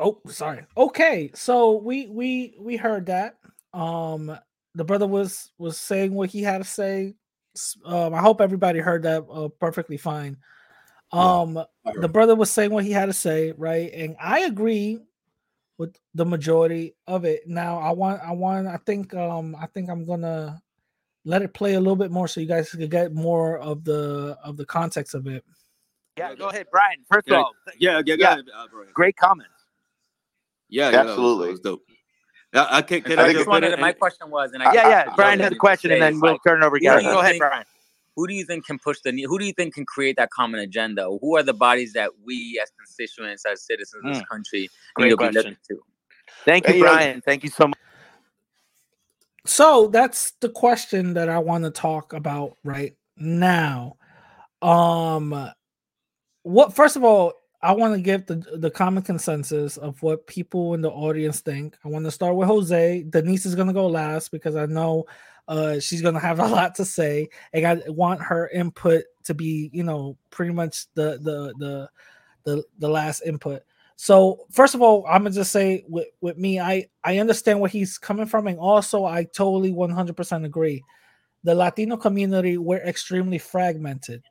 Oh, 0.00 0.20
sorry. 0.28 0.64
Okay, 0.76 1.30
so 1.34 1.72
we 1.72 2.06
we 2.06 2.54
we 2.60 2.76
heard 2.76 3.06
that. 3.06 3.38
Um, 3.74 4.38
the 4.74 4.84
brother 4.84 5.06
was 5.06 5.50
was 5.58 5.78
saying 5.78 6.14
what 6.14 6.30
he 6.30 6.42
had 6.42 6.58
to 6.58 6.64
say. 6.64 7.14
Um, 7.84 8.14
I 8.14 8.20
hope 8.20 8.40
everybody 8.40 8.78
heard 8.78 9.02
that 9.02 9.24
uh, 9.28 9.48
perfectly 9.48 9.96
fine. 9.96 10.36
Um, 11.10 11.58
the 12.00 12.08
brother 12.08 12.36
was 12.36 12.50
saying 12.50 12.70
what 12.70 12.84
he 12.84 12.92
had 12.92 13.06
to 13.06 13.12
say, 13.12 13.52
right? 13.56 13.90
And 13.92 14.14
I 14.20 14.40
agree 14.40 15.00
with 15.78 15.96
the 16.14 16.24
majority 16.26 16.94
of 17.06 17.24
it. 17.24 17.46
Now, 17.46 17.78
I 17.78 17.92
want, 17.92 18.20
I 18.22 18.32
want, 18.32 18.66
I 18.66 18.76
think, 18.78 19.14
um, 19.14 19.56
I 19.58 19.66
think 19.66 19.88
I'm 19.88 20.04
gonna 20.04 20.60
let 21.24 21.42
it 21.42 21.54
play 21.54 21.74
a 21.74 21.80
little 21.80 21.96
bit 21.96 22.10
more 22.10 22.28
so 22.28 22.40
you 22.40 22.46
guys 22.46 22.70
can 22.70 22.86
get 22.88 23.14
more 23.14 23.58
of 23.58 23.84
the 23.84 24.36
of 24.42 24.56
the 24.56 24.66
context 24.66 25.14
of 25.14 25.26
it. 25.26 25.44
Yeah, 26.16 26.34
go 26.34 26.48
ahead, 26.48 26.66
Brian. 26.72 26.98
First 27.10 27.28
of 27.28 27.36
all, 27.36 27.52
yeah, 27.78 28.02
yeah, 28.04 28.16
go 28.16 28.24
ahead, 28.24 28.44
uh, 28.54 28.66
Brian. 28.70 28.88
great 28.92 29.16
comment. 29.16 29.48
Yeah, 30.68 30.90
yeah, 30.90 31.00
Absolutely. 31.00 31.46
That 31.46 31.52
was, 31.52 31.60
dope. 31.60 31.82
Yeah, 32.52 32.66
I 32.70 32.82
can, 32.82 33.02
can 33.02 33.18
I, 33.18 33.22
I, 33.22 33.32
just 33.32 33.36
jump 33.36 33.46
in 33.46 33.50
wanted 33.50 33.72
and- 33.72 33.80
my 33.80 33.92
question 33.92 34.30
was, 34.30 34.52
and 34.52 34.62
Yeah, 34.62 34.68
I 34.68 34.72
yeah, 34.74 35.12
Brian 35.14 35.38
had 35.38 35.52
a 35.52 35.56
question, 35.56 35.92
and 35.92 36.02
then 36.02 36.20
we'll 36.20 36.38
turn 36.40 36.62
it 36.62 36.66
over 36.66 36.78
to 36.78 36.84
Who 36.84 36.96
do 36.98 37.02
you. 37.02 37.08
you 37.08 37.14
Go 37.14 37.20
ahead, 37.20 37.38
Brian. 37.38 37.64
Who 38.18 38.26
do 38.26 38.34
you 38.34 38.44
think 38.44 38.66
can 38.66 38.80
push 38.80 38.98
the? 39.04 39.12
Who 39.22 39.38
do 39.38 39.44
you 39.44 39.52
think 39.52 39.74
can 39.74 39.86
create 39.86 40.16
that 40.16 40.30
common 40.30 40.58
agenda? 40.58 41.08
Who 41.20 41.36
are 41.36 41.44
the 41.44 41.54
bodies 41.54 41.92
that 41.92 42.10
we, 42.26 42.60
as 42.60 42.68
constituents, 42.76 43.46
as 43.46 43.62
citizens 43.64 44.02
of 44.04 44.08
this 44.10 44.18
Mm. 44.18 44.28
country, 44.28 44.68
Great 44.96 45.04
need 45.04 45.10
to 45.10 45.16
be 45.18 45.30
question. 45.30 45.56
to? 45.68 45.80
Thank 46.44 46.66
you, 46.66 46.74
Hey, 46.74 46.80
yo. 46.80 46.84
Brian. 46.84 47.20
Thank 47.20 47.44
you 47.44 47.50
so 47.50 47.68
much. 47.68 47.78
so 49.46 49.86
that's 49.86 50.32
the 50.40 50.48
question 50.48 51.14
that 51.14 51.28
I 51.28 51.38
want 51.38 51.62
to 51.62 51.70
talk 51.70 52.12
about 52.12 52.56
right 52.64 52.96
now. 53.16 53.96
Um 54.62 55.50
what 56.42 56.74
first 56.74 56.96
of 56.96 57.04
all, 57.04 57.34
I 57.62 57.72
want 57.72 57.94
to 57.94 58.00
give 58.00 58.26
the 58.26 58.36
the 58.58 58.70
common 58.70 59.04
consensus 59.04 59.76
of 59.76 60.02
what 60.02 60.26
people 60.26 60.74
in 60.74 60.80
the 60.80 60.90
audience 60.90 61.40
think. 61.40 61.76
I 61.84 61.88
want 61.88 62.04
to 62.04 62.10
start 62.10 62.34
with 62.34 62.48
Jose. 62.48 63.04
Denise 63.04 63.46
is 63.46 63.54
gonna 63.54 63.72
go 63.72 63.86
last 63.86 64.32
because 64.32 64.56
I 64.56 64.66
know 64.66 65.06
uh 65.48 65.80
she's 65.80 66.02
gonna 66.02 66.20
have 66.20 66.38
a 66.38 66.46
lot 66.46 66.74
to 66.76 66.84
say, 66.84 67.28
and 67.52 67.66
I 67.66 67.82
want 67.88 68.22
her 68.22 68.48
input 68.48 69.04
to 69.24 69.34
be, 69.34 69.70
you 69.72 69.82
know, 69.82 70.16
pretty 70.30 70.52
much 70.52 70.86
the 70.94 71.18
the 71.22 71.54
the 71.58 71.88
the, 72.44 72.64
the 72.78 72.88
last 72.88 73.22
input. 73.22 73.62
So 73.96 74.46
first 74.52 74.74
of 74.76 74.82
all, 74.82 75.04
I'm 75.08 75.24
gonna 75.24 75.34
just 75.34 75.50
say 75.50 75.84
with, 75.88 76.06
with 76.20 76.38
me, 76.38 76.60
I 76.60 76.86
I 77.02 77.18
understand 77.18 77.60
where 77.60 77.68
he's 77.68 77.98
coming 77.98 78.26
from, 78.26 78.46
and 78.46 78.58
also 78.58 79.04
I 79.04 79.24
totally 79.24 79.72
100% 79.72 80.44
agree. 80.44 80.84
The 81.44 81.54
Latino 81.54 81.96
community 81.96 82.58
we're 82.58 82.78
extremely 82.78 83.38
fragmented. 83.38 84.22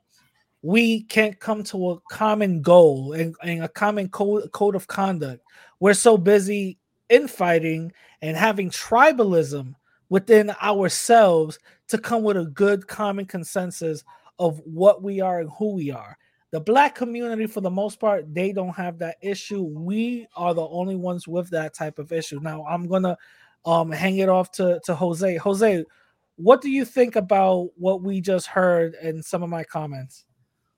We 0.62 1.02
can't 1.02 1.38
come 1.38 1.62
to 1.64 1.90
a 1.90 2.00
common 2.10 2.62
goal 2.62 3.12
and, 3.12 3.34
and 3.42 3.62
a 3.62 3.68
common 3.68 4.08
code, 4.08 4.50
code 4.52 4.74
of 4.74 4.88
conduct. 4.88 5.42
We're 5.80 5.94
so 5.94 6.16
busy 6.16 6.78
infighting 7.08 7.92
and 8.22 8.36
having 8.36 8.70
tribalism 8.70 9.74
within 10.08 10.50
ourselves 10.62 11.58
to 11.88 11.98
come 11.98 12.22
with 12.22 12.36
a 12.36 12.44
good 12.46 12.86
common 12.86 13.26
consensus 13.26 14.04
of 14.38 14.60
what 14.64 15.02
we 15.02 15.20
are 15.20 15.40
and 15.40 15.50
who 15.58 15.74
we 15.74 15.90
are. 15.90 16.16
The 16.50 16.60
black 16.60 16.94
community, 16.94 17.46
for 17.46 17.60
the 17.60 17.70
most 17.70 18.00
part, 18.00 18.32
they 18.32 18.52
don't 18.52 18.74
have 18.74 18.98
that 18.98 19.16
issue. 19.20 19.62
We 19.62 20.26
are 20.34 20.54
the 20.54 20.66
only 20.66 20.96
ones 20.96 21.28
with 21.28 21.50
that 21.50 21.74
type 21.74 21.98
of 21.98 22.10
issue. 22.10 22.40
Now, 22.40 22.64
I'm 22.64 22.88
gonna 22.88 23.16
um 23.64 23.90
hang 23.90 24.18
it 24.18 24.28
off 24.28 24.50
to, 24.52 24.80
to 24.84 24.94
Jose. 24.94 25.36
Jose, 25.36 25.84
what 26.36 26.62
do 26.62 26.70
you 26.70 26.84
think 26.84 27.16
about 27.16 27.70
what 27.76 28.02
we 28.02 28.20
just 28.20 28.46
heard 28.46 28.94
and 28.94 29.22
some 29.22 29.42
of 29.42 29.50
my 29.50 29.64
comments? 29.64 30.24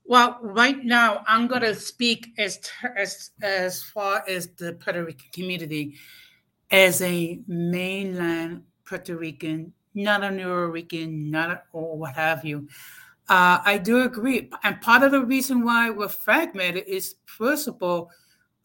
Well, 0.04 0.38
right 0.42 0.84
now 0.84 1.22
I'm 1.28 1.46
gonna 1.46 1.74
speak 1.74 2.30
as 2.36 2.58
as 2.96 3.30
as 3.40 3.82
far 3.82 4.24
as 4.26 4.48
the 4.56 4.72
Puerto 4.72 5.04
Rican 5.04 5.28
community 5.32 5.94
as 6.72 7.00
a 7.02 7.40
mainland 7.46 8.62
Puerto 8.90 9.16
Rican, 9.16 9.72
not 9.94 10.22
a 10.22 10.26
Nuyorican, 10.26 11.30
not 11.30 11.50
a, 11.50 11.62
or 11.72 11.96
what 11.96 12.14
have 12.14 12.44
you. 12.44 12.68
Uh, 13.28 13.60
I 13.64 13.78
do 13.78 14.02
agree, 14.02 14.50
and 14.64 14.80
part 14.80 15.04
of 15.04 15.12
the 15.12 15.24
reason 15.24 15.64
why 15.64 15.88
we're 15.88 16.08
fragmented 16.08 16.84
is, 16.86 17.14
first 17.24 17.68
of 17.68 17.82
all, 17.82 18.10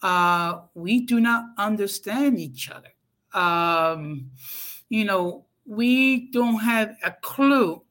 uh, 0.01 0.61
we 0.73 1.01
do 1.01 1.21
not 1.21 1.45
understand 1.57 2.39
each 2.39 2.69
other. 2.69 2.89
Um, 3.33 4.31
you 4.89 5.05
know, 5.05 5.45
we 5.65 6.31
don't 6.31 6.57
have 6.57 6.97
a 7.03 7.11
clue 7.11 7.85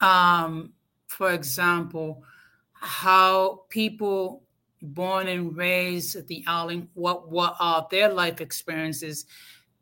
um, 0.00 0.72
for 1.06 1.32
example, 1.32 2.22
how 2.72 3.64
people 3.68 4.42
born 4.82 5.28
and 5.28 5.56
raised 5.56 6.16
at 6.16 6.26
the 6.26 6.42
island, 6.46 6.88
what 6.94 7.30
what 7.30 7.56
are 7.60 7.86
their 7.90 8.12
life 8.12 8.40
experiences, 8.40 9.26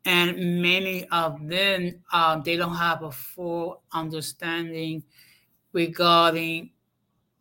and 0.05 0.61
many 0.61 1.05
of 1.09 1.47
them 1.47 2.01
um, 2.13 2.41
they 2.43 2.55
don't 2.55 2.75
have 2.75 3.03
a 3.03 3.11
full 3.11 3.81
understanding 3.91 5.03
regarding 5.73 6.71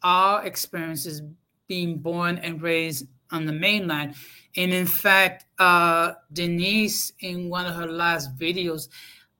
our 0.02 0.44
experiences 0.44 1.22
being 1.66 1.98
born 1.98 2.38
and 2.38 2.62
raised 2.62 3.06
on 3.30 3.44
the 3.46 3.52
mainland. 3.52 4.14
And 4.56 4.72
in 4.72 4.86
fact, 4.86 5.44
uh, 5.58 6.14
Denise, 6.32 7.12
in 7.20 7.48
one 7.48 7.66
of 7.66 7.74
her 7.76 7.86
last 7.86 8.36
videos, 8.36 8.88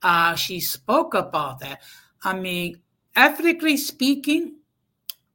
uh, 0.03 0.35
she 0.35 0.61
spoke 0.61 1.15
about 1.15 1.61
that. 1.61 1.83
I 2.23 2.35
mean, 2.39 2.81
ethnically 3.17 3.77
speaking, 3.77 4.57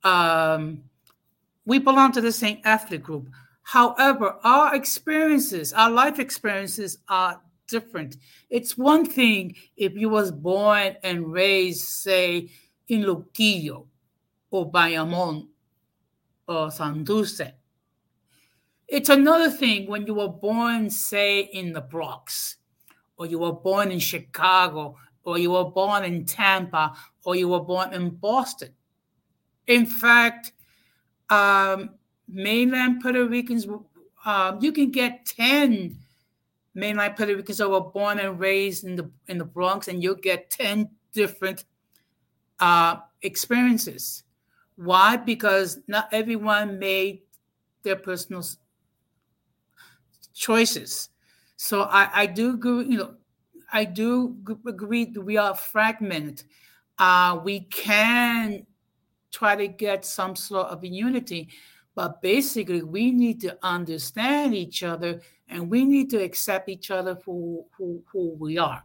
um, 0.03 0.84
we 1.65 1.80
belong 1.80 2.11
to 2.14 2.22
the 2.22 2.31
same 2.31 2.60
ethnic 2.64 3.03
group. 3.03 3.30
However, 3.64 4.35
our 4.43 4.76
experiences, 4.76 5.73
our 5.73 5.89
life 5.89 6.19
experiences 6.19 6.97
are 7.07 7.41
different. 7.68 8.18
It's 8.49 8.77
one 8.77 9.06
thing 9.06 9.56
if 9.76 9.94
you 9.94 10.10
was 10.10 10.31
born 10.31 10.95
and 11.03 11.31
raised, 11.31 11.85
say, 11.85 12.49
in 12.88 13.03
Luquillo 13.03 13.88
or 14.52 14.72
Bayamon 14.72 15.48
or 16.48 16.68
Santurce. 16.68 17.53
It's 18.88 19.10
another 19.10 19.49
thing 19.49 19.88
when 19.88 20.06
you 20.06 20.14
were 20.14 20.27
born, 20.27 20.90
say, 20.90 21.41
in 21.41 21.73
the 21.73 21.81
Bronx, 21.81 22.57
or 23.18 23.26
you 23.26 23.40
were 23.40 23.53
born 23.53 23.91
in 23.91 23.99
Chicago, 23.99 24.98
or 25.23 25.38
you 25.38 25.52
were 25.52 25.65
born 25.65 26.03
in 26.03 26.26
Tampa, 26.26 26.94
or 27.23 27.35
you 27.35 27.48
were 27.48 27.61
born 27.61 27.94
in 27.94 28.10
Boston. 28.10 28.73
In 29.68 29.85
fact, 29.85 30.52
um, 31.30 31.91
mainland 32.27 33.02
Puerto 33.02 33.26
Ricans, 33.26 33.65
um, 34.26 34.60
you 34.61 34.72
can 34.72 34.91
get 34.91 35.26
10 35.26 35.98
mainland 36.73 37.15
Puerto 37.15 37.35
Ricans 37.35 37.57
that 37.57 37.69
were 37.69 37.81
born 37.81 38.19
and 38.19 38.39
raised 38.39 38.83
in 38.83 38.95
the 38.95 39.09
in 39.27 39.37
the 39.37 39.45
Bronx, 39.45 39.87
and 39.87 40.01
you'll 40.01 40.15
get 40.15 40.49
10 40.49 40.89
different 41.13 41.65
uh, 42.59 42.97
experiences. 43.21 44.23
Why? 44.75 45.17
Because 45.17 45.79
not 45.87 46.09
everyone 46.11 46.79
made 46.79 47.21
their 47.83 47.95
personal 47.95 48.43
choices. 50.33 51.09
So 51.55 51.83
I, 51.83 52.09
I 52.13 52.25
do 52.25 52.55
agree, 52.55 52.85
you 52.85 52.97
know, 52.97 53.13
I 53.71 53.85
do 53.85 54.37
agree 54.67 55.05
that 55.05 55.21
we 55.21 55.37
are 55.37 55.55
fragmented. 55.55 56.43
Uh, 56.97 57.39
we 57.43 57.61
can 57.61 58.65
try 59.31 59.55
to 59.55 59.67
get 59.67 60.05
some 60.05 60.35
sort 60.35 60.67
of 60.67 60.83
unity, 60.83 61.49
but 61.95 62.21
basically 62.21 62.83
we 62.83 63.11
need 63.11 63.41
to 63.41 63.57
understand 63.63 64.55
each 64.55 64.83
other 64.83 65.21
and 65.53 65.69
we 65.69 65.85
need 65.85 66.09
to 66.09 66.17
accept 66.21 66.67
each 66.67 66.89
other 66.89 67.15
for 67.15 67.63
who, 67.77 68.03
who 68.11 68.35
we 68.39 68.57
are. 68.57 68.84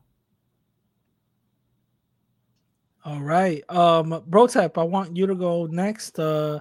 All 3.04 3.22
right. 3.22 3.64
Um 3.70 4.22
Brotep, 4.26 4.76
I 4.76 4.82
want 4.82 5.16
you 5.16 5.26
to 5.26 5.34
go 5.34 5.66
next. 5.66 6.18
Uh 6.18 6.60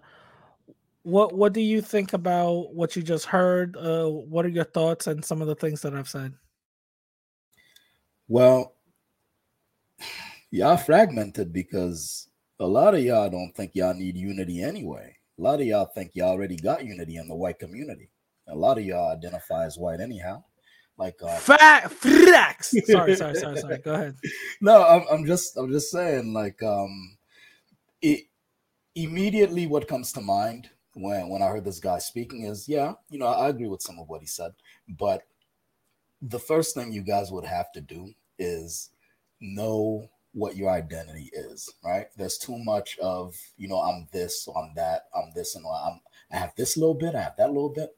what 1.04 1.36
what 1.36 1.52
do 1.54 1.60
you 1.60 1.82
think 1.82 2.14
about 2.14 2.74
what 2.74 2.96
you 2.96 3.04
just 3.04 3.26
heard? 3.26 3.76
Uh 3.76 4.08
what 4.08 4.46
are 4.46 4.50
your 4.50 4.64
thoughts 4.64 5.08
and 5.08 5.24
some 5.24 5.42
of 5.42 5.48
the 5.48 5.56
things 5.56 5.82
that 5.82 5.94
I've 5.94 6.08
said? 6.08 6.34
Well, 8.30 8.76
y'all 10.52 10.78
fragmented 10.78 11.52
because 11.52 12.30
a 12.60 12.66
lot 12.66 12.96
of 12.96 13.04
y'all 13.04 13.30
don't 13.30 13.54
think 13.56 13.72
y'all 13.74 13.94
need 13.94 14.16
unity 14.16 14.64
anyway. 14.64 15.16
A 15.38 15.42
lot 15.42 15.60
of 15.60 15.68
y'all 15.68 15.86
think 15.86 16.12
y'all 16.14 16.30
already 16.30 16.56
got 16.56 16.86
unity 16.86 17.18
in 17.18 17.28
the 17.28 17.36
white 17.36 17.60
community. 17.60 18.10
A 18.48 18.56
lot 18.56 18.78
of 18.78 18.86
y'all 18.86 19.12
identify 19.12 19.66
as 19.66 19.78
white 19.78 20.00
anyhow. 20.00 20.44
Like 20.98 21.16
uh, 21.22 21.36
Fact 21.38 21.92
facts. 21.92 22.74
Sorry, 22.86 23.16
sorry, 23.16 23.36
sorry, 23.36 23.58
sorry. 23.58 23.78
Go 23.78 23.94
ahead. 23.94 24.16
no, 24.62 24.84
I'm, 24.84 25.04
I'm 25.12 25.26
just 25.26 25.56
I'm 25.58 25.72
just 25.72 25.92
saying 25.92 26.34
like 26.34 26.62
um 26.64 27.18
it 28.02 28.22
immediately 28.96 29.68
what 29.68 29.88
comes 29.88 30.12
to 30.14 30.22
mind 30.22 30.70
when 30.94 31.30
when 31.30 31.44
I 31.44 31.48
heard 31.48 31.66
this 31.66 31.80
guy 31.80 32.00
speaking 32.00 32.44
is 32.44 32.68
yeah, 32.68 32.94
you 33.10 33.20
know, 33.20 33.28
I 33.28 33.50
agree 33.50 33.68
with 33.68 33.84
some 33.84 34.00
of 34.00 34.10
what 34.10 34.22
he 34.22 34.28
said, 34.28 34.54
but 34.90 35.24
the 36.22 36.40
first 36.40 36.74
thing 36.74 36.92
you 36.92 37.04
guys 37.04 37.32
would 37.32 37.46
have 37.46 37.72
to 37.74 37.82
do 37.82 38.12
is 38.40 38.90
know 39.40 40.10
what 40.34 40.56
your 40.56 40.70
identity 40.70 41.30
is, 41.34 41.72
right? 41.84 42.08
There's 42.16 42.38
too 42.38 42.58
much 42.60 42.98
of, 43.00 43.36
you 43.58 43.68
know, 43.68 43.80
I'm 43.80 44.08
this, 44.12 44.48
I'm 44.56 44.74
that, 44.76 45.04
I'm 45.16 45.32
this, 45.36 45.56
and 45.56 45.66
I'm 45.66 46.00
I 46.32 46.38
have 46.38 46.54
this 46.56 46.78
little 46.78 46.94
bit, 46.94 47.16
I 47.16 47.22
have 47.22 47.38
that 47.38 47.48
little 47.48 47.70
bit. 47.70 47.97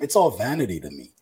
It's 0.00 0.16
all 0.16 0.30
vanity 0.30 0.80
to 0.80 0.90
me. 0.90 1.12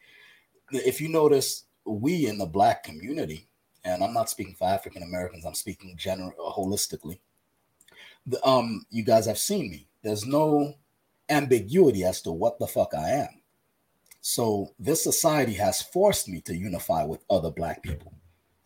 If 0.73 1.01
you 1.01 1.09
notice, 1.09 1.65
we 1.85 2.27
in 2.27 2.39
the 2.39 2.47
black 2.47 2.85
community, 2.85 3.49
and 3.85 4.05
I'm 4.05 4.15
not 4.15 4.31
speaking 4.31 4.55
for 4.55 4.69
African 4.69 5.03
Americans. 5.03 5.45
I'm 5.45 5.55
speaking 5.55 5.97
general 5.97 6.33
holistically. 6.39 7.19
The, 8.27 8.45
um, 8.47 8.85
you 8.91 9.03
guys 9.03 9.27
have 9.27 9.39
seen 9.39 9.71
me. 9.71 9.89
There's 10.03 10.27
no 10.27 10.75
ambiguity 11.29 12.05
as 12.05 12.23
to 12.23 12.33
what 12.33 12.59
the 12.59 12.67
fuck 12.67 12.95
I 12.95 13.11
am. 13.11 13.41
So 14.21 14.75
this 14.79 15.03
society 15.03 15.55
has 15.55 15.83
forced 15.83 16.29
me 16.29 16.41
to 16.43 16.55
unify 16.55 17.05
with 17.05 17.25
other 17.31 17.51
black 17.51 17.83
people. 17.83 18.13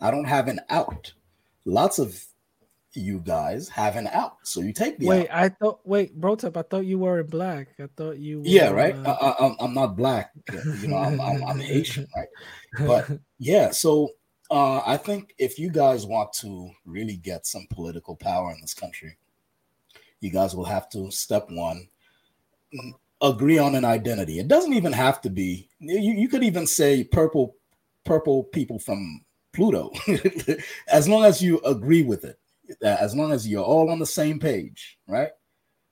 I 0.01 0.11
don't 0.11 0.25
have 0.25 0.49
an 0.49 0.61
out. 0.69 1.13
Lots 1.65 1.99
of 1.99 2.25
you 2.95 3.21
guys 3.21 3.69
have 3.69 3.97
an 3.97 4.07
out. 4.09 4.37
So 4.43 4.61
you 4.61 4.73
take 4.73 4.99
the 4.99 5.07
Wait, 5.07 5.29
out. 5.31 5.37
I 5.45 5.49
thought. 5.49 5.81
Wait, 5.85 6.15
Brotep, 6.21 6.57
I 6.57 6.63
thought 6.63 6.87
you 6.87 6.99
were 6.99 7.21
in 7.21 7.27
black. 7.27 7.69
I 7.79 7.89
thought 7.97 8.19
you. 8.19 8.41
Were, 8.41 8.47
Yeah, 8.47 8.71
right. 8.71 8.95
uh, 8.97 9.17
I, 9.21 9.45
I, 9.45 9.47
I'm- 9.61 9.75
not 9.75 9.97
black. 9.97 10.33
You 10.81 10.89
know, 10.89 10.97
I'm, 10.97 11.21
I'm, 11.21 11.43
I'm 11.45 11.59
Haitian, 11.61 12.07
right? 12.17 12.29
But 12.87 13.19
yeah, 13.39 13.71
so 13.71 14.11
uh, 14.51 14.81
I 14.87 14.97
think 14.97 15.35
if 15.39 15.59
you 15.59 15.71
guys 15.71 16.07
want 16.07 16.33
to 16.35 16.71
really 16.85 17.17
get 17.17 17.47
some 17.47 17.67
political 17.71 18.17
power 18.17 18.53
in 18.53 18.61
this 18.61 18.75
country, 18.75 19.17
you 20.21 20.31
guys 20.31 20.55
will 20.55 20.65
have 20.65 20.89
to 20.91 21.11
step 21.11 21.47
one, 21.51 21.89
agree 23.21 23.59
on 23.59 23.75
an 23.75 23.85
identity. 23.85 24.39
It 24.39 24.49
doesn't 24.49 24.73
even 24.73 24.93
have 24.93 25.21
to 25.23 25.31
be. 25.31 25.69
You, 25.81 26.13
you 26.13 26.29
could 26.29 26.45
even 26.45 26.67
say 26.67 27.05
purple, 27.05 27.57
purple 28.05 28.45
people 28.45 28.79
from 28.79 29.25
Pluto, 29.53 29.91
as 30.89 31.09
long 31.09 31.25
as 31.25 31.41
you 31.43 31.61
agree 31.61 32.03
with 32.03 32.25
it, 32.25 32.39
as 32.83 33.15
long 33.15 33.33
as 33.33 33.47
you're 33.47 33.65
all 33.65 33.91
on 33.91 33.99
the 33.99 34.07
same 34.07 34.39
page, 34.39 34.99
right? 35.07 35.31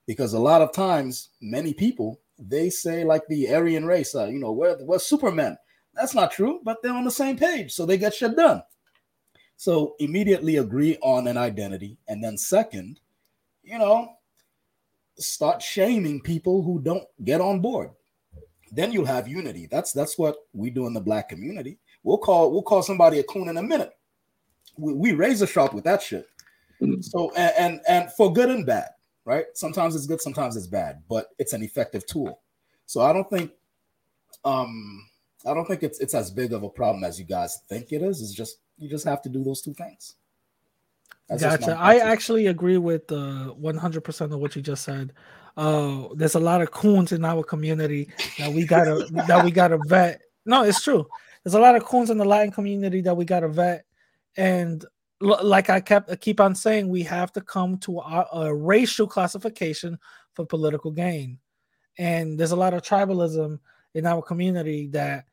Because 0.07 0.33
a 0.33 0.39
lot 0.39 0.61
of 0.61 0.73
times, 0.73 1.29
many 1.41 1.73
people 1.73 2.19
they 2.39 2.69
say 2.69 3.03
like 3.03 3.23
the 3.27 3.53
Aryan 3.53 3.85
race, 3.85 4.15
uh, 4.15 4.25
you 4.25 4.39
know, 4.39 4.51
we're, 4.51 4.77
we're 4.83 4.99
supermen. 4.99 5.57
That's 5.93 6.15
not 6.15 6.31
true, 6.31 6.59
but 6.63 6.81
they're 6.81 6.93
on 6.93 7.05
the 7.05 7.11
same 7.11 7.37
page, 7.37 7.71
so 7.71 7.85
they 7.85 7.97
get 7.97 8.13
shit 8.13 8.35
done. 8.35 8.63
So 9.55 9.95
immediately 9.99 10.57
agree 10.57 10.97
on 11.01 11.27
an 11.27 11.37
identity, 11.37 11.97
and 12.07 12.23
then 12.23 12.37
second, 12.37 12.99
you 13.63 13.77
know, 13.77 14.13
start 15.17 15.61
shaming 15.61 16.19
people 16.21 16.63
who 16.63 16.81
don't 16.81 17.03
get 17.23 17.39
on 17.39 17.59
board. 17.59 17.91
Then 18.71 18.91
you'll 18.91 19.05
have 19.05 19.27
unity. 19.27 19.67
That's 19.69 19.93
that's 19.93 20.17
what 20.17 20.35
we 20.51 20.71
do 20.71 20.87
in 20.87 20.93
the 20.93 20.99
black 20.99 21.29
community. 21.29 21.77
We'll 22.01 22.17
call 22.17 22.51
we'll 22.51 22.63
call 22.63 22.81
somebody 22.81 23.19
a 23.19 23.23
coon 23.23 23.47
in 23.47 23.57
a 23.57 23.63
minute. 23.63 23.91
We, 24.75 24.93
we 24.93 25.11
razor 25.13 25.45
sharp 25.45 25.75
with 25.75 25.83
that 25.83 26.01
shit. 26.01 26.27
So 27.01 27.31
and, 27.35 27.53
and 27.57 27.81
and 27.87 28.11
for 28.13 28.31
good 28.31 28.49
and 28.49 28.65
bad, 28.65 28.89
right? 29.25 29.45
Sometimes 29.53 29.95
it's 29.95 30.05
good, 30.05 30.21
sometimes 30.21 30.55
it's 30.55 30.67
bad, 30.67 31.03
but 31.09 31.27
it's 31.39 31.53
an 31.53 31.63
effective 31.63 32.05
tool. 32.05 32.41
So 32.85 33.01
I 33.01 33.13
don't 33.13 33.29
think 33.29 33.51
um 34.43 35.05
I 35.45 35.53
don't 35.53 35.65
think 35.65 35.83
it's 35.83 35.99
it's 35.99 36.13
as 36.13 36.31
big 36.31 36.53
of 36.53 36.63
a 36.63 36.69
problem 36.69 37.03
as 37.03 37.19
you 37.19 37.25
guys 37.25 37.59
think 37.69 37.91
it 37.91 38.01
is. 38.01 38.21
It's 38.21 38.33
just 38.33 38.57
you 38.77 38.89
just 38.89 39.05
have 39.05 39.21
to 39.23 39.29
do 39.29 39.43
those 39.43 39.61
two 39.61 39.73
things. 39.73 40.15
That's 41.29 41.41
Gotcha. 41.41 41.77
I 41.79 41.97
actually 41.97 42.47
agree 42.47 42.77
with 42.77 43.11
uh, 43.11 43.53
100% 43.59 44.33
of 44.33 44.39
what 44.39 44.55
you 44.55 44.61
just 44.61 44.83
said. 44.83 45.13
Uh, 45.55 46.07
there's 46.15 46.35
a 46.35 46.39
lot 46.39 46.61
of 46.61 46.71
coons 46.71 47.11
in 47.11 47.23
our 47.23 47.43
community 47.43 48.09
that 48.39 48.51
we 48.51 48.65
gotta 48.65 49.07
that 49.27 49.43
we 49.43 49.51
gotta 49.51 49.79
vet. 49.85 50.21
No, 50.45 50.63
it's 50.63 50.81
true. 50.81 51.07
There's 51.43 51.53
a 51.53 51.59
lot 51.59 51.75
of 51.75 51.85
coons 51.85 52.09
in 52.09 52.17
the 52.17 52.25
Latin 52.25 52.51
community 52.51 53.01
that 53.01 53.15
we 53.15 53.25
gotta 53.25 53.47
vet, 53.47 53.85
and 54.35 54.83
like 55.23 55.69
I 55.69 55.79
kept 55.79 56.11
I 56.11 56.15
keep 56.15 56.39
on 56.39 56.55
saying, 56.55 56.89
we 56.89 57.03
have 57.03 57.31
to 57.33 57.41
come 57.41 57.77
to 57.79 57.99
a, 57.99 58.27
a 58.33 58.55
racial 58.55 59.07
classification 59.07 59.97
for 60.33 60.45
political 60.45 60.91
gain. 60.91 61.39
And 61.97 62.39
there's 62.39 62.51
a 62.51 62.57
lot 62.57 62.73
of 62.73 62.81
tribalism 62.81 63.59
in 63.93 64.05
our 64.05 64.21
community 64.21 64.87
that 64.87 65.25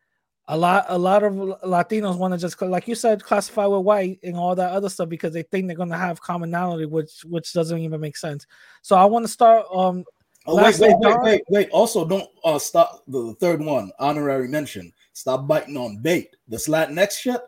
a 0.49 0.57
lot 0.57 0.87
a 0.89 0.99
lot 0.99 1.23
of 1.23 1.33
Latinos 1.33 2.19
want 2.19 2.35
to 2.35 2.39
just 2.39 2.61
like 2.61 2.89
you 2.89 2.95
said 2.95 3.23
classify 3.23 3.67
with 3.67 3.85
white 3.85 4.19
and 4.23 4.37
all 4.37 4.55
that 4.57 4.73
other 4.73 4.89
stuff 4.89 5.09
because 5.09 5.33
they 5.33 5.43
think 5.45 5.67
they're 5.67 5.77
going 5.77 5.91
to 5.91 5.97
have 5.97 6.21
commonality 6.21 6.87
which 6.87 7.25
which 7.25 7.53
doesn't 7.53 7.79
even 7.79 8.01
make 8.01 8.17
sense. 8.17 8.47
So 8.83 8.97
I 8.97 9.05
want 9.05 9.25
to 9.25 9.33
start 9.33 9.67
um 9.73 10.05
Oh 10.47 10.57
wait, 10.57 10.79
wait, 10.79 10.97
wait, 10.99 11.17
wait, 11.21 11.43
wait. 11.51 11.71
Also, 11.71 12.07
don't 12.07 12.29
uh 12.45 12.59
stop 12.59 13.03
the, 13.07 13.35
third 13.41 13.61
one, 13.61 13.93
honorary 13.99 14.49
mention. 14.49 14.91
Stop 15.13 15.47
biting 15.47 15.77
on 15.77 16.01
bait. 16.01 16.35
This 16.49 16.67
Latinx 16.67 17.13
shit, 17.13 17.41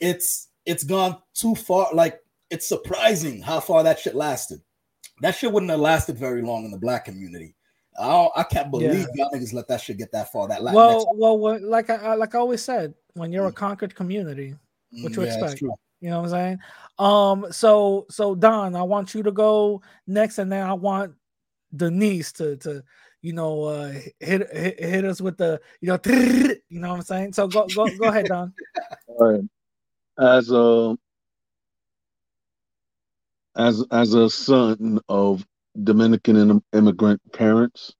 it's 0.00 0.48
it's 0.66 0.84
gone 0.84 1.18
too 1.34 1.54
far. 1.54 1.88
Like 1.92 2.20
it's 2.50 2.66
surprising 2.68 3.40
how 3.42 3.60
far 3.60 3.82
that 3.82 3.98
shit 3.98 4.14
lasted. 4.14 4.60
That 5.20 5.34
shit 5.34 5.52
wouldn't 5.52 5.70
have 5.70 5.80
lasted 5.80 6.18
very 6.18 6.42
long 6.42 6.64
in 6.64 6.70
the 6.70 6.78
black 6.78 7.04
community. 7.04 7.54
I 7.98 8.08
don't, 8.08 8.32
I 8.34 8.42
can't 8.42 8.70
believe 8.70 9.06
y'all 9.14 9.30
niggas 9.30 9.52
let 9.52 9.68
that 9.68 9.80
shit 9.80 9.98
get 9.98 10.12
that 10.12 10.32
far. 10.32 10.48
That 10.48 10.62
Latinx. 10.62 10.74
well, 10.74 11.14
well, 11.14 11.38
what, 11.38 11.62
like 11.62 11.90
I 11.90 11.96
I- 11.96 12.14
like 12.14 12.34
I 12.34 12.38
always 12.38 12.62
said, 12.62 12.94
when 13.14 13.32
you're 13.32 13.46
a 13.46 13.52
conquered 13.52 13.94
community, 13.94 14.54
what 15.02 15.12
Mm, 15.12 15.16
you 15.16 15.22
yeah, 15.22 15.28
that's 15.28 15.42
expect? 15.42 15.58
true. 15.58 15.74
You 16.00 16.10
know 16.10 16.20
what 16.22 16.32
I'm 16.32 16.58
saying? 16.58 16.58
Um, 16.98 17.52
so 17.52 18.06
so 18.10 18.34
Don, 18.34 18.74
I 18.74 18.82
want 18.82 19.14
you 19.14 19.22
to 19.22 19.30
go 19.30 19.82
next, 20.06 20.38
and 20.38 20.50
then 20.50 20.66
I 20.66 20.72
want 20.72 21.14
Denise 21.76 22.32
to 22.32 22.56
to 22.58 22.82
you 23.20 23.32
know 23.32 23.64
uh 23.64 23.92
hit 24.18 24.50
hit, 24.52 24.80
hit 24.80 25.04
us 25.04 25.20
with 25.20 25.36
the 25.36 25.60
you 25.80 25.88
know 25.88 25.98
you 26.68 26.80
know 26.80 26.88
what 26.90 26.96
I'm 26.96 27.02
saying. 27.02 27.32
So 27.34 27.46
go 27.46 27.68
go 27.68 27.90
go 27.90 28.06
ahead, 28.06 28.28
Don. 28.28 28.52
All 29.06 29.32
right. 29.32 29.40
As 30.18 30.50
a 30.52 30.96
as 33.56 33.84
as 33.90 34.14
a 34.14 34.30
son 34.30 35.00
of 35.08 35.46
Dominican 35.82 36.36
im- 36.36 36.64
immigrant 36.72 37.20
parents, 37.32 37.94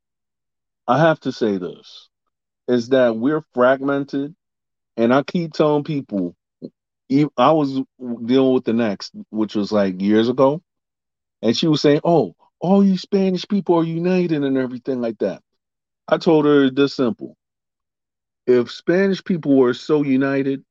I 0.89 0.98
have 0.98 1.20
to 1.20 1.32
say 1.32 1.59
this: 1.59 2.09
is 2.68 2.90
that 2.90 3.16
we're 3.16 3.43
fragmented, 3.55 4.34
and 4.97 5.14
I 5.14 5.22
keep 5.24 5.55
telling 5.55 5.84
people. 5.84 6.36
I 7.39 7.52
was 7.52 7.80
dealing 8.26 8.55
with 8.55 8.64
the 8.64 8.72
next, 8.74 9.12
which 9.30 9.55
was 9.56 9.72
like 9.72 10.01
years 10.02 10.28
ago, 10.28 10.62
and 11.43 11.56
she 11.56 11.68
was 11.68 11.80
saying, 11.82 12.01
"Oh, 12.05 12.34
all 12.60 12.84
you 12.84 12.98
Spanish 12.98 13.48
people 13.48 13.76
are 13.76 13.84
united 13.84 14.44
and 14.44 14.59
everything 14.59 15.01
like 15.01 15.18
that." 15.18 15.43
I 16.09 16.18
told 16.18 16.47
her 16.47 16.70
this 16.70 16.94
simple: 16.94 17.36
if 18.47 18.70
Spanish 18.72 19.24
people 19.24 19.56
were 19.56 19.74
so 19.74 20.02
united, 20.05 20.64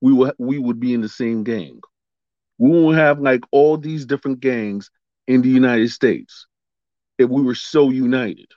we 0.00 0.12
would 0.12 0.34
we 0.38 0.58
would 0.58 0.80
be 0.80 0.94
in 0.94 1.00
the 1.00 1.08
same 1.08 1.44
gang. 1.44 1.80
We 2.58 2.70
won't 2.70 2.96
have 2.96 3.20
like 3.20 3.42
all 3.52 3.76
these 3.76 4.06
different 4.06 4.40
gangs 4.40 4.90
in 5.26 5.42
the 5.42 5.48
United 5.48 5.90
States 5.90 6.46
if 7.18 7.28
we 7.30 7.42
were 7.42 7.54
so 7.54 7.90
united. 7.90 8.48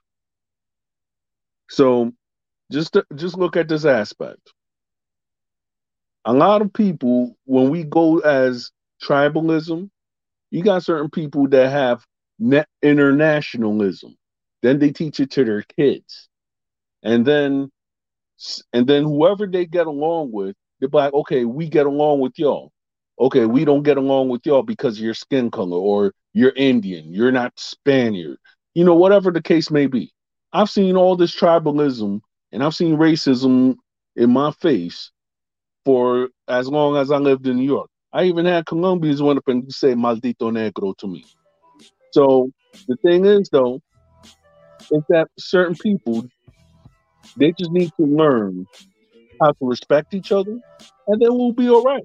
So 1.69 2.11
just 2.71 2.93
to, 2.93 3.05
just 3.15 3.37
look 3.37 3.57
at 3.57 3.67
this 3.67 3.85
aspect. 3.85 4.53
A 6.25 6.33
lot 6.33 6.61
of 6.61 6.73
people, 6.73 7.35
when 7.45 7.69
we 7.69 7.83
go 7.83 8.19
as 8.19 8.71
tribalism, 9.03 9.89
you 10.51 10.63
got 10.63 10.83
certain 10.83 11.09
people 11.09 11.47
that 11.49 11.69
have 11.71 12.05
net 12.39 12.67
internationalism. 12.81 14.15
Then 14.61 14.79
they 14.79 14.91
teach 14.91 15.19
it 15.19 15.31
to 15.31 15.43
their 15.43 15.63
kids, 15.77 16.29
and 17.03 17.25
then 17.25 17.69
and 18.73 18.87
then 18.87 19.03
whoever 19.03 19.45
they 19.47 19.65
get 19.65 19.87
along 19.87 20.31
with, 20.31 20.55
they're 20.83 21.01
like, 21.01 21.13
okay, 21.13 21.45
we 21.45 21.69
get 21.69 21.85
along 21.85 22.19
with 22.19 22.37
y'all. 22.37 22.71
Okay, 23.19 23.45
we 23.45 23.63
don't 23.63 23.83
get 23.83 23.97
along 23.97 24.29
with 24.29 24.45
y'all 24.45 24.63
because 24.63 24.97
of 24.97 25.03
your 25.03 25.13
skin 25.13 25.49
color 25.49 25.77
or 25.77 26.13
you're 26.33 26.53
Indian, 26.55 27.13
you're 27.13 27.31
not 27.31 27.53
Spaniard, 27.57 28.37
you 28.73 28.83
know, 28.83 28.95
whatever 28.95 29.31
the 29.31 29.41
case 29.41 29.71
may 29.71 29.87
be. 29.87 30.11
I've 30.51 30.69
seen 30.69 30.97
all 30.97 31.15
this 31.15 31.33
tribalism 31.33 32.19
and 32.51 32.63
I've 32.63 32.75
seen 32.75 32.97
racism 32.97 33.75
in 34.15 34.31
my 34.31 34.51
face 34.51 35.11
for 35.85 36.29
as 36.47 36.67
long 36.67 36.97
as 36.97 37.11
I 37.11 37.17
lived 37.17 37.47
in 37.47 37.57
New 37.57 37.65
York. 37.65 37.89
I 38.11 38.25
even 38.25 38.45
had 38.45 38.65
Colombians 38.65 39.21
went 39.21 39.37
up 39.37 39.47
and 39.47 39.71
say 39.71 39.93
maldito 39.93 40.51
negro 40.51 40.97
to 40.97 41.07
me. 41.07 41.23
So 42.11 42.51
the 42.87 42.97
thing 42.97 43.25
is 43.25 43.47
though, 43.49 43.79
is 44.91 45.03
that 45.09 45.27
certain 45.39 45.75
people 45.75 46.25
they 47.37 47.53
just 47.57 47.71
need 47.71 47.91
to 47.99 48.05
learn 48.05 48.67
how 49.41 49.49
to 49.51 49.55
respect 49.61 50.13
each 50.13 50.31
other, 50.31 50.51
and 51.07 51.21
then 51.21 51.29
we'll 51.31 51.53
be 51.53 51.69
all 51.69 51.83
right. 51.83 52.03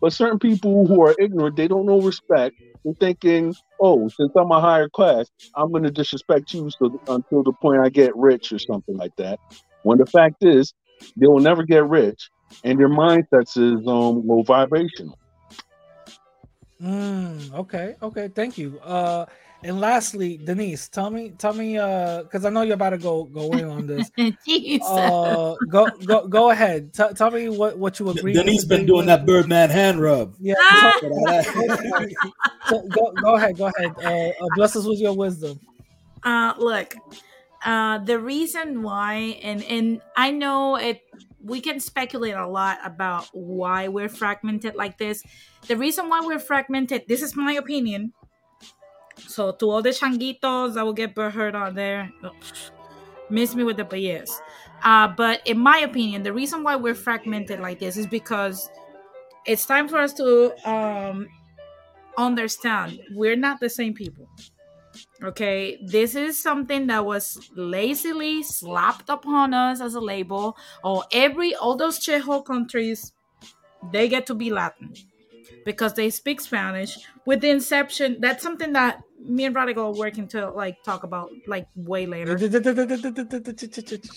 But 0.00 0.12
certain 0.12 0.38
people 0.38 0.86
who 0.86 1.02
are 1.02 1.14
ignorant, 1.18 1.56
they 1.56 1.68
don't 1.68 1.86
know 1.86 2.00
respect. 2.00 2.54
They're 2.84 2.94
thinking, 3.00 3.56
"Oh, 3.80 4.08
since 4.18 4.32
I'm 4.36 4.50
a 4.52 4.60
higher 4.60 4.88
class, 4.88 5.28
I'm 5.56 5.70
going 5.70 5.84
to 5.84 5.90
disrespect 5.90 6.52
you 6.52 6.68
so, 6.70 6.90
until 7.08 7.42
the 7.44 7.52
point 7.60 7.80
I 7.82 7.88
get 7.90 8.16
rich 8.16 8.52
or 8.52 8.58
something 8.58 8.96
like 8.96 9.12
that." 9.18 9.38
When 9.82 9.98
the 9.98 10.06
fact 10.06 10.36
is, 10.42 10.72
they 11.16 11.26
will 11.26 11.40
never 11.40 11.64
get 11.64 11.86
rich, 11.88 12.30
and 12.64 12.78
their 12.78 12.88
mindsets 12.88 13.56
is 13.56 13.86
um 13.86 14.26
low 14.26 14.42
vibrational. 14.46 15.18
Mm, 16.82 17.52
okay, 17.54 17.94
okay, 18.02 18.28
thank 18.28 18.58
you. 18.58 18.78
Uh, 18.80 19.26
and 19.62 19.80
lastly, 19.80 20.38
Denise, 20.38 20.88
tell 20.88 21.10
me, 21.10 21.30
tell 21.36 21.52
me, 21.52 21.76
uh, 21.76 22.22
because 22.22 22.44
I 22.44 22.50
know 22.50 22.62
you're 22.62 22.74
about 22.74 22.90
to 22.90 22.98
go 22.98 23.24
go 23.24 23.50
in 23.52 23.64
on 23.64 23.86
this. 23.86 24.10
Uh, 24.82 25.54
go 25.68 25.90
go 26.06 26.26
go 26.26 26.50
ahead. 26.50 26.92
T- 26.94 27.12
tell 27.14 27.30
me 27.30 27.48
what 27.48 27.76
what 27.78 27.98
you 27.98 28.08
agree. 28.10 28.32
Denise 28.32 28.64
been 28.64 28.86
doing 28.86 28.98
with. 28.98 29.06
that 29.06 29.26
Birdman 29.26 29.70
hand 29.70 30.00
rub. 30.00 30.34
Yeah. 30.40 30.54
So, 32.68 32.86
go, 32.88 33.12
go 33.20 33.34
ahead, 33.34 33.56
go 33.56 33.66
ahead. 33.66 33.94
Uh, 33.98 34.44
uh, 34.44 34.48
bless 34.54 34.76
us 34.76 34.84
with 34.84 35.00
your 35.00 35.12
wisdom. 35.12 35.58
Uh, 36.22 36.54
look, 36.58 36.94
uh, 37.64 37.98
the 37.98 38.18
reason 38.18 38.82
why, 38.82 39.38
and 39.42 39.64
and 39.64 40.00
I 40.16 40.30
know 40.30 40.76
it, 40.76 41.02
we 41.42 41.60
can 41.60 41.80
speculate 41.80 42.34
a 42.34 42.46
lot 42.46 42.78
about 42.84 43.28
why 43.32 43.88
we're 43.88 44.08
fragmented 44.08 44.76
like 44.76 44.98
this. 44.98 45.24
The 45.66 45.76
reason 45.76 46.08
why 46.08 46.20
we're 46.20 46.38
fragmented, 46.38 47.04
this 47.08 47.22
is 47.22 47.34
my 47.34 47.52
opinion. 47.52 48.12
So 49.26 49.52
to 49.52 49.70
all 49.70 49.82
the 49.82 49.90
changuitos 49.90 50.74
that 50.74 50.84
will 50.84 50.92
get 50.92 51.16
hurt 51.16 51.54
out 51.54 51.74
there, 51.74 52.10
oh, 52.24 52.30
miss 53.28 53.54
me 53.54 53.64
with 53.64 53.76
the 53.76 53.84
but. 53.84 54.40
Uh, 54.82 55.08
but 55.08 55.46
in 55.46 55.58
my 55.58 55.78
opinion, 55.78 56.22
the 56.22 56.32
reason 56.32 56.62
why 56.62 56.76
we're 56.76 56.94
fragmented 56.94 57.60
like 57.60 57.78
this 57.78 57.96
is 57.96 58.06
because 58.06 58.70
it's 59.46 59.66
time 59.66 59.88
for 59.88 59.98
us 59.98 60.12
to 60.14 60.52
um, 60.68 61.28
understand 62.16 63.00
we're 63.14 63.36
not 63.36 63.60
the 63.60 63.68
same 63.68 63.94
people. 63.94 64.28
Okay, 65.22 65.78
this 65.84 66.14
is 66.14 66.42
something 66.42 66.86
that 66.86 67.04
was 67.04 67.50
lazily 67.54 68.42
slapped 68.42 69.08
upon 69.08 69.52
us 69.52 69.80
as 69.80 69.94
a 69.94 70.00
label. 70.00 70.56
Or 70.82 71.04
every 71.12 71.54
all 71.54 71.76
those 71.76 71.98
Chejo 72.00 72.44
countries, 72.44 73.12
they 73.92 74.08
get 74.08 74.26
to 74.26 74.34
be 74.34 74.50
Latin 74.50 74.94
because 75.64 75.94
they 75.94 76.10
speak 76.10 76.40
Spanish. 76.40 76.98
With 77.26 77.42
the 77.42 77.50
inception, 77.50 78.16
that's 78.20 78.42
something 78.42 78.72
that 78.72 79.02
me 79.22 79.44
and 79.44 79.54
Radical 79.54 79.86
are 79.86 79.94
working 79.94 80.26
to 80.28 80.50
like 80.50 80.82
talk 80.82 81.04
about 81.04 81.30
like 81.46 81.66
way 81.74 82.06
later. 82.06 82.32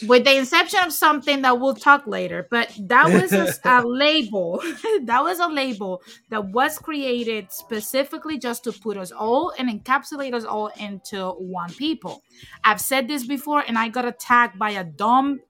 With 0.08 0.24
the 0.24 0.36
inception 0.36 0.80
of 0.84 0.94
something 0.94 1.42
that 1.42 1.60
we'll 1.60 1.76
talk 1.76 2.08
later, 2.08 2.48
but 2.50 2.74
that 2.80 3.10
was 3.10 3.34
a, 3.34 3.54
a 3.66 3.82
label. 3.88 4.62
that 5.04 5.22
was 5.24 5.40
a 5.40 5.48
label 5.48 6.02
that 6.30 6.46
was 6.46 6.78
created 6.80 7.52
specifically 7.52 8.38
just 8.38 8.64
to 8.64 8.72
put 8.72 8.98
us 8.98 9.12
all 9.12 9.54
and 9.58 9.70
encapsulate 9.70 10.34
us 10.34 10.46
all 10.46 10.68
into 10.80 11.32
one 11.32 11.74
people. 11.74 12.22
I've 12.64 12.82
said 12.82 13.08
this 13.08 13.26
before, 13.26 13.64
and 13.68 13.78
I 13.78 13.90
got 13.90 14.06
attacked 14.06 14.58
by 14.58 14.72
a 14.72 14.84
dumb 14.84 15.42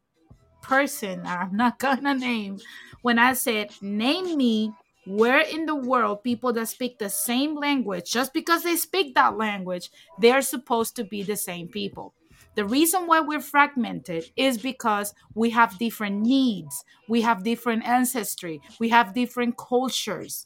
person 0.61 1.21
I'm 1.25 1.55
not 1.55 1.77
gonna 1.77 2.15
name 2.15 2.57
when 3.01 3.19
I 3.19 3.33
said, 3.33 3.71
"Name 3.81 4.37
me 4.37 4.73
where 5.05 5.41
in 5.41 5.65
the 5.65 5.75
world 5.75 6.23
people 6.23 6.53
that 6.53 6.67
speak 6.67 6.97
the 6.97 7.09
same 7.09 7.55
language 7.55 8.11
just 8.11 8.33
because 8.33 8.63
they 8.63 8.75
speak 8.75 9.15
that 9.15 9.37
language 9.37 9.89
they're 10.19 10.41
supposed 10.41 10.95
to 10.95 11.03
be 11.03 11.23
the 11.23 11.35
same 11.35 11.67
people. 11.67 12.13
The 12.55 12.65
reason 12.65 13.07
why 13.07 13.19
we're 13.19 13.41
fragmented 13.41 14.25
is 14.35 14.59
because 14.59 15.13
we 15.33 15.49
have 15.51 15.79
different 15.79 16.21
needs. 16.21 16.85
We 17.09 17.21
have 17.21 17.43
different 17.43 17.83
ancestry. 17.83 18.61
We 18.79 18.89
have 18.89 19.15
different 19.15 19.57
cultures. 19.57 20.45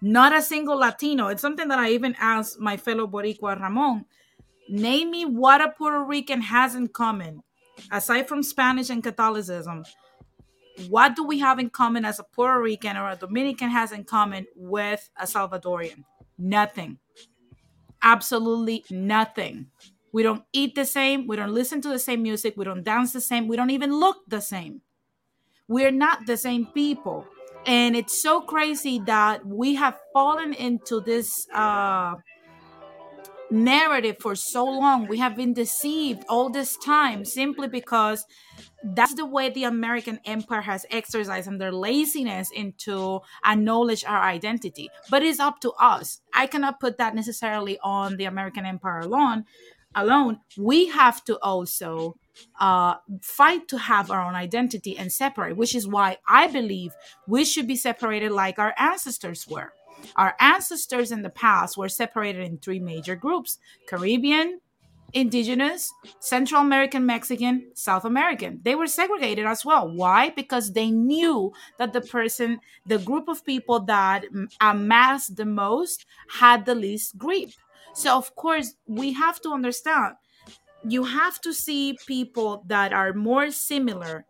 Not 0.00 0.34
a 0.34 0.40
single 0.40 0.78
latino. 0.78 1.28
It's 1.28 1.42
something 1.42 1.68
that 1.68 1.78
i 1.78 1.90
even 1.90 2.16
asked 2.18 2.58
my 2.58 2.76
fellow 2.76 3.06
boricua 3.06 3.60
ramon. 3.60 4.06
Name 4.68 5.10
me 5.10 5.24
what 5.26 5.60
a 5.60 5.68
puerto 5.68 6.02
rican 6.02 6.40
has 6.40 6.74
in 6.74 6.88
common 6.88 7.42
aside 7.90 8.28
from 8.28 8.42
spanish 8.42 8.90
and 8.90 9.02
catholicism 9.02 9.84
what 10.88 11.16
do 11.16 11.24
we 11.24 11.38
have 11.40 11.58
in 11.58 11.70
common 11.70 12.04
as 12.04 12.18
a 12.18 12.24
Puerto 12.24 12.60
Rican 12.60 12.96
or 12.96 13.10
a 13.10 13.16
Dominican 13.16 13.70
has 13.70 13.92
in 13.92 14.04
common 14.04 14.46
with 14.56 15.08
a 15.16 15.24
Salvadorian? 15.24 16.04
Nothing. 16.38 16.98
Absolutely 18.02 18.84
nothing. 18.90 19.66
We 20.12 20.22
don't 20.22 20.44
eat 20.52 20.74
the 20.74 20.84
same. 20.84 21.26
We 21.26 21.36
don't 21.36 21.54
listen 21.54 21.80
to 21.82 21.88
the 21.88 21.98
same 21.98 22.22
music. 22.22 22.54
We 22.56 22.64
don't 22.64 22.84
dance 22.84 23.12
the 23.12 23.20
same. 23.20 23.48
We 23.48 23.56
don't 23.56 23.70
even 23.70 23.92
look 23.92 24.18
the 24.28 24.40
same. 24.40 24.82
We're 25.68 25.90
not 25.90 26.26
the 26.26 26.36
same 26.36 26.66
people. 26.66 27.26
And 27.64 27.96
it's 27.96 28.20
so 28.20 28.40
crazy 28.40 28.98
that 29.06 29.46
we 29.46 29.76
have 29.76 29.98
fallen 30.12 30.52
into 30.52 31.00
this 31.00 31.46
uh, 31.54 32.16
narrative 33.52 34.16
for 34.20 34.34
so 34.34 34.64
long. 34.64 35.06
We 35.06 35.18
have 35.18 35.36
been 35.36 35.52
deceived 35.52 36.24
all 36.28 36.50
this 36.50 36.76
time 36.78 37.24
simply 37.24 37.68
because 37.68 38.24
that's 38.82 39.14
the 39.14 39.26
way 39.26 39.50
the 39.50 39.64
American 39.64 40.18
empire 40.24 40.62
has 40.62 40.86
exercised 40.90 41.46
and 41.46 41.60
their 41.60 41.72
laziness 41.72 42.50
into 42.50 43.20
acknowledge 43.44 44.04
our 44.04 44.22
identity. 44.22 44.90
But 45.10 45.22
it's 45.22 45.38
up 45.38 45.60
to 45.60 45.72
us. 45.72 46.20
I 46.34 46.46
cannot 46.46 46.80
put 46.80 46.98
that 46.98 47.14
necessarily 47.14 47.78
on 47.82 48.16
the 48.16 48.24
American 48.24 48.66
empire 48.66 49.00
alone. 49.00 49.44
Alone, 49.94 50.40
we 50.56 50.88
have 50.88 51.22
to 51.24 51.38
also 51.40 52.16
uh, 52.58 52.94
fight 53.20 53.68
to 53.68 53.76
have 53.76 54.10
our 54.10 54.22
own 54.22 54.34
identity 54.34 54.96
and 54.96 55.12
separate, 55.12 55.56
which 55.56 55.74
is 55.74 55.86
why 55.86 56.16
I 56.26 56.46
believe 56.46 56.94
we 57.28 57.44
should 57.44 57.66
be 57.66 57.76
separated 57.76 58.32
like 58.32 58.58
our 58.58 58.74
ancestors 58.78 59.46
were. 59.46 59.72
Our 60.16 60.34
ancestors 60.40 61.12
in 61.12 61.22
the 61.22 61.30
past 61.30 61.76
were 61.76 61.88
separated 61.88 62.44
in 62.44 62.58
three 62.58 62.80
major 62.80 63.16
groups 63.16 63.58
Caribbean, 63.86 64.60
indigenous, 65.12 65.92
Central 66.20 66.60
American, 66.60 67.04
Mexican, 67.06 67.70
South 67.74 68.04
American. 68.04 68.60
They 68.62 68.74
were 68.74 68.86
segregated 68.86 69.46
as 69.46 69.64
well. 69.64 69.90
Why? 69.90 70.30
Because 70.30 70.72
they 70.72 70.90
knew 70.90 71.52
that 71.78 71.92
the 71.92 72.00
person, 72.00 72.60
the 72.86 72.98
group 72.98 73.28
of 73.28 73.44
people 73.44 73.80
that 73.80 74.24
amassed 74.60 75.36
the 75.36 75.44
most 75.44 76.06
had 76.28 76.64
the 76.64 76.74
least 76.74 77.18
grip. 77.18 77.50
So, 77.94 78.16
of 78.16 78.34
course, 78.36 78.74
we 78.86 79.12
have 79.12 79.40
to 79.42 79.50
understand 79.50 80.14
you 80.84 81.04
have 81.04 81.40
to 81.40 81.52
see 81.52 81.96
people 82.06 82.64
that 82.66 82.92
are 82.92 83.12
more 83.12 83.50
similar 83.50 84.24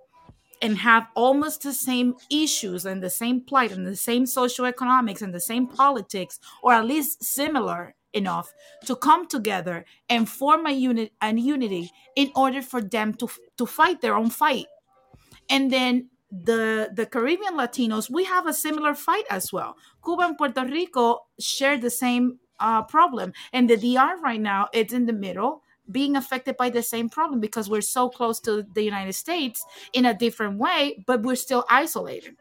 and 0.62 0.78
have 0.78 1.08
almost 1.16 1.62
the 1.62 1.72
same 1.72 2.14
issues 2.30 2.86
and 2.86 3.02
the 3.02 3.10
same 3.10 3.40
plight 3.40 3.72
and 3.72 3.86
the 3.86 3.96
same 3.96 4.24
socioeconomics 4.24 5.20
and 5.20 5.34
the 5.34 5.40
same 5.40 5.66
politics, 5.66 6.38
or 6.62 6.72
at 6.72 6.86
least 6.86 7.22
similar 7.22 7.94
enough 8.12 8.52
to 8.84 8.94
come 8.94 9.26
together 9.26 9.84
and 10.08 10.28
form 10.28 10.66
a 10.66 10.70
unit 10.70 11.12
and 11.20 11.40
unity 11.40 11.90
in 12.14 12.30
order 12.36 12.62
for 12.62 12.80
them 12.80 13.12
to 13.14 13.28
to 13.58 13.66
fight 13.66 14.00
their 14.00 14.14
own 14.14 14.30
fight. 14.30 14.66
And 15.50 15.70
then 15.70 16.10
the 16.30 16.90
the 16.94 17.06
caribbean 17.06 17.54
latinos 17.54 18.08
we 18.08 18.24
have 18.24 18.46
a 18.46 18.54
similar 18.54 18.94
fight 18.94 19.24
as 19.30 19.52
well. 19.52 19.76
Cuba 20.04 20.22
and 20.22 20.38
puerto 20.38 20.64
rico 20.64 21.26
share 21.40 21.76
the 21.76 21.90
same 21.90 22.38
uh, 22.60 22.82
problem. 22.82 23.32
And 23.52 23.68
the 23.68 23.76
dr 23.76 24.18
right 24.22 24.40
now 24.40 24.68
it's 24.72 24.92
in 24.92 25.06
the 25.06 25.12
middle 25.12 25.61
being 25.90 26.16
affected 26.16 26.56
by 26.56 26.70
the 26.70 26.82
same 26.82 27.08
problem 27.08 27.40
because 27.40 27.68
we're 27.68 27.80
so 27.80 28.08
close 28.08 28.40
to 28.40 28.64
the 28.74 28.82
united 28.82 29.12
states 29.12 29.64
in 29.92 30.06
a 30.06 30.14
different 30.14 30.58
way 30.58 31.02
but 31.06 31.22
we're 31.22 31.36
still 31.36 31.64
isolated. 31.68 32.36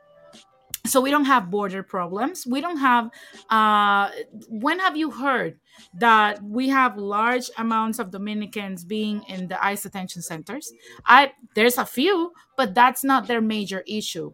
So 0.88 1.00
we 1.00 1.12
don't 1.12 1.26
have 1.26 1.52
border 1.52 1.84
problems. 1.84 2.48
We 2.48 2.60
don't 2.60 2.78
have 2.78 3.12
uh 3.50 4.10
when 4.50 4.80
have 4.80 4.98
you 4.98 5.12
heard 5.12 5.60
that 6.00 6.42
we 6.44 6.70
have 6.70 6.98
large 6.98 7.50
amounts 7.58 8.00
of 8.00 8.10
dominicans 8.10 8.84
being 8.84 9.24
in 9.28 9.48
the 9.48 9.64
ice 9.64 9.84
detention 9.84 10.22
centers? 10.22 10.74
I 11.06 11.34
there's 11.56 11.78
a 11.78 11.86
few 11.86 12.34
but 12.58 12.74
that's 12.74 13.04
not 13.04 13.28
their 13.28 13.42
major 13.42 13.84
issue 13.88 14.34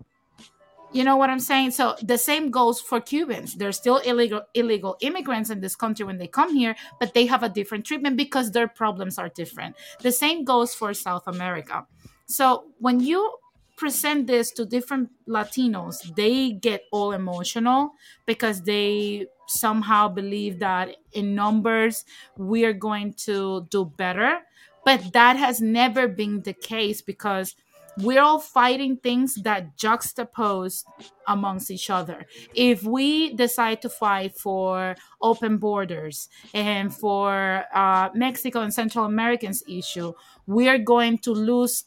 you 0.94 1.04
know 1.04 1.18
what 1.18 1.30
i'm 1.30 1.40
saying? 1.40 1.72
So 1.72 1.96
the 2.02 2.18
same 2.18 2.50
goes 2.50 2.80
for 2.80 3.02
cubans. 3.02 3.56
They're 3.56 3.72
still 3.72 3.98
illegal 3.98 4.44
illegal 4.54 4.98
immigrants 5.02 5.50
in 5.50 5.60
this 5.60 5.76
country 5.76 6.06
when 6.06 6.18
they 6.18 6.28
come 6.28 6.56
here 6.56 6.76
but 7.00 7.14
they 7.14 7.26
have 7.26 7.44
a 7.44 7.50
different 7.50 7.86
treatment 7.86 8.18
because 8.18 8.52
their 8.52 8.68
problems 8.68 9.18
are 9.18 9.30
different. 9.30 9.76
The 10.02 10.12
same 10.12 10.44
goes 10.44 10.74
for 10.74 10.94
south 10.94 11.28
america. 11.28 11.86
So 12.26 12.66
when 12.80 13.00
you 13.00 13.38
present 13.78 14.26
this 14.28 14.52
to 14.52 14.66
different 14.66 15.10
Latinos, 15.28 16.16
they 16.16 16.52
get 16.52 16.84
all 16.92 17.12
emotional 17.12 17.92
because 18.26 18.64
they 18.64 19.28
somehow 19.48 20.10
believe 20.10 20.60
that 20.60 20.96
in 21.14 21.36
numbers 21.36 22.04
we 22.36 22.66
are 22.66 22.74
going 22.74 23.14
to 23.14 23.68
do 23.70 23.86
better. 23.86 24.40
But 24.84 25.14
that 25.14 25.36
has 25.38 25.62
never 25.62 26.08
been 26.08 26.42
the 26.42 26.54
case 26.54 27.02
because 27.02 27.56
we're 28.00 28.22
all 28.22 28.40
fighting 28.40 28.98
things 28.98 29.36
that 29.44 29.78
juxtapose 29.78 30.84
amongst 31.28 31.72
each 31.72 31.90
other. 31.90 32.26
If 32.54 32.84
we 32.84 33.34
decide 33.34 33.82
to 33.82 33.90
fight 33.90 34.38
for 34.38 34.96
open 35.22 35.58
borders 35.58 36.30
and 36.54 36.94
for 36.94 37.64
uh, 37.74 38.10
Mexico 38.14 38.62
and 38.62 38.74
Central 38.74 39.06
Americans 39.06 39.64
issue, 39.68 40.14
we 40.46 40.70
are 40.70 40.78
going 40.78 41.18
to 41.20 41.32
lose 41.32 41.86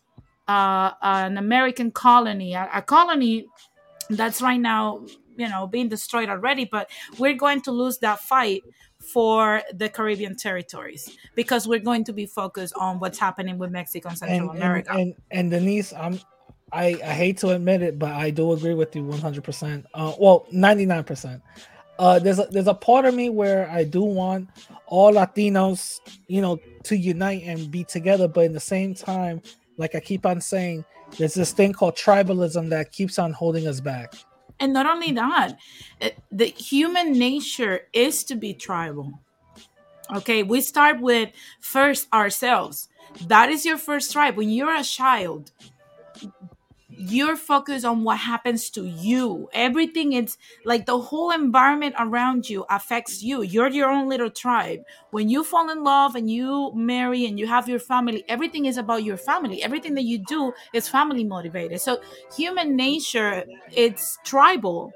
uh, 0.49 0.93
an 1.03 1.39
American 1.39 1.91
colony, 1.91 2.55
a, 2.55 2.69
a 2.75 2.83
colony 2.83 3.47
that's 4.09 4.43
right 4.43 4.61
now, 4.61 5.05
you 5.37 5.49
know, 5.49 5.67
being 5.67 5.89
destroyed 5.89 6.29
already. 6.29 6.65
But 6.65 6.91
we're 7.19 7.35
going 7.35 7.61
to 7.63 7.71
lose 7.71 7.99
that 7.99 8.21
fight 8.21 8.63
for 9.01 9.63
the 9.75 9.89
Caribbean 9.89 10.37
territories 10.37 11.17
because 11.35 11.67
we're 11.67 11.81
going 11.81 12.05
to 12.05 12.13
be 12.13 12.27
focused 12.27 12.75
on 12.77 13.01
what's 13.01 13.19
happening 13.19 13.59
with 13.59 13.71
Mexico 13.71 14.11
and 14.11 14.19
Central 14.19 14.51
and, 14.51 14.59
America. 14.59 14.91
And, 14.93 15.01
and 15.01 15.15
and 15.31 15.51
Denise, 15.51 15.93
I'm 15.93 16.21
I, 16.73 17.01
I 17.05 17.13
hate 17.13 17.39
to 17.39 17.49
admit 17.51 17.83
it, 17.83 17.99
but 17.99 18.13
I 18.13 18.31
do 18.31 18.53
agree 18.53 18.75
with 18.75 18.95
you 18.95 19.03
100%. 19.03 19.85
Uh, 19.93 20.13
well, 20.19 20.47
99%. 20.53 21.43
Uh, 21.99 22.19
there's 22.19 22.39
a, 22.39 22.47
there's 22.51 22.67
a 22.67 22.75
part 22.75 23.05
of 23.05 23.15
me 23.15 23.29
where 23.29 23.69
I 23.71 23.85
do 23.85 24.03
want 24.03 24.49
all 24.87 25.13
Latinos, 25.13 25.99
you 26.29 26.41
know, 26.41 26.59
to 26.85 26.97
unite 26.97 27.43
and 27.45 27.71
be 27.71 27.85
together, 27.85 28.27
but 28.29 28.45
in 28.45 28.53
the 28.53 28.61
same 28.61 28.95
time, 28.95 29.43
like 29.77 29.95
I 29.95 30.01
keep 30.01 30.25
on 30.25 30.41
saying, 30.41 30.85
there's 31.19 31.35
this 31.35 31.53
thing 31.53 31.73
called 31.73 31.97
tribalism 31.97 32.71
that 32.71 32.93
keeps 32.93 33.19
on 33.19 33.33
holding 33.33 33.67
us 33.67 33.81
back. 33.81 34.15
And 34.61 34.73
not 34.75 34.87
only 34.87 35.11
that, 35.13 35.59
it, 36.01 36.19
the 36.31 36.47
human 36.47 37.13
nature 37.13 37.89
is 37.95 38.23
to 38.25 38.37
be 38.37 38.53
tribal. 38.53 39.21
Okay, 40.15 40.43
we 40.43 40.61
start 40.61 41.01
with 41.01 41.31
first 41.61 42.07
ourselves. 42.13 42.89
That 43.27 43.49
is 43.49 43.65
your 43.65 43.79
first 43.79 44.13
tribe. 44.13 44.37
When 44.37 44.51
you're 44.51 44.75
a 44.75 44.85
child, 44.85 45.51
you're 47.01 47.37
focused 47.37 47.85
on 47.85 48.05
what 48.05 48.19
happens 48.19 48.69
to 48.71 48.85
you. 48.85 49.49
Everything 49.53 50.13
is 50.13 50.37
like 50.65 50.87
the 50.87 50.99
whole 51.01 51.31
environment 51.31 51.95
around 51.99 52.49
you 52.49 52.67
affects 52.69 53.23
you. 53.23 53.43
You're 53.43 53.69
your 53.71 53.91
own 53.91 54.09
little 54.09 54.31
tribe. 54.31 54.85
When 55.11 55.29
you 55.29 55.45
fall 55.45 55.71
in 55.71 55.83
love 55.85 56.15
and 56.15 56.31
you 56.31 56.73
marry 56.75 57.25
and 57.27 57.39
you 57.39 57.47
have 57.47 57.69
your 57.69 57.79
family, 57.79 58.25
everything 58.29 58.67
is 58.67 58.77
about 58.77 59.05
your 59.05 59.17
family. 59.17 59.63
Everything 59.63 59.95
that 59.95 60.05
you 60.05 60.19
do 60.19 60.53
is 60.73 60.89
family 60.89 61.25
motivated. 61.25 61.81
So 61.81 61.99
human 62.37 62.77
nature, 62.77 63.45
it's 63.75 64.19
tribal. 64.25 64.95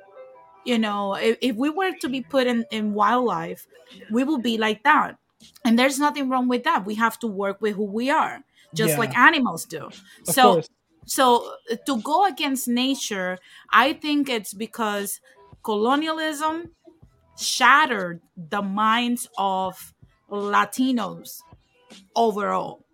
You 0.64 0.78
know, 0.78 1.14
if, 1.14 1.38
if 1.40 1.56
we 1.56 1.70
were 1.70 1.92
to 2.00 2.08
be 2.08 2.22
put 2.22 2.46
in, 2.46 2.64
in 2.70 2.94
wildlife, 2.94 3.66
we 4.08 4.24
will 4.24 4.38
be 4.38 4.58
like 4.58 4.82
that. 4.84 5.18
And 5.64 5.78
there's 5.78 5.98
nothing 5.98 6.28
wrong 6.30 6.48
with 6.48 6.64
that. 6.64 6.84
We 6.86 6.94
have 6.96 7.18
to 7.20 7.26
work 7.26 7.60
with 7.60 7.76
who 7.76 7.84
we 7.84 8.10
are, 8.10 8.44
just 8.74 8.96
Yeah. 8.96 8.98
like 8.98 9.16
animals 9.16 9.64
do. 9.66 9.92
Of 10.28 10.34
so 10.34 10.40
course. 10.40 10.68
So 11.06 11.54
uh, 11.70 11.76
to 11.86 12.00
go 12.02 12.24
against 12.26 12.68
nature 12.68 13.38
i 13.72 13.92
think 13.92 14.28
it's 14.28 14.54
because 14.54 15.20
colonialism 15.62 16.70
shattered 17.38 18.20
the 18.36 18.62
minds 18.62 19.28
of 19.38 19.94
latinos 20.30 21.40
overall. 22.16 22.84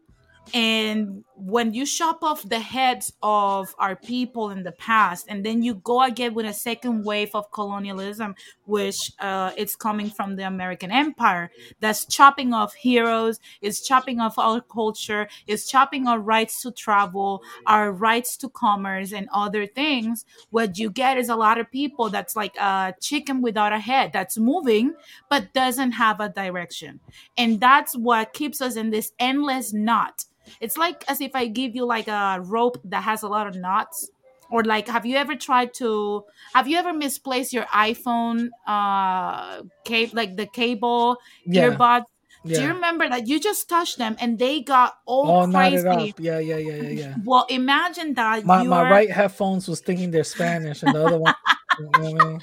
And 0.55 1.25
when 1.41 1.73
you 1.75 1.87
chop 1.87 2.23
off 2.23 2.49
the 2.49 2.59
heads 2.59 3.13
of 3.23 3.75
our 3.79 3.97
people 3.97 4.51
in 4.51 4.63
the 4.63 4.73
past 4.73 5.27
and 5.29 5.45
then 5.45 5.63
you 5.63 5.75
go 5.75 6.03
again 6.03 6.35
with 6.35 6.47
a 6.47 6.53
second 6.53 7.05
wave 7.05 7.31
of 7.35 7.51
colonialism 7.53 8.35
which 8.67 9.13
uh, 9.21 9.51
it's 9.57 9.77
coming 9.77 10.09
from 10.11 10.37
the 10.37 10.47
american 10.47 10.91
empire 10.91 11.51
that's 11.81 12.05
chopping 12.07 12.53
off 12.53 12.75
heroes 12.75 13.41
is 13.63 13.81
chopping 13.81 14.21
off 14.21 14.39
our 14.39 14.61
culture 14.61 15.29
is 15.47 15.69
chopping 15.69 16.07
our 16.07 16.19
rights 16.19 16.63
to 16.63 16.71
travel 16.71 17.43
our 17.67 17.93
rights 17.93 18.37
to 18.37 18.49
commerce 18.49 19.13
and 19.13 19.29
other 19.33 19.67
things 19.67 20.25
what 20.51 20.79
you 20.79 20.91
get 20.91 21.19
is 21.19 21.29
a 21.29 21.37
lot 21.37 21.59
of 21.59 21.71
people 21.71 22.09
that's 22.09 22.37
like 22.37 22.57
a 22.57 22.95
chicken 23.01 23.43
without 23.43 23.73
a 23.73 23.79
head 23.79 24.11
that's 24.13 24.39
moving 24.39 24.95
but 25.29 25.53
doesn't 25.53 25.93
have 25.93 26.21
a 26.21 26.29
direction. 26.29 27.01
And 27.37 27.61
that's 27.61 27.97
what 27.97 28.33
keeps 28.33 28.61
us 28.61 28.77
in 28.77 28.91
this 28.91 29.13
endless 29.19 29.73
knot 29.73 30.25
it's 30.61 30.77
like 30.77 31.05
as 31.09 31.21
if 31.21 31.33
I 31.35 31.47
give 31.47 31.75
you 31.75 31.85
like 31.85 32.09
a 32.09 32.41
rope 32.43 32.81
that 32.85 33.03
has 33.03 33.23
a 33.23 33.29
lot 33.29 33.47
of 33.47 33.57
knots. 33.57 34.11
Or 34.53 34.65
like, 34.65 34.89
have 34.89 35.07
you 35.07 35.17
ever 35.17 35.37
tried 35.37 35.75
to? 35.75 36.25
Have 36.55 36.67
you 36.67 36.77
ever 36.77 36.93
misplaced 36.93 37.53
your 37.53 37.67
iPhone, 37.67 38.49
uh, 38.67 39.63
cable, 39.85 40.13
like 40.17 40.37
the 40.37 40.47
cable 40.47 41.19
Yeah. 41.47 41.71
earbuds? 41.71 42.05
Do 42.45 42.61
you 42.63 42.69
remember 42.75 43.09
that 43.09 43.29
you 43.29 43.39
just 43.39 43.69
touched 43.69 43.99
them 43.99 44.17
and 44.19 44.39
they 44.39 44.61
got 44.63 44.95
all 45.07 45.31
All 45.31 45.47
knotted 45.47 45.85
crazy? 45.85 46.11
up. 46.11 46.19
Yeah, 46.19 46.39
yeah, 46.41 46.57
yeah, 46.57 46.75
yeah, 46.83 46.89
yeah. 46.89 47.15
Well, 47.25 47.47
imagine 47.49 48.15
that 48.15 48.45
My 48.45 48.63
you're 48.63 48.71
my 48.71 48.91
right 48.91 49.11
headphones 49.11 49.69
was 49.69 49.81
thinking 49.81 50.11
they're 50.11 50.25
Spanish, 50.25 50.83
and 50.83 50.93
the 50.93 51.05
other 51.05 51.19
one. 51.19 51.33
you 51.79 51.85
know 51.85 52.09
I 52.09 52.25
mean? 52.25 52.41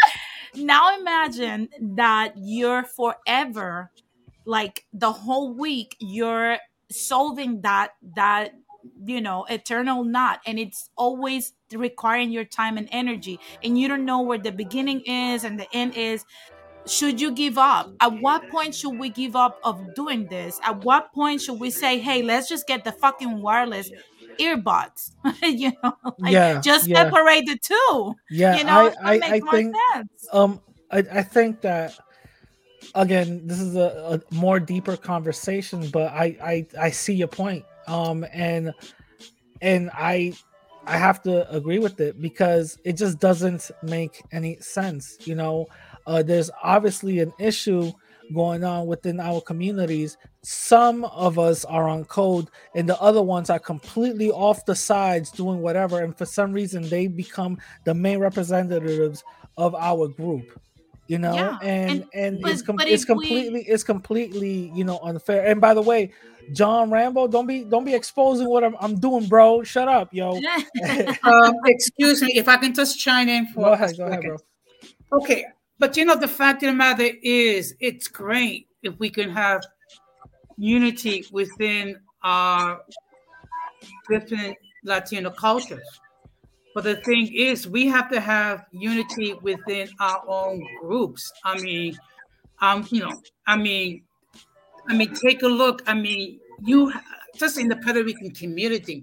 now 0.65 0.97
imagine 0.97 1.69
that 1.95 2.33
you're 2.37 2.83
forever 2.83 3.91
like 4.45 4.85
the 4.93 5.11
whole 5.11 5.53
week 5.53 5.95
you're 5.99 6.57
solving 6.91 7.61
that 7.61 7.91
that 8.15 8.51
you 9.05 9.21
know 9.21 9.45
eternal 9.45 10.03
knot. 10.03 10.39
And 10.45 10.59
it's 10.59 10.89
always 10.97 11.53
requiring 11.73 12.31
your 12.31 12.45
time 12.45 12.77
and 12.77 12.87
energy. 12.91 13.39
And 13.63 13.77
you 13.77 13.87
don't 13.87 14.05
know 14.05 14.21
where 14.21 14.37
the 14.39 14.51
beginning 14.51 15.01
is 15.01 15.43
and 15.43 15.59
the 15.59 15.67
end 15.73 15.95
is. 15.95 16.25
Should 16.87 17.19
you 17.19 17.31
give 17.33 17.57
up? 17.57 17.93
At 17.99 18.13
what 18.19 18.47
point 18.49 18.73
should 18.73 18.91
we 18.97 19.09
give 19.09 19.35
up 19.35 19.59
of 19.63 19.93
doing 19.93 20.27
this? 20.29 20.59
At 20.63 20.83
what 20.83 21.11
point 21.13 21.41
should 21.41 21.59
we 21.59 21.69
say 21.69 21.99
hey 21.99 22.23
let's 22.23 22.47
just 22.47 22.65
get 22.67 22.83
the 22.85 22.93
fucking 22.93 23.41
wireless 23.41 23.91
earbuds 24.39 25.11
you 25.43 25.71
know 25.83 25.93
like 26.19 26.39
Yeah, 26.39 26.61
just 26.61 26.87
yeah. 26.87 26.95
separate 26.95 27.45
the 27.45 27.57
two. 27.61 28.15
Yeah, 28.29 28.55
you 28.57 28.63
know 28.63 28.91
I, 29.03 29.13
I, 29.13 29.13
I 29.13 29.19
makes 29.19 29.41
more 29.41 29.59
think, 29.59 29.75
sense. 29.93 30.27
um, 30.31 30.61
I, 30.91 30.99
I 30.99 31.23
think 31.23 31.61
that 31.61 31.97
again, 32.95 33.41
this 33.45 33.59
is 33.59 33.75
a, 33.75 34.21
a 34.31 34.33
more 34.33 34.59
deeper 34.59 34.97
conversation, 34.97 35.89
but 35.89 36.11
I, 36.11 36.37
I, 36.41 36.67
I 36.79 36.89
see 36.91 37.13
your 37.13 37.27
point. 37.27 37.65
Um, 37.87 38.25
and, 38.33 38.73
and 39.61 39.89
I, 39.93 40.33
I 40.85 40.97
have 40.97 41.21
to 41.23 41.49
agree 41.53 41.79
with 41.79 41.99
it 41.99 42.21
because 42.21 42.77
it 42.85 42.93
just 42.93 43.19
doesn't 43.19 43.71
make 43.83 44.23
any 44.31 44.57
sense. 44.59 45.17
You 45.25 45.35
know, 45.35 45.67
uh, 46.05 46.23
there's 46.23 46.49
obviously 46.63 47.19
an 47.19 47.33
issue 47.39 47.91
going 48.33 48.63
on 48.63 48.87
within 48.87 49.19
our 49.19 49.41
communities. 49.41 50.17
Some 50.43 51.05
of 51.05 51.39
us 51.39 51.65
are 51.65 51.87
on 51.87 52.05
code, 52.05 52.49
and 52.75 52.87
the 52.87 52.99
other 53.01 53.21
ones 53.21 53.49
are 53.49 53.59
completely 53.59 54.31
off 54.31 54.65
the 54.65 54.75
sides 54.75 55.31
doing 55.31 55.59
whatever. 55.59 56.01
And 56.01 56.17
for 56.17 56.25
some 56.25 56.53
reason, 56.53 56.87
they 56.87 57.07
become 57.07 57.57
the 57.83 57.93
main 57.93 58.19
representatives 58.19 59.23
of 59.57 59.75
our 59.75 60.07
group. 60.07 60.59
You 61.07 61.19
know, 61.19 61.33
Yeah, 61.33 61.57
and 61.61 61.91
and- 61.91 62.05
and, 62.13 62.41
but- 62.41 62.51
it's 62.51 62.61
com- 62.61 62.79
it's 62.81 63.03
if 63.03 63.09
we- 63.09 63.13
completely 63.15 63.61
it's 63.63 63.83
completely 63.83 64.71
you 64.75 64.83
know 64.83 64.99
unfair. 64.99 65.45
And 65.47 65.61
by 65.61 65.73
the 65.73 65.81
way, 65.81 66.11
John 66.53 66.89
Rambo, 66.91 67.27
don't 67.27 67.47
be 67.47 67.63
don't 67.63 67.85
be 67.85 67.93
exposing 67.93 68.49
what 68.49 68.63
I'm, 68.63 68.75
I'm 68.79 68.99
doing, 68.99 69.25
bro. 69.27 69.63
Shut 69.63 69.87
up, 69.87 70.13
yo. 70.13 70.31
um, 71.23 71.53
excuse 71.65 72.21
me 72.21 72.33
if 72.35 72.47
I 72.47 72.57
can 72.57 72.73
just 72.73 72.99
chime 72.99 73.29
in 73.29 73.47
for 73.47 73.61
Go 73.61 73.65
a 73.69 73.71
ahead, 73.73 73.97
go 73.97 74.05
ahead, 74.07 74.21
bro. 74.21 74.37
Okay, 75.13 75.45
but 75.79 75.95
you 75.95 76.03
know 76.05 76.15
the 76.17 76.27
fact 76.27 76.63
of 76.63 76.67
the 76.67 76.73
matter 76.75 77.07
is, 77.23 77.73
it's 77.79 78.07
great 78.09 78.67
if 78.83 78.97
we 78.99 79.09
can 79.09 79.29
have 79.29 79.61
unity 80.57 81.25
within 81.31 81.97
our 82.23 82.81
different 84.09 84.57
Latino 84.83 85.29
cultures. 85.29 85.87
But 86.77 86.83
the 86.83 86.97
thing 86.97 87.33
is, 87.33 87.67
we 87.67 87.87
have 87.87 88.07
to 88.11 88.19
have 88.19 88.67
unity 88.71 89.33
within 89.41 89.89
our 89.99 90.21
own 90.27 90.63
groups. 90.79 91.33
I 91.43 91.59
mean, 91.59 91.97
um, 92.61 92.85
you 92.91 92.99
know, 92.99 93.19
I 93.47 93.57
mean, 93.57 94.03
I 94.87 94.93
mean, 94.93 95.11
take 95.15 95.41
a 95.41 95.47
look. 95.47 95.81
I 95.87 95.95
mean, 95.95 96.39
you 96.63 96.93
just 97.35 97.57
in 97.57 97.67
the 97.67 97.77
Puerto 97.77 98.03
Rican 98.03 98.29
community, 98.29 99.01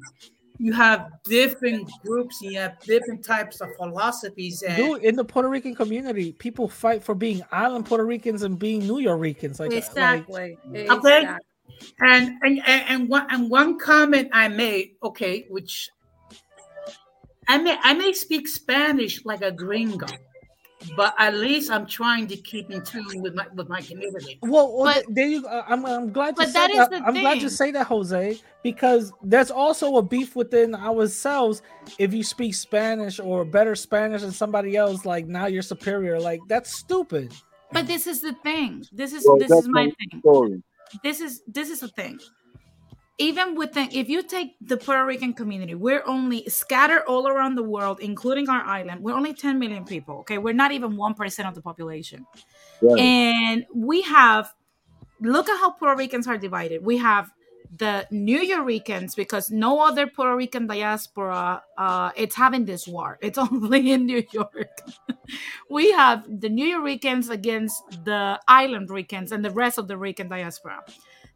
you 0.58 0.72
have 0.72 1.10
different 1.24 1.90
groups, 2.06 2.40
you 2.40 2.56
have 2.60 2.78
different 2.78 3.24
types 3.24 3.60
of 3.60 3.74
philosophies, 3.74 4.62
and 4.62 4.76
Dude, 4.76 5.02
in 5.02 5.16
the 5.16 5.24
Puerto 5.24 5.48
Rican 5.48 5.74
community, 5.74 6.30
people 6.30 6.68
fight 6.68 7.02
for 7.02 7.16
being 7.16 7.42
island 7.50 7.86
Puerto 7.86 8.04
Ricans 8.04 8.44
and 8.44 8.56
being 8.56 8.86
New 8.86 9.00
Yorkers. 9.00 9.58
Like, 9.58 9.70
like 9.70 9.78
exactly 9.78 10.56
Okay. 10.72 11.26
And 11.98 12.38
and 12.44 12.62
and 12.66 12.84
and 12.88 13.08
one 13.08 13.26
and 13.30 13.50
one 13.50 13.80
comment 13.80 14.28
I 14.32 14.46
made, 14.46 14.92
okay, 15.02 15.46
which 15.50 15.90
I 17.48 17.58
may 17.58 17.78
I 17.82 17.94
may 17.94 18.12
speak 18.12 18.48
Spanish 18.48 19.24
like 19.24 19.42
a 19.42 19.50
gringo, 19.50 20.06
but 20.96 21.14
at 21.18 21.34
least 21.34 21.70
I'm 21.70 21.86
trying 21.86 22.26
to 22.28 22.36
keep 22.36 22.70
in 22.70 22.82
tune 22.84 23.22
with 23.22 23.34
my 23.34 23.46
with 23.54 23.68
my 23.68 23.80
community. 23.80 24.38
Well, 24.42 24.76
well 24.76 24.92
th- 24.92 25.06
there 25.10 25.26
you. 25.26 25.46
Uh, 25.46 25.64
I'm, 25.68 25.84
I'm 25.86 26.12
glad 26.12 26.36
you 26.36 26.44
but 26.44 26.48
said 26.48 26.68
that 26.68 26.70
is 26.70 26.76
that. 26.76 26.90
the 26.90 26.96
I'm 26.98 27.14
glad 27.14 27.42
you 27.42 27.48
say 27.48 27.70
that, 27.72 27.86
Jose, 27.86 28.38
because 28.62 29.12
there's 29.22 29.50
also 29.50 29.96
a 29.96 30.02
beef 30.02 30.36
within 30.36 30.74
ourselves. 30.74 31.62
If 31.98 32.14
you 32.14 32.22
speak 32.22 32.54
Spanish 32.54 33.20
or 33.20 33.44
better 33.44 33.74
Spanish 33.74 34.22
than 34.22 34.32
somebody 34.32 34.76
else, 34.76 35.04
like 35.04 35.26
now 35.26 35.46
you're 35.46 35.62
superior. 35.62 36.20
Like 36.20 36.42
that's 36.48 36.70
stupid. 36.76 37.32
But 37.72 37.86
this 37.86 38.06
is 38.06 38.20
the 38.20 38.34
thing. 38.42 38.84
This 38.92 39.12
is 39.12 39.24
Well, 39.26 39.38
this 39.38 39.50
is 39.50 39.68
my 39.68 39.86
my 39.86 39.92
thing. 40.10 40.20
story. 40.20 40.62
This 41.02 41.20
is 41.20 41.42
this 41.46 41.70
is 41.70 41.80
the 41.80 41.88
thing. 41.88 42.18
Even 43.18 43.54
within, 43.54 43.88
if 43.92 44.08
you 44.08 44.22
take 44.24 44.56
the 44.60 44.76
Puerto 44.76 45.04
Rican 45.06 45.34
community, 45.34 45.74
we're 45.76 46.02
only 46.04 46.44
scattered 46.48 47.02
all 47.06 47.28
around 47.28 47.54
the 47.54 47.62
world, 47.62 48.00
including 48.00 48.48
our 48.48 48.62
island. 48.62 49.02
We're 49.02 49.14
only 49.14 49.34
10 49.34 49.58
million 49.60 49.84
people. 49.84 50.16
Okay, 50.20 50.38
we're 50.38 50.52
not 50.54 50.72
even 50.72 50.96
one 50.96 51.14
percent 51.14 51.46
of 51.46 51.54
the 51.54 51.62
population, 51.62 52.26
Right. 52.82 52.98
and 53.00 53.66
we 53.74 54.02
have. 54.02 54.52
Look 55.20 55.48
at 55.48 55.58
how 55.60 55.70
Puerto 55.70 55.96
Ricans 55.96 56.26
are 56.26 56.36
divided. 56.36 56.84
We 56.84 56.98
have 56.98 57.30
the 57.76 58.06
New 58.10 58.38
Yorkers 58.40 59.14
because 59.14 59.50
no 59.50 59.80
other 59.80 60.06
Puerto 60.06 60.36
Rican 60.36 60.66
diaspora 60.66 61.62
uh, 61.78 62.10
it's 62.16 62.34
having 62.34 62.64
this 62.64 62.86
war. 62.86 63.18
It's 63.22 63.38
only 63.38 63.92
in 63.92 64.06
New 64.06 64.22
York. 64.32 64.80
we 65.70 65.92
have 65.92 66.24
the 66.40 66.48
New 66.48 66.66
Yorkers 66.66 67.30
against 67.30 67.82
the 68.04 68.40
island 68.46 68.90
Ricans 68.90 69.32
and 69.32 69.44
the 69.44 69.50
rest 69.50 69.78
of 69.78 69.88
the 69.88 69.96
Rican 69.96 70.28
diaspora. 70.28 70.82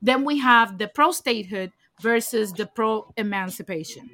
Then 0.01 0.25
we 0.25 0.39
have 0.39 0.79
the 0.79 0.89
pro 0.89 1.13
statehood 1.13 1.73
versus 2.01 2.53
the 2.53 2.67
pro 2.67 3.13
emancipation. 3.17 4.11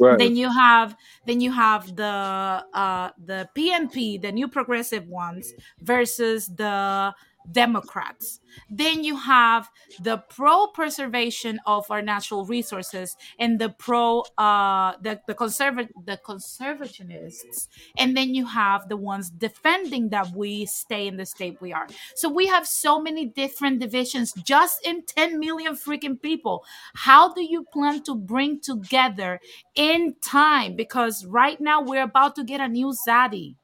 Right. 0.00 0.18
Then 0.18 0.34
you 0.34 0.50
have 0.50 0.96
then 1.26 1.40
you 1.40 1.52
have 1.52 1.94
the 1.94 2.04
uh, 2.04 3.10
the 3.16 3.48
PNP, 3.56 4.20
the 4.20 4.32
new 4.32 4.48
progressive 4.48 5.06
ones, 5.06 5.52
versus 5.80 6.48
the 6.48 7.14
Democrats. 7.50 8.40
Then 8.70 9.04
you 9.04 9.16
have 9.16 9.68
the 10.00 10.18
pro 10.28 10.68
preservation 10.68 11.60
of 11.66 11.90
our 11.90 12.02
natural 12.02 12.44
resources 12.46 13.16
and 13.38 13.58
the 13.58 13.70
pro 13.70 14.20
uh 14.38 14.92
the 15.02 15.20
the 15.26 15.34
conservative 15.34 15.92
the 16.04 16.18
conservationists. 16.24 17.68
And 17.98 18.16
then 18.16 18.34
you 18.34 18.46
have 18.46 18.88
the 18.88 18.96
ones 18.96 19.30
defending 19.30 20.10
that 20.10 20.34
we 20.34 20.66
stay 20.66 21.06
in 21.06 21.16
the 21.16 21.26
state 21.26 21.60
we 21.60 21.72
are. 21.72 21.86
So 22.14 22.28
we 22.28 22.46
have 22.46 22.66
so 22.66 23.00
many 23.00 23.26
different 23.26 23.80
divisions 23.80 24.32
just 24.44 24.84
in 24.86 25.02
10 25.04 25.38
million 25.38 25.74
freaking 25.74 26.20
people. 26.20 26.64
How 26.94 27.32
do 27.32 27.42
you 27.42 27.64
plan 27.72 28.02
to 28.04 28.14
bring 28.14 28.60
together 28.60 29.40
in 29.74 30.14
time? 30.22 30.76
Because 30.76 31.24
right 31.26 31.60
now 31.60 31.82
we're 31.82 32.02
about 32.02 32.36
to 32.36 32.44
get 32.44 32.60
a 32.60 32.68
new 32.68 32.94
Zaddy. 33.06 33.56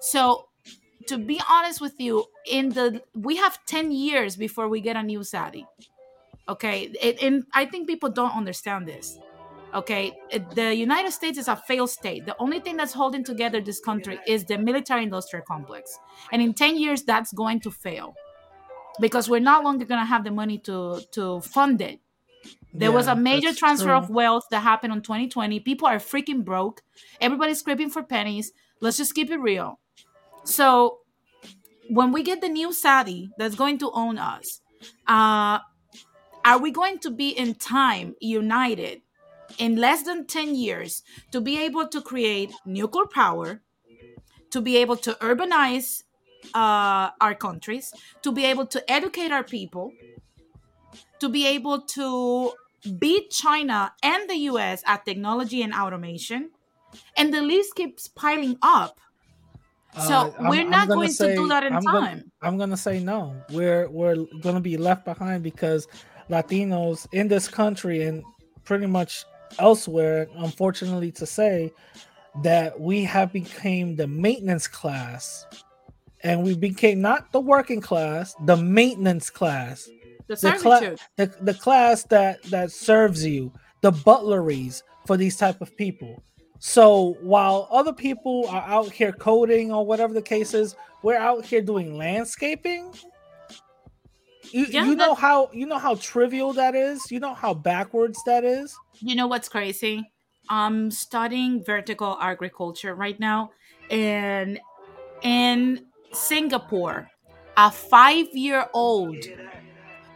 So 0.00 0.48
to 1.08 1.18
be 1.18 1.40
honest 1.48 1.80
with 1.80 2.00
you, 2.00 2.24
in 2.46 2.70
the 2.70 3.02
we 3.14 3.36
have 3.36 3.58
10 3.66 3.92
years 3.92 4.36
before 4.36 4.68
we 4.68 4.80
get 4.80 4.96
a 4.96 5.02
new 5.02 5.22
Saudi. 5.22 5.66
Okay. 6.48 6.92
It, 7.00 7.22
and 7.22 7.44
I 7.52 7.66
think 7.66 7.88
people 7.88 8.10
don't 8.10 8.34
understand 8.36 8.86
this. 8.86 9.18
Okay. 9.74 10.16
The 10.54 10.74
United 10.74 11.12
States 11.12 11.38
is 11.38 11.48
a 11.48 11.56
failed 11.56 11.90
state. 11.90 12.26
The 12.26 12.36
only 12.38 12.60
thing 12.60 12.76
that's 12.76 12.92
holding 12.92 13.24
together 13.24 13.60
this 13.60 13.80
country 13.80 14.18
is 14.26 14.44
the 14.44 14.58
military 14.58 15.02
industrial 15.02 15.44
complex. 15.44 15.98
And 16.32 16.40
in 16.40 16.54
10 16.54 16.78
years, 16.78 17.02
that's 17.02 17.32
going 17.32 17.60
to 17.60 17.70
fail 17.70 18.14
because 19.00 19.28
we're 19.28 19.40
no 19.40 19.60
longer 19.60 19.84
going 19.84 20.00
to 20.00 20.06
have 20.06 20.24
the 20.24 20.30
money 20.30 20.58
to, 20.58 21.02
to 21.12 21.40
fund 21.40 21.80
it. 21.80 22.00
There 22.72 22.92
was 22.92 23.06
a 23.06 23.16
major 23.16 23.54
transfer 23.54 23.92
of 23.92 24.10
wealth 24.10 24.44
that 24.50 24.60
happened 24.60 24.92
in 24.92 25.00
2020. 25.00 25.60
People 25.60 25.88
are 25.88 25.96
freaking 25.96 26.44
broke. 26.44 26.82
Everybody's 27.20 27.60
scraping 27.60 27.88
for 27.88 28.02
pennies. 28.02 28.52
Let's 28.80 28.98
just 28.98 29.14
keep 29.14 29.30
it 29.30 29.38
real. 29.38 29.80
So 30.46 31.00
when 31.88 32.12
we 32.12 32.22
get 32.22 32.40
the 32.40 32.48
new 32.48 32.72
Saudi 32.72 33.30
that's 33.36 33.54
going 33.54 33.78
to 33.78 33.90
own 33.92 34.18
us, 34.18 34.60
uh, 35.06 35.58
are 36.44 36.58
we 36.60 36.70
going 36.70 36.98
to 37.00 37.10
be 37.10 37.30
in 37.30 37.54
time 37.54 38.14
united 38.20 39.02
in 39.58 39.76
less 39.76 40.02
than 40.04 40.26
10 40.26 40.54
years 40.54 41.02
to 41.32 41.40
be 41.40 41.58
able 41.58 41.88
to 41.88 42.00
create 42.00 42.52
nuclear 42.64 43.06
power, 43.06 43.62
to 44.50 44.60
be 44.60 44.76
able 44.76 44.96
to 44.96 45.12
urbanize 45.14 46.04
uh, 46.54 47.10
our 47.20 47.34
countries, 47.34 47.92
to 48.22 48.30
be 48.30 48.44
able 48.44 48.66
to 48.66 48.90
educate 48.90 49.32
our 49.32 49.42
people, 49.42 49.92
to 51.18 51.28
be 51.28 51.46
able 51.46 51.80
to 51.80 52.52
beat 52.98 53.30
China 53.30 53.92
and 54.02 54.30
the 54.30 54.36
US 54.50 54.82
at 54.86 55.04
technology 55.04 55.62
and 55.62 55.74
automation? 55.74 56.50
And 57.16 57.34
the 57.34 57.42
list 57.42 57.74
keeps 57.74 58.06
piling 58.08 58.58
up. 58.62 59.00
So 60.06 60.14
Uh, 60.14 60.32
we're 60.50 60.60
I'm 60.62 60.70
not 60.70 60.88
gonna 60.88 61.00
going 61.00 61.12
say- 61.12 61.30
to 61.34 61.36
do 61.36 61.48
that 61.48 61.64
in 61.64 61.72
I'm 61.74 61.82
time. 61.82 61.92
Gonna, 62.18 62.24
I'm 62.42 62.58
gonna 62.58 62.76
say 62.76 63.00
no. 63.00 63.34
We're 63.50 63.88
we're 63.88 64.26
gonna 64.42 64.60
be 64.60 64.76
left 64.76 65.04
behind 65.04 65.42
because 65.42 65.88
Latinos 66.28 67.06
in 67.12 67.28
this 67.28 67.48
country 67.48 68.02
and 68.04 68.22
pretty 68.64 68.86
much 68.86 69.24
elsewhere, 69.58 70.26
unfortunately 70.36 71.12
to 71.12 71.24
say, 71.26 71.72
that 72.42 72.78
we 72.78 73.04
have 73.04 73.32
became 73.32 73.96
the 73.96 74.06
maintenance 74.06 74.66
class, 74.68 75.46
and 76.22 76.42
we 76.42 76.54
became 76.54 77.00
not 77.00 77.32
the 77.32 77.40
working 77.40 77.80
class, 77.80 78.34
the 78.44 78.56
maintenance 78.56 79.30
class, 79.30 79.88
The 80.26 80.36
cla- 80.60 80.96
the, 81.16 81.26
the 81.40 81.54
class 81.54 82.02
that 82.04 82.42
that 82.44 82.70
serves 82.72 83.24
you, 83.24 83.52
the 83.80 83.92
butleries 83.92 84.82
for 85.06 85.16
these 85.16 85.36
type 85.36 85.60
of 85.62 85.74
people. 85.76 86.22
So 86.58 87.16
while 87.20 87.68
other 87.70 87.92
people 87.92 88.46
are 88.48 88.62
out 88.62 88.90
here 88.90 89.12
coding 89.12 89.72
or 89.72 89.84
whatever 89.84 90.14
the 90.14 90.22
case 90.22 90.54
is, 90.54 90.74
we're 91.02 91.16
out 91.16 91.44
here 91.44 91.60
doing 91.60 91.96
landscaping. 91.96 92.92
You, 94.50 94.64
you 94.66 94.94
know 94.94 95.14
how 95.14 95.50
you 95.52 95.66
know 95.66 95.78
how 95.78 95.96
trivial 95.96 96.52
that 96.52 96.74
is. 96.74 97.10
You 97.10 97.20
know 97.20 97.34
how 97.34 97.52
backwards 97.52 98.18
that 98.26 98.44
is. 98.44 98.76
You 99.00 99.16
know 99.16 99.26
what's 99.26 99.48
crazy? 99.48 100.04
I'm 100.48 100.90
studying 100.90 101.64
vertical 101.64 102.16
agriculture 102.20 102.94
right 102.94 103.18
now, 103.18 103.50
and 103.90 104.60
in 105.22 105.86
Singapore, 106.12 107.10
a 107.56 107.70
five 107.70 108.28
year 108.32 108.66
old 108.72 109.16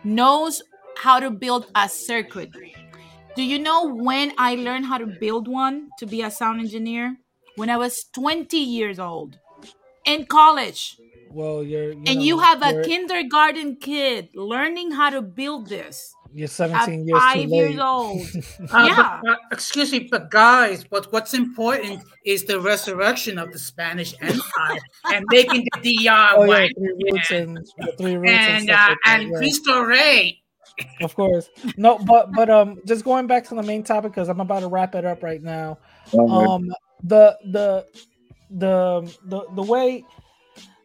knows 0.05 0.63
how 0.97 1.19
to 1.19 1.31
build 1.31 1.67
a 1.75 1.89
circuit. 1.89 2.51
Do 3.37 3.43
you 3.43 3.59
know 3.59 3.87
when 3.95 4.33
I 4.39 4.57
learned 4.57 4.87
how 4.87 4.99
to 4.99 5.07
build 5.07 5.47
one 5.47 5.91
to 5.99 6.07
be 6.07 6.23
a 6.23 6.31
sound 6.31 6.61
engineer? 6.61 7.17
When 7.57 7.71
I 7.71 7.77
was 7.77 8.05
20 8.15 8.57
years 8.57 8.99
old 8.99 9.39
in 10.05 10.27
college. 10.27 10.97
Well, 11.31 11.63
you're 11.63 11.93
you 11.93 12.03
and 12.07 12.17
know, 12.17 12.23
you 12.23 12.39
have 12.39 12.63
a 12.63 12.83
kindergarten 12.83 13.77
kid 13.77 14.31
learning 14.35 14.93
how 14.93 15.11
to 15.11 15.23
build 15.23 15.69
this. 15.69 16.13
You're 16.33 16.45
at 16.45 16.51
17 16.51 17.09
years 17.09 17.19
too 17.19 17.19
five 17.19 17.49
years 17.49 17.71
late. 17.71 17.81
old. 17.81 18.27
Uh, 18.73 18.87
yeah. 18.87 19.21
but, 19.23 19.31
uh, 19.33 19.37
excuse 19.51 19.91
me, 19.93 20.09
but 20.11 20.31
guys, 20.31 20.85
but 20.85 21.13
what's 21.13 21.35
important 21.35 22.03
is 22.25 22.45
the 22.45 22.61
resurrection 22.61 23.39
of 23.39 23.53
the 23.53 23.59
Spanish 23.59 24.15
Empire 24.21 24.79
and 25.13 25.25
making 25.31 25.67
the 25.73 25.81
DIY. 25.81 26.31
Oh 26.37 26.45
yeah, 26.45 26.69
three 26.77 27.11
roots 27.13 27.31
and 27.31 27.57
the 27.79 27.93
three 27.99 28.17
roots 28.17 28.33
and, 28.33 28.55
and 28.55 28.65
stuff 28.65 28.89
uh, 28.89 28.91
like 28.91 28.99
and 29.07 29.31
yeah. 29.31 29.39
Cristo 29.39 29.81
Rey. 29.83 30.43
Of 31.03 31.15
course. 31.15 31.49
No 31.77 31.99
but 31.99 32.33
but 32.33 32.51
um 32.51 32.81
just 32.87 33.05
going 33.05 33.27
back 33.27 33.45
to 33.49 33.55
the 33.55 33.63
main 33.63 33.83
topic 33.83 34.13
because 34.13 34.29
i'm 34.29 34.41
about 34.41 34.61
to 34.61 34.69
wrap 34.69 34.95
it 34.95 35.05
up 35.05 35.23
right 35.23 35.43
now. 35.43 35.79
Um 36.15 36.71
the 37.03 37.37
the 37.45 37.87
the 38.51 39.17
the 39.27 39.47
the 39.55 39.63
way 39.63 40.05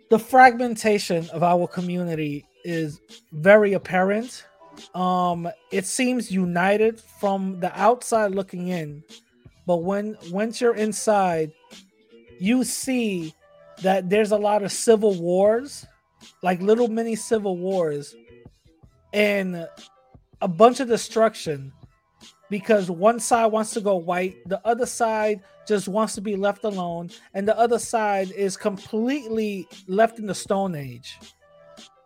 the 0.10 0.20
fragmentation 0.20 1.28
of 1.32 1.44
our 1.44 1.68
community 1.68 2.46
is 2.64 3.02
very 3.32 3.74
apparent. 3.74 4.46
Um 4.94 5.48
it 5.72 5.86
seems 5.86 6.32
united 6.32 7.00
from 7.00 7.60
the 7.60 7.78
outside 7.80 8.32
looking 8.32 8.68
in 8.70 9.04
but 9.66 9.78
when 9.78 10.16
once 10.32 10.62
you're 10.62 10.76
inside 10.76 11.52
you 12.40 12.64
see 12.64 13.34
that 13.82 14.10
there's 14.10 14.32
a 14.32 14.38
lot 14.38 14.64
of 14.64 14.72
civil 14.72 15.14
wars 15.16 15.86
like 16.42 16.62
little 16.62 16.88
mini 16.88 17.16
civil 17.16 17.58
wars 17.58 18.16
and 19.16 19.68
a 20.42 20.48
bunch 20.48 20.82
of 20.82 20.88
destruction 20.88 21.72
because 22.50 22.92
one 22.92 23.20
side 23.20 23.48
wants 23.48 23.72
to 23.72 23.82
go 23.82 23.96
white, 23.96 24.36
the 24.48 24.62
other 24.68 24.86
side 24.86 25.42
just 25.68 25.88
wants 25.88 26.14
to 26.14 26.22
be 26.22 26.36
left 26.36 26.64
alone, 26.64 27.10
and 27.34 27.48
the 27.48 27.58
other 27.58 27.80
side 27.80 28.30
is 28.32 28.56
completely 28.56 29.68
left 29.88 30.20
in 30.20 30.28
the 30.28 30.36
stone 30.36 30.76
age. 30.76 31.18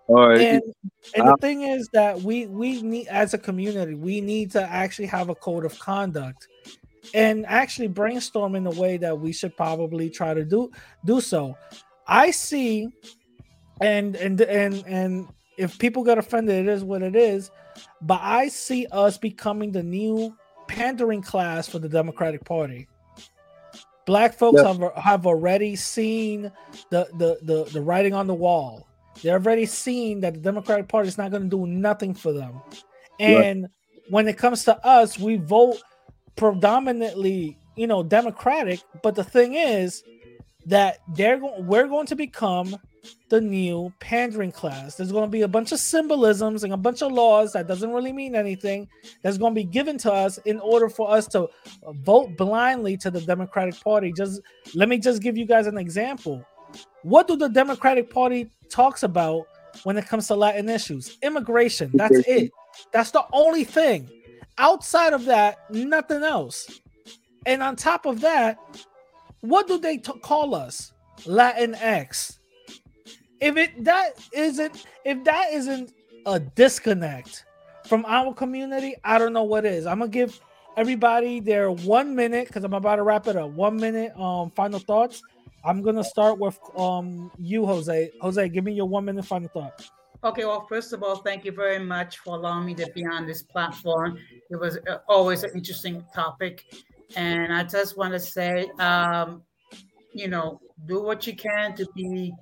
All 0.07 0.30
right. 0.30 0.40
And 0.40 0.64
and 1.15 1.27
Uh, 1.27 1.31
the 1.31 1.38
thing 1.41 1.64
is 1.64 1.90
that 1.94 2.22
we 2.22 2.45
we 2.48 2.81
need 2.81 3.07
as 3.07 3.34
a 3.34 3.38
community, 3.38 3.95
we 3.95 4.22
need 4.22 4.52
to 4.52 4.61
actually 4.61 5.07
have 5.07 5.30
a 5.30 5.36
code 5.36 5.65
of 5.65 5.77
conduct 5.80 6.48
and 7.14 7.45
actually 7.48 7.88
brainstorm 7.88 8.56
in 8.56 8.64
the 8.64 8.72
way 8.72 8.98
that 8.98 9.19
we 9.19 9.34
should 9.34 9.56
probably 9.57 10.10
try 10.10 10.34
to 10.34 10.45
do 10.45 10.72
do 11.06 11.19
so. 11.19 11.57
I 12.07 12.31
see 12.31 12.88
and 13.81 14.15
and 14.15 14.41
and 14.41 14.84
and 14.88 15.27
if 15.60 15.77
people 15.77 16.03
get 16.03 16.18
offended, 16.18 16.68
it 16.68 16.72
is 16.72 16.84
what 16.84 17.02
it 17.02 17.15
is. 17.15 17.52
But 18.02 18.22
I 18.23 18.48
see 18.48 18.88
us 18.91 19.18
becoming 19.18 19.72
the 19.72 19.84
new 19.84 20.36
pandering 20.68 21.22
class 21.22 21.68
for 21.68 21.80
the 21.80 21.90
Democratic 21.90 22.45
Party. 22.45 22.88
Black 24.06 24.34
folks 24.34 24.61
Yeah. 24.61 24.73
have 24.73 24.94
have 24.95 25.27
already 25.27 25.76
seen 25.76 26.52
the, 26.90 27.07
the 27.18 27.38
the 27.44 27.69
the 27.72 27.81
writing 27.81 28.14
on 28.14 28.26
the 28.26 28.34
wall. 28.34 28.88
They're 29.22 29.36
already 29.36 29.65
seen 29.65 30.22
that 30.22 30.34
the 30.34 30.40
Democratic 30.40 30.88
Party 30.88 31.10
is 31.10 31.18
not 31.18 31.30
going 31.30 31.44
to 31.44 31.49
do 31.49 31.68
nothing 31.68 32.14
for 32.14 32.31
them. 32.31 32.53
Right. 33.19 33.30
And 33.45 33.68
when 34.10 34.27
it 34.27 34.38
comes 34.38 34.64
to 34.64 34.84
us, 34.86 35.19
we 35.19 35.36
vote 35.36 35.77
predominantly, 36.38 37.57
you 37.76 37.86
know, 37.86 38.02
Democratic. 38.02 38.80
But 39.03 39.15
the 39.15 39.23
thing 39.26 39.56
is 39.56 40.03
that 40.65 40.99
they're 41.15 41.38
going, 41.38 41.68
we're 41.68 41.88
going 41.88 42.07
to 42.07 42.15
become 42.15 42.77
the 43.30 43.39
new 43.39 43.93
pandering 43.99 44.51
class. 44.51 44.95
There's 44.95 45.11
going 45.11 45.26
to 45.26 45.31
be 45.31 45.41
a 45.41 45.47
bunch 45.47 45.71
of 45.71 45.80
symbolisms 45.80 46.63
and 46.63 46.73
a 46.73 46.77
bunch 46.77 47.01
of 47.01 47.11
laws 47.11 47.53
that 47.53 47.67
doesn't 47.67 47.91
really 47.91 48.11
mean 48.11 48.35
anything 48.35 48.88
that's 49.21 49.38
going 49.38 49.53
to 49.53 49.59
be 49.59 49.65
given 49.65 49.97
to 49.99 50.11
us 50.11 50.38
in 50.39 50.59
order 50.59 50.89
for 50.89 51.11
us 51.11 51.27
to 51.30 51.47
vote 52.03 52.35
blindly 52.38 52.97
to 52.97 53.11
the 53.11 53.21
Democratic 53.21 53.80
Party. 53.81 54.11
Just 54.11 54.41
let 54.76 54.89
me 54.89 54.97
just 54.97 55.21
give 55.21 55.38
you 55.38 55.45
guys 55.45 55.67
an 55.67 55.77
example. 55.77 56.43
What 57.03 57.27
do 57.27 57.35
the 57.35 57.49
Democratic 57.49 58.09
Party 58.09 58.49
talks 58.69 59.03
about 59.03 59.45
when 59.84 59.97
it 59.97 60.07
comes 60.07 60.27
to 60.27 60.35
Latin 60.35 60.69
issues? 60.69 61.17
Immigration. 61.21 61.91
That's 61.93 62.19
it. 62.27 62.51
That's 62.91 63.11
the 63.11 63.23
only 63.34 63.63
thing. 63.63 64.09
Outside 64.57 65.13
of 65.13 65.26
that, 65.26 65.69
nothing 65.71 66.23
else. 66.23 66.81
And 67.45 67.63
on 67.63 67.76
top 67.76 68.05
of 68.05 68.21
that, 68.21 68.57
what 69.41 69.67
do 69.67 69.77
they 69.77 69.97
t- 69.97 70.11
call 70.21 70.53
us? 70.53 70.91
Latin 71.26 71.76
X. 71.76 72.38
If 73.41 73.57
it 73.57 73.83
that 73.85 74.11
isn't 74.33 74.85
if 75.05 75.23
that 75.23 75.53
isn't 75.53 75.93
a 76.25 76.39
disconnect 76.39 77.45
from 77.85 78.05
our 78.07 78.33
community, 78.33 78.95
I 79.03 79.17
don't 79.17 79.33
know 79.33 79.43
what 79.43 79.65
is. 79.65 79.85
I'm 79.85 79.99
gonna 79.99 80.11
give 80.11 80.39
everybody 80.77 81.39
their 81.39 81.71
one 81.71 82.15
minute 82.15 82.47
because 82.47 82.63
I'm 82.63 82.73
about 82.73 82.97
to 82.97 83.03
wrap 83.03 83.27
it 83.27 83.35
up. 83.35 83.51
One 83.51 83.77
minute 83.77 84.17
um 84.19 84.51
final 84.51 84.79
thoughts. 84.79 85.21
I'm 85.63 85.81
gonna 85.81 86.03
start 86.03 86.37
with 86.37 86.59
um 86.77 87.31
you, 87.37 87.65
Jose. 87.65 88.11
Jose, 88.21 88.49
give 88.49 88.63
me 88.63 88.73
your 88.73 88.87
one 88.87 89.05
minute 89.05 89.25
final 89.25 89.49
thought. 89.49 89.89
Okay, 90.21 90.43
well, 90.43 90.65
first 90.67 90.91
of 90.91 91.01
all, 91.01 91.15
thank 91.15 91.45
you 91.45 91.53
very 91.53 91.79
much 91.79 92.17
for 92.17 92.35
allowing 92.35 92.65
me 92.65 92.75
to 92.75 92.91
be 92.93 93.05
on 93.05 93.25
this 93.25 93.41
platform. 93.41 94.19
It 94.49 94.57
was 94.57 94.77
uh, 94.89 94.97
always 95.07 95.43
an 95.43 95.51
interesting 95.55 96.03
topic. 96.13 96.65
And 97.15 97.53
I 97.53 97.63
just 97.63 97.97
want 97.97 98.11
to 98.13 98.19
say, 98.19 98.69
um, 98.79 99.43
you 100.11 100.27
know, 100.27 100.59
do 100.87 101.01
what 101.01 101.25
you 101.25 101.37
can 101.37 101.73
to 101.75 101.87
be 101.95 102.33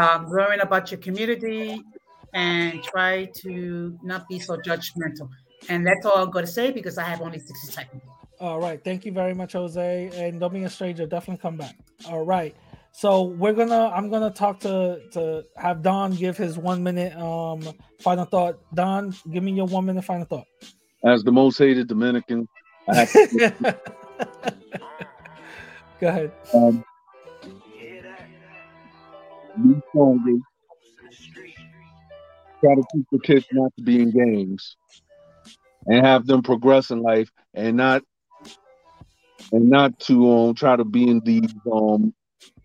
um, 0.00 0.28
learning 0.30 0.60
about 0.60 0.90
your 0.90 1.00
community 1.00 1.82
and 2.34 2.82
try 2.82 3.28
to 3.42 3.98
not 4.02 4.28
be 4.28 4.38
so 4.38 4.56
judgmental. 4.56 5.28
And 5.68 5.86
that's 5.86 6.04
all 6.06 6.16
I'm 6.16 6.30
going 6.30 6.46
to 6.46 6.50
say 6.50 6.70
because 6.70 6.98
I 6.98 7.04
have 7.04 7.20
only 7.20 7.38
60 7.38 7.54
seconds. 7.72 8.02
All 8.40 8.60
right. 8.60 8.82
Thank 8.82 9.04
you 9.04 9.12
very 9.12 9.34
much, 9.34 9.52
Jose. 9.52 10.10
And 10.14 10.40
don't 10.40 10.52
be 10.52 10.64
a 10.64 10.70
stranger. 10.70 11.06
Definitely 11.06 11.40
come 11.40 11.56
back. 11.56 11.76
All 12.08 12.24
right. 12.24 12.56
So 12.94 13.22
we're 13.22 13.54
gonna 13.54 13.88
I'm 13.88 14.10
gonna 14.10 14.30
talk 14.30 14.60
to 14.60 15.00
to 15.12 15.44
have 15.56 15.80
Don 15.82 16.14
give 16.14 16.36
his 16.36 16.58
one 16.58 16.82
minute 16.82 17.16
um 17.16 17.62
final 18.00 18.26
thought. 18.26 18.58
Don, 18.74 19.14
give 19.32 19.42
me 19.42 19.52
your 19.52 19.66
one 19.66 19.86
minute 19.86 20.04
final 20.04 20.26
thought. 20.26 20.44
As 21.04 21.24
the 21.24 21.32
most 21.32 21.56
hated 21.58 21.88
Dominican, 21.88 22.46
I 22.88 22.94
have 22.96 23.12
to 23.12 23.76
Go 26.00 26.08
ahead. 26.08 26.32
um, 26.52 26.84
be 29.56 29.80
stronger. 29.90 30.38
Try 32.64 32.74
to 32.76 32.84
teach 32.94 33.06
the 33.12 33.20
kids 33.20 33.46
not 33.52 33.72
to 33.76 33.84
be 33.84 34.02
in 34.02 34.12
games, 34.12 34.76
and 35.86 36.04
have 36.06 36.26
them 36.26 36.42
progress 36.42 36.90
in 36.90 37.02
life, 37.02 37.30
and 37.54 37.76
not 37.76 38.02
and 39.52 39.70
not 39.70 39.98
to 40.00 40.30
um 40.32 40.54
try 40.54 40.76
to 40.76 40.84
be 40.84 41.08
in 41.08 41.20
these 41.24 41.54
um 41.72 42.14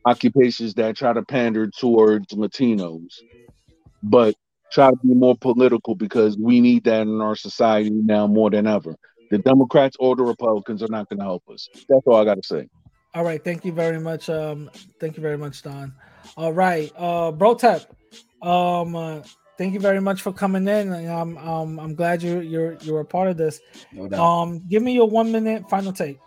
occupations 0.06 0.76
that 0.76 0.98
try 0.98 1.14
to 1.14 1.24
pander 1.24 1.70
towards 1.70 2.28
Latinos, 2.30 3.24
but 4.04 4.36
try 4.72 4.90
to 4.92 4.98
be 5.04 5.14
more 5.14 5.38
political 5.38 5.96
because 5.96 6.38
we 6.38 6.62
need 6.62 6.86
that 6.86 7.04
in 7.04 7.22
our 7.22 7.36
society 7.36 7.92
now 7.92 8.28
more 8.28 8.50
than 8.52 8.68
ever. 8.68 8.96
The 9.32 9.40
Democrats 9.40 9.98
or 10.00 10.16
the 10.16 10.24
Republicans 10.24 10.84
are 10.84 10.90
not 10.90 11.10
going 11.10 11.20
to 11.20 11.26
help 11.26 11.44
us. 11.50 11.70
That's 11.90 12.04
all 12.08 12.16
I 12.18 12.26
got 12.26 12.36
to 12.42 12.48
say. 12.48 12.68
All 13.14 13.24
right, 13.24 13.44
thank 13.44 13.66
you 13.66 13.72
very 13.72 14.00
much. 14.00 14.30
Um, 14.30 14.70
thank 15.00 15.18
you 15.18 15.22
very 15.22 15.38
much, 15.38 15.64
Don. 15.64 15.94
All 16.36 16.54
right, 16.54 16.92
uh, 16.96 17.32
Brotep. 17.32 17.96
Um, 18.42 18.96
uh, 18.96 19.22
thank 19.58 19.74
you 19.74 19.80
very 19.80 20.02
much 20.02 20.22
for 20.22 20.32
coming 20.32 20.68
in. 20.68 20.94
I'm 20.94 21.38
um, 21.38 21.80
I'm 21.80 21.96
glad 21.96 22.22
you 22.22 22.42
you're 22.42 22.78
you're 22.82 23.00
a 23.00 23.06
part 23.06 23.30
of 23.30 23.38
this. 23.38 23.60
No 23.92 24.08
doubt. 24.08 24.20
Um, 24.20 24.64
give 24.70 24.84
me 24.84 24.94
your 24.94 25.10
one 25.10 25.32
minute 25.32 25.70
final 25.70 25.94
take. 25.94 26.20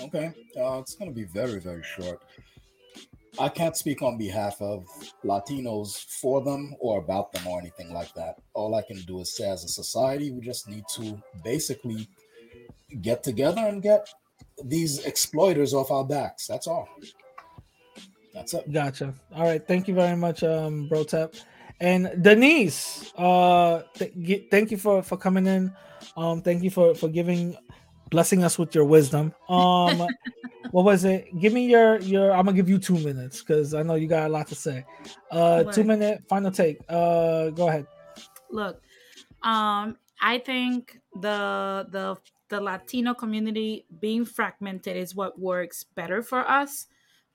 Okay, 0.00 0.32
uh, 0.60 0.78
it's 0.78 0.94
going 0.94 1.10
to 1.10 1.14
be 1.14 1.24
very, 1.24 1.58
very 1.60 1.82
short. 1.82 2.22
I 3.38 3.48
can't 3.48 3.76
speak 3.76 4.02
on 4.02 4.18
behalf 4.18 4.60
of 4.60 4.84
Latinos 5.24 6.04
for 6.20 6.42
them 6.42 6.74
or 6.80 6.98
about 6.98 7.32
them 7.32 7.46
or 7.46 7.60
anything 7.60 7.92
like 7.92 8.12
that. 8.14 8.36
All 8.52 8.74
I 8.74 8.82
can 8.82 9.00
do 9.02 9.20
is 9.20 9.36
say, 9.36 9.48
as 9.48 9.64
a 9.64 9.68
society, 9.68 10.32
we 10.32 10.40
just 10.40 10.68
need 10.68 10.84
to 10.96 11.20
basically 11.44 12.08
get 13.00 13.22
together 13.22 13.60
and 13.60 13.82
get 13.82 14.08
these 14.64 15.04
exploiters 15.04 15.74
off 15.74 15.90
our 15.90 16.04
backs. 16.04 16.46
That's 16.46 16.66
all. 16.66 16.88
That's 18.34 18.54
it. 18.54 18.70
Gotcha. 18.72 19.14
All 19.34 19.44
right, 19.44 19.66
thank 19.66 19.88
you 19.88 19.94
very 19.94 20.16
much, 20.16 20.42
um, 20.42 20.88
Brotep. 20.88 21.34
And 21.80 22.10
Denise, 22.22 23.12
uh, 23.16 23.82
th- 23.94 24.12
gi- 24.22 24.48
thank 24.50 24.70
you 24.70 24.76
for 24.76 25.02
for 25.02 25.16
coming 25.16 25.46
in. 25.46 25.72
Um, 26.16 26.42
thank 26.42 26.62
you 26.62 26.70
for 26.70 26.94
for 26.94 27.08
giving 27.08 27.56
blessing 28.10 28.42
us 28.44 28.58
with 28.58 28.74
your 28.74 28.84
wisdom. 28.84 29.32
Um, 29.48 30.06
what 30.70 30.84
was 30.84 31.04
it? 31.04 31.26
Give 31.40 31.52
me 31.52 31.66
your 31.66 31.98
your. 32.00 32.32
I'm 32.32 32.44
gonna 32.46 32.56
give 32.56 32.68
you 32.68 32.78
two 32.78 32.98
minutes 32.98 33.40
because 33.42 33.74
I 33.74 33.82
know 33.82 33.94
you 33.94 34.08
got 34.08 34.26
a 34.26 34.32
lot 34.32 34.48
to 34.48 34.54
say. 34.56 34.84
Uh, 35.30 35.64
two 35.64 35.84
minute 35.84 36.22
final 36.28 36.50
take. 36.50 36.78
Uh, 36.88 37.50
go 37.50 37.68
ahead. 37.68 37.86
look 38.50 38.80
um 39.44 39.94
i 40.20 40.38
think 40.38 40.98
the 41.20 41.86
the 41.92 42.16
the 42.48 42.60
latino 42.60 43.14
community 43.14 43.84
being 44.00 44.24
fragmented 44.24 44.96
is 44.96 45.14
what 45.14 45.38
works 45.38 45.84
better 45.84 46.22
for 46.22 46.48
us. 46.48 46.86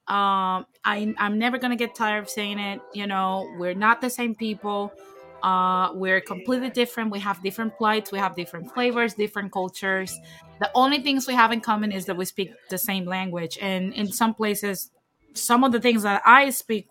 Um 0.07 0.65
I, 0.83 1.15
i'm 1.17 1.39
never 1.39 1.57
gonna 1.57 1.77
get 1.77 1.95
tired 1.95 2.23
of 2.23 2.29
saying 2.29 2.59
it 2.59 2.81
you 2.93 3.07
know 3.07 3.49
we're 3.57 3.73
not 3.73 4.01
the 4.01 4.09
same 4.09 4.35
people. 4.35 4.91
Uh 5.41 5.91
we're 5.93 6.21
completely 6.21 6.69
different. 6.69 7.11
We 7.11 7.19
have 7.19 7.41
different 7.43 7.77
plights. 7.77 8.11
We 8.11 8.19
have 8.19 8.35
different 8.35 8.73
flavors 8.73 9.13
different 9.13 9.51
cultures. 9.51 10.19
The 10.59 10.69
only 10.75 11.01
things 11.01 11.27
we 11.27 11.33
have 11.35 11.51
in 11.51 11.61
common 11.61 11.91
is 11.91 12.05
that 12.05 12.17
we 12.17 12.25
speak 12.25 12.51
the 12.69 12.77
same 12.77 13.05
language. 13.05 13.57
And 13.61 13.93
in 13.93 14.11
some 14.11 14.33
places 14.33 14.91
some 15.35 15.63
of 15.63 15.71
the 15.71 15.79
things 15.79 16.03
that 16.03 16.21
i 16.25 16.49
speak 16.51 16.87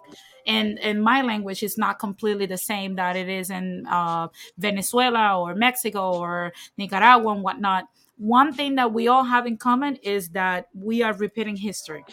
in 0.47 0.79
in 0.79 1.01
my 1.01 1.23
language 1.23 1.63
is 1.63 1.79
not 1.79 1.99
completely 1.99 2.47
the 2.47 2.59
same 2.59 2.97
that 2.97 3.17
it 3.17 3.29
is 3.29 3.51
in 3.51 3.87
uh, 3.87 4.29
Venezuela 4.59 5.39
or 5.39 5.55
Mexico 5.55 6.13
or 6.19 6.53
Nicaragua 6.77 7.33
and 7.33 7.43
whatnot. 7.43 7.85
One 8.19 8.53
thing 8.53 8.77
that 8.77 8.93
we 8.93 9.09
all 9.09 9.25
have 9.25 9.47
in 9.47 9.57
common 9.57 9.97
is 9.97 10.31
that 10.31 10.69
we 10.75 11.03
are 11.03 11.13
repeating 11.15 11.57
history. 11.57 12.05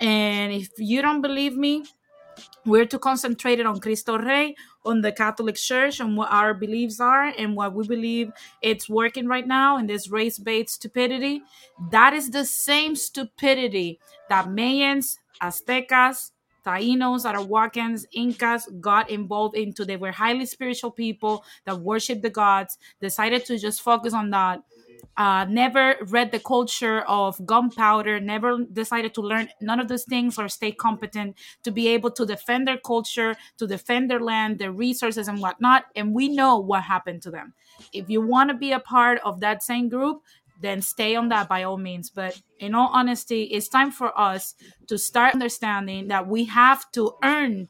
And 0.00 0.52
if 0.52 0.70
you 0.78 1.02
don't 1.02 1.20
believe 1.20 1.56
me, 1.56 1.84
we're 2.64 2.86
too 2.86 2.98
concentrated 2.98 3.66
on 3.66 3.78
Cristo 3.78 4.18
Rey, 4.18 4.56
on 4.84 5.02
the 5.02 5.12
Catholic 5.12 5.56
Church, 5.56 6.00
and 6.00 6.16
what 6.16 6.32
our 6.32 6.54
beliefs 6.54 6.98
are, 6.98 7.24
and 7.24 7.54
what 7.54 7.74
we 7.74 7.86
believe 7.86 8.32
it's 8.62 8.88
working 8.88 9.26
right 9.28 9.46
now, 9.46 9.76
in 9.76 9.86
this 9.86 10.08
race-based 10.08 10.70
stupidity. 10.70 11.42
That 11.90 12.14
is 12.14 12.30
the 12.30 12.44
same 12.44 12.96
stupidity 12.96 14.00
that 14.28 14.46
Mayans, 14.46 15.18
Aztecas, 15.42 16.31
Tainos, 16.64 17.24
Arahuacans, 17.24 18.04
Incas 18.12 18.68
got 18.80 19.10
involved 19.10 19.56
into. 19.56 19.84
They 19.84 19.96
were 19.96 20.12
highly 20.12 20.46
spiritual 20.46 20.90
people 20.90 21.44
that 21.64 21.80
worshiped 21.80 22.22
the 22.22 22.30
gods, 22.30 22.78
decided 23.00 23.44
to 23.46 23.58
just 23.58 23.82
focus 23.82 24.14
on 24.14 24.30
that. 24.30 24.62
Uh, 25.16 25.44
never 25.44 25.96
read 26.08 26.32
the 26.32 26.38
culture 26.38 27.00
of 27.02 27.44
gunpowder, 27.44 28.18
never 28.18 28.64
decided 28.72 29.12
to 29.12 29.20
learn 29.20 29.48
none 29.60 29.78
of 29.78 29.88
those 29.88 30.04
things 30.04 30.38
or 30.38 30.48
stay 30.48 30.72
competent 30.72 31.36
to 31.62 31.70
be 31.70 31.88
able 31.88 32.10
to 32.10 32.24
defend 32.24 32.66
their 32.66 32.78
culture, 32.78 33.36
to 33.58 33.66
defend 33.66 34.10
their 34.10 34.20
land, 34.20 34.58
their 34.58 34.72
resources, 34.72 35.28
and 35.28 35.38
whatnot. 35.40 35.84
And 35.94 36.14
we 36.14 36.28
know 36.28 36.56
what 36.58 36.84
happened 36.84 37.20
to 37.22 37.30
them. 37.30 37.52
If 37.92 38.08
you 38.08 38.22
want 38.22 38.50
to 38.50 38.54
be 38.56 38.72
a 38.72 38.80
part 38.80 39.20
of 39.22 39.40
that 39.40 39.62
same 39.62 39.88
group, 39.90 40.22
then 40.62 40.80
stay 40.80 41.16
on 41.16 41.28
that 41.28 41.48
by 41.48 41.64
all 41.64 41.76
means. 41.76 42.10
But 42.10 42.40
in 42.58 42.74
all 42.74 42.90
honesty, 42.92 43.44
it's 43.44 43.68
time 43.68 43.90
for 43.90 44.18
us 44.18 44.54
to 44.86 44.96
start 44.96 45.34
understanding 45.34 46.08
that 46.08 46.26
we 46.26 46.44
have 46.44 46.90
to 46.92 47.14
earn 47.22 47.68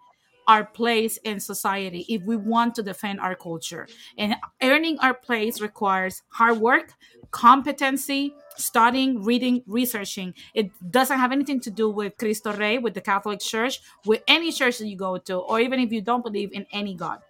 our 0.49 0.65
place 0.65 1.17
in 1.19 1.41
society 1.41 2.05
if 2.09 2.23
we 2.23 2.37
want 2.37 2.75
to 2.75 2.83
defend 2.83 3.21
our 3.21 3.35
culture. 3.35 3.87
And 4.19 4.37
earning 4.63 4.99
our 4.99 5.15
place 5.15 5.61
requires 5.61 6.23
hard 6.29 6.59
work, 6.59 6.93
competency, 7.31 8.35
studying, 8.57 9.23
reading, 9.23 9.63
researching. 9.67 10.35
It 10.55 10.71
doesn't 10.91 11.19
have 11.19 11.33
anything 11.33 11.61
to 11.61 11.71
do 11.71 11.89
with 11.91 12.17
Cristo 12.19 12.53
Rey, 12.53 12.79
with 12.79 12.95
the 12.95 13.01
Catholic 13.01 13.41
Church, 13.41 13.81
with 14.05 14.23
any 14.29 14.53
church 14.53 14.79
that 14.79 14.89
you 14.89 14.97
go 14.97 15.17
to, 15.19 15.39
or 15.39 15.61
even 15.61 15.81
if 15.81 15.93
you 15.93 16.03
don't 16.03 16.25
believe 16.25 16.53
in 16.53 16.67
any 16.73 16.95
God. 16.95 17.21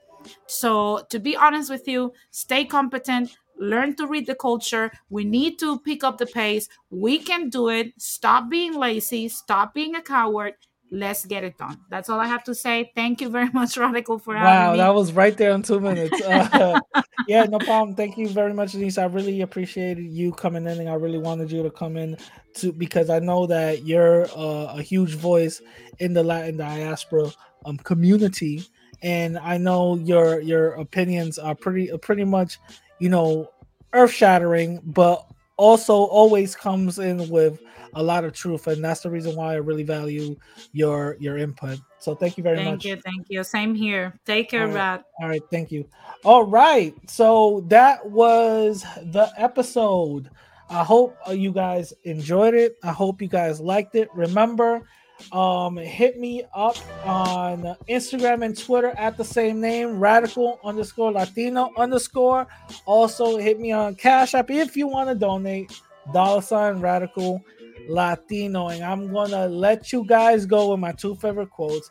So, 0.46 1.04
to 1.10 1.18
be 1.18 1.36
honest 1.36 1.70
with 1.70 1.88
you, 1.88 2.12
stay 2.30 2.64
competent, 2.64 3.36
learn 3.58 3.94
to 3.96 4.06
read 4.06 4.26
the 4.26 4.34
culture. 4.34 4.90
We 5.10 5.24
need 5.24 5.58
to 5.60 5.78
pick 5.80 6.04
up 6.04 6.18
the 6.18 6.26
pace. 6.26 6.68
We 6.90 7.18
can 7.18 7.48
do 7.48 7.68
it. 7.68 7.92
Stop 7.98 8.50
being 8.50 8.74
lazy, 8.74 9.28
stop 9.28 9.74
being 9.74 9.94
a 9.94 10.02
coward. 10.02 10.54
Let's 10.90 11.24
get 11.24 11.42
it 11.42 11.56
done. 11.56 11.78
That's 11.88 12.10
all 12.10 12.20
I 12.20 12.26
have 12.26 12.44
to 12.44 12.54
say. 12.54 12.92
Thank 12.94 13.22
you 13.22 13.30
very 13.30 13.50
much, 13.54 13.78
Radical, 13.78 14.18
for 14.18 14.34
Wow, 14.34 14.40
having 14.40 14.72
me. 14.72 14.78
Wow, 14.78 14.84
that 14.84 14.94
was 14.94 15.12
right 15.12 15.34
there 15.36 15.52
in 15.52 15.62
two 15.62 15.80
minutes. 15.80 16.20
Uh, 16.20 16.78
yeah, 17.26 17.44
no 17.44 17.58
problem. 17.58 17.96
Thank 17.96 18.18
you 18.18 18.28
very 18.28 18.52
much, 18.52 18.72
Denise. 18.72 18.98
I 18.98 19.06
really 19.06 19.40
appreciated 19.40 20.04
you 20.04 20.32
coming 20.32 20.66
in, 20.66 20.80
and 20.80 20.88
I 20.88 20.94
really 20.94 21.18
wanted 21.18 21.50
you 21.50 21.62
to 21.62 21.70
come 21.70 21.96
in 21.96 22.18
to 22.56 22.72
because 22.72 23.08
I 23.08 23.20
know 23.20 23.46
that 23.46 23.86
you're 23.86 24.26
uh, 24.36 24.74
a 24.76 24.82
huge 24.82 25.14
voice 25.14 25.62
in 25.98 26.12
the 26.12 26.22
Latin 26.22 26.58
diaspora 26.58 27.30
um, 27.64 27.78
community, 27.78 28.62
and 29.02 29.38
I 29.38 29.56
know 29.56 29.96
your 29.96 30.40
your 30.40 30.72
opinions 30.72 31.38
are 31.38 31.54
pretty 31.54 31.90
uh, 31.90 31.96
pretty 31.98 32.24
much, 32.24 32.58
you 32.98 33.08
know, 33.08 33.50
earth 33.92 34.12
shattering, 34.12 34.80
but 34.84 35.26
also 35.56 35.94
always 35.94 36.54
comes 36.56 36.98
in 36.98 37.28
with 37.28 37.60
a 37.94 38.02
lot 38.02 38.24
of 38.24 38.32
truth, 38.32 38.66
and 38.66 38.82
that's 38.82 39.00
the 39.00 39.10
reason 39.10 39.36
why 39.36 39.52
I 39.52 39.56
really 39.56 39.82
value 39.82 40.36
your 40.72 41.16
your 41.20 41.36
input. 41.38 41.78
So 41.98 42.14
thank 42.14 42.36
you 42.36 42.42
very 42.42 42.56
thank 42.56 42.70
much. 42.70 42.82
Thank 42.82 42.96
you, 42.96 43.02
thank 43.02 43.26
you. 43.28 43.44
Same 43.44 43.74
here. 43.74 44.18
Take 44.24 44.50
care, 44.50 44.66
All 44.66 44.74
right. 44.74 45.02
All 45.20 45.28
right, 45.28 45.42
thank 45.50 45.70
you. 45.70 45.86
All 46.24 46.44
right, 46.44 46.94
so 47.08 47.64
that 47.68 48.08
was 48.08 48.82
the 49.02 49.30
episode. 49.36 50.30
I 50.70 50.82
hope 50.84 51.16
uh, 51.28 51.32
you 51.32 51.52
guys 51.52 51.92
enjoyed 52.04 52.54
it. 52.54 52.76
I 52.82 52.92
hope 52.92 53.20
you 53.20 53.28
guys 53.28 53.60
liked 53.60 53.94
it. 53.94 54.08
Remember, 54.14 54.86
um, 55.30 55.76
hit 55.76 56.18
me 56.18 56.44
up 56.54 56.76
on 57.06 57.76
Instagram 57.88 58.44
and 58.44 58.58
Twitter 58.58 58.92
at 58.96 59.16
the 59.16 59.24
same 59.24 59.60
name, 59.60 59.98
radical 59.98 60.58
underscore 60.64 61.12
Latino 61.12 61.70
underscore. 61.76 62.46
Also, 62.86 63.36
hit 63.36 63.60
me 63.60 63.72
on 63.72 63.94
Cash 63.94 64.34
App 64.34 64.50
if 64.50 64.76
you 64.76 64.86
want 64.86 65.08
to 65.08 65.14
donate. 65.14 65.72
Dollar 66.12 66.42
sign 66.42 66.80
radical 66.80 67.44
Latino, 67.88 68.68
and 68.68 68.82
I'm 68.82 69.12
gonna 69.12 69.46
let 69.46 69.92
you 69.92 70.04
guys 70.04 70.46
go 70.46 70.70
with 70.70 70.80
my 70.80 70.92
two 70.92 71.14
favorite 71.16 71.50
quotes. 71.50 71.90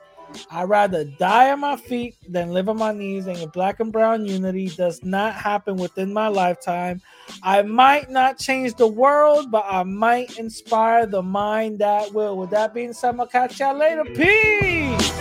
I'd 0.49 0.69
rather 0.69 1.05
die 1.05 1.51
on 1.51 1.61
my 1.61 1.75
feet 1.75 2.15
than 2.27 2.51
live 2.51 2.69
on 2.69 2.77
my 2.77 2.91
knees. 2.91 3.27
And 3.27 3.37
if 3.37 3.51
black 3.51 3.79
and 3.79 3.91
brown 3.91 4.25
unity 4.25 4.69
does 4.69 5.03
not 5.03 5.33
happen 5.35 5.77
within 5.77 6.13
my 6.13 6.27
lifetime, 6.27 7.01
I 7.43 7.61
might 7.61 8.09
not 8.09 8.37
change 8.37 8.75
the 8.75 8.87
world, 8.87 9.51
but 9.51 9.65
I 9.67 9.83
might 9.83 10.37
inspire 10.37 11.05
the 11.05 11.21
mind 11.21 11.79
that 11.79 12.13
will. 12.13 12.37
With 12.37 12.49
that 12.51 12.73
being 12.73 12.93
said, 12.93 13.19
I'll 13.19 13.27
catch 13.27 13.59
y'all 13.59 13.77
later. 13.77 14.03
Peace. 14.05 15.11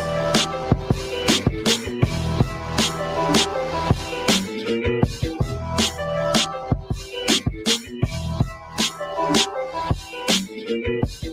Thank 10.70 11.24
you. 11.24 11.29